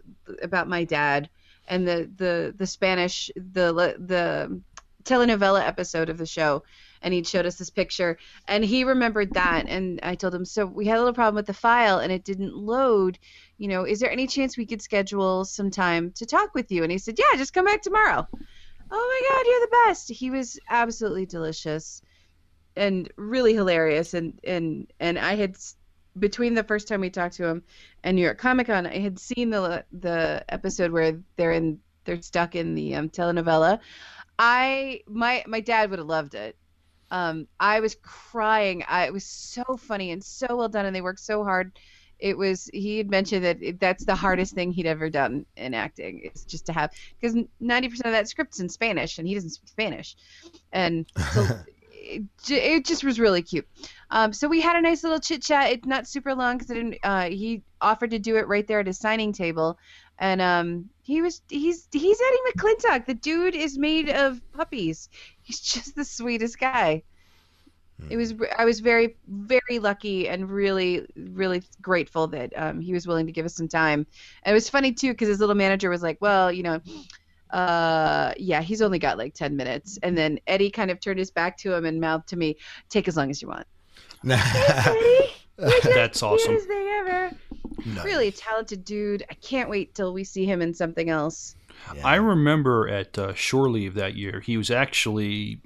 about 0.42 0.68
my 0.68 0.82
dad 0.82 1.28
and 1.68 1.86
the 1.86 2.10
the 2.16 2.54
the 2.56 2.66
spanish 2.66 3.30
the 3.36 3.72
the 3.98 4.60
telenovela 5.04 5.64
episode 5.66 6.08
of 6.08 6.18
the 6.18 6.26
show 6.26 6.62
and 7.00 7.14
he 7.14 7.22
showed 7.22 7.46
us 7.46 7.56
this 7.56 7.70
picture 7.70 8.18
and 8.46 8.64
he 8.64 8.84
remembered 8.84 9.32
that 9.34 9.66
and 9.68 10.00
i 10.02 10.14
told 10.14 10.34
him 10.34 10.44
so 10.44 10.66
we 10.66 10.86
had 10.86 10.96
a 10.96 10.98
little 10.98 11.14
problem 11.14 11.36
with 11.36 11.46
the 11.46 11.54
file 11.54 11.98
and 11.98 12.12
it 12.12 12.24
didn't 12.24 12.54
load 12.54 13.18
you 13.58 13.66
know, 13.66 13.84
is 13.84 13.98
there 13.98 14.10
any 14.10 14.26
chance 14.26 14.56
we 14.56 14.66
could 14.66 14.80
schedule 14.80 15.44
some 15.44 15.70
time 15.70 16.12
to 16.12 16.24
talk 16.24 16.54
with 16.54 16.70
you? 16.70 16.84
And 16.84 16.92
he 16.92 16.98
said, 16.98 17.18
yeah, 17.18 17.36
just 17.36 17.52
come 17.52 17.64
back 17.64 17.82
tomorrow. 17.82 18.26
Oh 18.90 19.20
my 19.22 19.28
God, 19.28 19.46
you're 19.46 19.60
the 19.60 19.86
best. 19.86 20.08
He 20.08 20.30
was 20.30 20.58
absolutely 20.70 21.26
delicious 21.26 22.00
and 22.76 23.10
really 23.16 23.52
hilarious. 23.52 24.14
And, 24.14 24.38
and, 24.44 24.86
and 25.00 25.18
I 25.18 25.34
had, 25.34 25.56
between 26.18 26.54
the 26.54 26.64
first 26.64 26.88
time 26.88 27.00
we 27.00 27.10
talked 27.10 27.36
to 27.36 27.46
him 27.46 27.62
and 28.04 28.16
New 28.16 28.22
York 28.22 28.38
Comic 28.38 28.66
Con, 28.66 28.86
I 28.86 28.98
had 28.98 29.18
seen 29.18 29.50
the, 29.50 29.84
the 29.92 30.44
episode 30.48 30.92
where 30.92 31.18
they're 31.36 31.52
in, 31.52 31.80
they're 32.04 32.22
stuck 32.22 32.54
in 32.54 32.74
the 32.74 32.94
um, 32.94 33.08
telenovela. 33.08 33.80
I, 34.38 35.00
my, 35.06 35.44
my 35.46 35.60
dad 35.60 35.90
would 35.90 35.98
have 35.98 36.08
loved 36.08 36.34
it. 36.34 36.56
Um, 37.10 37.48
I 37.58 37.80
was 37.80 37.96
crying. 38.02 38.84
I, 38.88 39.06
it 39.06 39.12
was 39.12 39.24
so 39.24 39.64
funny 39.78 40.10
and 40.10 40.22
so 40.22 40.56
well 40.56 40.68
done, 40.68 40.86
and 40.86 40.94
they 40.94 41.00
worked 41.00 41.20
so 41.20 41.42
hard 41.42 41.72
it 42.18 42.36
was 42.36 42.68
he 42.72 42.98
had 42.98 43.10
mentioned 43.10 43.44
that 43.44 43.62
it, 43.62 43.80
that's 43.80 44.04
the 44.04 44.14
hardest 44.14 44.54
thing 44.54 44.72
he'd 44.72 44.86
ever 44.86 45.08
done 45.08 45.46
in 45.56 45.74
acting 45.74 46.20
it's 46.24 46.44
just 46.44 46.66
to 46.66 46.72
have 46.72 46.90
because 47.20 47.36
90% 47.62 47.92
of 47.92 48.12
that 48.12 48.28
script's 48.28 48.60
in 48.60 48.68
spanish 48.68 49.18
and 49.18 49.28
he 49.28 49.34
doesn't 49.34 49.50
speak 49.50 49.68
spanish 49.68 50.16
and 50.72 51.06
so 51.32 51.46
it, 52.08 52.22
it, 52.50 52.84
just 52.84 53.04
was 53.04 53.20
really 53.20 53.42
cute. 53.42 53.68
Um, 54.10 54.32
so 54.32 54.48
we 54.48 54.60
had 54.60 54.76
a 54.76 54.80
nice 54.80 55.02
little 55.02 55.20
chit 55.20 55.42
chat. 55.42 55.70
It's 55.70 55.86
not 55.86 56.08
super 56.08 56.34
long 56.34 56.58
because 56.58 56.94
uh, 57.02 57.28
he 57.28 57.62
offered 57.80 58.10
to 58.10 58.18
do 58.18 58.36
it 58.36 58.48
right 58.48 58.66
there 58.66 58.80
at 58.80 58.86
his 58.86 58.98
signing 58.98 59.32
table. 59.32 59.78
And 60.18 60.40
um, 60.40 60.90
he 61.02 61.22
was 61.22 61.42
he's 61.48 61.86
he's 61.92 62.20
eddie 62.20 62.52
mcclintock. 62.56 63.06
The 63.06 63.14
dude 63.14 63.54
is 63.54 63.78
made 63.78 64.08
of 64.08 64.40
puppies. 64.52 65.08
He's 65.42 65.60
just 65.74 65.94
the 65.94 66.04
sweetest 66.04 66.58
guy. 66.58 67.02
It 68.08 68.16
was 68.16 68.34
I 68.56 68.64
was 68.64 68.80
very 68.80 69.16
very 69.26 69.80
lucky 69.80 70.28
and 70.28 70.48
really 70.48 71.06
really 71.16 71.62
grateful 71.82 72.28
that 72.28 72.52
um, 72.56 72.80
he 72.80 72.92
was 72.92 73.06
willing 73.06 73.26
to 73.26 73.32
give 73.32 73.44
us 73.44 73.54
some 73.54 73.68
time. 73.68 74.06
And 74.42 74.52
it 74.52 74.54
was 74.54 74.70
funny 74.70 74.92
too 74.92 75.10
because 75.10 75.28
his 75.28 75.40
little 75.40 75.56
manager 75.56 75.90
was 75.90 76.02
like, 76.02 76.18
"Well, 76.20 76.50
you 76.50 76.62
know, 76.62 76.80
uh, 77.50 78.32
yeah, 78.36 78.62
he's 78.62 78.82
only 78.82 78.98
got 78.98 79.18
like 79.18 79.34
ten 79.34 79.56
minutes." 79.56 79.98
And 80.02 80.16
then 80.16 80.38
Eddie 80.46 80.70
kind 80.70 80.90
of 80.90 81.00
turned 81.00 81.18
his 81.18 81.30
back 81.30 81.56
to 81.58 81.74
him 81.74 81.84
and 81.84 82.00
mouthed 82.00 82.28
to 82.28 82.36
me, 82.36 82.56
"Take 82.88 83.08
as 83.08 83.16
long 83.16 83.30
as 83.30 83.42
you 83.42 83.48
want." 83.48 83.66
Thanks, 84.24 85.32
That's 85.82 86.22
awesome. 86.22 86.58
Thing 86.58 86.88
ever. 86.88 87.30
Nice. 87.84 88.04
Really 88.04 88.32
talented 88.32 88.84
dude. 88.84 89.24
I 89.30 89.34
can't 89.34 89.68
wait 89.68 89.94
till 89.94 90.12
we 90.12 90.24
see 90.24 90.44
him 90.44 90.62
in 90.62 90.74
something 90.74 91.10
else. 91.10 91.54
Yeah. 91.94 92.06
I 92.06 92.16
remember 92.16 92.88
at 92.88 93.18
uh, 93.18 93.34
Shore 93.34 93.68
Leave 93.70 93.94
that 93.94 94.14
year, 94.14 94.40
he 94.40 94.56
was 94.56 94.70
actually, 94.70 95.60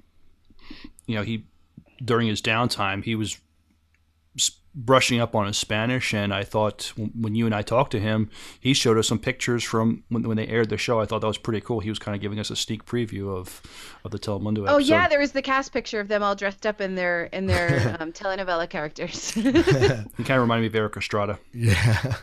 you 1.07 1.15
know, 1.15 1.23
he 1.23 1.45
during 2.03 2.27
his 2.27 2.41
downtime, 2.41 3.03
he 3.03 3.15
was 3.15 3.39
brushing 4.75 5.19
up 5.19 5.35
on 5.35 5.47
his 5.47 5.57
Spanish, 5.57 6.13
and 6.13 6.33
I 6.33 6.43
thought 6.43 6.93
when 6.95 7.35
you 7.35 7.45
and 7.45 7.53
I 7.53 7.61
talked 7.61 7.91
to 7.91 7.99
him, 7.99 8.29
he 8.59 8.73
showed 8.73 8.97
us 8.97 9.07
some 9.07 9.19
pictures 9.19 9.63
from 9.63 10.03
when, 10.09 10.23
when 10.23 10.37
they 10.37 10.47
aired 10.47 10.69
the 10.69 10.77
show. 10.77 10.99
I 10.99 11.05
thought 11.05 11.19
that 11.21 11.27
was 11.27 11.37
pretty 11.37 11.61
cool. 11.61 11.79
He 11.79 11.89
was 11.89 11.99
kind 11.99 12.15
of 12.15 12.21
giving 12.21 12.39
us 12.39 12.49
a 12.49 12.55
sneak 12.55 12.85
preview 12.85 13.35
of 13.35 13.61
of 14.03 14.11
the 14.11 14.19
Telemundo. 14.19 14.63
Episode. 14.63 14.75
Oh 14.75 14.77
yeah, 14.77 15.07
there 15.07 15.19
was 15.19 15.31
the 15.31 15.41
cast 15.41 15.73
picture 15.73 15.99
of 15.99 16.07
them 16.07 16.23
all 16.23 16.35
dressed 16.35 16.65
up 16.65 16.81
in 16.81 16.95
their 16.95 17.25
in 17.25 17.45
their 17.45 17.95
um, 17.99 18.11
telenovela 18.11 18.69
characters. 18.69 19.31
he 19.31 19.43
kind 19.51 20.07
of 20.17 20.41
reminded 20.41 20.61
me 20.61 20.67
of 20.67 20.75
Erik 20.75 20.97
Estrada. 20.97 21.39
Yeah. 21.53 22.15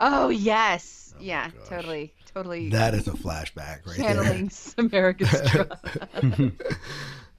oh 0.00 0.28
yes, 0.28 1.14
oh, 1.16 1.22
yeah, 1.22 1.50
gosh. 1.50 1.68
totally, 1.68 2.14
totally. 2.32 2.68
That 2.70 2.94
is 2.94 3.08
a 3.08 3.12
flashback, 3.12 3.86
right 3.86 3.96
Channeling 3.96 4.50
there. 4.76 4.88
Erik 4.92 5.22
Estrada. 5.22 5.78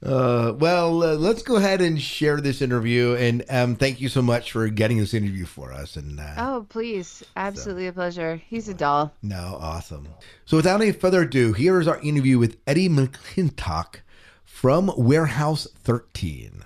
Uh, 0.04 0.54
well, 0.58 1.02
uh, 1.02 1.16
let's 1.16 1.42
go 1.44 1.56
ahead 1.56 1.80
and 1.80 2.02
share 2.02 2.42
this 2.42 2.62
interview. 2.62 3.16
And 3.16 3.44
um, 3.50 3.76
thank 3.76 4.02
you 4.02 4.10
so 4.10 4.22
much 4.22 4.52
for 4.52 4.68
getting 4.68 4.98
this 4.98 5.14
interview 5.14 5.46
for 5.46 5.72
us. 5.72 5.96
And 5.96 6.20
uh, 6.20 6.34
oh, 6.38 6.66
please, 6.68 7.24
absolutely 7.38 7.86
so. 7.86 7.90
a 7.90 7.94
pleasure. 7.94 8.42
He's 8.48 8.68
a 8.68 8.74
doll. 8.74 9.14
No, 9.22 9.58
awesome. 9.60 10.08
So, 10.46 10.58
without 10.58 10.82
any 10.82 10.92
further 10.92 11.22
ado, 11.22 11.54
here 11.54 11.80
is 11.80 11.88
our 11.88 12.00
interview 12.02 12.38
with 12.38 12.58
Eddie 12.68 12.90
McClintock 12.90 14.02
from 14.44 14.92
Warehouse 14.98 15.68
13. 15.76 16.64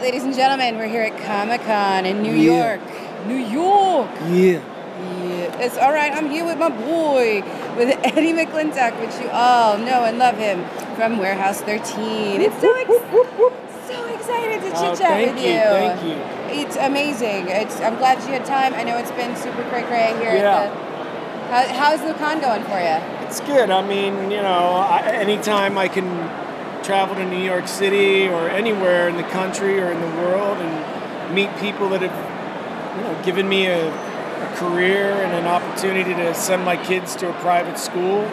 Ladies 0.00 0.22
and 0.22 0.34
gentlemen. 0.34 0.76
We're 0.76 0.86
here 0.86 1.02
at 1.02 1.20
Comic 1.24 1.60
Con 1.62 2.06
in 2.06 2.22
New 2.22 2.34
yeah. 2.34 2.78
York. 2.78 3.26
New 3.26 3.34
York. 3.34 4.10
Yeah. 4.30 4.62
Yeah. 4.62 5.64
It's 5.64 5.76
all 5.76 5.92
right. 5.92 6.12
I'm 6.12 6.30
here 6.30 6.44
with 6.44 6.58
my 6.58 6.68
boy, 6.68 7.42
with 7.76 7.88
Eddie 8.04 8.32
McClintock, 8.32 9.00
which 9.00 9.20
you 9.20 9.28
all 9.30 9.76
know 9.76 10.04
and 10.04 10.18
love 10.18 10.36
him 10.36 10.64
from 10.94 11.18
Warehouse 11.18 11.60
13. 11.62 12.40
It's 12.40 12.60
so 12.60 12.72
ex- 12.74 13.88
so 13.88 14.06
excited 14.14 14.60
to 14.62 14.70
chit 14.70 14.98
chat 14.98 15.20
oh, 15.20 15.26
with 15.26 15.42
you. 15.42 15.50
you. 15.50 15.58
Thank 15.58 16.02
you. 16.04 16.60
It's 16.62 16.76
amazing. 16.76 17.48
It's. 17.48 17.80
I'm 17.80 17.96
glad 17.96 18.22
you 18.22 18.28
had 18.28 18.44
time. 18.44 18.72
I 18.74 18.84
know 18.84 18.96
it's 18.98 19.10
been 19.12 19.34
super 19.36 19.62
cray 19.68 19.82
cray 19.82 20.14
here. 20.18 20.36
Yeah. 20.36 20.72
How, 21.50 21.66
how's 21.74 22.00
the 22.02 22.14
con 22.14 22.40
going 22.40 22.62
for 22.64 22.78
you? 22.78 23.26
It's 23.26 23.40
good. 23.40 23.70
I 23.70 23.86
mean, 23.86 24.30
you 24.30 24.42
know, 24.42 24.86
I, 24.88 25.00
anytime 25.02 25.76
I 25.76 25.88
can 25.88 26.06
travel 26.86 27.16
to 27.16 27.26
New 27.26 27.42
York 27.42 27.66
City 27.66 28.28
or 28.28 28.48
anywhere 28.48 29.08
in 29.08 29.16
the 29.16 29.24
country 29.24 29.80
or 29.80 29.90
in 29.90 30.00
the 30.00 30.16
world 30.22 30.56
and 30.58 31.34
meet 31.34 31.54
people 31.58 31.88
that 31.88 32.00
have 32.00 32.96
you 32.96 33.02
know 33.02 33.24
given 33.24 33.48
me 33.48 33.66
a 33.66 33.90
a 34.40 34.56
career 34.56 35.12
and 35.12 35.32
an 35.32 35.46
opportunity 35.46 36.14
to 36.14 36.34
send 36.34 36.64
my 36.64 36.76
kids 36.76 37.16
to 37.16 37.28
a 37.28 37.32
private 37.40 37.78
school 37.78 38.20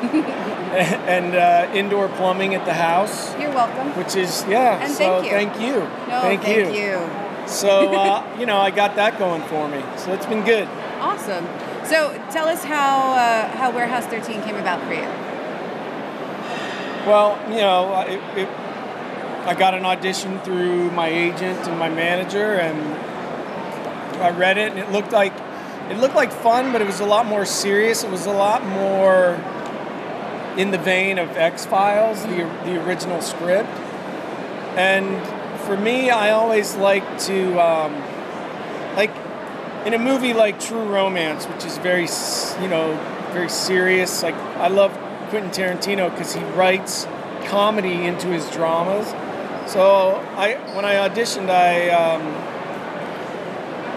and 1.07 1.35
uh, 1.35 1.71
indoor 1.73 2.09
plumbing 2.09 2.55
at 2.55 2.65
the 2.65 2.73
house. 2.73 3.33
You're 3.39 3.51
welcome. 3.51 3.87
Which 3.97 4.15
is 4.15 4.45
yeah. 4.47 4.83
And 4.83 4.91
so 4.91 5.21
thank 5.21 5.25
you. 5.25 5.31
thank 5.31 5.61
you. 5.61 5.75
No, 6.09 6.21
thank, 6.21 6.41
thank 6.41 6.75
you. 6.75 6.81
you. 6.81 7.47
So 7.47 7.93
uh, 7.93 8.35
you 8.39 8.45
know, 8.45 8.57
I 8.57 8.71
got 8.71 8.95
that 8.97 9.17
going 9.17 9.41
for 9.43 9.67
me. 9.67 9.81
So 9.97 10.13
it's 10.13 10.25
been 10.25 10.43
good. 10.43 10.67
Awesome. 10.99 11.45
So 11.85 12.13
tell 12.31 12.47
us 12.47 12.63
how 12.63 13.13
uh, 13.13 13.47
how 13.55 13.71
Warehouse 13.71 14.05
13 14.05 14.41
came 14.43 14.55
about 14.55 14.81
for 14.85 14.93
you. 14.93 15.32
Well, 17.05 17.37
you 17.49 17.57
know, 17.57 17.99
it, 18.07 18.19
it, 18.37 18.49
I 19.45 19.55
got 19.57 19.73
an 19.73 19.85
audition 19.85 20.39
through 20.39 20.89
my 20.91 21.09
agent 21.09 21.59
and 21.67 21.77
my 21.77 21.89
manager, 21.89 22.53
and 22.53 22.79
I 24.21 24.29
read 24.29 24.57
it, 24.57 24.71
and 24.71 24.79
it 24.79 24.89
looked 24.89 25.11
like 25.11 25.33
it 25.89 25.97
looked 25.97 26.15
like 26.15 26.31
fun, 26.31 26.71
but 26.71 26.81
it 26.81 26.87
was 26.87 27.01
a 27.01 27.05
lot 27.05 27.25
more 27.25 27.43
serious. 27.45 28.05
It 28.05 28.09
was 28.09 28.25
a 28.25 28.31
lot 28.31 28.65
more 28.65 29.33
in 30.57 30.71
the 30.71 30.77
vein 30.77 31.19
of 31.19 31.35
X 31.35 31.65
Files, 31.65 32.21
the 32.23 32.49
the 32.63 32.81
original 32.85 33.21
script. 33.21 33.69
And 34.77 35.21
for 35.63 35.75
me, 35.75 36.09
I 36.09 36.31
always 36.31 36.75
like 36.75 37.19
to 37.23 37.59
um, 37.59 38.01
like 38.95 39.11
in 39.85 39.93
a 39.93 39.99
movie 39.99 40.33
like 40.33 40.57
True 40.57 40.85
Romance, 40.85 41.47
which 41.47 41.65
is 41.65 41.77
very 41.79 42.07
you 42.63 42.69
know 42.69 42.97
very 43.33 43.49
serious. 43.49 44.23
Like 44.23 44.35
I 44.35 44.69
love 44.69 44.97
Quentin 45.33 45.49
Tarantino 45.49 46.11
because 46.11 46.35
he 46.35 46.43
writes 46.51 47.05
comedy 47.45 48.05
into 48.05 48.27
his 48.27 48.47
dramas. 48.51 49.07
So 49.65 50.11
I 50.37 50.57
when 50.75 50.85
I 50.85 51.09
auditioned, 51.09 51.49
I 51.49 51.89
um, 51.89 52.21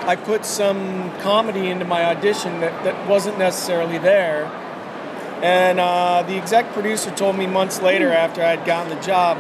I 0.09 0.17
put 0.17 0.47
some 0.47 1.15
comedy 1.19 1.69
into 1.69 1.85
my 1.85 2.07
audition 2.07 2.61
that, 2.61 2.85
that 2.85 3.07
wasn't 3.07 3.37
necessarily 3.39 3.99
there. 3.99 4.47
And 5.43 5.79
uh, 5.79 6.25
the 6.27 6.37
exec 6.37 6.73
producer 6.73 7.11
told 7.11 7.37
me 7.37 7.47
months 7.47 7.83
later 7.83 8.11
after 8.11 8.43
I'd 8.43 8.65
gotten 8.65 8.97
the 8.97 9.03
job, 9.05 9.37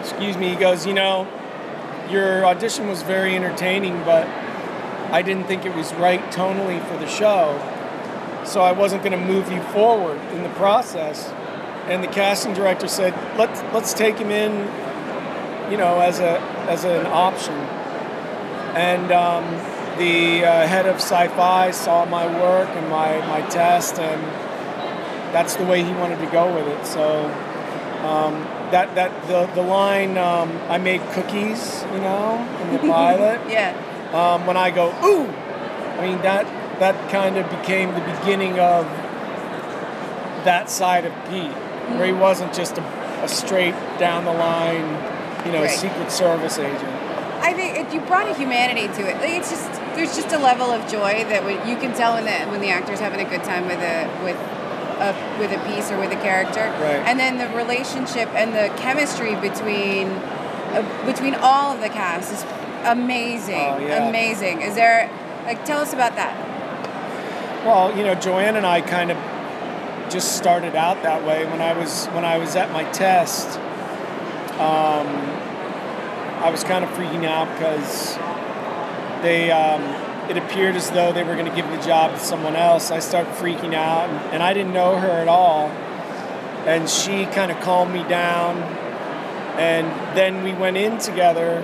excuse 0.00 0.38
me, 0.38 0.48
he 0.48 0.56
goes, 0.56 0.86
you 0.86 0.94
know, 0.94 1.28
your 2.08 2.46
audition 2.46 2.88
was 2.88 3.02
very 3.02 3.36
entertaining, 3.36 4.02
but 4.04 4.26
I 5.12 5.20
didn't 5.20 5.44
think 5.44 5.66
it 5.66 5.74
was 5.74 5.92
right 5.96 6.22
tonally 6.32 6.82
for 6.88 6.96
the 6.96 7.06
show. 7.06 7.76
So 8.44 8.60
I 8.62 8.72
wasn't 8.72 9.02
going 9.02 9.18
to 9.18 9.24
move 9.24 9.50
you 9.50 9.62
forward 9.64 10.20
in 10.32 10.42
the 10.42 10.48
process. 10.50 11.28
And 11.88 12.02
the 12.02 12.08
casting 12.08 12.54
director 12.54 12.88
said, 12.88 13.14
let's, 13.36 13.60
let's 13.74 13.92
take 13.92 14.16
him 14.18 14.30
in, 14.30 14.52
you 15.70 15.76
know, 15.76 16.00
as, 16.00 16.20
a, 16.20 16.40
as 16.68 16.84
an 16.84 17.06
option. 17.06 17.54
And 18.74 19.10
um, 19.10 19.44
the 19.98 20.44
uh, 20.44 20.66
head 20.66 20.86
of 20.86 20.96
sci-fi 20.96 21.70
saw 21.72 22.04
my 22.06 22.26
work 22.40 22.68
and 22.70 22.88
my, 22.88 23.18
my 23.26 23.42
test, 23.48 23.98
and 23.98 24.22
that's 25.34 25.56
the 25.56 25.64
way 25.64 25.82
he 25.82 25.92
wanted 25.92 26.18
to 26.20 26.26
go 26.30 26.54
with 26.54 26.66
it. 26.66 26.86
So 26.86 27.26
um, 28.04 28.34
that 28.70 28.94
that 28.94 29.26
the 29.28 29.46
the 29.54 29.62
line 29.62 30.16
um, 30.16 30.50
I 30.68 30.78
made 30.78 31.02
cookies, 31.12 31.84
you 31.92 32.00
know, 32.00 32.38
in 32.62 32.72
the 32.72 32.78
pilot. 32.92 33.40
yeah. 33.48 33.76
Um, 34.12 34.46
when 34.46 34.56
I 34.56 34.70
go 34.70 34.88
ooh, 35.04 35.28
I 35.28 36.06
mean 36.06 36.22
that 36.22 36.46
that 36.80 37.10
kind 37.10 37.36
of 37.36 37.48
became 37.50 37.94
the 37.94 38.00
beginning 38.00 38.58
of 38.58 38.84
that 40.44 40.70
side 40.70 41.04
of 41.04 41.12
Pete, 41.28 41.52
where 41.96 42.06
he 42.06 42.12
wasn't 42.12 42.52
just 42.54 42.78
a, 42.78 42.82
a 43.22 43.28
straight 43.28 43.74
down 43.98 44.24
the 44.24 44.32
line, 44.32 44.88
you 45.46 45.52
know, 45.52 45.60
Right. 45.62 45.70
Secret 45.70 46.10
Service 46.10 46.58
agent. 46.58 46.96
I 47.42 47.52
think 47.52 47.76
it, 47.78 47.94
you 47.94 48.00
brought 48.00 48.28
a 48.28 48.34
humanity 48.34 48.88
to 48.88 49.08
it. 49.08 49.16
Like, 49.16 49.30
it's 49.30 49.50
just 49.50 49.70
there's 49.94 50.14
just 50.16 50.32
a 50.32 50.38
level 50.38 50.70
of 50.70 50.90
joy 50.90 51.24
that 51.24 51.44
when, 51.44 51.56
you 51.68 51.76
can 51.76 51.94
tell 51.94 52.14
when 52.14 52.24
the 52.24 52.50
when 52.50 52.60
the 52.60 52.68
actor's 52.70 53.00
having 53.00 53.20
a 53.20 53.28
good 53.28 53.44
time 53.44 53.66
with 53.66 53.80
a 53.80 54.08
with 54.24 54.36
a 55.00 55.12
with 55.38 55.52
a 55.52 55.60
piece 55.68 55.90
or 55.90 55.98
with 55.98 56.12
a 56.12 56.20
character, 56.20 56.60
Right. 56.60 57.00
and 57.06 57.18
then 57.20 57.38
the 57.38 57.48
relationship 57.56 58.28
and 58.34 58.54
the 58.54 58.68
chemistry 58.80 59.34
between 59.36 60.08
uh, 60.08 61.04
between 61.06 61.34
all 61.34 61.72
of 61.74 61.80
the 61.80 61.88
cast 61.88 62.32
is 62.32 62.42
amazing. 62.84 63.56
Oh, 63.56 63.78
yeah. 63.78 64.08
Amazing. 64.08 64.62
Is 64.62 64.74
there 64.74 65.10
like 65.44 65.64
tell 65.64 65.80
us 65.80 65.92
about 65.92 66.16
that? 66.16 66.49
Well, 67.64 67.94
you 67.94 68.04
know, 68.04 68.14
Joanne 68.14 68.56
and 68.56 68.64
I 68.64 68.80
kind 68.80 69.10
of 69.10 69.18
just 70.10 70.38
started 70.38 70.74
out 70.74 71.02
that 71.02 71.26
way 71.26 71.44
when 71.44 71.60
I 71.60 71.74
was 71.74 72.06
when 72.06 72.24
I 72.24 72.38
was 72.38 72.56
at 72.56 72.72
my 72.72 72.84
test. 72.90 73.58
Um, 74.58 75.06
I 76.40 76.48
was 76.50 76.64
kind 76.64 76.82
of 76.82 76.90
freaking 76.92 77.26
out 77.26 77.52
because 77.52 78.16
they 79.22 79.50
um, 79.50 79.82
it 80.30 80.38
appeared 80.38 80.74
as 80.74 80.90
though 80.90 81.12
they 81.12 81.22
were 81.22 81.34
going 81.34 81.50
to 81.50 81.54
give 81.54 81.70
the 81.70 81.86
job 81.86 82.12
to 82.12 82.18
someone 82.18 82.56
else. 82.56 82.90
I 82.90 82.98
started 82.98 83.30
freaking 83.34 83.74
out, 83.74 84.08
and, 84.08 84.34
and 84.34 84.42
I 84.42 84.54
didn't 84.54 84.72
know 84.72 84.96
her 84.96 85.10
at 85.10 85.28
all. 85.28 85.66
And 86.66 86.88
she 86.88 87.26
kind 87.26 87.52
of 87.52 87.60
calmed 87.60 87.92
me 87.92 88.04
down, 88.04 88.56
and 89.58 89.86
then 90.16 90.42
we 90.42 90.54
went 90.54 90.78
in 90.78 90.96
together, 90.96 91.62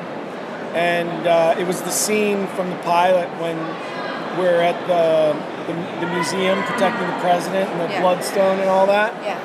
and 0.74 1.26
uh, 1.26 1.54
it 1.58 1.66
was 1.66 1.80
the 1.80 1.90
scene 1.90 2.46
from 2.48 2.68
the 2.68 2.76
pilot 2.80 3.30
when 3.40 3.56
we're 4.38 4.60
at 4.60 4.86
the 4.86 5.55
the, 5.66 5.74
the 6.00 6.06
museum 6.12 6.62
protecting 6.64 7.06
the 7.06 7.18
president 7.20 7.70
and 7.70 7.80
the 7.80 7.88
Yeah. 7.92 8.00
bloodstone 8.00 8.58
and 8.60 8.68
all 8.70 8.86
that. 8.86 9.12
Yeah. 9.22 9.38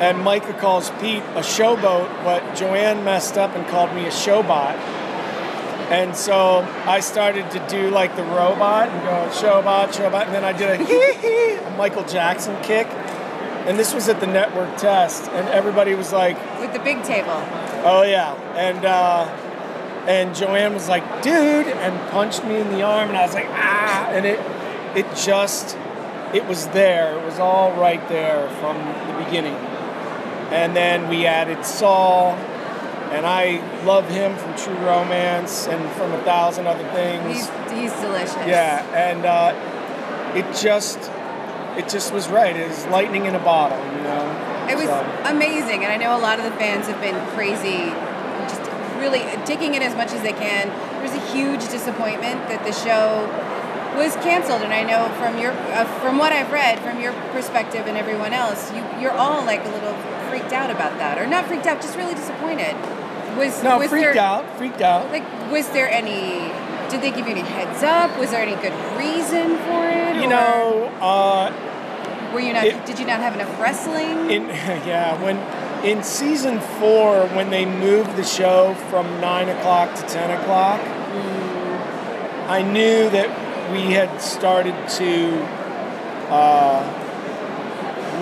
And 0.00 0.18
Myka 0.18 0.58
calls 0.58 0.90
Pete 1.00 1.22
a 1.36 1.40
showboat, 1.42 2.08
but 2.24 2.54
Joanne 2.56 3.04
messed 3.04 3.38
up 3.38 3.54
and 3.54 3.66
called 3.68 3.94
me 3.94 4.04
a 4.06 4.10
showbot. 4.10 4.74
And 5.90 6.16
so 6.16 6.66
I 6.86 7.00
started 7.00 7.50
to 7.52 7.58
do 7.68 7.90
like 7.90 8.16
the 8.16 8.24
robot 8.24 8.88
and 8.88 9.02
go 9.02 9.28
showbot, 9.32 9.88
showbot, 9.92 10.26
and 10.26 10.34
then 10.34 10.44
I 10.44 10.52
did 10.52 10.70
a 10.70 10.76
hee 10.84 11.12
hee, 11.20 11.54
a 11.56 11.70
Michael 11.76 12.04
Jackson 12.04 12.56
kick. 12.62 12.86
And 13.66 13.78
this 13.78 13.94
was 13.94 14.08
at 14.08 14.18
the 14.18 14.26
network 14.26 14.76
test, 14.76 15.30
and 15.30 15.46
everybody 15.50 15.94
was 15.94 16.12
like, 16.12 16.36
With 16.60 16.72
the 16.72 16.80
big 16.80 17.02
table. 17.04 17.30
Oh 17.84 18.02
yeah, 18.04 18.34
and 18.56 18.84
uh, 18.84 19.24
and 20.08 20.34
Joanne 20.34 20.74
was 20.74 20.88
like, 20.88 21.04
"Dude," 21.22 21.66
and 21.68 22.10
punched 22.10 22.42
me 22.44 22.56
in 22.60 22.70
the 22.70 22.82
arm, 22.82 23.08
and 23.10 23.16
I 23.16 23.22
was 23.24 23.34
like, 23.34 23.46
"Ah!" 23.50 24.08
And 24.10 24.24
it 24.26 24.40
it 24.94 25.06
just 25.16 25.76
it 26.34 26.46
was 26.46 26.66
there. 26.68 27.18
It 27.18 27.24
was 27.24 27.38
all 27.38 27.72
right 27.72 28.06
there 28.08 28.48
from 28.60 28.76
the 29.08 29.24
beginning. 29.24 29.54
And 30.52 30.74
then 30.76 31.08
we 31.08 31.26
added 31.26 31.64
Saul, 31.64 32.32
and 33.12 33.24
I 33.26 33.60
love 33.84 34.08
him 34.08 34.36
from 34.36 34.54
True 34.56 34.76
Romance 34.86 35.66
and 35.66 35.90
from 35.92 36.12
a 36.12 36.22
thousand 36.24 36.66
other 36.66 36.86
things. 36.92 37.26
He's 37.26 37.48
he's 37.72 37.92
delicious. 38.00 38.34
Yeah, 38.46 38.84
and 38.94 39.24
uh, 39.24 40.34
it 40.36 40.44
just 40.60 40.98
it 41.76 41.88
just 41.88 42.12
was 42.12 42.28
right. 42.28 42.54
It 42.54 42.68
was 42.68 42.86
lightning 42.86 43.24
in 43.26 43.34
a 43.34 43.38
bottle, 43.38 43.78
you 43.96 44.02
know. 44.02 44.66
It 44.70 44.76
was 44.76 44.86
So- 44.86 45.22
amazing, 45.24 45.84
and 45.84 45.92
I 45.92 45.96
know 45.96 46.16
a 46.16 46.20
lot 46.20 46.38
of 46.38 46.44
the 46.44 46.52
fans 46.52 46.86
have 46.86 47.00
been 47.00 47.18
crazy, 47.34 47.88
just 48.48 48.60
really 49.00 49.20
taking 49.46 49.74
it 49.74 49.82
as 49.82 49.94
much 49.96 50.12
as 50.12 50.22
they 50.22 50.32
can. 50.32 50.68
There 50.68 51.02
was 51.02 51.12
a 51.14 51.26
huge 51.32 51.62
disappointment 51.68 52.48
that 52.48 52.62
the 52.64 52.72
show 52.72 53.26
was 53.96 54.14
canceled, 54.16 54.62
and 54.62 54.72
I 54.72 54.82
know 54.82 55.08
from 55.18 55.38
your, 55.38 55.52
uh, 55.52 55.84
from 56.00 56.18
what 56.18 56.32
I've 56.32 56.50
read, 56.50 56.78
from 56.80 57.00
your 57.00 57.12
perspective 57.32 57.86
and 57.86 57.96
everyone 57.96 58.32
else, 58.32 58.72
you 58.72 58.84
you're 59.00 59.12
all 59.12 59.44
like 59.44 59.64
a 59.64 59.68
little 59.68 59.94
freaked 60.28 60.52
out 60.52 60.70
about 60.70 60.98
that, 60.98 61.18
or 61.18 61.26
not 61.26 61.46
freaked 61.46 61.66
out, 61.66 61.80
just 61.80 61.96
really 61.96 62.14
disappointed. 62.14 62.74
Was 63.36 63.62
no, 63.62 63.78
was 63.78 63.88
freaked 63.88 64.14
there, 64.14 64.22
out, 64.22 64.44
freaked 64.58 64.80
out. 64.82 65.10
Like, 65.10 65.24
was 65.50 65.68
there 65.70 65.90
any? 65.90 66.52
Did 66.90 67.00
they 67.00 67.10
give 67.10 67.26
you 67.26 67.32
any 67.32 67.40
heads 67.40 67.82
up? 67.82 68.18
Was 68.18 68.30
there 68.30 68.42
any 68.42 68.56
good 68.60 68.74
reason 68.98 69.56
for 69.64 69.88
it? 69.88 70.16
You 70.16 70.24
or 70.24 70.28
know, 70.28 70.92
uh, 71.00 72.30
were 72.34 72.40
you 72.40 72.52
not? 72.52 72.66
it- 72.66 72.84
did 72.86 72.98
you 72.98 73.06
not 73.06 73.20
have 73.20 73.34
enough 73.34 73.60
wrestling? 73.60 74.30
in 74.30 74.46
yeah, 74.86 75.20
when 75.22 75.38
in 75.84 76.02
season 76.02 76.60
four, 76.78 77.26
when 77.28 77.50
they 77.50 77.64
moved 77.64 78.16
the 78.16 78.24
show 78.24 78.74
from 78.90 79.20
nine 79.20 79.48
o'clock 79.48 79.94
to 79.96 80.02
ten 80.02 80.30
o'clock, 80.30 80.80
I 82.48 82.62
knew 82.62 83.08
that 83.10 83.30
we 83.72 83.92
had 83.92 84.20
started 84.20 84.74
to 84.90 85.42
uh, 86.30 86.82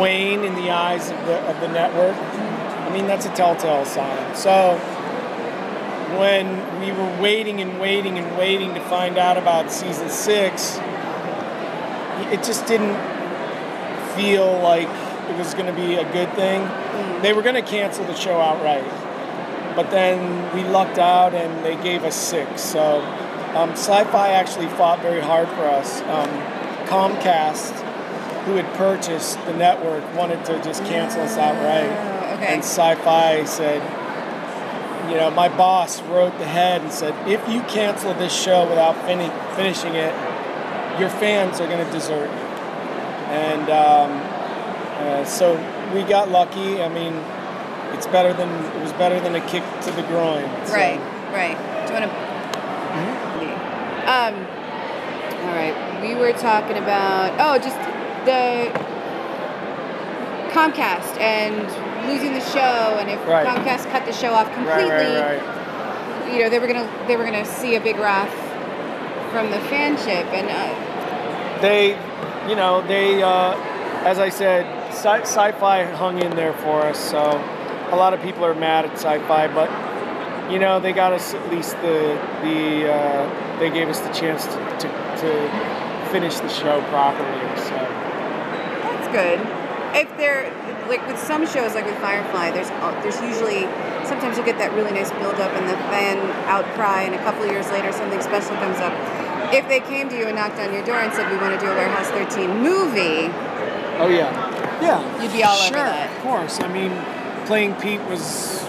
wane 0.00 0.44
in 0.44 0.54
the 0.54 0.70
eyes 0.70 1.10
of 1.10 1.18
the 1.26 1.38
of 1.50 1.60
the 1.60 1.68
network. 1.68 2.16
I 2.16 2.90
mean, 2.92 3.06
that's 3.06 3.26
a 3.26 3.34
telltale 3.34 3.84
sign. 3.84 4.34
So 4.36 4.78
when 6.18 6.80
we 6.80 6.92
were 6.92 7.20
waiting 7.20 7.60
and 7.60 7.80
waiting 7.80 8.18
and 8.18 8.38
waiting 8.38 8.74
to 8.74 8.80
find 8.82 9.18
out 9.18 9.36
about 9.36 9.70
season 9.70 10.08
six, 10.08 10.78
it 12.32 12.42
just 12.44 12.66
didn't 12.66 12.96
feel 14.16 14.58
like 14.60 14.88
it 15.30 15.36
was 15.36 15.54
going 15.54 15.66
to 15.66 15.72
be 15.72 15.94
a 15.94 16.12
good 16.12 16.32
thing. 16.34 16.62
They 17.22 17.32
were 17.32 17.42
going 17.42 17.54
to 17.54 17.62
cancel 17.62 18.04
the 18.04 18.14
show 18.14 18.40
outright, 18.40 18.84
but 19.76 19.90
then 19.90 20.54
we 20.54 20.64
lucked 20.68 20.98
out 20.98 21.34
and 21.34 21.64
they 21.64 21.80
gave 21.82 22.02
us 22.02 22.16
six. 22.16 22.60
So 22.60 23.00
um, 23.56 23.70
Sci-Fi 23.70 24.30
actually 24.32 24.68
fought 24.68 25.00
very 25.02 25.20
hard 25.20 25.48
for 25.48 25.64
us. 25.66 26.00
Um, 26.02 26.28
Comcast, 26.86 27.72
who 28.44 28.56
had 28.56 28.66
purchased 28.76 29.38
the 29.46 29.52
network, 29.54 30.02
wanted 30.16 30.44
to 30.46 30.62
just 30.62 30.84
cancel 30.84 31.22
us 31.22 31.36
outright, 31.36 31.90
okay. 32.36 32.54
and 32.54 32.60
Sci-Fi 32.64 33.44
said, 33.44 33.80
you 35.10 35.16
know, 35.16 35.30
my 35.30 35.48
boss 35.48 36.00
wrote 36.02 36.36
the 36.38 36.46
head 36.46 36.80
and 36.82 36.92
said, 36.92 37.14
if 37.28 37.46
you 37.48 37.62
cancel 37.62 38.14
this 38.14 38.32
show 38.32 38.68
without 38.68 38.94
fini- 39.06 39.30
finishing 39.56 39.94
it, 39.94 40.12
your 41.00 41.08
fans 41.08 41.60
are 41.60 41.66
going 41.66 41.84
to 41.84 41.92
desert 41.92 42.26
you. 42.30 42.46
And 43.30 43.70
um, 43.70 44.10
uh, 45.00 45.24
so 45.24 45.54
we 45.94 46.02
got 46.02 46.30
lucky. 46.30 46.82
I 46.82 46.88
mean, 46.88 47.14
it's 47.96 48.06
better 48.08 48.32
than 48.32 48.48
it 48.76 48.82
was 48.82 48.92
better 48.94 49.20
than 49.20 49.34
a 49.34 49.40
kick 49.48 49.62
to 49.82 49.90
the 49.92 50.02
groin. 50.02 50.44
So- 50.66 50.74
Right, 50.74 51.00
right. 51.32 51.86
Do 51.86 51.94
you 51.94 52.00
want 52.00 52.10
to? 52.12 52.29
Um, 54.06 54.34
all 55.46 55.54
right. 55.56 55.74
We 56.02 56.14
were 56.14 56.32
talking 56.32 56.76
about 56.76 57.32
oh, 57.38 57.58
just 57.58 57.76
the 58.24 58.70
Comcast 60.52 61.18
and 61.20 61.56
losing 62.08 62.32
the 62.32 62.40
show, 62.40 62.98
and 62.98 63.08
if 63.10 63.24
Right. 63.26 63.46
Comcast 63.46 63.90
cut 63.90 64.04
the 64.04 64.12
show 64.12 64.32
off 64.32 64.52
completely, 64.52 64.90
right, 64.90 65.40
right. 65.40 66.32
you 66.32 66.40
know, 66.42 66.48
they 66.50 66.58
were 66.58 66.66
gonna 66.66 66.88
they 67.06 67.16
were 67.16 67.24
gonna 67.24 67.44
see 67.44 67.76
a 67.76 67.80
big 67.80 67.96
wrath 67.96 68.32
from 69.30 69.50
the 69.50 69.58
fanship, 69.68 70.26
and 70.34 70.48
uh, 70.50 71.60
they, 71.60 71.90
you 72.48 72.56
know, 72.56 72.82
they, 72.86 73.22
uh, 73.22 73.54
as 74.04 74.18
I 74.18 74.28
said, 74.28 74.66
sci- 74.88 75.22
sci-fi 75.22 75.84
hung 75.84 76.20
in 76.20 76.34
there 76.34 76.52
for 76.54 76.82
us. 76.82 76.98
So 76.98 77.20
a 77.92 77.96
lot 77.96 78.12
of 78.12 78.20
people 78.22 78.44
are 78.44 78.54
mad 78.54 78.86
at 78.86 78.92
sci-fi, 78.92 79.46
but 79.54 79.68
you 80.50 80.58
know, 80.58 80.80
they 80.80 80.92
got 80.92 81.12
us 81.12 81.32
at 81.34 81.50
least 81.50 81.72
the 81.80 82.18
the 82.42 82.92
uh, 82.92 83.58
they 83.58 83.70
gave 83.70 83.88
us 83.88 84.00
the 84.00 84.12
chance 84.12 84.44
to, 84.44 84.58
to, 84.82 84.88
to 85.22 86.08
finish 86.10 86.38
the 86.38 86.48
show 86.48 86.82
properly. 86.90 87.56
So 87.56 87.76
that's 88.82 89.08
good. 89.14 89.38
If 89.94 90.10
they're 90.16 90.50
like 90.88 91.06
with 91.06 91.18
some 91.18 91.46
shows, 91.46 91.74
like 91.74 91.86
with 91.86 91.98
Firefly, 91.98 92.50
there's 92.50 92.70
uh, 92.82 93.00
there's 93.02 93.20
usually 93.22 93.62
sometimes 94.04 94.36
you 94.36 94.44
get 94.44 94.58
that 94.58 94.72
really 94.74 94.90
nice 94.90 95.10
build 95.22 95.38
up 95.38 95.52
and 95.54 95.68
the 95.68 95.78
fan 95.86 96.18
outcry, 96.50 97.02
and 97.02 97.14
a 97.14 97.22
couple 97.22 97.44
of 97.44 97.50
years 97.50 97.70
later 97.70 97.92
something 97.92 98.20
special 98.20 98.56
comes 98.56 98.78
up. 98.78 98.92
If 99.54 99.66
they 99.68 99.80
came 99.80 100.08
to 100.10 100.16
you 100.16 100.26
and 100.26 100.36
knocked 100.36 100.58
on 100.58 100.72
your 100.72 100.84
door 100.84 100.96
and 100.96 101.12
said 101.12 101.30
we 101.30 101.36
want 101.38 101.58
to 101.58 101.60
do 101.64 101.70
a 101.70 101.74
Warehouse 101.74 102.08
13 102.10 102.62
movie, 102.62 103.30
oh 103.98 104.08
yeah, 104.10 104.30
yeah, 104.82 105.22
You'd 105.22 105.32
be 105.32 105.42
all 105.42 105.56
over 105.56 105.66
sure, 105.66 105.76
that. 105.76 106.10
Of 106.16 106.22
course. 106.22 106.60
I 106.60 106.68
mean, 106.72 106.92
playing 107.46 107.74
Pete 107.76 108.00
was 108.02 108.64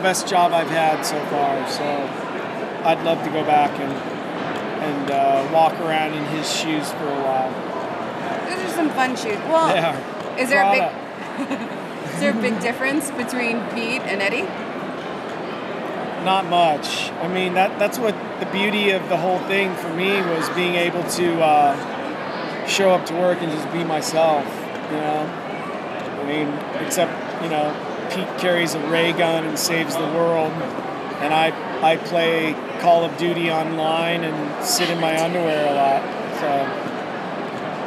the 0.00 0.04
best 0.04 0.26
job 0.26 0.52
I've 0.52 0.70
had 0.70 1.02
so 1.02 1.22
far. 1.26 1.68
So 1.68 1.84
I'd 2.88 3.04
love 3.04 3.22
to 3.24 3.30
go 3.30 3.44
back 3.44 3.70
and 3.78 3.92
and 4.80 5.10
uh, 5.10 5.50
walk 5.52 5.78
around 5.80 6.14
in 6.14 6.24
his 6.36 6.50
shoes 6.50 6.90
for 6.92 7.06
a 7.06 7.22
while. 7.22 7.52
those 8.48 8.64
are 8.64 8.74
some 8.74 8.88
fun 8.90 9.14
shoes. 9.14 9.36
Well, 9.44 9.68
is 10.38 10.48
there 10.48 10.62
a 10.62 10.72
big 10.72 11.50
is 12.14 12.20
there 12.20 12.30
a 12.30 12.40
big 12.40 12.58
difference 12.60 13.10
between 13.10 13.60
Pete 13.74 14.00
and 14.08 14.22
Eddie? 14.22 14.48
Not 16.24 16.46
much. 16.46 17.10
I 17.20 17.28
mean, 17.28 17.52
that 17.54 17.78
that's 17.78 17.98
what 17.98 18.14
the 18.40 18.46
beauty 18.46 18.90
of 18.92 19.06
the 19.10 19.18
whole 19.18 19.40
thing 19.40 19.74
for 19.74 19.92
me 19.92 20.22
was 20.22 20.48
being 20.50 20.76
able 20.76 21.04
to 21.20 21.42
uh, 21.42 22.66
show 22.66 22.90
up 22.90 23.04
to 23.06 23.14
work 23.14 23.42
and 23.42 23.52
just 23.52 23.70
be 23.70 23.84
myself. 23.84 24.46
You 24.90 24.96
know, 24.96 25.22
I 26.20 26.24
mean, 26.26 26.48
except 26.86 27.12
you 27.42 27.50
know, 27.50 27.89
Pete 28.10 28.38
carries 28.38 28.74
a 28.74 28.80
ray 28.90 29.12
gun 29.12 29.44
and 29.44 29.58
saves 29.58 29.94
the 29.96 30.02
world, 30.02 30.52
and 31.22 31.32
I 31.32 31.52
I 31.82 31.96
play 31.96 32.54
Call 32.80 33.04
of 33.04 33.16
Duty 33.16 33.50
online 33.50 34.24
and 34.24 34.64
sit 34.64 34.90
in 34.90 35.00
my 35.00 35.22
underwear 35.22 35.66
a 35.70 35.74
lot. 35.74 36.02
So 36.40 36.48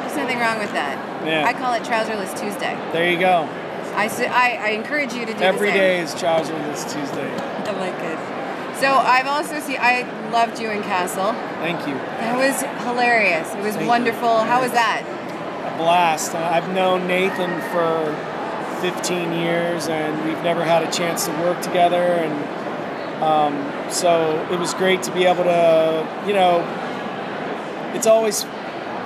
There's 0.01 0.15
nothing 0.17 0.39
wrong 0.39 0.59
with 0.59 0.71
that. 0.73 0.97
Yeah. 1.25 1.45
I 1.45 1.53
call 1.53 1.73
it 1.73 1.83
Trouserless 1.83 2.31
Tuesday. 2.39 2.75
there 2.91 3.09
you 3.09 3.19
go. 3.19 3.47
I, 3.95 4.07
su- 4.07 4.23
I, 4.25 4.57
I 4.59 4.67
encourage 4.69 5.13
you 5.13 5.25
to 5.25 5.33
do 5.33 5.39
Every 5.43 5.71
day 5.71 5.99
is 5.99 6.13
Trouserless 6.15 6.83
Tuesday. 6.91 7.29
I 7.37 7.71
like 7.73 7.93
it. 8.01 8.79
So 8.79 8.87
I've 8.91 9.27
also 9.27 9.59
seen. 9.59 9.77
I 9.79 10.01
loved 10.31 10.59
you 10.59 10.69
in 10.71 10.81
Castle. 10.83 11.33
Thank 11.61 11.87
you. 11.87 11.95
It 11.95 12.35
was 12.37 12.61
hilarious. 12.83 13.47
It 13.53 13.57
was 13.63 13.73
Thank 13.75 13.81
you. 13.83 13.87
wonderful. 13.87 14.39
How 14.39 14.61
was 14.61 14.71
that? 14.71 15.03
a 15.63 15.77
blast. 15.77 16.33
I've 16.35 16.67
known 16.73 17.07
Nathan 17.07 17.61
for 17.71 18.11
15 18.83 19.31
years, 19.31 19.87
and 19.87 20.25
we've 20.25 20.43
never 20.43 20.65
had 20.65 20.83
a 20.83 20.91
chance 20.91 21.25
to 21.25 21.31
work 21.39 21.61
together. 21.61 22.03
And 22.03 23.23
um, 23.23 23.89
so 23.89 24.45
it 24.51 24.59
was 24.59 24.73
great 24.73 25.01
to 25.03 25.13
be 25.13 25.23
able 25.23 25.45
to, 25.45 26.05
you 26.27 26.33
know, 26.33 26.59
it's 27.95 28.07
always 28.07 28.43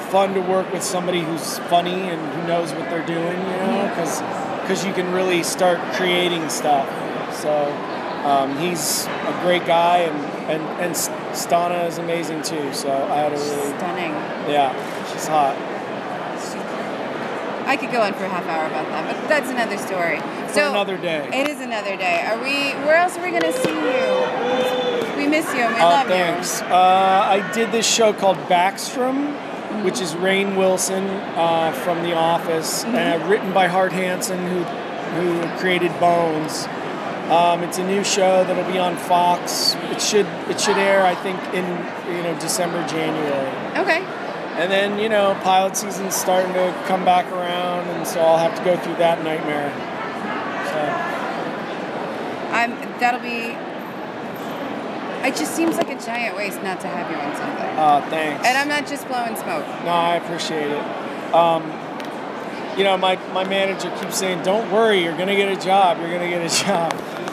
fun 0.10 0.34
to 0.34 0.41
work 0.41 0.74
with 0.74 0.82
somebody 0.82 1.22
who's 1.22 1.60
funny 1.70 1.94
and 1.94 2.20
who 2.34 2.48
knows 2.48 2.74
what 2.74 2.90
they're 2.90 3.06
doing, 3.06 3.38
you 3.38 3.58
know, 3.58 3.88
because 3.90 4.20
because 4.62 4.84
you 4.84 4.94
can 4.94 5.14
really 5.14 5.44
start 5.44 5.78
creating 5.94 6.49
stuff. 6.49 6.90
So 7.36 7.72
um, 8.26 8.58
he's 8.58 9.06
a 9.06 9.40
great 9.44 9.66
guy, 9.68 9.99
and, 9.99 10.18
and, 10.52 10.64
and 10.82 10.95
Stana 11.36 11.88
is 11.88 11.99
amazing 11.99 12.41
too. 12.41 12.74
So 12.74 12.90
I 12.90 13.18
had 13.18 13.32
a 13.32 13.36
really. 13.36 13.78
Stunning. 13.78 14.12
Yeah, 14.49 14.74
she's 15.14 15.28
hot. 15.28 15.56
I 17.68 17.76
could 17.76 17.91
go 17.91 18.02
on 18.02 18.14
for 18.14 18.23
a 18.23 18.30
half 18.30 18.45
hour 18.48 18.65
about 18.65 18.88
that, 18.88 19.14
but 19.22 19.27
that's 19.27 19.49
another 19.49 19.77
story. 19.77 20.19
For 20.48 20.53
so 20.53 20.69
another 20.72 20.98
day. 20.98 21.30
It 21.34 21.49
is 21.49 21.60
another 21.60 21.98
day. 21.98 22.26
Are 22.26 22.38
we? 22.41 22.72
Where 22.85 22.95
else 22.95 23.18
are 23.18 23.22
we 23.23 23.31
gonna 23.31 23.52
see 23.52 23.69
you? 23.69 25.18
We 25.18 25.27
miss 25.27 25.45
you 25.53 25.61
and 25.61 25.73
we 25.76 25.81
Oh, 25.81 25.85
love 25.89 26.07
thanks. 26.07 26.61
Uh, 26.61 26.68
I 26.72 27.52
did 27.53 27.72
this 27.72 27.85
show 27.85 28.14
called 28.14 28.38
Backstrom, 28.48 29.34
which 29.84 29.99
is 29.99 30.14
Rainn 30.14 30.56
Wilson 30.57 31.03
uh, 31.35 31.72
from 31.84 32.03
The 32.03 32.14
Office, 32.15 32.85
uh, 32.85 33.23
written 33.27 33.52
by 33.53 33.68
Hart 33.68 33.91
Hanson, 33.91 34.39
who 34.48 34.64
who 34.64 35.57
created 35.60 35.91
Bones. 35.99 36.68
Um, 37.30 37.64
it's 37.64 37.77
a 37.77 37.85
new 37.85 38.03
show 38.06 38.45
that'll 38.45 38.72
be 38.72 38.80
on 38.80 38.95
Fox. 38.95 39.76
It 39.91 40.02
should 40.02 40.26
it 40.48 40.61
should 40.61 40.77
air, 40.77 41.06
I 41.06 41.15
think, 41.15 41.38
in 41.53 41.65
you 42.15 42.23
know 42.23 42.38
December, 42.39 42.85
January. 42.88 43.52
Okay. 43.77 44.06
And 44.58 44.72
then 44.72 45.00
you 45.00 45.10
know 45.10 45.38
pilot 45.44 45.78
season's 45.78 46.16
starting 46.16 46.54
to 46.54 46.74
come 46.88 47.06
back 47.06 47.32
around, 47.32 47.88
and 47.90 48.08
so 48.08 48.20
I'll 48.22 48.38
have 48.38 48.58
to 48.58 48.64
go 48.64 48.76
through 48.78 48.96
that 48.96 49.24
nightmare. 49.24 49.72
So. 50.74 50.80
I'm. 52.54 52.72
That'll 53.00 53.20
be. 53.20 53.56
It 55.28 55.36
just 55.36 55.56
seems 55.56 55.78
like 55.78 55.90
a 55.90 56.00
giant 56.00 56.36
waste 56.36 56.62
not 56.64 56.80
to 56.82 56.88
have 56.88 57.12
you 57.12 57.18
on 57.18 57.36
something. 57.36 57.78
Uh, 57.78 58.10
thanks. 58.10 58.46
And 58.46 58.58
I'm 58.58 58.68
not 58.68 58.88
just 58.88 59.08
blowing 59.08 59.36
smoke. 59.36 59.66
No, 59.84 59.92
I 59.92 60.16
appreciate 60.16 60.72
it. 60.72 61.34
Um, 61.34 61.64
you 62.78 62.84
know, 62.84 62.96
my, 62.96 63.16
my 63.34 63.44
manager 63.44 63.90
keeps 64.00 64.18
saying, 64.18 64.44
don't 64.44 64.72
worry, 64.72 65.04
you're 65.04 65.16
going 65.16 65.28
to 65.28 65.36
get 65.36 65.52
a 65.52 65.60
job, 65.60 65.98
you're 66.00 66.10
going 66.10 66.22
to 66.22 66.30
get 66.30 66.46
a 66.46 66.64
job. 66.66 66.92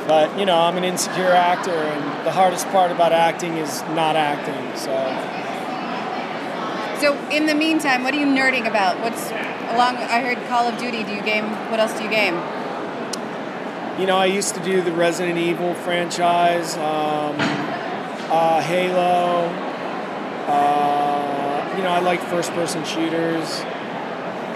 But, 0.08 0.38
you 0.38 0.46
know, 0.46 0.58
I'm 0.58 0.76
an 0.76 0.84
insecure 0.84 1.30
actor, 1.30 1.70
and 1.70 2.26
the 2.26 2.32
hardest 2.32 2.66
part 2.68 2.90
about 2.90 3.12
acting 3.12 3.56
is 3.58 3.82
not 3.94 4.16
acting. 4.16 4.76
So, 4.76 4.92
So 7.00 7.18
in 7.28 7.46
the 7.46 7.54
meantime, 7.54 8.02
what 8.04 8.14
are 8.14 8.20
you 8.20 8.26
nerding 8.26 8.66
about? 8.66 9.00
What's 9.00 9.30
along? 9.30 9.96
I 9.96 10.20
heard 10.20 10.38
Call 10.48 10.68
of 10.68 10.78
Duty. 10.78 11.02
Do 11.04 11.14
you 11.14 11.22
game? 11.22 11.50
What 11.70 11.80
else 11.80 11.92
do 11.96 12.04
you 12.04 12.10
game? 12.10 12.40
you 13.98 14.06
know, 14.06 14.16
I 14.16 14.26
used 14.26 14.54
to 14.56 14.64
do 14.64 14.82
the 14.82 14.92
Resident 14.92 15.38
Evil 15.38 15.74
franchise, 15.74 16.76
um, 16.76 17.36
uh, 18.30 18.60
Halo. 18.60 19.46
Uh, 20.46 21.74
you 21.76 21.82
know, 21.82 21.90
I 21.90 22.00
like 22.00 22.20
first 22.20 22.50
person 22.52 22.84
shooters. 22.84 23.62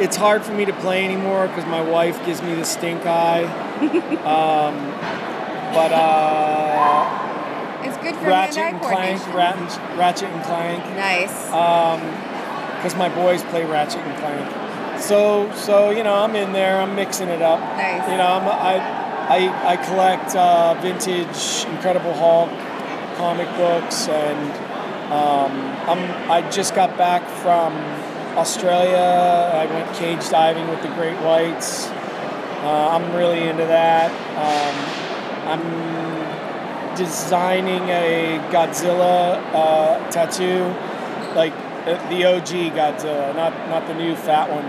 It's 0.01 0.17
hard 0.17 0.43
for 0.45 0.53
me 0.53 0.65
to 0.65 0.73
play 0.73 1.05
anymore 1.05 1.47
because 1.49 1.67
my 1.67 1.81
wife 1.81 2.25
gives 2.27 2.43
me 2.43 2.55
the 2.55 2.65
stink 2.65 3.07
eye. 3.07 3.45
um, 4.25 4.75
but 5.73 5.93
uh, 5.93 7.85
It's 7.85 7.97
good 7.99 8.17
for 8.17 8.27
Ratchet 8.29 8.59
and 8.59 8.81
Clank. 8.81 9.35
Ratchet, 9.35 9.97
Ratchet 9.97 10.31
and 10.31 10.45
Clank. 10.45 10.85
Nice. 10.97 11.49
Because 12.79 12.95
my 12.95 13.09
boys 13.15 13.43
play 13.45 13.65
Ratchet 13.65 14.01
and 14.01 14.17
Clank. 14.19 15.01
So, 15.01 15.53
so 15.55 15.91
you 15.91 16.03
know, 16.03 16.15
I'm 16.15 16.35
in 16.35 16.53
there. 16.53 16.81
I'm 16.81 16.95
mixing 16.95 17.29
it 17.29 17.43
up. 17.43 17.61
Nice. 17.77 18.09
You 18.11 18.17
know, 18.17 18.27
I'm, 18.27 18.49
I, 18.49 18.99
I, 19.29 19.73
I 19.73 19.77
collect 19.77 20.35
uh, 20.35 20.75
vintage 20.81 21.67
Incredible 21.71 22.15
Hulk 22.15 22.51
comic 23.17 23.49
books, 23.57 24.09
and 24.09 24.53
um, 25.13 25.53
I'm. 25.89 26.31
I 26.31 26.49
just 26.51 26.75
got 26.75 26.97
back 26.97 27.29
from 27.43 27.75
Australia. 28.39 28.97
I 28.97 29.67
went 29.67 29.93
cage 29.97 30.29
diving 30.31 30.69
with 30.69 30.83
the 30.83 30.89
great 30.95 31.19
whites. 31.21 31.89
Uh, 31.89 32.89
I'm 32.93 33.15
really 33.15 33.49
into 33.49 33.67
that. 33.67 34.11
Um, 34.39 34.77
I'm 35.49 36.97
designing 36.97 37.83
a 37.89 38.39
Godzilla 38.51 39.41
uh, 39.53 40.11
tattoo, 40.11 40.65
like 41.35 41.55
the 42.11 42.25
OG 42.25 42.75
Godzilla, 42.75 43.35
not 43.35 43.53
not 43.69 43.87
the 43.87 43.95
new 43.95 44.15
fat 44.17 44.51
one. 44.51 44.65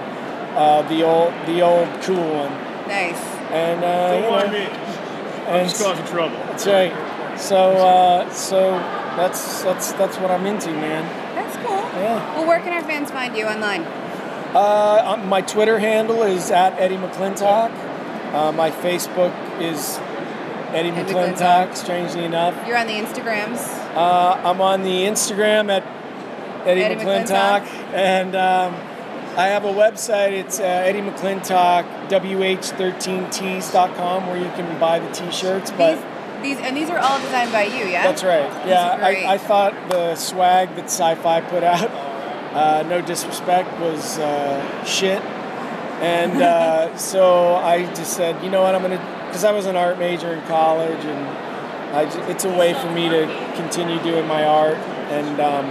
Uh, 0.55 0.81
the 0.89 1.03
old 1.03 1.33
the 1.45 1.61
old 1.61 1.87
cool 2.01 2.15
one. 2.17 2.51
Nice. 2.87 3.19
And 3.51 3.83
uh, 3.83 4.11
Don't 4.11 4.23
you 4.23 4.29
mind 4.29 4.51
know. 4.51 5.45
I'm 5.49 5.55
and 5.61 5.69
just 5.69 5.81
causing 5.83 6.05
trouble. 6.05 6.37
That's 6.37 6.67
right. 6.67 7.39
So 7.39 7.57
uh, 7.77 8.29
so 8.31 8.71
that's 9.17 9.63
that's 9.63 9.91
that's 9.93 10.17
what 10.17 10.31
I'm 10.31 10.45
into, 10.45 10.71
man. 10.71 11.03
That's 11.35 11.55
cool. 11.57 11.77
Yeah. 12.01 12.35
Well, 12.37 12.47
where 12.47 12.59
can 12.59 12.73
our 12.73 12.83
fans 12.83 13.09
find 13.11 13.35
you 13.35 13.45
online? 13.45 13.83
Uh, 14.55 15.23
my 15.27 15.41
Twitter 15.41 15.77
handle 15.79 16.23
is 16.23 16.49
at 16.51 16.73
Eddie 16.79 16.97
McClintock. 16.97 17.71
Uh, 18.33 18.51
my 18.51 18.71
Facebook 18.71 19.31
is 19.61 19.97
Eddie 20.73 20.89
Eddie 20.89 21.13
McClintock. 21.13 21.75
Strangely 21.75 22.23
enough, 22.25 22.55
You're 22.67 22.77
on 22.77 22.87
the 22.87 22.93
Instagrams. 22.93 23.59
uh, 23.95 24.41
I'm 24.43 24.59
on 24.61 24.83
the 24.83 25.03
Instagram 25.05 25.69
at 25.71 25.83
Eddie, 26.65 26.83
Eddie 26.83 26.95
McClintock, 27.03 27.61
McClintock. 27.61 27.93
and 27.93 28.35
um, 28.35 28.73
I 29.37 29.47
have 29.47 29.63
a 29.65 29.71
website. 29.71 30.31
It's 30.33 30.59
uh, 30.59 30.63
Eddie 30.63 31.01
McClintock 31.01 31.85
wh13tees.com 32.09 34.27
where 34.27 34.37
you 34.37 34.49
can 34.51 34.79
buy 34.79 34.99
the 34.99 35.09
T-shirts. 35.11 35.71
But 35.71 35.97
These 36.41 36.57
and 36.59 36.75
these 36.75 36.89
are 36.89 36.97
all 36.97 37.19
designed 37.19 37.51
by 37.51 37.63
you, 37.63 37.85
yeah. 37.85 38.03
that's 38.03 38.23
right. 38.23 38.49
These 38.63 38.71
Yeah. 38.71 38.97
I, 39.01 39.33
I 39.33 39.37
thought 39.37 39.73
the 39.89 40.15
swag 40.15 40.75
that 40.75 40.85
Sci-Fi 40.85 41.41
put 41.41 41.63
out, 41.63 41.89
uh, 42.53 42.83
no 42.87 43.01
disrespect, 43.01 43.79
was 43.79 44.17
uh, 44.19 44.83
shit, 44.85 45.21
and 46.01 46.41
uh, 46.41 46.95
so 47.11 47.55
I 47.55 47.83
just 47.93 48.13
said, 48.15 48.41
you 48.43 48.49
know 48.49 48.63
what, 48.63 48.73
I'm 48.75 48.81
gonna, 48.81 48.97
because 49.27 49.43
I 49.43 49.51
was 49.51 49.65
an 49.67 49.75
art 49.75 49.99
major 49.99 50.33
in 50.33 50.41
college, 50.47 51.03
and 51.05 51.27
I 51.95 52.09
ju- 52.09 52.21
it's 52.31 52.45
a 52.45 52.57
way 52.57 52.73
for 52.73 52.89
me 52.91 53.09
to 53.09 53.25
continue 53.55 54.01
doing 54.03 54.27
my 54.27 54.43
art, 54.45 54.77
and 55.11 55.39
um, 55.39 55.65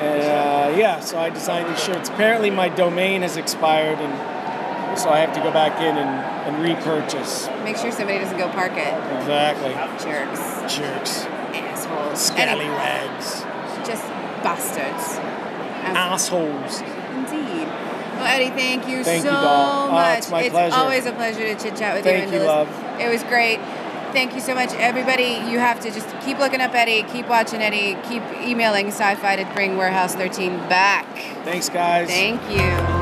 and 0.00 0.22
uh, 0.22 0.76
yeah, 0.78 1.00
so 1.00 1.18
I 1.18 1.30
designed 1.30 1.68
these 1.68 1.82
shirts. 1.82 2.08
Apparently, 2.08 2.50
my 2.50 2.68
domain 2.68 3.22
has 3.22 3.36
expired, 3.36 3.98
and 3.98 4.98
so 4.98 5.10
I 5.10 5.18
have 5.18 5.32
to 5.34 5.40
go 5.40 5.50
back 5.50 5.80
in 5.80 5.96
and, 5.96 6.54
and 6.56 6.62
repurchase. 6.62 7.48
Make 7.64 7.76
sure 7.76 7.90
somebody 7.90 8.18
doesn't 8.18 8.38
go 8.38 8.48
park 8.48 8.72
it. 8.72 8.94
Exactly. 9.18 9.72
Jerks. 10.04 10.74
Jerks. 10.74 11.26
Assholes. 11.54 12.20
Scallywags. 12.20 13.42
Just 13.86 14.04
bastards. 14.42 15.18
Assholes. 15.96 16.80
Indeed. 16.80 17.68
Well, 18.16 18.24
Eddie, 18.24 18.50
thank 18.50 18.88
you 18.88 19.04
Thank 19.04 19.24
so 19.24 19.28
you, 19.28 19.34
doll. 19.36 19.88
Oh, 19.88 19.92
much. 19.92 20.18
it's 20.18 20.30
my 20.30 20.48
pleasure. 20.48 20.76
always 20.76 21.04
a 21.04 21.12
pleasure 21.12 21.40
to 21.40 21.54
chit 21.54 21.76
chat 21.76 21.94
with 21.94 22.04
Thank 22.04 22.32
you. 22.32 22.40
you, 22.40 22.44
love. 22.46 22.68
It 22.98 23.10
was 23.10 23.22
great. 23.24 23.60
Thank 24.16 24.32
you 24.32 24.40
so 24.40 24.54
much, 24.54 24.72
everybody. 24.76 25.44
You 25.46 25.58
have 25.58 25.78
to 25.80 25.90
just 25.90 26.08
keep 26.24 26.38
looking 26.38 26.62
up 26.62 26.74
Eddie, 26.74 27.02
keep 27.12 27.28
watching 27.28 27.60
Eddie, 27.60 27.98
keep 28.08 28.22
emailing 28.40 28.86
sci-fi 28.86 29.36
to 29.36 29.44
bring 29.52 29.76
Warehouse 29.76 30.14
13 30.14 30.56
back. 30.70 31.06
Thanks, 31.44 31.68
guys. 31.68 32.08
Thank 32.08 32.40
you. 32.50 32.95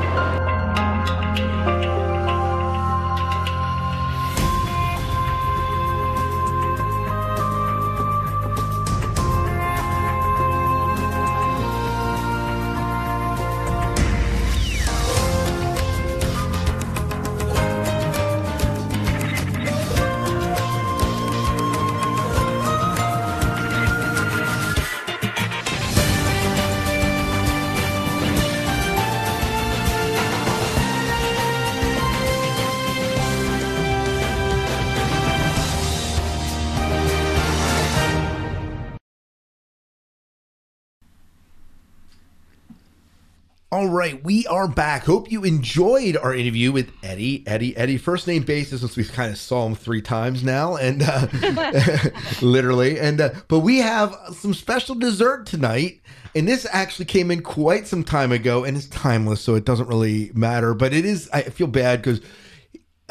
All 43.84 43.90
right, 43.90 44.24
we 44.24 44.46
are 44.46 44.66
back. 44.66 45.04
Hope 45.04 45.30
you 45.30 45.44
enjoyed 45.44 46.16
our 46.16 46.34
interview 46.34 46.72
with 46.72 46.90
Eddie. 47.02 47.46
Eddie, 47.46 47.76
Eddie, 47.76 47.98
first 47.98 48.26
name 48.26 48.42
basis 48.42 48.80
since 48.80 48.96
we've 48.96 49.12
kind 49.12 49.30
of 49.30 49.36
saw 49.36 49.66
him 49.66 49.74
three 49.74 50.00
times 50.00 50.42
now, 50.42 50.76
and 50.76 51.02
uh, 51.02 51.26
literally. 52.40 52.98
And 52.98 53.20
uh, 53.20 53.32
but 53.46 53.58
we 53.58 53.80
have 53.80 54.16
some 54.32 54.54
special 54.54 54.94
dessert 54.94 55.44
tonight, 55.44 56.00
and 56.34 56.48
this 56.48 56.66
actually 56.72 57.04
came 57.04 57.30
in 57.30 57.42
quite 57.42 57.86
some 57.86 58.04
time 58.04 58.32
ago, 58.32 58.64
and 58.64 58.74
it's 58.74 58.86
timeless, 58.86 59.42
so 59.42 59.54
it 59.54 59.66
doesn't 59.66 59.86
really 59.86 60.30
matter. 60.32 60.72
But 60.72 60.94
it 60.94 61.04
is. 61.04 61.28
I 61.30 61.42
feel 61.42 61.66
bad 61.66 62.00
because 62.00 62.22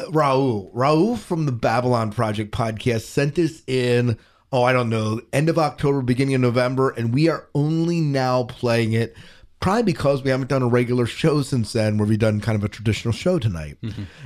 Raul, 0.00 0.74
Raul 0.74 1.16
from 1.16 1.46
the 1.46 1.52
Babylon 1.52 2.10
Project 2.10 2.50
podcast 2.50 3.02
sent 3.02 3.36
this 3.36 3.62
in. 3.68 4.18
Oh, 4.50 4.64
I 4.64 4.72
don't 4.72 4.90
know, 4.90 5.20
end 5.32 5.48
of 5.48 5.56
October, 5.56 6.02
beginning 6.02 6.34
of 6.34 6.40
November, 6.40 6.90
and 6.90 7.14
we 7.14 7.28
are 7.28 7.48
only 7.54 8.00
now 8.00 8.42
playing 8.42 8.92
it. 8.92 9.16
Probably 9.64 9.82
because 9.82 10.22
we 10.22 10.28
haven't 10.28 10.50
done 10.50 10.60
a 10.60 10.68
regular 10.68 11.06
show 11.06 11.40
since 11.40 11.72
then, 11.72 11.96
where 11.96 12.06
we've 12.06 12.18
done 12.18 12.38
kind 12.38 12.54
of 12.54 12.64
a 12.64 12.68
traditional 12.68 13.12
show 13.12 13.38
tonight. 13.38 13.78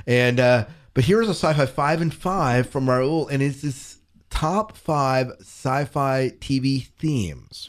And 0.05 0.37
uh, 0.37 0.65
but 0.93 1.05
here's 1.05 1.29
a 1.29 1.33
sci-fi 1.33 1.65
five 1.65 2.01
and 2.01 2.13
five 2.13 2.69
from 2.69 2.87
Raul, 2.87 3.31
and 3.31 3.41
it's 3.41 3.61
this 3.61 3.99
top 4.29 4.75
five 4.75 5.31
sci-fi 5.39 6.31
TV 6.41 6.87
themes. 6.87 7.67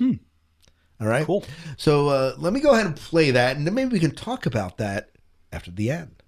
All 1.01 1.07
right, 1.07 1.25
cool. 1.25 1.45
So 1.77 2.09
uh, 2.09 2.35
let 2.39 2.53
me 2.53 2.59
go 2.59 2.73
ahead 2.73 2.87
and 2.87 2.97
play 2.97 3.31
that, 3.31 3.57
and 3.57 3.65
then 3.65 3.75
maybe 3.75 3.93
we 3.93 4.01
can 4.01 4.17
talk 4.17 4.47
about 4.47 4.79
that 4.79 5.11
after 5.53 5.71
the 5.71 5.93
end. 5.93 6.25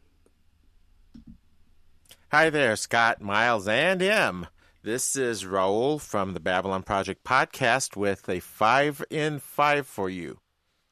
Hi 2.30 2.50
there, 2.50 2.76
Scott, 2.76 3.20
Miles, 3.20 3.66
and 3.66 4.00
M. 4.00 4.46
This 4.84 5.16
is 5.16 5.42
Raul 5.42 6.00
from 6.00 6.34
the 6.34 6.40
Babylon 6.40 6.84
Project 6.84 7.24
podcast 7.24 7.96
with 7.96 8.28
a 8.28 8.38
five 8.38 9.02
in 9.10 9.40
five 9.40 9.88
for 9.88 10.08
you. 10.08 10.38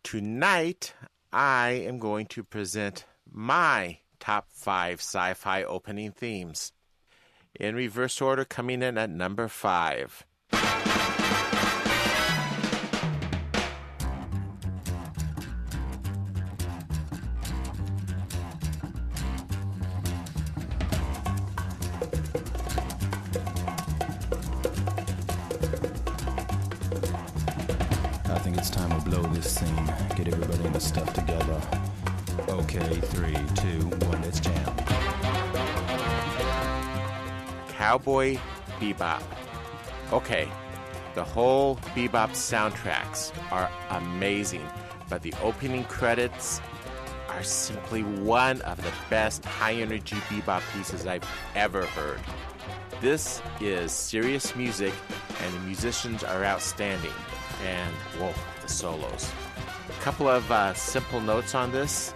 Tonight, 0.02 0.94
I 1.32 1.70
am 1.70 1.98
going 1.98 2.26
to 2.26 2.42
present 2.42 3.04
my 3.30 3.98
top 4.18 4.46
five 4.50 5.00
sci 5.00 5.34
fi 5.34 5.62
opening 5.62 6.10
themes. 6.10 6.72
In 7.54 7.74
reverse 7.74 8.20
order, 8.20 8.44
coming 8.44 8.82
in 8.82 8.98
at 8.98 9.10
number 9.10 9.46
five. 9.46 10.24
It's 28.60 28.68
time 28.68 28.90
to 28.90 29.08
blow 29.08 29.22
this 29.32 29.54
scene. 29.54 29.86
Get 30.16 30.28
everybody 30.28 30.66
in 30.66 30.72
the 30.74 30.80
stuff 30.80 31.10
together. 31.14 31.58
Okay, 32.46 33.00
three, 33.00 33.32
two, 33.54 33.86
one, 34.06 34.20
let's 34.20 34.38
jam. 34.38 34.76
Cowboy 37.68 38.38
Bebop. 38.78 39.22
Okay, 40.12 40.46
the 41.14 41.24
whole 41.24 41.76
Bebop 41.94 42.32
soundtracks 42.32 43.32
are 43.50 43.70
amazing, 43.88 44.68
but 45.08 45.22
the 45.22 45.32
opening 45.42 45.84
credits 45.84 46.60
are 47.28 47.42
simply 47.42 48.02
one 48.02 48.60
of 48.62 48.76
the 48.82 48.92
best 49.08 49.42
high 49.42 49.74
energy 49.74 50.16
bebop 50.28 50.60
pieces 50.74 51.06
I've 51.06 51.26
ever 51.54 51.86
heard. 51.86 52.20
This 53.00 53.40
is 53.58 53.90
serious 53.90 54.54
music, 54.54 54.92
and 55.42 55.54
the 55.54 55.60
musicians 55.60 56.22
are 56.22 56.44
outstanding. 56.44 57.14
And 57.62 57.94
whoa, 58.18 58.32
solos. 58.70 59.30
A 59.88 60.02
couple 60.02 60.28
of 60.28 60.50
uh, 60.50 60.72
simple 60.74 61.20
notes 61.20 61.54
on 61.54 61.72
this. 61.72 62.14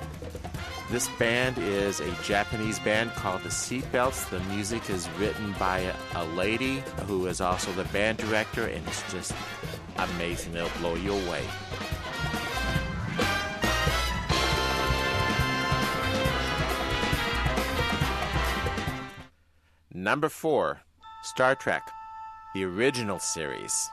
This 0.90 1.08
band 1.18 1.58
is 1.58 2.00
a 2.00 2.10
Japanese 2.22 2.78
band 2.78 3.10
called 3.12 3.42
the 3.42 3.48
Seatbelts. 3.48 4.28
The 4.30 4.40
music 4.54 4.90
is 4.90 5.08
written 5.18 5.54
by 5.58 5.78
a, 5.80 5.94
a 6.14 6.24
lady 6.34 6.82
who 7.06 7.26
is 7.26 7.40
also 7.40 7.72
the 7.72 7.84
band 7.84 8.18
director, 8.18 8.66
and 8.66 8.86
it's 8.86 9.12
just 9.12 9.34
amazing. 9.96 10.54
It'll 10.54 10.68
blow 10.80 10.94
you 10.94 11.12
away. 11.12 11.42
Number 19.92 20.28
four, 20.28 20.82
Star 21.22 21.54
Trek, 21.54 21.88
the 22.54 22.64
original 22.64 23.18
series. 23.18 23.90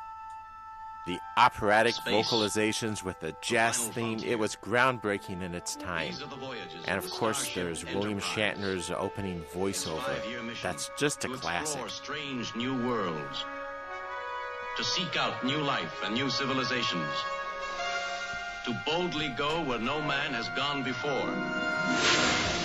The 1.08 1.20
operatic 1.36 1.96
Space. 1.96 2.14
vocalizations 2.14 3.04
with 3.04 3.20
the 3.20 3.36
jazz 3.42 3.88
theme, 3.88 4.20
it 4.24 4.38
was 4.38 4.56
groundbreaking 4.56 5.42
in 5.42 5.56
its 5.56 5.76
time. 5.76 6.14
And 6.88 7.04
of 7.04 7.10
course, 7.10 7.54
there's 7.56 7.84
William 7.86 8.20
Shatner's 8.20 8.92
opening 8.92 9.42
voiceover. 9.54 10.22
That's 10.62 10.92
just 10.98 11.26
a 11.26 11.30
to 11.30 11.34
classic. 11.36 11.90
strange 11.90 12.56
new 12.56 12.76
worlds, 12.88 13.46
to 14.78 14.84
seek 14.84 15.18
out 15.18 15.44
new 15.44 15.58
life 15.58 16.04
and 16.04 16.14
new 16.14 16.30
civilizations, 16.30 17.10
to 18.66 18.80
boldly 18.86 19.30
go 19.30 19.64
where 19.64 19.80
no 19.80 20.02
man 20.04 20.34
has 20.34 20.48
gone 20.50 20.84
before. 20.84 22.61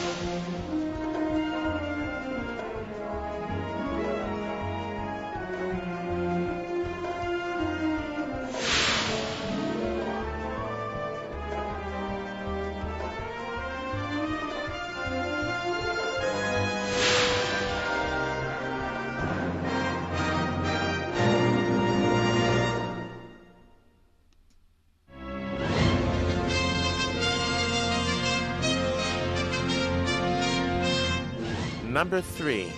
Number 31.97 32.21
three, 32.21 32.71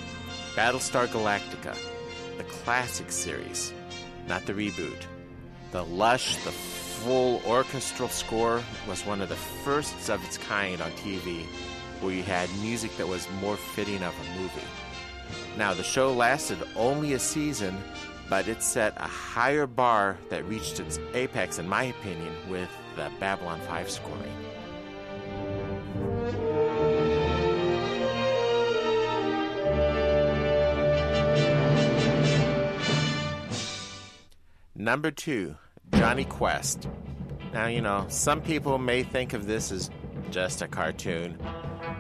Battlestar 0.55 1.09
Galactica, 1.09 1.77
the 2.37 2.45
classic 2.45 3.11
series, 3.11 3.73
not 4.29 4.47
the 4.47 4.53
reboot. 4.53 5.07
The 5.73 5.83
lush, 5.83 6.37
the 6.45 6.53
full 6.53 7.43
orchestral 7.45 8.11
score 8.11 8.63
was 8.87 9.05
one 9.05 9.21
of 9.21 9.29
the 9.29 9.35
firsts 9.35 10.09
of 10.09 10.25
its 10.25 10.39
kind 10.39 10.81
on 10.81 10.93
TV, 10.93 11.43
where 12.01 12.13
you 12.13 12.23
had 12.23 12.49
music 12.61 12.97
that 12.97 13.09
was 13.09 13.27
more 13.41 13.57
fitting 13.57 14.05
of 14.05 14.15
a 14.15 14.41
movie. 14.41 14.69
Now, 15.57 15.75
the 15.75 15.83
show 15.83 16.13
lasted 16.13 16.59
only 16.77 17.15
a 17.15 17.19
season, 17.19 17.77
but 18.31 18.47
it 18.47 18.63
set 18.63 18.95
a 18.99 19.09
higher 19.09 19.67
bar 19.67 20.17
that 20.31 20.45
reached 20.45 20.79
its 20.79 21.01
apex, 21.13 21.59
in 21.59 21.69
my 21.69 21.83
opinion, 21.83 22.33
with 22.49 22.71
the 22.95 23.11
Babylon 23.19 23.59
5 23.67 23.91
scoring. 23.91 24.48
Number 34.81 35.11
two, 35.11 35.57
Jonny 35.93 36.25
Quest. 36.25 36.89
Now, 37.53 37.67
you 37.67 37.81
know, 37.81 38.07
some 38.09 38.41
people 38.41 38.79
may 38.79 39.03
think 39.03 39.33
of 39.33 39.45
this 39.49 39.73
as 39.73 39.91
just 40.31 40.63
a 40.63 40.69
cartoon, 40.69 41.37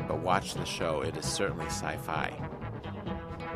but 0.06 0.20
watch 0.20 0.54
the 0.54 0.64
show, 0.64 1.00
it 1.00 1.16
is 1.16 1.26
certainly 1.26 1.66
sci 1.66 1.96
fi. 1.96 2.32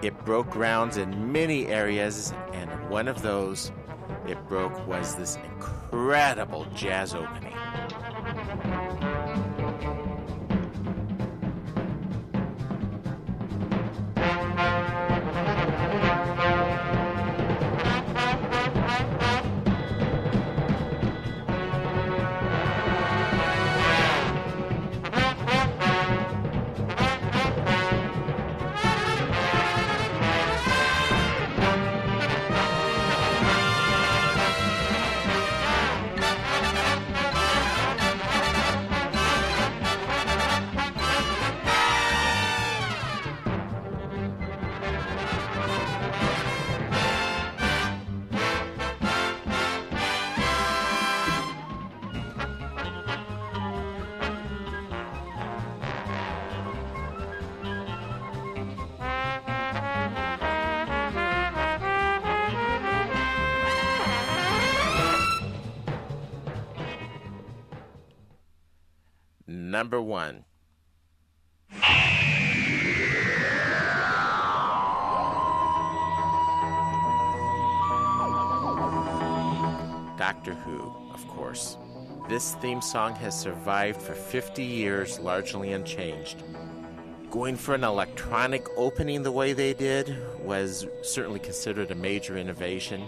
It 0.03 0.19
broke 0.25 0.51
grounds 0.51 0.97
in 0.97 1.31
many 1.31 1.69
areas, 1.69 2.35
and 2.53 2.69
one 2.91 3.07
of 3.07 3.23
those 3.23 3.71
it 4.27 4.45
broke 4.49 4.89
was 4.89 5.15
this 5.15 5.37
incredible 5.37 6.67
jazz 6.75 7.15
opening. 7.15 7.52
Number 69.83 70.01
one. 70.01 70.45
Doctor 80.17 80.55
Who, 80.55 80.95
of 81.13 81.27
course. 81.27 81.79
This 82.29 82.55
theme 82.63 82.81
song 82.81 83.17
has 83.17 83.37
survived 83.37 84.01
for 84.01 84.15
50 84.15 84.63
years 84.63 85.19
largely 85.19 85.73
unchanged. 85.73 86.45
Going 87.33 87.57
for 87.57 87.75
an 87.75 87.83
electronic 87.83 88.69
opening 88.77 89.25
the 89.25 89.33
way 89.33 89.53
they 89.53 89.75
did 89.75 90.17
was 90.45 90.87
certainly 91.03 91.41
considered 91.41 91.91
a 91.91 91.97
major 91.97 92.37
innovation. 92.37 93.05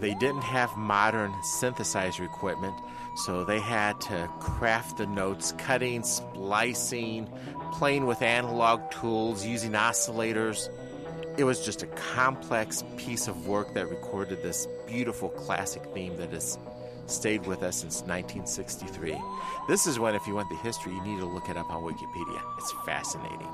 They 0.00 0.14
didn't 0.14 0.44
have 0.44 0.74
modern 0.78 1.32
synthesizer 1.60 2.24
equipment, 2.24 2.74
so 3.16 3.44
they 3.44 3.60
had 3.60 4.00
to 4.02 4.28
craft 4.40 4.98
the 4.98 5.06
notes, 5.06 5.52
cutting, 5.58 6.02
splicing, 6.02 7.30
playing 7.72 8.06
with 8.06 8.20
analog 8.22 8.90
tools, 8.90 9.44
using 9.44 9.72
oscillators. 9.72 10.68
It 11.38 11.44
was 11.44 11.64
just 11.64 11.82
a 11.82 11.86
complex 11.86 12.84
piece 12.96 13.26
of 13.28 13.46
work 13.46 13.74
that 13.74 13.88
recorded 13.88 14.42
this 14.42 14.68
beautiful 14.86 15.30
classic 15.30 15.82
theme 15.94 16.16
that 16.16 16.30
has 16.32 16.58
stayed 17.06 17.46
with 17.46 17.62
us 17.62 17.76
since 17.76 18.02
1963. 18.02 19.18
This 19.68 19.86
is 19.86 19.98
when, 19.98 20.14
if 20.14 20.26
you 20.26 20.34
want 20.34 20.50
the 20.50 20.56
history, 20.56 20.92
you 20.92 21.02
need 21.02 21.18
to 21.20 21.26
look 21.26 21.48
it 21.48 21.56
up 21.56 21.70
on 21.70 21.82
Wikipedia. 21.82 22.42
It's 22.58 22.72
fascinating. 22.84 23.48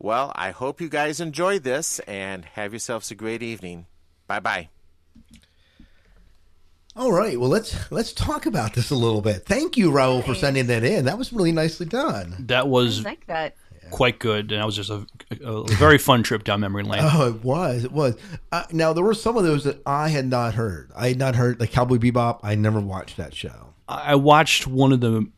Well, 0.00 0.32
I 0.36 0.50
hope 0.50 0.80
you 0.80 0.88
guys 0.88 1.20
enjoyed 1.20 1.64
this 1.64 1.98
and 2.00 2.44
have 2.44 2.72
yourselves 2.72 3.10
a 3.10 3.14
great 3.14 3.42
evening. 3.42 3.86
Bye 4.26 4.40
bye. 4.40 4.68
All 6.96 7.12
right, 7.12 7.38
well 7.38 7.48
let's 7.48 7.90
let's 7.92 8.12
talk 8.12 8.46
about 8.46 8.74
this 8.74 8.90
a 8.90 8.94
little 8.96 9.20
bit. 9.20 9.44
Thank 9.46 9.76
you, 9.76 9.90
Raul, 9.90 10.24
for 10.24 10.34
sending 10.34 10.66
that 10.66 10.82
in. 10.82 11.04
That 11.04 11.16
was 11.18 11.32
really 11.32 11.52
nicely 11.52 11.86
done. 11.86 12.34
That 12.48 12.68
was 12.68 13.04
like 13.04 13.26
that. 13.26 13.54
quite 13.90 14.18
good, 14.18 14.50
and 14.50 14.60
that 14.60 14.66
was 14.66 14.74
just 14.74 14.90
a, 14.90 15.06
a 15.44 15.64
very 15.74 15.98
fun 15.98 16.22
trip 16.24 16.42
down 16.42 16.60
memory 16.60 16.82
lane. 16.82 17.00
Oh, 17.04 17.28
it 17.28 17.44
was. 17.44 17.84
It 17.84 17.92
was. 17.92 18.16
Uh, 18.50 18.64
now 18.72 18.92
there 18.92 19.04
were 19.04 19.14
some 19.14 19.36
of 19.36 19.44
those 19.44 19.62
that 19.64 19.80
I 19.86 20.08
had 20.08 20.26
not 20.26 20.54
heard. 20.54 20.90
I 20.96 21.08
had 21.08 21.18
not 21.18 21.36
heard 21.36 21.60
like 21.60 21.70
Cowboy 21.70 21.98
Bebop. 21.98 22.40
I 22.42 22.56
never 22.56 22.80
watched 22.80 23.16
that 23.16 23.32
show. 23.34 23.74
I 23.88 24.12
I 24.12 24.14
watched 24.16 24.66
one 24.66 24.92
of 24.92 25.00
the 25.00 25.30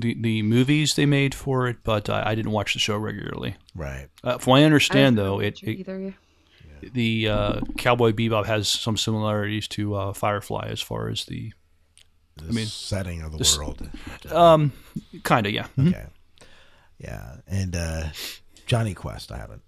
the, 0.00 0.16
the 0.20 0.42
movies 0.42 0.94
they 0.94 1.06
made 1.06 1.34
for 1.34 1.68
it, 1.68 1.78
but 1.84 2.08
I, 2.08 2.30
I 2.30 2.34
didn't 2.34 2.52
watch 2.52 2.72
the 2.74 2.78
show 2.78 2.96
regularly. 2.96 3.56
Right. 3.74 4.08
Uh, 4.24 4.38
from 4.38 4.52
what 4.52 4.60
I 4.60 4.64
understand, 4.64 5.18
I 5.18 5.22
though, 5.22 5.40
it, 5.40 5.62
it 5.62 5.68
it 5.68 5.78
either, 5.80 5.98
yeah. 6.00 6.88
the 6.92 7.28
uh, 7.28 7.60
Cowboy 7.76 8.12
Bebop 8.12 8.46
has 8.46 8.68
some 8.68 8.96
similarities 8.96 9.68
to 9.68 9.94
uh, 9.94 10.12
Firefly 10.12 10.68
as 10.70 10.80
far 10.80 11.08
as 11.08 11.24
the, 11.26 11.52
I 12.40 12.52
mean, 12.52 12.66
setting 12.66 13.22
of 13.22 13.32
the 13.32 13.40
s- 13.40 13.56
world. 13.58 13.88
Um, 14.30 14.72
kind 15.24 15.46
of, 15.46 15.52
yeah. 15.52 15.66
Mhm. 15.76 15.88
Okay. 15.88 16.06
Yeah, 16.98 17.36
and 17.46 17.76
uh, 17.76 18.04
Jonny 18.66 18.94
Quest. 18.94 19.30
I 19.32 19.38
haven't. 19.38 19.62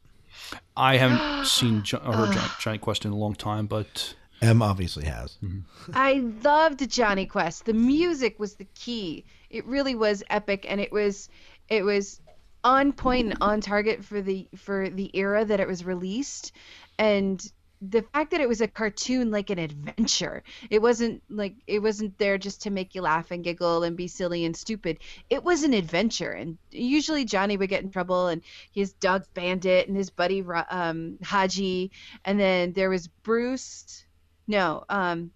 I 0.77 0.97
haven't 0.97 1.47
seen 1.47 1.83
jo- 1.85 2.03
or 2.05 2.13
heard 2.13 2.33
John, 2.35 2.51
Jonny 2.61 2.79
Quest 2.79 3.05
in 3.05 3.13
a 3.13 3.17
long 3.17 3.35
time, 3.37 3.67
but 3.67 4.15
M 4.43 4.63
obviously 4.63 5.05
has. 5.05 5.39
I 5.95 6.25
loved 6.43 6.89
Jonny 6.91 7.27
Quest. 7.27 7.67
The 7.67 7.73
music 7.73 8.39
was 8.41 8.55
the 8.55 8.67
key. 8.75 9.25
It 9.51 9.67
really 9.67 9.95
was 9.95 10.23
epic, 10.31 10.65
and 10.69 10.81
it 10.81 10.93
was 10.93 11.29
it 11.69 11.85
was 11.85 12.21
on 12.63 12.93
point 12.93 13.31
and 13.31 13.39
on 13.41 13.61
target 13.61 14.05
for 14.05 14.23
the 14.23 14.49
for 14.57 14.89
the 14.89 15.11
era 15.17 15.45
that 15.45 15.61
it 15.61 15.69
was 15.69 15.85
released, 15.85 16.53
and 16.99 17.45
the 17.83 18.03
fact 18.03 18.31
that 18.31 18.43
it 18.43 18.49
was 18.49 18.61
a 18.61 18.69
cartoon 18.69 19.31
like 19.31 19.49
an 19.49 19.59
adventure. 19.59 20.43
It 20.69 20.83
wasn't 20.83 21.23
like 21.31 21.57
it 21.67 21.81
wasn't 21.81 22.19
there 22.19 22.37
just 22.37 22.63
to 22.63 22.71
make 22.71 22.95
you 22.95 23.03
laugh 23.03 23.31
and 23.31 23.43
giggle 23.43 23.83
and 23.85 23.97
be 23.97 24.07
silly 24.07 24.45
and 24.45 24.55
stupid. 24.55 24.99
It 25.31 25.43
was 25.43 25.63
an 25.63 25.73
adventure, 25.73 26.33
and 26.33 26.59
usually 26.71 27.25
Jonny 27.25 27.57
would 27.57 27.71
get 27.71 27.83
in 27.83 27.91
trouble, 27.91 28.29
and 28.29 28.43
his 28.73 28.93
dog 28.93 29.25
Bandit 29.35 29.89
and 29.89 29.97
his 29.97 30.11
buddy 30.11 30.45
um, 30.71 31.19
Hadji, 31.23 31.91
and 32.25 32.39
then 32.39 32.73
there 32.73 32.91
was 32.91 33.09
Bruce. 33.09 34.05
No, 34.47 34.85
um, 34.89 35.31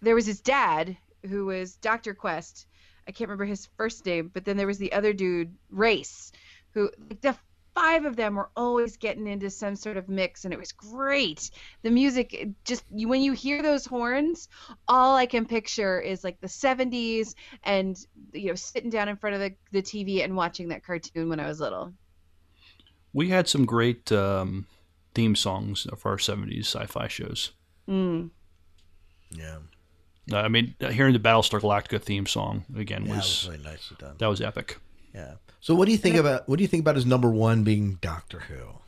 there 0.00 0.14
was 0.14 0.26
his 0.26 0.40
dad 0.40 0.96
who 1.28 1.46
was 1.46 1.76
Dr. 1.76 2.14
Quest. 2.14 2.66
I 3.10 3.12
can't 3.12 3.28
remember 3.28 3.44
his 3.44 3.68
first 3.76 4.06
name, 4.06 4.30
but 4.32 4.44
then 4.44 4.56
there 4.56 4.68
was 4.68 4.78
the 4.78 4.92
other 4.92 5.12
dude, 5.12 5.52
Race, 5.68 6.30
who 6.74 6.88
like 7.08 7.20
the 7.20 7.36
five 7.74 8.04
of 8.04 8.14
them 8.14 8.36
were 8.36 8.50
always 8.54 8.98
getting 8.98 9.26
into 9.26 9.50
some 9.50 9.74
sort 9.74 9.96
of 9.96 10.08
mix 10.08 10.44
and 10.44 10.54
it 10.54 10.60
was 10.60 10.70
great. 10.70 11.50
The 11.82 11.90
music 11.90 12.50
just 12.64 12.84
when 12.88 13.20
you 13.20 13.32
hear 13.32 13.64
those 13.64 13.84
horns, 13.84 14.48
all 14.86 15.16
I 15.16 15.26
can 15.26 15.44
picture 15.44 16.00
is 16.00 16.22
like 16.22 16.40
the 16.40 16.46
70s 16.46 17.34
and 17.64 17.98
you 18.32 18.50
know 18.50 18.54
sitting 18.54 18.90
down 18.90 19.08
in 19.08 19.16
front 19.16 19.34
of 19.34 19.40
the, 19.40 19.54
the 19.72 19.82
TV 19.82 20.22
and 20.22 20.36
watching 20.36 20.68
that 20.68 20.84
cartoon 20.84 21.28
when 21.28 21.40
I 21.40 21.48
was 21.48 21.58
little. 21.58 21.92
we 23.12 23.30
had 23.30 23.48
some 23.48 23.64
great 23.64 24.12
um, 24.12 24.68
theme 25.16 25.34
songs 25.34 25.84
for 25.98 26.12
our 26.12 26.16
'70s 26.16 26.60
sci-fi 26.60 27.08
shows. 27.08 27.50
Mm. 27.88 28.30
Yeah. 29.32 29.56
Uh, 30.32 30.38
I 30.38 30.48
mean, 30.48 30.74
hearing 30.80 31.12
the 31.12 31.18
Battlestar 31.18 31.60
Galactica 31.60 32.00
theme 32.00 32.26
song 32.26 32.64
again 32.76 33.06
Yeah, 33.06 33.16
was, 33.16 33.18
it 33.18 33.48
was 33.48 33.48
really 33.48 33.64
nicely 33.64 33.96
done. 33.98 34.14
That 34.18 34.26
was 34.26 34.40
epic. 34.40 34.78
Yeah. 35.14 35.34
So 35.60 35.74
what 35.74 35.86
do 35.86 35.92
you 35.92 35.98
think 35.98 36.16
about 36.16 36.48
what 36.48 36.56
do 36.56 36.62
you 36.62 36.68
think 36.68 36.82
about 36.82 36.96
his 36.96 37.06
number 37.06 37.30
one 37.30 37.64
being 37.64 37.98
Doctor 38.00 38.40
Who? 38.40 38.80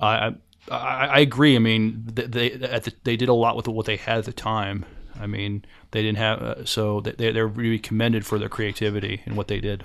I, 0.00 0.28
I 0.28 0.34
I, 0.70 1.06
I 1.06 1.18
agree. 1.20 1.56
I 1.56 1.58
mean, 1.58 2.02
they 2.06 2.26
they, 2.26 2.52
at 2.52 2.84
the, 2.84 2.92
they 3.04 3.16
did 3.16 3.28
a 3.28 3.34
lot 3.34 3.56
with 3.56 3.68
what 3.68 3.86
they 3.86 3.96
had 3.96 4.18
at 4.18 4.24
the 4.24 4.32
time. 4.32 4.84
I 5.18 5.26
mean, 5.26 5.64
they 5.90 6.02
didn't 6.02 6.18
have 6.18 6.42
uh, 6.42 6.64
so 6.64 7.00
they 7.00 7.32
they're 7.32 7.46
really 7.46 7.78
commended 7.78 8.26
for 8.26 8.38
their 8.38 8.48
creativity 8.48 9.22
and 9.24 9.36
what 9.36 9.48
they 9.48 9.60
did. 9.60 9.84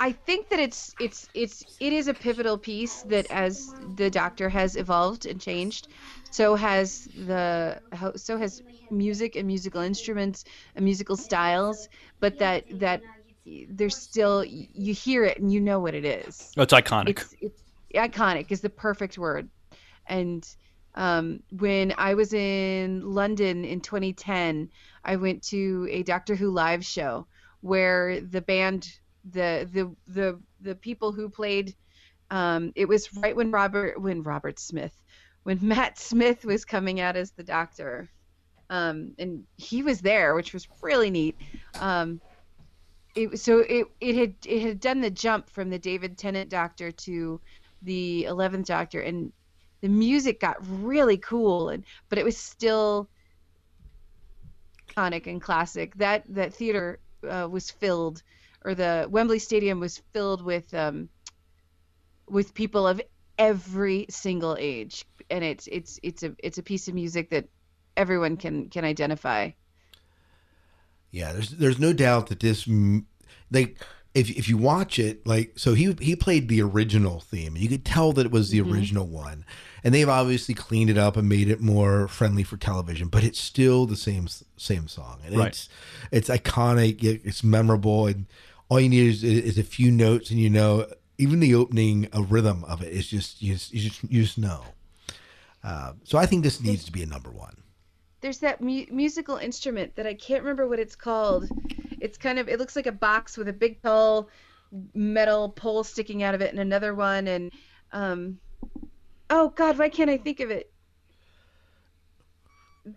I 0.00 0.12
think 0.12 0.48
that 0.50 0.60
it's 0.60 0.94
it's 1.00 1.28
it's 1.34 1.64
it 1.80 1.92
is 1.92 2.08
a 2.08 2.14
pivotal 2.14 2.56
piece 2.58 3.02
that 3.02 3.30
as 3.30 3.74
the 3.96 4.10
Doctor 4.10 4.48
has 4.48 4.76
evolved 4.76 5.26
and 5.26 5.40
changed, 5.40 5.88
so 6.30 6.54
has 6.54 7.08
the 7.26 7.80
so 8.16 8.38
has 8.38 8.62
music 8.90 9.36
and 9.36 9.46
musical 9.46 9.80
instruments 9.80 10.44
and 10.76 10.84
musical 10.84 11.16
styles. 11.16 11.88
But 12.20 12.38
that 12.38 12.64
that 12.78 13.02
there's 13.70 13.96
still 13.96 14.44
you 14.44 14.94
hear 14.94 15.24
it 15.24 15.38
and 15.38 15.52
you 15.52 15.60
know 15.60 15.80
what 15.80 15.94
it 15.94 16.04
is. 16.04 16.52
Oh, 16.56 16.62
it's 16.62 16.74
iconic. 16.74 17.08
It's, 17.10 17.34
it's 17.40 17.62
iconic 17.94 18.52
is 18.52 18.60
the 18.60 18.70
perfect 18.70 19.18
word. 19.18 19.48
And 20.06 20.46
um, 20.94 21.40
when 21.50 21.94
I 21.98 22.14
was 22.14 22.32
in 22.32 23.02
London 23.02 23.64
in 23.64 23.80
2010, 23.80 24.70
I 25.04 25.16
went 25.16 25.42
to 25.44 25.86
a 25.90 26.02
Doctor 26.02 26.34
Who 26.34 26.50
live 26.50 26.84
show 26.84 27.26
where 27.60 28.20
the 28.20 28.40
band, 28.40 28.88
the 29.32 29.68
the 29.72 30.12
the 30.12 30.40
the 30.60 30.74
people 30.74 31.12
who 31.12 31.28
played, 31.28 31.74
um, 32.30 32.72
it 32.74 32.88
was 32.88 33.14
right 33.14 33.34
when 33.34 33.50
Robert 33.50 34.00
when 34.00 34.22
Robert 34.22 34.58
Smith, 34.58 34.94
when 35.42 35.58
Matt 35.62 35.98
Smith 35.98 36.44
was 36.44 36.64
coming 36.64 37.00
out 37.00 37.16
as 37.16 37.30
the 37.32 37.42
Doctor, 37.42 38.08
um, 38.70 39.14
and 39.18 39.44
he 39.56 39.82
was 39.82 40.00
there, 40.00 40.34
which 40.34 40.52
was 40.52 40.68
really 40.82 41.10
neat. 41.10 41.36
Um, 41.80 42.20
it, 43.14 43.38
so 43.38 43.58
it 43.60 43.86
it 44.00 44.16
had 44.16 44.34
it 44.46 44.62
had 44.62 44.80
done 44.80 45.00
the 45.00 45.10
jump 45.10 45.50
from 45.50 45.70
the 45.70 45.78
David 45.78 46.18
Tennant 46.18 46.50
Doctor 46.50 46.92
to 46.92 47.40
the 47.82 48.24
Eleventh 48.24 48.66
Doctor, 48.66 49.00
and 49.00 49.32
the 49.80 49.88
music 49.88 50.40
got 50.40 50.56
really 50.60 51.18
cool, 51.18 51.70
and 51.70 51.84
but 52.08 52.18
it 52.18 52.24
was 52.24 52.36
still 52.36 53.08
iconic 54.88 55.26
and 55.26 55.40
classic. 55.40 55.94
That 55.96 56.24
that 56.28 56.52
theater 56.52 57.00
uh, 57.28 57.48
was 57.50 57.70
filled, 57.70 58.22
or 58.68 58.74
the 58.74 59.06
Wembley 59.10 59.38
Stadium 59.38 59.80
was 59.80 60.02
filled 60.12 60.42
with 60.42 60.74
um, 60.74 61.08
with 62.28 62.52
people 62.52 62.86
of 62.86 63.00
every 63.38 64.04
single 64.10 64.58
age, 64.60 65.06
and 65.30 65.42
it's 65.42 65.66
it's 65.68 65.98
it's 66.02 66.22
a 66.22 66.34
it's 66.38 66.58
a 66.58 66.62
piece 66.62 66.86
of 66.86 66.94
music 66.94 67.30
that 67.30 67.46
everyone 67.96 68.36
can 68.36 68.68
can 68.68 68.84
identify. 68.84 69.50
Yeah, 71.10 71.32
there's 71.32 71.50
there's 71.52 71.78
no 71.78 71.94
doubt 71.94 72.26
that 72.26 72.40
this 72.40 72.68
like 73.50 73.78
if 74.14 74.28
if 74.30 74.50
you 74.50 74.58
watch 74.58 74.98
it 74.98 75.26
like 75.26 75.58
so 75.58 75.72
he 75.72 75.96
he 75.98 76.14
played 76.14 76.48
the 76.48 76.60
original 76.60 77.20
theme. 77.20 77.56
You 77.56 77.70
could 77.70 77.86
tell 77.86 78.12
that 78.12 78.26
it 78.26 78.32
was 78.32 78.50
the 78.50 78.60
Mhm. 78.60 78.70
original 78.70 79.06
one. 79.06 79.46
And 79.84 79.94
they've 79.94 80.08
obviously 80.08 80.54
cleaned 80.54 80.90
it 80.90 80.98
up 80.98 81.16
and 81.16 81.28
made 81.28 81.48
it 81.48 81.60
more 81.60 82.08
friendly 82.08 82.42
for 82.42 82.56
television, 82.56 83.08
but 83.08 83.22
it's 83.24 83.40
still 83.40 83.86
the 83.86 83.96
same 83.96 84.28
same 84.56 84.88
song. 84.88 85.20
And 85.24 85.36
Right. 85.36 85.48
it's 85.48 85.68
it's 86.10 86.28
iconic, 86.28 87.02
it's 87.02 87.42
memorable 87.42 88.06
and 88.06 88.26
all 88.68 88.80
you 88.80 88.88
need 88.88 89.08
is, 89.08 89.24
is 89.24 89.58
a 89.58 89.62
few 89.62 89.90
notes 89.90 90.30
and 90.30 90.38
you 90.38 90.50
know 90.50 90.86
even 91.18 91.40
the 91.40 91.54
opening 91.54 92.08
a 92.12 92.22
rhythm 92.22 92.64
of 92.64 92.82
it 92.82 92.92
is 92.92 93.06
just 93.08 93.42
you 93.42 93.54
just 93.54 93.72
you 93.74 93.80
just, 93.88 94.04
you 94.04 94.22
just 94.22 94.38
know. 94.38 94.62
Uh, 95.64 95.92
so 96.04 96.18
I 96.18 96.26
think 96.26 96.44
this 96.44 96.60
needs 96.60 96.84
to 96.84 96.92
be 96.92 97.02
a 97.02 97.06
number 97.06 97.30
one. 97.30 97.56
there's 98.20 98.38
that 98.38 98.60
mu- 98.60 98.86
musical 98.90 99.36
instrument 99.36 99.96
that 99.96 100.06
I 100.06 100.14
can't 100.14 100.42
remember 100.42 100.68
what 100.68 100.78
it's 100.78 100.96
called. 100.96 101.48
It's 102.00 102.16
kind 102.18 102.38
of 102.38 102.48
it 102.48 102.58
looks 102.58 102.76
like 102.76 102.86
a 102.86 102.92
box 102.92 103.36
with 103.36 103.48
a 103.48 103.52
big 103.52 103.82
tall 103.82 104.28
metal 104.94 105.48
pole 105.48 105.82
sticking 105.82 106.22
out 106.22 106.34
of 106.34 106.40
it, 106.40 106.50
and 106.50 106.60
another 106.60 106.94
one, 106.94 107.26
and 107.26 107.52
um, 107.92 108.38
oh 109.30 109.48
God, 109.48 109.78
why 109.78 109.88
can't 109.88 110.10
I 110.10 110.16
think 110.18 110.40
of 110.40 110.50
it? 110.50 110.70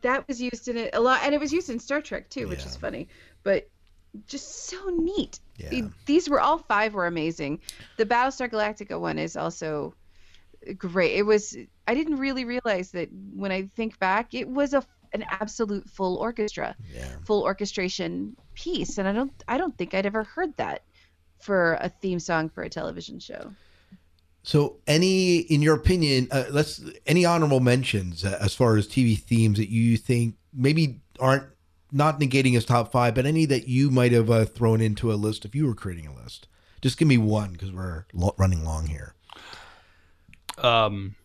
That 0.02 0.27
was 0.27 0.41
used 0.41 0.68
in 0.68 0.77
it 0.77 0.91
a 0.93 0.99
lot, 0.99 1.22
and 1.23 1.34
it 1.34 1.39
was 1.39 1.52
used 1.52 1.69
in 1.69 1.80
Star 1.80 2.02
Trek 2.02 2.30
too, 2.30 2.48
which 2.48 2.65
is 2.65 2.76
funny, 2.76 3.07
but 3.43 3.69
just 4.27 4.65
so 4.68 4.89
neat. 4.89 5.39
The- 5.69 5.91
These 6.05 6.29
were 6.29 6.39
all 6.39 6.57
five 6.57 6.93
were 6.93 7.07
amazing. 7.07 7.59
The 7.97 8.05
Battlestar 8.05 8.49
Galactica 8.49 8.99
one 8.99 9.19
is 9.19 9.35
also 9.35 9.93
great. 10.77 11.15
It 11.15 11.23
was 11.23 11.57
I 11.88 11.93
didn't 11.93 12.17
really 12.17 12.45
realize 12.45 12.91
that 12.91 13.09
when 13.33 13.51
I 13.51 13.63
think 13.75 13.99
back, 13.99 14.33
it 14.33 14.47
was 14.47 14.73
a 14.73 14.83
an 15.13 15.25
absolute 15.29 15.89
full 15.89 16.15
orchestra, 16.17 16.75
full 17.25 17.43
orchestration 17.43 18.35
piece, 18.53 18.97
and 18.97 19.07
I 19.07 19.11
don't 19.11 19.31
I 19.47 19.57
don't 19.57 19.77
think 19.77 19.93
I'd 19.93 20.05
ever 20.05 20.23
heard 20.23 20.55
that 20.57 20.83
for 21.39 21.73
a 21.81 21.89
theme 21.89 22.19
song 22.19 22.49
for 22.49 22.63
a 22.63 22.69
television 22.69 23.19
show. 23.19 23.51
So, 24.43 24.77
any, 24.88 25.38
in 25.38 25.61
your 25.61 25.75
opinion, 25.75 26.27
uh, 26.31 26.45
let's 26.49 26.83
any 27.05 27.25
honorable 27.25 27.59
mentions 27.59 28.25
uh, 28.25 28.38
as 28.41 28.55
far 28.55 28.75
as 28.75 28.88
TV 28.88 29.17
themes 29.19 29.57
that 29.59 29.69
you 29.69 29.97
think 29.97 30.35
maybe 30.53 30.99
aren't 31.19 31.43
not 31.91 32.19
negating 32.19 32.53
his 32.53 32.65
top 32.65 32.91
five, 32.91 33.15
but 33.15 33.26
any 33.26 33.45
that 33.45 33.68
you 33.68 33.89
might 33.89 34.11
have 34.11 34.30
uh, 34.30 34.45
thrown 34.45 34.81
into 34.81 35.11
a 35.11 35.15
list 35.15 35.45
if 35.45 35.55
you 35.55 35.65
were 35.65 35.76
creating 35.76 36.07
a 36.07 36.13
list. 36.13 36.47
Just 36.81 36.97
give 36.97 37.07
me 37.07 37.18
one 37.18 37.51
because 37.51 37.72
we're 37.72 38.05
lo- 38.13 38.35
running 38.38 38.63
long 38.63 38.88
here. 38.88 39.13
Um, 40.57 41.15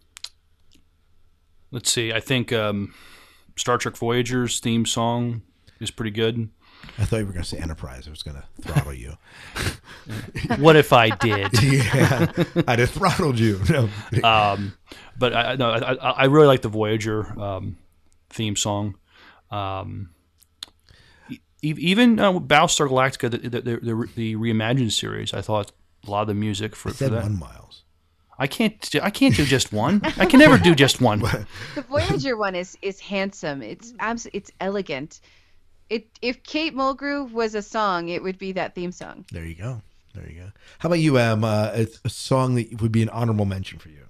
let's 1.71 1.91
see. 1.91 2.13
I 2.13 2.21
think 2.21 2.53
um, 2.53 2.95
Star 3.57 3.79
Trek 3.79 3.97
Voyager's 3.97 4.61
theme 4.61 4.85
song 4.87 5.43
is 5.81 5.91
pretty 5.91 6.11
good. 6.11 6.49
I 6.99 7.05
thought 7.05 7.19
you 7.19 7.27
were 7.27 7.33
going 7.33 7.43
to 7.43 7.49
say 7.49 7.59
Enterprise. 7.59 8.07
I 8.07 8.11
was 8.11 8.23
going 8.23 8.37
to 8.37 8.45
throttle 8.63 8.95
you. 8.95 9.17
What 10.59 10.77
if 10.77 10.93
I 10.93 11.11
did? 11.11 11.61
yeah, 11.63 12.33
I'd 12.69 12.79
have 12.79 12.91
throttled 12.91 13.41
you. 13.41 13.61
No. 13.69 13.89
um, 14.23 14.75
but 15.19 15.35
I, 15.35 15.57
no, 15.57 15.71
I, 15.71 15.95
I 15.95 16.25
really 16.27 16.47
like 16.47 16.63
the 16.63 16.69
Voyager 16.69 17.39
um, 17.41 17.77
theme 18.31 18.55
song. 18.55 18.97
Um, 19.51 20.11
even 21.63 22.19
uh, 22.21 22.33
Battlestar 22.35 22.89
Galactica, 22.89 23.31
the, 23.31 23.39
the, 23.39 23.61
the, 23.61 23.77
the, 23.77 24.09
the 24.15 24.37
reimagined 24.37 24.93
series, 24.93 25.33
I 25.35 25.41
thought 25.41 25.73
a 26.07 26.11
lot 26.11 26.23
of 26.23 26.29
the 26.29 26.35
music 26.35 26.77
for, 26.77 26.91
I 26.91 26.93
for 26.93 27.09
that. 27.09 27.23
one 27.23 27.39
miles. 27.39 27.83
I 28.39 28.47
can't. 28.47 28.79
do- 28.91 29.01
I 29.03 29.09
can't 29.11 29.35
do 29.35 29.45
just 29.47 29.73
one. 29.73 30.03
I 30.19 30.27
can 30.27 30.39
never 30.39 30.59
do 30.59 30.75
just 30.75 31.01
one. 31.01 31.21
The 31.75 31.83
Voyager 31.89 32.37
one 32.37 32.55
is 32.55 32.77
is 32.83 33.01
handsome. 33.01 33.63
It's 33.63 33.95
abs- 33.99 34.29
it's 34.35 34.51
elegant. 34.61 35.21
It 35.89 36.07
if 36.21 36.43
Kate 36.43 36.75
Mulgrew 36.75 37.31
was 37.33 37.55
a 37.55 37.63
song, 37.63 38.09
it 38.11 38.23
would 38.23 38.37
be 38.39 38.53
that 38.53 38.75
theme 38.75 38.93
song. 38.93 39.25
There 39.33 39.45
you 39.47 39.55
go. 39.55 39.81
There 40.15 40.29
you 40.29 40.41
go. 40.41 40.53
How 40.81 40.89
about 40.89 40.99
you, 40.99 41.17
Em? 41.19 41.45
Uh, 41.45 41.71
it's 41.75 42.01
a 42.05 42.09
song 42.11 42.55
that 42.57 42.81
would 42.83 42.93
be 42.93 43.03
an 43.03 43.09
honorable 43.11 43.45
mention 43.47 43.79
for 43.79 43.89
you. 43.89 44.05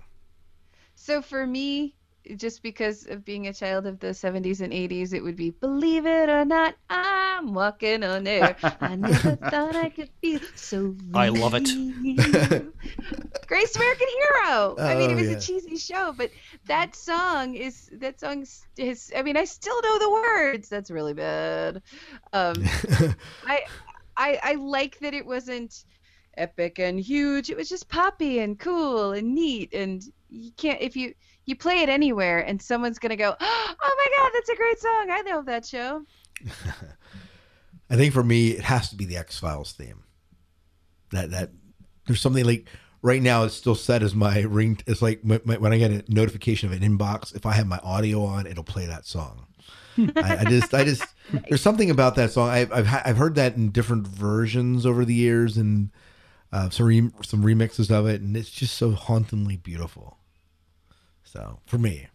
So 0.95 1.21
for 1.23 1.47
me, 1.47 1.95
just 2.37 2.63
because 2.63 3.07
of 3.07 3.25
being 3.25 3.47
a 3.47 3.53
child 3.53 3.87
of 3.87 4.01
the 4.01 4.09
70s 4.09 4.61
and 4.61 4.73
80s, 4.73 5.13
it 5.13 5.23
would 5.23 5.37
be 5.37 5.51
Believe 5.51 6.07
It 6.07 6.29
or 6.29 6.45
Not, 6.45 6.75
I'm 6.91 7.55
Walking 7.55 8.03
on 8.03 8.27
Air. 8.27 8.57
I 8.81 8.97
never 8.97 9.37
thought 9.51 9.77
I 9.77 9.91
could 9.91 10.11
feel 10.21 10.41
so 10.55 10.97
I 11.15 11.29
love 11.29 11.55
it. 11.55 11.69
Greatest 13.47 13.77
American 13.77 14.07
Hero. 14.19 14.77
I 14.79 14.95
mean, 14.97 15.11
it 15.11 15.15
Oh, 15.15 15.17
was 15.17 15.29
yeah. 15.31 15.37
a 15.37 15.41
cheesy 15.41 15.77
show, 15.77 16.13
but 16.17 16.31
that 16.67 16.97
song 16.97 17.55
is 17.55 17.89
that 17.93 18.19
song 18.21 18.45
is. 18.77 19.13
I 19.17 19.23
mean, 19.23 19.37
I 19.37 19.45
still 19.45 19.81
know 19.83 19.99
the 19.99 20.11
words. 20.11 20.69
That's 20.69 20.91
really 20.91 21.15
bad. 21.15 21.83
Um, 22.33 22.55
I, 23.47 23.63
I 24.17 24.39
I 24.43 24.55
like 24.55 24.99
that 25.01 25.15
it 25.15 25.25
wasn't 25.27 25.85
epic 26.37 26.79
and 26.79 26.99
huge. 27.01 27.51
It 27.51 27.57
was 27.57 27.69
just 27.69 27.89
poppy 27.89 28.41
and 28.41 28.59
cool 28.59 29.13
and 29.13 29.35
neat. 29.35 29.73
And 29.73 30.03
you 30.29 30.51
can't 30.57 30.81
if 30.81 30.97
you 30.97 31.15
you 31.47 31.57
play 31.57 31.83
it 31.83 31.89
anywhere 31.89 32.41
and 32.41 32.61
someone's 32.61 32.99
gonna 32.99 33.17
go, 33.17 33.35
oh 33.41 33.75
my 33.81 34.09
god, 34.19 34.31
that's 34.35 34.51
a 34.51 34.57
great 34.57 34.79
song. 34.79 35.11
I 35.11 35.23
love 35.27 35.47
that 35.47 35.65
show. 35.65 36.05
I 37.89 37.97
think 37.97 38.13
for 38.13 38.25
me, 38.25 38.51
it 38.51 38.65
has 38.65 38.91
to 38.91 38.97
be 38.97 39.05
the 39.05 39.17
X 39.17 39.39
Files 39.39 39.73
theme. 39.73 40.03
That 41.11 41.31
that 41.31 41.51
there's 42.07 42.21
something 42.21 42.45
like 42.45 42.67
right 43.01 43.23
now 43.23 43.45
it's 43.45 43.55
still 43.55 43.77
set 43.77 44.03
as 44.03 44.15
my 44.15 44.41
ring. 44.41 44.79
It's 44.87 45.01
like 45.01 45.25
my, 45.25 45.41
my, 45.45 45.57
when 45.57 45.73
I 45.73 45.79
get 45.79 45.91
a 45.93 46.05
notification 46.09 46.71
of 46.71 46.81
an 46.81 46.99
inbox, 46.99 47.35
if 47.35 47.47
I 47.47 47.53
have 47.53 47.67
my 47.67 47.79
audio 47.79 48.25
on, 48.25 48.47
it'll 48.47 48.65
play 48.65 48.87
that 48.87 49.07
song. 49.07 49.47
I, 49.99 50.39
I 50.41 50.45
just 50.45 50.75
I 50.75 50.85
just 50.85 51.05
there's 51.49 51.63
something 51.63 51.91
about 51.91 52.17
that 52.17 52.33
song. 52.33 52.49
I, 52.51 52.61
I've 52.73 52.89
I've 53.05 53.17
heard 53.17 53.37
that 53.37 53.57
in 53.57 53.71
different 53.71 54.07
versions 54.07 54.85
over 54.85 55.05
the 55.05 55.15
years 55.15 55.57
and 55.57 55.91
uh, 56.53 56.71
some 56.71 56.87
re- 56.87 57.11
some 57.23 57.43
remixes 57.43 57.91
of 57.91 58.07
it, 58.07 58.21
and 58.21 58.37
it's 58.37 58.51
just 58.51 58.77
so 58.77 58.91
hauntingly 58.93 59.57
beautiful. 59.57 60.19
So 61.27 61.59
for 61.67 61.77
me, 61.79 62.07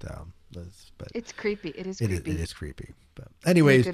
so 0.00 0.28
that's 0.52 0.92
but 0.96 1.08
It's 1.14 1.32
creepy. 1.32 1.70
It 1.70 1.86
is 1.86 2.00
it 2.00 2.10
is, 2.10 2.20
creepy. 2.20 2.30
it 2.30 2.40
is 2.40 2.52
creepy. 2.52 2.94
But 3.16 3.28
anyways, 3.44 3.88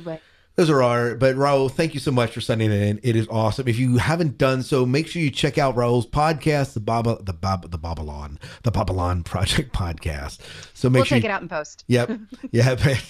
those 0.56 0.68
are 0.70 0.82
our. 0.82 1.14
But 1.14 1.36
Raul, 1.36 1.70
thank 1.70 1.94
you 1.94 2.00
so 2.00 2.10
much 2.12 2.32
for 2.32 2.40
sending 2.42 2.70
it 2.70 2.82
in. 2.82 3.00
It 3.02 3.16
is 3.16 3.26
awesome. 3.30 3.66
If 3.66 3.78
you 3.78 3.96
haven't 3.96 4.36
done 4.38 4.62
so, 4.62 4.84
make 4.84 5.06
sure 5.08 5.22
you 5.22 5.30
check 5.30 5.56
out 5.58 5.74
Raul's 5.76 6.06
podcast, 6.06 6.74
the 6.74 6.80
Baba, 6.80 7.18
the 7.22 7.32
Bob, 7.32 7.70
the 7.70 7.78
Babylon, 7.78 8.38
the 8.62 8.70
Babylon 8.70 9.22
Project 9.22 9.72
podcast. 9.72 10.40
So 10.74 10.90
make 10.90 10.98
we'll 11.00 11.04
sure 11.06 11.16
take 11.16 11.24
you- 11.24 11.30
it 11.30 11.32
out 11.32 11.42
in 11.42 11.48
post. 11.48 11.84
Yep. 11.88 12.10
Yeah. 12.52 12.74
but- 12.74 13.04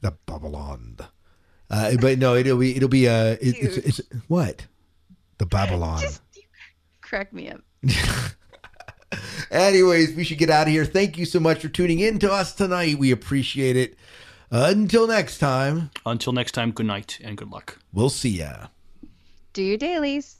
the 0.00 0.12
Babylon. 0.26 0.96
Uh, 1.70 1.96
but 2.00 2.18
no, 2.18 2.34
it'll 2.34 2.58
be 2.58 2.74
it'll 2.76 2.88
be 2.88 3.08
uh, 3.08 3.36
it, 3.40 3.56
it's, 3.58 3.76
it's 3.78 4.00
what 4.28 4.66
the 5.38 5.46
Babylon. 5.58 6.02
Crack 7.00 7.32
me 7.32 7.50
up. 7.50 7.60
Anyways, 9.50 10.14
we 10.14 10.24
should 10.24 10.38
get 10.38 10.50
out 10.50 10.66
of 10.66 10.72
here. 10.72 10.84
Thank 10.84 11.18
you 11.18 11.24
so 11.24 11.40
much 11.40 11.60
for 11.60 11.68
tuning 11.68 12.00
in 12.00 12.18
to 12.20 12.32
us 12.32 12.54
tonight. 12.54 12.98
We 12.98 13.10
appreciate 13.10 13.76
it. 13.76 13.96
until 14.50 15.06
next 15.06 15.38
time. 15.38 15.90
Until 16.04 16.32
next 16.32 16.52
time, 16.52 16.72
good 16.72 16.86
night 16.86 17.18
and 17.22 17.36
good 17.36 17.50
luck. 17.50 17.78
We'll 17.92 18.10
see 18.10 18.30
ya. 18.30 18.68
Do 19.52 19.62
your 19.62 19.76
dailies. 19.76 20.36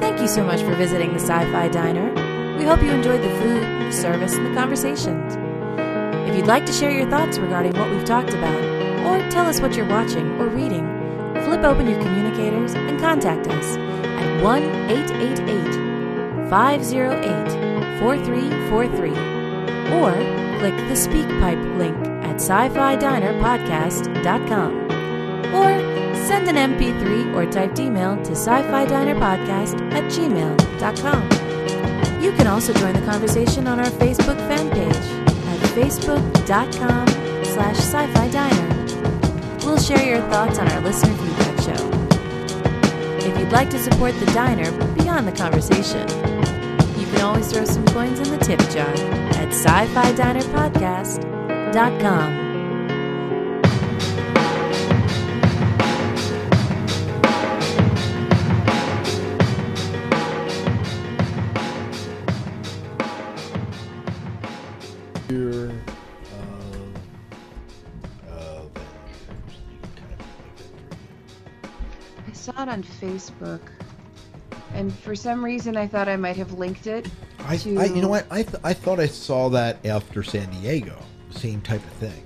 Thank 0.00 0.20
you 0.20 0.28
so 0.28 0.44
much 0.44 0.60
for 0.60 0.74
visiting 0.74 1.12
the 1.12 1.20
Sci 1.20 1.52
Fi 1.52 1.68
Diner. 1.68 2.12
We 2.58 2.64
hope 2.64 2.82
you 2.82 2.90
enjoyed 2.90 3.22
the 3.22 3.30
food, 3.40 3.62
the 3.62 3.92
service, 3.92 4.34
and 4.34 4.46
the 4.46 4.54
conversations. 4.54 5.36
If 6.28 6.36
you'd 6.36 6.46
like 6.46 6.66
to 6.66 6.72
share 6.72 6.90
your 6.90 7.08
thoughts 7.10 7.38
regarding 7.38 7.72
what 7.78 7.90
we've 7.90 8.04
talked 8.04 8.30
about, 8.30 8.62
or 9.06 9.30
tell 9.30 9.46
us 9.46 9.60
what 9.60 9.74
you're 9.76 9.88
watching 9.88 10.26
or 10.40 10.48
reading, 10.48 10.84
flip 11.44 11.62
open 11.64 11.88
your 11.88 12.00
communicators 12.00 12.74
and 12.74 12.98
contact 12.98 13.46
us 13.48 13.76
at 13.76 13.85
1 14.42 14.62
888 14.90 16.50
508 16.50 18.00
4343 18.00 19.10
or 19.98 20.12
click 20.58 20.76
the 20.88 20.94
SpeakPipe 20.94 21.78
link 21.78 21.96
at 22.24 22.36
sci 22.36 22.68
fi 22.70 22.96
diner 22.96 23.32
podcast.com 23.42 24.86
or 25.54 25.70
send 26.26 26.48
an 26.48 26.56
MP3 26.56 27.34
or 27.34 27.50
typed 27.50 27.78
email 27.78 28.16
to 28.24 28.32
sci 28.32 28.62
fi 28.62 28.84
diner 28.86 29.14
podcast 29.14 29.80
at 29.92 30.04
gmail.com. 30.12 31.46
You 32.22 32.32
can 32.32 32.46
also 32.46 32.72
join 32.72 32.94
the 32.94 33.06
conversation 33.06 33.68
on 33.68 33.78
our 33.78 33.86
Facebook 33.86 34.38
fan 34.48 34.70
page 34.70 34.96
at 35.46 35.60
facebook.com 35.76 37.06
slash 37.44 37.76
sci-fi 37.76 38.28
diner. 38.30 38.68
We'll 39.64 39.78
share 39.78 40.04
your 40.04 40.20
thoughts 40.30 40.58
on 40.58 40.68
our 40.68 40.80
listener 40.80 41.14
feedback 41.14 41.60
show. 41.60 42.05
You'd 43.46 43.52
like 43.52 43.70
to 43.70 43.78
support 43.78 44.12
the 44.18 44.26
diner 44.26 44.72
beyond 44.94 45.28
the 45.28 45.32
conversation, 45.32 46.00
you 46.98 47.06
can 47.06 47.20
always 47.20 47.52
throw 47.52 47.64
some 47.64 47.86
coins 47.86 48.18
in 48.18 48.36
the 48.36 48.44
tip 48.44 48.58
jar 48.70 48.90
at 49.38 49.52
sci-fi 49.52 50.12
diner 50.16 50.42
I 72.66 72.68
saw 72.68 72.72
it 72.72 72.72
on 72.72 72.82
Facebook, 72.82 73.60
and 74.74 74.92
for 74.92 75.14
some 75.14 75.44
reason 75.44 75.76
I 75.76 75.86
thought 75.86 76.08
I 76.08 76.16
might 76.16 76.36
have 76.36 76.52
linked 76.54 76.86
it. 76.86 77.08
I, 77.40 77.56
to... 77.58 77.78
I 77.78 77.84
you 77.84 78.02
know 78.02 78.08
what? 78.08 78.26
I, 78.30 78.42
th- 78.42 78.56
I 78.64 78.72
thought 78.72 78.98
I 78.98 79.06
saw 79.06 79.48
that 79.50 79.84
after 79.86 80.22
San 80.22 80.50
Diego. 80.50 80.96
Same 81.30 81.60
type 81.60 81.84
of 81.84 81.92
thing. 81.92 82.22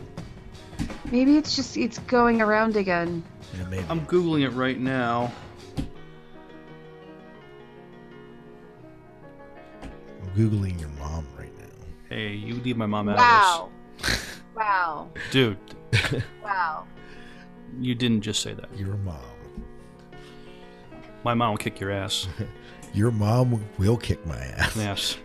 Maybe 1.11 1.37
it's 1.37 1.57
just 1.57 1.77
it's 1.77 1.99
going 2.01 2.41
around 2.41 2.77
again. 2.77 3.23
Yeah, 3.59 3.67
maybe. 3.67 3.85
I'm 3.89 4.07
googling 4.07 4.43
it 4.43 4.51
right 4.51 4.79
now. 4.79 5.31
I'm 10.23 10.31
googling 10.37 10.81
your 10.81 10.91
mom 10.91 11.27
right 11.39 11.53
now. 11.59 11.67
Hey, 12.09 12.33
you 12.35 12.55
leave 12.55 12.77
my 12.77 12.87
mom 12.87 13.09
out 13.09 13.19
Wow. 13.19 13.71
wow. 14.57 15.09
of 15.15 15.15
this, 15.15 15.31
dude. 15.33 16.25
Wow. 16.43 16.87
You 17.79 17.95
didn't 17.95 18.23
just 18.23 18.43
say 18.43 18.53
that. 18.55 18.69
Your 18.77 18.97
mom. 18.97 19.19
My 21.25 21.35
mom 21.35 21.51
will 21.51 21.59
kick 21.59 21.81
your 21.81 21.91
ass. 21.91 22.29
Your 22.93 23.13
mom 23.13 23.65
will 23.79 23.97
kick 23.97 24.27
my 24.27 24.37
ass. 24.37 24.77
Yes. 24.77 25.17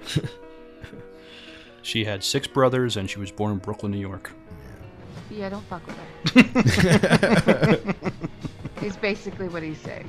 she 1.81 2.05
had 2.05 2.23
six 2.23 2.45
brothers, 2.47 2.95
and 2.95 3.09
she 3.09 3.17
was 3.17 3.31
born 3.31 3.53
in 3.53 3.57
Brooklyn, 3.57 3.91
New 3.91 3.99
York. 3.99 4.31
Yeah, 5.31 5.49
don't 5.49 5.65
fuck 5.65 5.81
with 5.87 5.97
her. 6.35 7.95
Is 8.85 8.95
basically 8.97 9.47
what 9.47 9.63
he's 9.63 9.79
saying. 9.79 10.07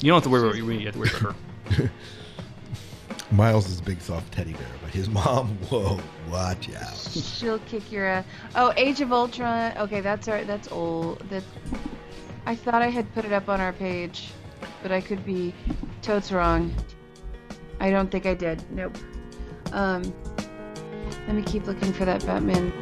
You 0.00 0.12
don't 0.12 0.16
have 0.16 0.22
to 0.22 0.30
worry 0.30 0.46
about 0.46 0.56
you. 0.56 0.70
You 0.70 0.86
have 0.86 0.94
to 0.94 1.00
worry 1.00 1.10
about 1.10 1.34
her. 1.74 1.90
Miles 3.32 3.66
is 3.68 3.80
a 3.80 3.82
big 3.82 4.00
soft 4.00 4.30
teddy 4.32 4.52
bear, 4.52 4.66
but 4.82 4.92
his 4.92 5.08
mom, 5.08 5.56
whoa, 5.70 5.98
watch 6.30 6.68
out. 6.74 6.94
She'll 6.96 7.58
kick 7.60 7.90
your 7.90 8.06
ass. 8.06 8.26
Oh, 8.54 8.74
Age 8.76 9.00
of 9.00 9.10
Ultron. 9.10 9.72
Okay, 9.78 10.02
that's 10.02 10.28
our 10.28 10.44
that's 10.44 10.70
old. 10.70 11.18
That 11.30 11.42
I 12.44 12.54
thought 12.54 12.82
I 12.82 12.88
had 12.88 13.12
put 13.14 13.24
it 13.24 13.32
up 13.32 13.48
on 13.48 13.58
our 13.60 13.72
page, 13.72 14.28
but 14.82 14.92
I 14.92 15.00
could 15.00 15.24
be 15.24 15.54
totes 16.02 16.32
wrong. 16.32 16.74
I 17.80 17.90
don't 17.90 18.10
think 18.10 18.26
I 18.26 18.34
did. 18.34 18.62
Nope. 18.70 18.96
Um, 19.72 20.02
let 21.26 21.34
me 21.34 21.42
keep 21.42 21.66
looking 21.66 21.92
for 21.92 22.04
that 22.04 22.24
Batman 22.26 22.72